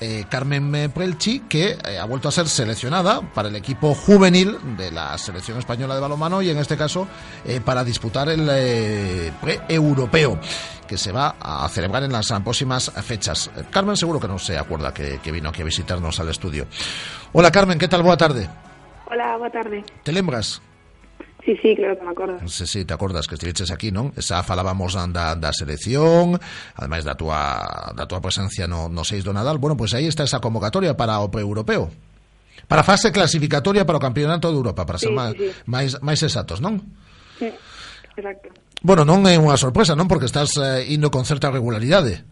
eh, 0.00 0.24
Carmen 0.28 0.90
Prelchi, 0.92 1.44
que 1.48 1.78
eh, 1.84 1.98
ha 2.00 2.04
vuelto 2.04 2.28
a 2.28 2.32
ser 2.32 2.48
seleccionada 2.48 3.20
para 3.32 3.48
el 3.48 3.54
equipo 3.54 3.94
juvenil 3.94 4.58
de 4.76 4.90
la 4.90 5.16
selección 5.18 5.56
española 5.56 5.94
de 5.94 6.00
balonmano 6.00 6.42
y 6.42 6.50
en 6.50 6.58
este 6.58 6.76
caso 6.76 7.06
eh, 7.44 7.60
para 7.64 7.84
disputar 7.84 8.28
el 8.28 9.32
pre-europeo 9.40 10.40
que 10.88 10.98
se 10.98 11.12
va 11.12 11.36
a 11.40 11.68
celebrar 11.68 12.02
en 12.02 12.10
las 12.12 12.32
próximas 12.44 12.90
fechas. 13.04 13.50
Carmen 13.70 13.96
seguro 13.96 14.18
que 14.18 14.26
no 14.28 14.38
se 14.40 14.58
acuerda 14.58 14.92
que, 14.92 15.20
que 15.22 15.30
vino 15.30 15.48
aquí 15.50 15.62
a 15.62 15.64
visitarnos 15.64 16.18
al 16.18 16.28
estudio. 16.28 16.66
Hola 17.34 17.52
Carmen, 17.52 17.78
¿qué 17.78 17.86
tal? 17.86 18.02
Boa 18.02 18.16
tarde. 18.16 18.65
Hola, 19.06 19.36
boa 19.36 19.50
tarde. 19.50 19.84
Te 20.02 20.12
lembras? 20.12 20.60
Sí, 21.44 21.56
sí, 21.62 21.76
claro 21.76 21.96
que 21.96 22.04
me 22.04 22.10
acordo. 22.10 22.48
Sí, 22.48 22.66
sí, 22.66 22.84
te 22.84 22.92
acordas 22.92 23.28
que 23.28 23.38
estiveches 23.38 23.70
aquí, 23.70 23.94
non? 23.94 24.10
Esa 24.18 24.42
falábamos 24.42 24.98
da, 24.98 25.38
da 25.38 25.54
selección, 25.54 26.34
ademais 26.74 27.06
da 27.06 27.14
túa, 27.14 27.94
da 27.94 28.10
túa 28.10 28.18
presencia 28.18 28.66
no, 28.66 28.90
no 28.90 29.06
6 29.06 29.22
do 29.22 29.30
Nadal. 29.30 29.62
Bueno, 29.62 29.78
pois 29.78 29.94
pues 29.94 30.02
aí 30.02 30.10
está 30.10 30.26
esa 30.26 30.42
convocatoria 30.42 30.98
para 30.98 31.22
o 31.22 31.30
pre-europeo. 31.30 31.86
Para 32.66 32.82
a 32.82 32.88
fase 32.88 33.14
clasificatoria 33.14 33.86
para 33.86 33.98
o 33.98 34.02
Campeonato 34.02 34.50
de 34.50 34.58
Europa, 34.58 34.82
para 34.82 34.98
sí, 34.98 35.06
ser 35.06 35.14
máis, 35.14 35.38
sí, 35.38 35.46
sí. 35.46 35.62
máis, 35.70 35.90
máis 36.02 36.20
exactos, 36.26 36.58
non? 36.58 36.82
Sí, 37.38 37.46
exacto. 38.18 38.50
Bueno, 38.82 39.06
non 39.06 39.22
é 39.30 39.38
unha 39.38 39.54
sorpresa, 39.54 39.94
non? 39.94 40.10
Porque 40.10 40.26
estás 40.26 40.50
eh, 40.58 40.82
indo 40.90 41.14
con 41.14 41.22
certa 41.22 41.54
regularidade. 41.54 42.26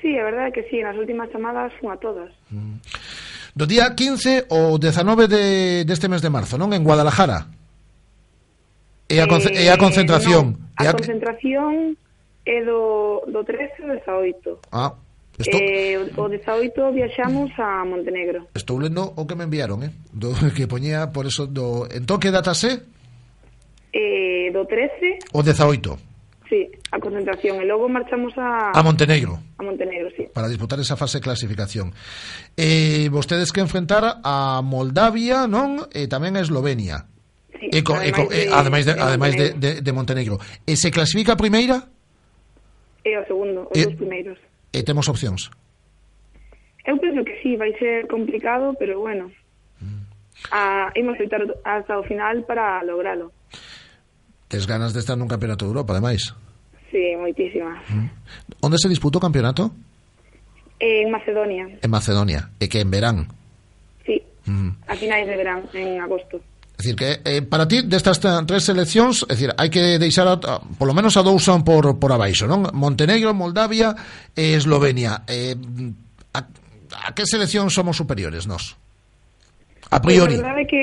Sí, 0.00 0.16
a 0.16 0.24
verdade 0.24 0.48
é 0.48 0.54
que 0.56 0.64
sí, 0.72 0.80
nas 0.80 0.96
últimas 0.96 1.28
chamadas 1.28 1.68
fun 1.76 1.92
a 1.92 2.00
todas. 2.00 2.32
Mm. 2.48 2.80
Do 3.56 3.64
día 3.64 3.88
15 3.96 4.52
ou 4.52 4.76
19 4.76 5.32
de, 5.32 5.44
deste 5.88 6.12
mes 6.12 6.20
de 6.20 6.28
marzo, 6.28 6.60
non? 6.60 6.76
En 6.76 6.84
Guadalajara. 6.84 7.48
E 9.08 9.16
a, 9.16 9.24
conce 9.24 9.48
eh, 9.48 9.64
e 9.64 9.72
a 9.72 9.74
eh, 9.74 9.80
concentración. 9.80 10.44
Non, 10.52 10.84
a, 10.84 10.92
a 10.92 10.92
concentración 10.92 11.96
é 12.44 12.60
do, 12.60 13.24
do 13.32 13.40
13 13.48 14.04
ao 14.12 14.20
18. 14.28 14.60
Ah, 14.76 14.92
Estou... 15.40 15.56
Eh, 15.56 15.96
o 16.16 16.28
18 16.28 16.92
viaxamos 16.92 17.48
a 17.56 17.84
Montenegro. 17.88 18.44
Estou 18.52 18.76
lendo 18.76 19.16
o 19.16 19.24
que 19.24 19.32
me 19.32 19.48
enviaron, 19.48 19.80
eh? 19.84 19.92
Do, 20.12 20.36
que 20.56 20.68
poñía 20.68 21.08
por 21.08 21.24
eso 21.24 21.48
do... 21.48 21.88
Entón, 21.88 22.20
que 22.20 22.28
data 22.28 22.52
se? 22.52 22.84
Eh, 23.96 24.52
do 24.52 24.68
13 24.68 25.32
O 25.32 25.40
18 25.40 26.05
Sí, 26.48 26.70
a 26.92 26.98
concentración. 27.02 27.58
E 27.58 27.66
logo 27.66 27.90
marchamos 27.90 28.30
a... 28.38 28.70
A 28.70 28.80
Montenegro. 28.82 29.38
A 29.58 29.66
Montenegro, 29.66 30.10
sí. 30.14 30.30
Para 30.30 30.46
disputar 30.46 30.78
esa 30.78 30.94
fase 30.94 31.18
de 31.18 31.26
clasificación. 31.26 31.90
Eh, 32.54 33.10
vostedes 33.10 33.50
que 33.50 33.58
enfrentar 33.58 34.22
a 34.22 34.62
Moldavia, 34.62 35.50
non? 35.50 35.90
E 35.90 36.06
tamén 36.06 36.38
a 36.38 36.46
Eslovenia. 36.46 37.10
Sí, 37.58 37.66
e 37.74 37.82
co, 37.82 37.98
ademais, 37.98 38.06
e 38.06 38.12
co, 38.14 38.22
de, 38.30 38.38
e, 38.38 38.42
ademais, 38.54 38.84
de, 38.86 38.94
de, 38.94 39.02
ademais 39.02 39.34
de, 39.34 39.46
de, 39.58 39.70
de 39.82 39.92
Montenegro. 39.92 40.38
E 40.62 40.78
se 40.78 40.94
clasifica 40.94 41.34
a 41.34 41.40
primeira? 41.40 41.90
E 43.02 43.10
o 43.18 43.22
segundo, 43.26 43.66
os 43.66 43.74
e, 43.74 43.90
dos 43.90 43.98
primeiros. 43.98 44.38
E 44.70 44.86
temos 44.86 45.10
opcións? 45.10 45.50
Eu 46.86 46.94
penso 47.02 47.26
que 47.26 47.34
sí, 47.42 47.58
vai 47.58 47.74
ser 47.82 48.06
complicado, 48.06 48.70
pero 48.78 49.02
bueno. 49.02 49.34
Mm. 49.82 50.06
Ah, 50.54 50.94
a, 50.94 50.98
imos 50.98 51.18
evitar 51.18 51.42
hasta 51.66 51.98
o 51.98 52.06
final 52.06 52.46
para 52.46 52.86
logralo. 52.86 53.34
Tes 54.48 54.66
ganas 54.66 54.94
de 54.94 55.00
estar 55.02 55.18
nun 55.18 55.26
campeonato 55.26 55.66
de 55.66 55.74
Europa, 55.74 55.92
ademais. 55.92 56.30
Sí, 56.90 57.02
moitísimas. 57.18 57.82
Mm. 57.90 58.08
Onde 58.62 58.78
se 58.78 58.86
disputou 58.86 59.18
o 59.18 59.26
campeonato? 59.26 59.74
En 60.78 61.10
Macedonia. 61.10 61.66
En 61.82 61.90
Macedonia, 61.90 62.50
e 62.62 62.70
que 62.70 62.78
en 62.78 62.90
verán. 62.90 63.26
Sí, 64.06 64.22
mm. 64.46 64.86
a 64.86 64.94
finais 64.94 65.26
de 65.26 65.34
verán, 65.34 65.66
en 65.74 65.98
agosto. 65.98 66.38
É 66.76 66.82
dicir, 66.84 66.94
que 66.94 67.10
eh, 67.24 67.40
para 67.40 67.66
ti 67.66 67.82
destas 67.88 68.20
tres 68.20 68.62
seleccións, 68.62 69.24
é 69.26 69.32
dicir, 69.32 69.50
hai 69.56 69.72
que 69.72 69.96
deixar 69.96 70.28
a, 70.28 70.36
a, 70.36 70.60
polo 70.76 70.92
menos 70.92 71.16
a 71.16 71.24
dous 71.24 71.40
son 71.40 71.64
por, 71.64 71.96
por 71.96 72.12
abaixo, 72.12 72.44
non? 72.44 72.68
Montenegro, 72.76 73.32
Moldavia 73.32 73.96
e 74.36 74.54
Eslovenia. 74.54 75.24
Eh, 75.24 75.56
a, 76.36 76.44
a 76.44 77.08
que 77.16 77.24
selección 77.24 77.72
somos 77.72 77.96
superiores 77.96 78.44
nós? 78.44 78.76
A 79.88 80.04
priori. 80.04 80.36
A 80.36 80.44
verdade 80.44 80.62
é 80.62 80.68
que 80.68 80.82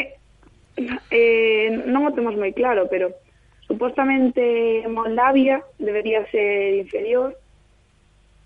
eh, 1.14 1.70
non 1.86 2.10
o 2.10 2.12
temos 2.12 2.34
moi 2.34 2.50
claro, 2.58 2.90
pero 2.90 3.14
Supostamente 3.68 4.84
Moldavia 4.88 5.64
debería 5.80 6.26
ser 6.30 6.76
inferior. 6.76 7.38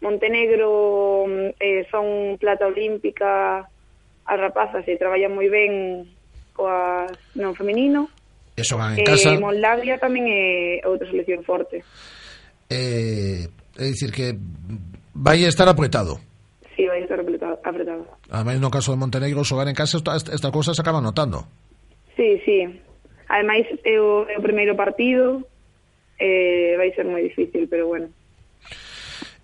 Montenegro 0.01 1.25
mm, 1.27 1.49
eh, 1.59 1.87
son 1.89 2.37
plata 2.37 2.67
olímpica 2.67 3.67
as 4.27 4.37
rapazas 4.39 4.83
e 4.87 4.99
traballan 4.99 5.33
moi 5.33 5.47
ben 5.47 6.05
coas 6.53 7.09
non 7.33 7.55
feminino. 7.55 8.11
E 8.53 8.61
xogan 8.61 8.93
en 8.93 9.01
eh, 9.01 9.07
casa. 9.07 9.33
Moldavia 9.39 9.97
tamén 9.97 10.27
é 10.27 10.83
outra 10.85 11.07
selección 11.07 11.41
forte. 11.41 11.81
Eh, 12.69 13.47
é 13.79 13.83
dicir 13.87 14.11
que 14.11 14.35
vai 15.15 15.41
estar 15.47 15.65
apretado. 15.65 16.19
Sí, 16.75 16.85
vai 16.85 17.01
estar 17.01 17.17
apretado. 17.17 17.57
apretado. 17.63 18.03
Ademais, 18.29 18.59
no 18.61 18.69
caso 18.69 18.93
de 18.93 19.01
Montenegro, 19.01 19.41
xogar 19.47 19.65
en 19.65 19.73
casa, 19.73 19.97
esta, 19.97 20.13
esta 20.13 20.51
cosa 20.53 20.77
se 20.77 20.81
acaba 20.83 21.01
notando. 21.01 21.47
Sí, 22.13 22.37
sí. 22.45 22.67
Ademais, 23.27 23.67
é 23.83 23.99
o, 23.99 24.25
é 24.29 24.37
o 24.37 24.41
primeiro 24.41 24.75
partido, 24.75 25.43
eh, 26.19 26.75
vai 26.77 26.91
ser 26.95 27.05
moi 27.05 27.23
difícil, 27.23 27.67
pero 27.67 27.87
bueno. 27.87 28.07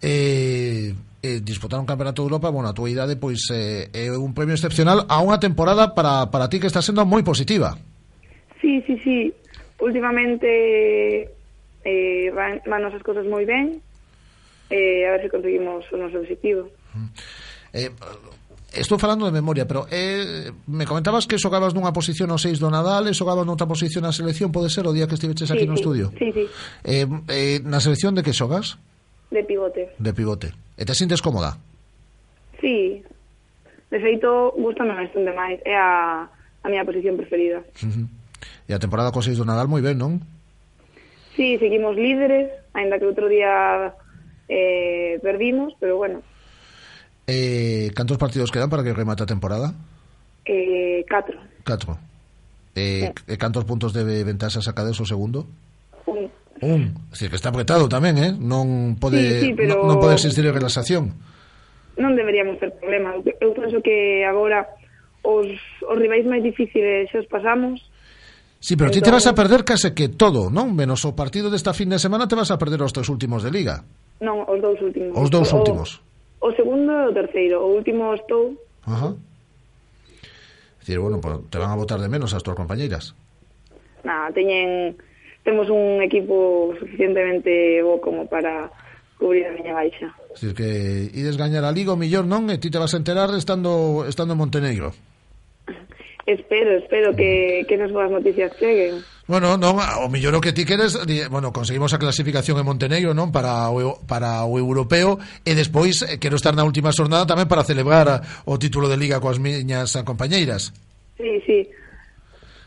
Eh, 0.02 0.94
eh, 1.24 1.40
disputar 1.44 1.80
un 1.80 1.86
campeonato 1.86 2.22
de 2.22 2.28
Europa, 2.28 2.50
bueno, 2.50 2.70
a 2.70 2.76
túa 2.76 2.92
idade 2.92 3.16
pois 3.16 3.48
eh, 3.52 3.88
é 3.96 4.12
un 4.12 4.36
premio 4.36 4.56
excepcional 4.56 5.08
a 5.08 5.24
unha 5.24 5.40
temporada 5.40 5.96
para, 5.96 6.28
para 6.28 6.52
ti 6.52 6.60
que 6.60 6.68
está 6.68 6.84
sendo 6.84 7.08
moi 7.08 7.24
positiva. 7.24 7.80
Sí, 8.60 8.84
sí, 8.88 9.00
sí. 9.04 9.32
Últimamente 9.80 11.28
eh, 11.84 12.28
van, 12.32 12.64
van 12.68 12.88
as 12.88 13.04
cousas 13.04 13.28
moi 13.28 13.44
ben. 13.44 13.80
Eh, 14.72 15.08
a 15.08 15.16
ver 15.16 15.28
se 15.28 15.30
conseguimos 15.30 15.84
o 15.92 15.96
noso 16.00 16.20
objetivo. 16.20 16.72
Mm. 16.96 17.10
Eh, 17.74 17.90
Estou 18.74 18.98
falando 18.98 19.26
de 19.26 19.32
memoria, 19.32 19.68
pero 19.68 19.86
eh, 19.92 20.50
me 20.66 20.90
comentabas 20.90 21.30
que 21.30 21.38
xogabas 21.38 21.78
nunha 21.78 21.94
posición 21.94 22.34
o 22.34 22.42
6 22.42 22.58
do 22.58 22.74
Nadal 22.74 23.06
e 23.06 23.14
xogabas 23.14 23.46
noutra 23.46 23.70
posición 23.70 24.02
na 24.02 24.10
selección, 24.10 24.50
pode 24.50 24.74
ser 24.74 24.90
o 24.90 24.96
día 24.98 25.06
que 25.06 25.14
estiveches 25.14 25.54
aquí 25.54 25.66
sí, 25.66 25.70
no 25.70 25.78
sí, 25.78 25.82
estudio? 25.86 26.06
Sí, 26.18 26.34
sí. 26.34 26.46
Eh, 26.82 27.06
eh, 27.30 27.58
na 27.62 27.78
selección 27.78 28.18
de 28.18 28.26
que 28.26 28.34
xogas? 28.34 28.82
De 29.30 29.46
pivote. 29.46 29.94
De 30.02 30.10
pivote. 30.10 30.58
E 30.74 30.90
te 30.90 30.98
sintes 30.98 31.22
cómoda? 31.22 31.62
Sí. 32.58 33.06
De 33.94 34.02
feito, 34.02 34.58
gustame 34.58 34.98
bastante 34.98 35.30
máis. 35.38 35.62
É 35.70 35.78
a, 35.78 36.26
a 36.26 36.66
miña 36.66 36.82
posición 36.82 37.14
preferida. 37.14 37.62
Uh 37.78 37.94
-huh. 37.94 38.06
E 38.66 38.74
a 38.74 38.82
temporada 38.82 39.14
co 39.14 39.22
6 39.22 39.38
do 39.38 39.46
Nadal 39.46 39.70
moi 39.70 39.86
ben, 39.86 40.02
non? 40.02 40.18
Sí, 41.38 41.62
seguimos 41.62 41.94
líderes, 41.94 42.50
aínda 42.74 42.98
que 42.98 43.06
outro 43.06 43.30
día 43.30 43.94
eh, 44.50 45.22
perdimos, 45.22 45.78
pero 45.78 45.98
bueno, 45.98 46.26
Eh, 47.28 47.92
cantos 47.96 48.18
partidos 48.18 48.52
quedan 48.52 48.70
para 48.70 48.84
que 48.84 48.92
remate 48.92 49.24
a 49.24 49.30
temporada? 49.30 49.72
Eh, 50.44 51.06
catro. 51.08 51.40
Catro. 51.64 51.96
Eh, 52.76 53.14
sí. 53.16 53.32
E 53.32 53.36
cantos 53.40 53.64
puntos 53.64 53.94
de 53.96 54.04
ventaxa 54.28 54.60
sacades 54.60 55.00
o 55.00 55.06
segundo? 55.08 55.48
Un. 56.06 56.28
Un. 56.60 56.82
É 56.92 57.16
dicir, 57.16 57.30
que 57.32 57.40
está 57.40 57.48
apretado 57.50 57.88
tamén, 57.88 58.20
eh? 58.20 58.32
Non 58.36 59.00
pode, 59.00 59.20
sí, 59.20 59.50
sí, 59.50 59.50
pero... 59.56 59.88
non, 59.88 59.96
non 59.96 59.98
pode 60.04 60.20
existir 60.20 60.44
relaxación. 60.44 61.16
Non 61.96 62.12
deberíamos 62.18 62.60
ter 62.60 62.74
problema. 62.76 63.16
Eu 63.40 63.54
penso 63.56 63.80
que 63.80 64.26
agora 64.28 64.68
os, 65.24 65.48
os 65.86 65.96
rivais 65.96 66.28
máis 66.28 66.44
difíciles 66.44 67.08
xa 67.08 67.24
os 67.24 67.30
pasamos. 67.32 67.80
Sí, 68.60 68.76
pero 68.76 68.92
entón... 68.92 69.00
ti 69.00 69.06
te 69.08 69.12
vas 69.16 69.24
a 69.24 69.32
entón- 69.32 69.40
perder 69.48 69.62
case 69.64 69.96
que 69.96 70.12
todo, 70.12 70.52
non? 70.52 70.76
Menos 70.76 71.08
o 71.08 71.16
partido 71.16 71.48
desta 71.48 71.72
fin 71.72 71.88
de 71.88 72.02
semana 72.02 72.28
te 72.28 72.36
vas 72.36 72.52
a 72.52 72.60
perder 72.60 72.84
os 72.84 72.92
tres 72.92 73.08
últimos 73.08 73.46
de 73.48 73.52
Liga. 73.54 73.86
Non, 74.20 74.44
os 74.44 74.60
dous 74.60 74.80
últimos. 74.84 75.14
Os 75.16 75.30
dous 75.32 75.50
últimos. 75.56 76.00
O, 76.00 76.03
o 76.44 76.52
segundo 76.52 76.92
e 76.92 77.08
o 77.08 77.16
terceiro, 77.16 77.64
o 77.64 77.72
último 77.80 78.12
estou. 78.12 78.52
Ajá. 78.84 79.16
Dicir, 80.84 81.00
bueno, 81.00 81.24
pues, 81.24 81.40
te 81.48 81.58
van 81.58 81.72
a 81.72 81.80
votar 81.80 82.04
de 82.04 82.12
menos 82.12 82.36
as 82.36 82.44
túas 82.44 82.60
compañeiras. 82.60 83.16
Nada, 84.04 84.28
teñen 84.36 85.00
temos 85.48 85.72
un 85.72 86.04
equipo 86.04 86.76
suficientemente 86.76 87.80
bo 87.84 88.04
como 88.04 88.28
para 88.28 88.68
cubrir 89.16 89.48
a 89.48 89.56
miña 89.56 89.72
baixa. 89.72 90.12
Dicir 90.36 90.52
que 90.52 91.08
ides 91.16 91.40
gañar 91.40 91.64
a 91.64 91.72
Liga 91.72 91.96
o 91.96 92.00
millón, 92.00 92.28
non 92.28 92.52
e 92.52 92.60
ti 92.60 92.68
te 92.68 92.80
vas 92.80 92.92
a 92.92 93.00
enterar 93.00 93.32
estando 93.32 94.04
estando 94.04 94.36
en 94.36 94.44
Montenegro. 94.44 94.92
Espero, 96.28 96.76
espero 96.80 97.16
que, 97.16 97.64
que 97.68 97.80
nos 97.80 97.92
boas 97.96 98.12
noticias 98.12 98.52
cheguen. 98.60 99.00
Bueno, 99.26 99.56
non, 99.56 99.80
o 99.80 100.08
mellor 100.12 100.36
o 100.36 100.44
que 100.44 100.52
ti 100.52 100.68
queres, 100.68 101.00
bueno, 101.32 101.56
conseguimos 101.56 101.96
a 101.96 102.02
clasificación 102.02 102.60
en 102.60 102.68
Montenegro, 102.68 103.16
non, 103.16 103.32
para 103.32 103.72
o, 103.72 103.96
para 104.04 104.44
o 104.44 104.60
europeo 104.60 105.16
e 105.48 105.56
despois 105.56 106.04
eh, 106.04 106.20
quero 106.20 106.36
estar 106.36 106.52
na 106.52 106.68
última 106.68 106.92
xornada 106.92 107.24
tamén 107.24 107.48
para 107.48 107.64
celebrar 107.64 108.20
o 108.44 108.60
título 108.60 108.92
de 108.92 109.00
liga 109.00 109.24
coas 109.24 109.40
miñas 109.40 109.96
compañeiras. 110.04 110.76
Sí, 111.16 111.40
sí. 111.48 111.64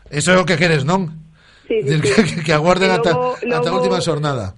Eso 0.09 0.33
é 0.33 0.41
o 0.41 0.49
que 0.49 0.57
queres, 0.57 0.81
non? 0.81 1.13
Sí, 1.69 1.77
sí, 1.85 1.93
que, 2.01 2.09
sí. 2.25 2.41
que 2.41 2.53
aguarden 2.57 2.89
ata, 2.89 3.13
ata 3.37 3.69
a 3.69 3.77
última 3.77 4.01
xornada. 4.01 4.57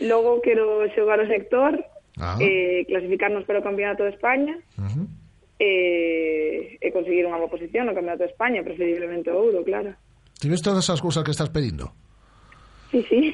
Logo 0.00 0.40
quero 0.40 0.88
xogar 0.96 1.20
o 1.20 1.28
sector, 1.28 1.84
ah. 2.16 2.40
eh, 2.40 2.88
clasificarnos 2.88 3.44
para 3.44 3.60
o 3.60 3.66
Campeonato 3.66 4.08
de 4.08 4.16
España. 4.16 4.56
Uh 4.80 4.88
-huh. 4.88 5.06
eh, 5.60 6.80
e 6.80 6.88
conseguir 6.96 7.28
unha 7.28 7.36
boa 7.36 7.52
posición 7.52 7.84
no 7.84 7.92
Campeonato 7.92 8.24
de 8.24 8.32
España, 8.32 8.64
preferiblemente 8.64 9.28
o 9.28 9.36
Ouro, 9.36 9.60
claro. 9.60 9.92
¿Tienes 10.44 10.60
todas 10.60 10.84
esas 10.84 11.00
cousas 11.00 11.24
que 11.24 11.30
estás 11.30 11.48
pedindo? 11.48 11.94
Sí, 12.92 13.02
sí. 13.08 13.32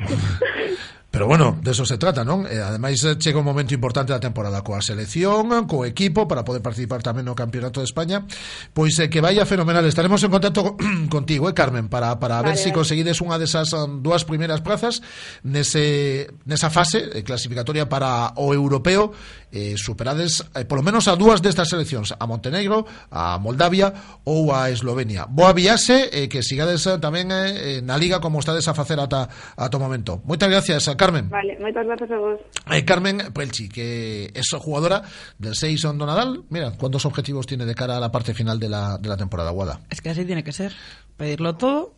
Pero 1.11 1.27
bueno, 1.27 1.59
de 1.61 1.73
eso 1.73 1.85
se 1.85 1.99
trata, 1.99 2.23
non? 2.23 2.47
E, 2.47 2.55
eh, 2.55 2.63
ademais, 2.63 3.03
chega 3.19 3.35
eh, 3.35 3.43
un 3.43 3.49
momento 3.51 3.75
importante 3.75 4.15
da 4.15 4.23
temporada 4.23 4.63
coa 4.63 4.79
selección, 4.79 5.67
co 5.67 5.83
equipo, 5.83 6.31
para 6.31 6.47
poder 6.47 6.63
participar 6.63 7.03
tamén 7.03 7.27
no 7.27 7.35
Campeonato 7.35 7.83
de 7.83 7.91
España. 7.91 8.23
Pois 8.71 8.95
eh, 9.03 9.11
que 9.11 9.19
vaya 9.19 9.43
fenomenal. 9.43 9.83
Estaremos 9.91 10.23
en 10.23 10.31
contacto 10.31 10.79
contigo, 11.11 11.51
eh, 11.51 11.55
Carmen, 11.55 11.91
para, 11.91 12.15
para 12.23 12.39
vale, 12.39 12.55
ver 12.55 12.63
se 12.63 12.71
si 12.71 12.71
conseguides 12.71 13.19
unha 13.27 13.43
desas 13.43 13.75
um, 13.75 13.99
dúas 14.07 14.23
primeiras 14.23 14.63
plazas 14.63 15.03
nese, 15.43 16.31
nesa 16.47 16.71
fase 16.71 17.11
eh, 17.11 17.27
clasificatoria 17.27 17.91
para 17.91 18.31
o 18.39 18.55
europeo 18.55 19.11
eh, 19.53 19.75
superades 19.77 20.47
eh, 20.55 20.65
polo 20.65 20.83
menos 20.83 21.09
a 21.09 21.17
dúas 21.19 21.43
destas 21.43 21.69
seleccións, 21.69 22.15
a 22.15 22.25
Montenegro, 22.27 22.87
a 23.11 23.39
Moldavia 23.39 24.21
ou 24.25 24.55
a 24.55 24.71
Eslovenia. 24.71 25.27
Boa 25.27 25.53
viaxe 25.53 26.11
e 26.11 26.25
eh, 26.25 26.29
que 26.31 26.43
sigades 26.43 26.87
eh, 26.87 26.99
tamén 27.03 27.31
eh, 27.35 27.83
na 27.83 27.99
liga 27.99 28.23
como 28.23 28.39
estades 28.39 28.67
a 28.71 28.75
facer 28.75 28.99
ata, 29.03 29.29
ata 29.57 29.77
o 29.77 29.83
momento. 29.83 30.23
Moitas 30.25 30.49
gracias, 30.51 30.87
eh, 30.87 30.95
Carmen. 30.95 31.29
Vale, 31.29 31.59
moitas 31.59 31.85
grazas 31.87 32.11
a 32.11 32.19
vos. 32.19 32.39
Eh, 32.71 32.85
Carmen 32.87 33.35
Pelchi, 33.35 33.69
que 33.69 34.31
es 34.35 34.49
jugadora 34.55 35.03
del 35.39 35.55
6 35.55 35.83
do 35.83 36.07
Nadal. 36.07 36.45
Mira, 36.49 36.73
¿cuántos 36.79 37.05
objetivos 37.07 37.47
tiene 37.47 37.67
de 37.67 37.75
cara 37.75 37.97
a 37.97 38.01
la 38.01 38.11
parte 38.11 38.35
final 38.35 38.59
de 38.59 38.69
la, 38.69 38.99
de 38.99 39.09
la 39.09 39.17
temporada, 39.17 39.51
Guada? 39.51 39.81
Es 39.91 40.01
que 40.01 40.11
así 40.11 40.25
tiene 40.25 40.45
que 40.45 40.53
ser. 40.53 40.73
Pedirlo 41.17 41.57
todo 41.57 41.95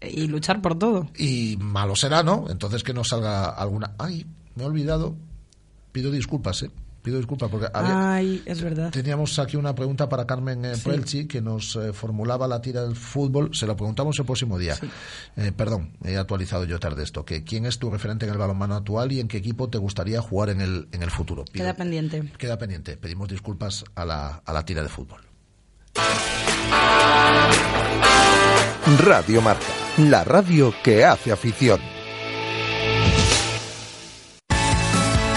y 0.00 0.26
luchar 0.26 0.60
por 0.60 0.78
todo. 0.78 1.08
Y 1.16 1.56
malo 1.58 1.96
será, 1.96 2.22
¿no? 2.22 2.46
Entonces 2.48 2.82
que 2.82 2.92
no 2.92 3.04
salga 3.04 3.48
alguna... 3.48 3.94
Ay, 3.98 4.26
me 4.54 4.64
he 4.64 4.66
olvidado. 4.66 5.16
Pido 5.92 6.10
disculpas, 6.10 6.62
¿eh? 6.62 6.70
Pido 7.06 7.18
disculpas 7.18 7.48
porque 7.48 7.68
había- 7.72 8.14
Ay, 8.16 8.42
es 8.46 8.60
verdad. 8.60 8.90
teníamos 8.90 9.38
aquí 9.38 9.56
una 9.56 9.76
pregunta 9.76 10.08
para 10.08 10.26
Carmen 10.26 10.64
eh, 10.64 10.74
Sí. 10.74 10.82
Pelchi 10.90 11.26
que 11.28 11.40
nos 11.40 11.76
eh, 11.76 11.92
formulaba 11.92 12.48
la 12.48 12.60
tira 12.60 12.82
del 12.82 12.96
fútbol. 12.96 13.50
Se 13.54 13.64
lo 13.64 13.76
preguntamos 13.76 14.18
el 14.18 14.24
próximo 14.26 14.58
día. 14.58 14.74
Eh, 15.36 15.52
perdón, 15.56 15.92
he 16.04 16.16
actualizado 16.16 16.64
yo 16.64 16.80
tarde 16.80 17.04
esto. 17.04 17.24
Que 17.24 17.44
¿Quién 17.44 17.64
es 17.64 17.78
tu 17.78 17.90
referente 17.90 18.26
en 18.26 18.32
el 18.32 18.38
balonmano 18.38 18.74
actual 18.74 19.12
y 19.12 19.20
en 19.20 19.28
qué 19.28 19.36
equipo 19.36 19.68
te 19.70 19.78
gustaría 19.78 20.20
jugar 20.20 20.50
en 20.50 20.60
el, 20.60 20.88
en 20.90 21.04
el 21.04 21.12
futuro? 21.12 21.44
Pido- 21.44 21.62
Queda 21.62 21.74
pendiente. 21.76 22.32
Queda 22.38 22.58
pendiente. 22.58 22.96
Pedimos 22.96 23.28
disculpas 23.28 23.84
a 23.94 24.04
la, 24.04 24.42
a 24.44 24.52
la 24.52 24.64
tira 24.64 24.82
de 24.82 24.88
fútbol. 24.88 25.20
Radio 29.04 29.40
Marca, 29.42 29.64
la 29.98 30.24
radio 30.24 30.74
que 30.82 31.04
hace 31.04 31.30
afición. 31.30 31.78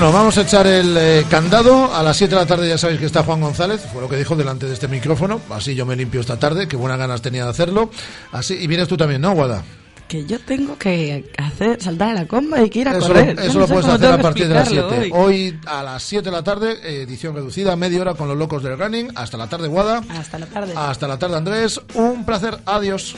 Bueno, 0.00 0.14
vamos 0.14 0.38
a 0.38 0.40
echar 0.40 0.66
el 0.66 0.96
eh, 0.96 1.26
candado. 1.28 1.94
A 1.94 2.02
las 2.02 2.16
7 2.16 2.34
de 2.34 2.40
la 2.40 2.46
tarde 2.46 2.66
ya 2.66 2.78
sabéis 2.78 3.00
que 3.00 3.04
está 3.04 3.22
Juan 3.22 3.38
González, 3.38 3.82
fue 3.92 4.00
lo 4.00 4.08
que 4.08 4.16
dijo 4.16 4.34
delante 4.34 4.64
de 4.64 4.72
este 4.72 4.88
micrófono. 4.88 5.42
Así 5.50 5.74
yo 5.74 5.84
me 5.84 5.94
limpio 5.94 6.22
esta 6.22 6.38
tarde, 6.38 6.66
que 6.66 6.74
buenas 6.74 6.98
ganas 6.98 7.20
tenía 7.20 7.44
de 7.44 7.50
hacerlo. 7.50 7.90
Así, 8.32 8.54
y 8.54 8.66
vienes 8.66 8.88
tú 8.88 8.96
también, 8.96 9.20
¿no, 9.20 9.34
Guada? 9.34 9.62
Que 10.08 10.24
yo 10.24 10.40
tengo 10.40 10.78
que 10.78 11.30
hacer 11.36 11.82
saltar 11.82 12.12
a 12.12 12.14
la 12.14 12.26
comba 12.26 12.62
y 12.62 12.70
que 12.70 12.78
ir 12.78 12.88
a 12.88 12.96
Eso, 12.96 13.08
correr. 13.08 13.36
lo, 13.36 13.42
eso 13.42 13.52
no 13.52 13.60
lo 13.60 13.66
puedes 13.68 13.86
hacer 13.88 14.10
a 14.10 14.22
partir 14.22 14.48
de 14.48 14.54
las 14.54 14.68
7. 14.70 14.80
explicarlo 14.86 15.22
Hoy. 15.22 15.48
hoy. 15.50 15.60
a 15.66 15.82
las 15.82 16.02
7 16.02 16.24
de 16.24 16.30
la 16.30 16.42
tarde, 16.42 17.02
edición 17.02 17.34
reducida, 17.34 17.76
media 17.76 18.00
hora 18.00 18.14
con 18.14 18.26
los 18.26 18.38
locos 18.38 18.62
del 18.62 18.78
running. 18.78 19.10
Hasta 19.16 19.36
la 19.36 19.50
tarde, 19.50 19.68
Guada. 19.68 20.00
Hasta 20.08 20.38
la 20.38 20.46
tarde. 20.46 20.72
Hasta 20.74 21.08
la 21.08 21.18
tarde, 21.18 21.36
Andrés. 21.36 21.78
Un 21.92 22.24
placer. 22.24 22.56
Adiós. 22.64 23.16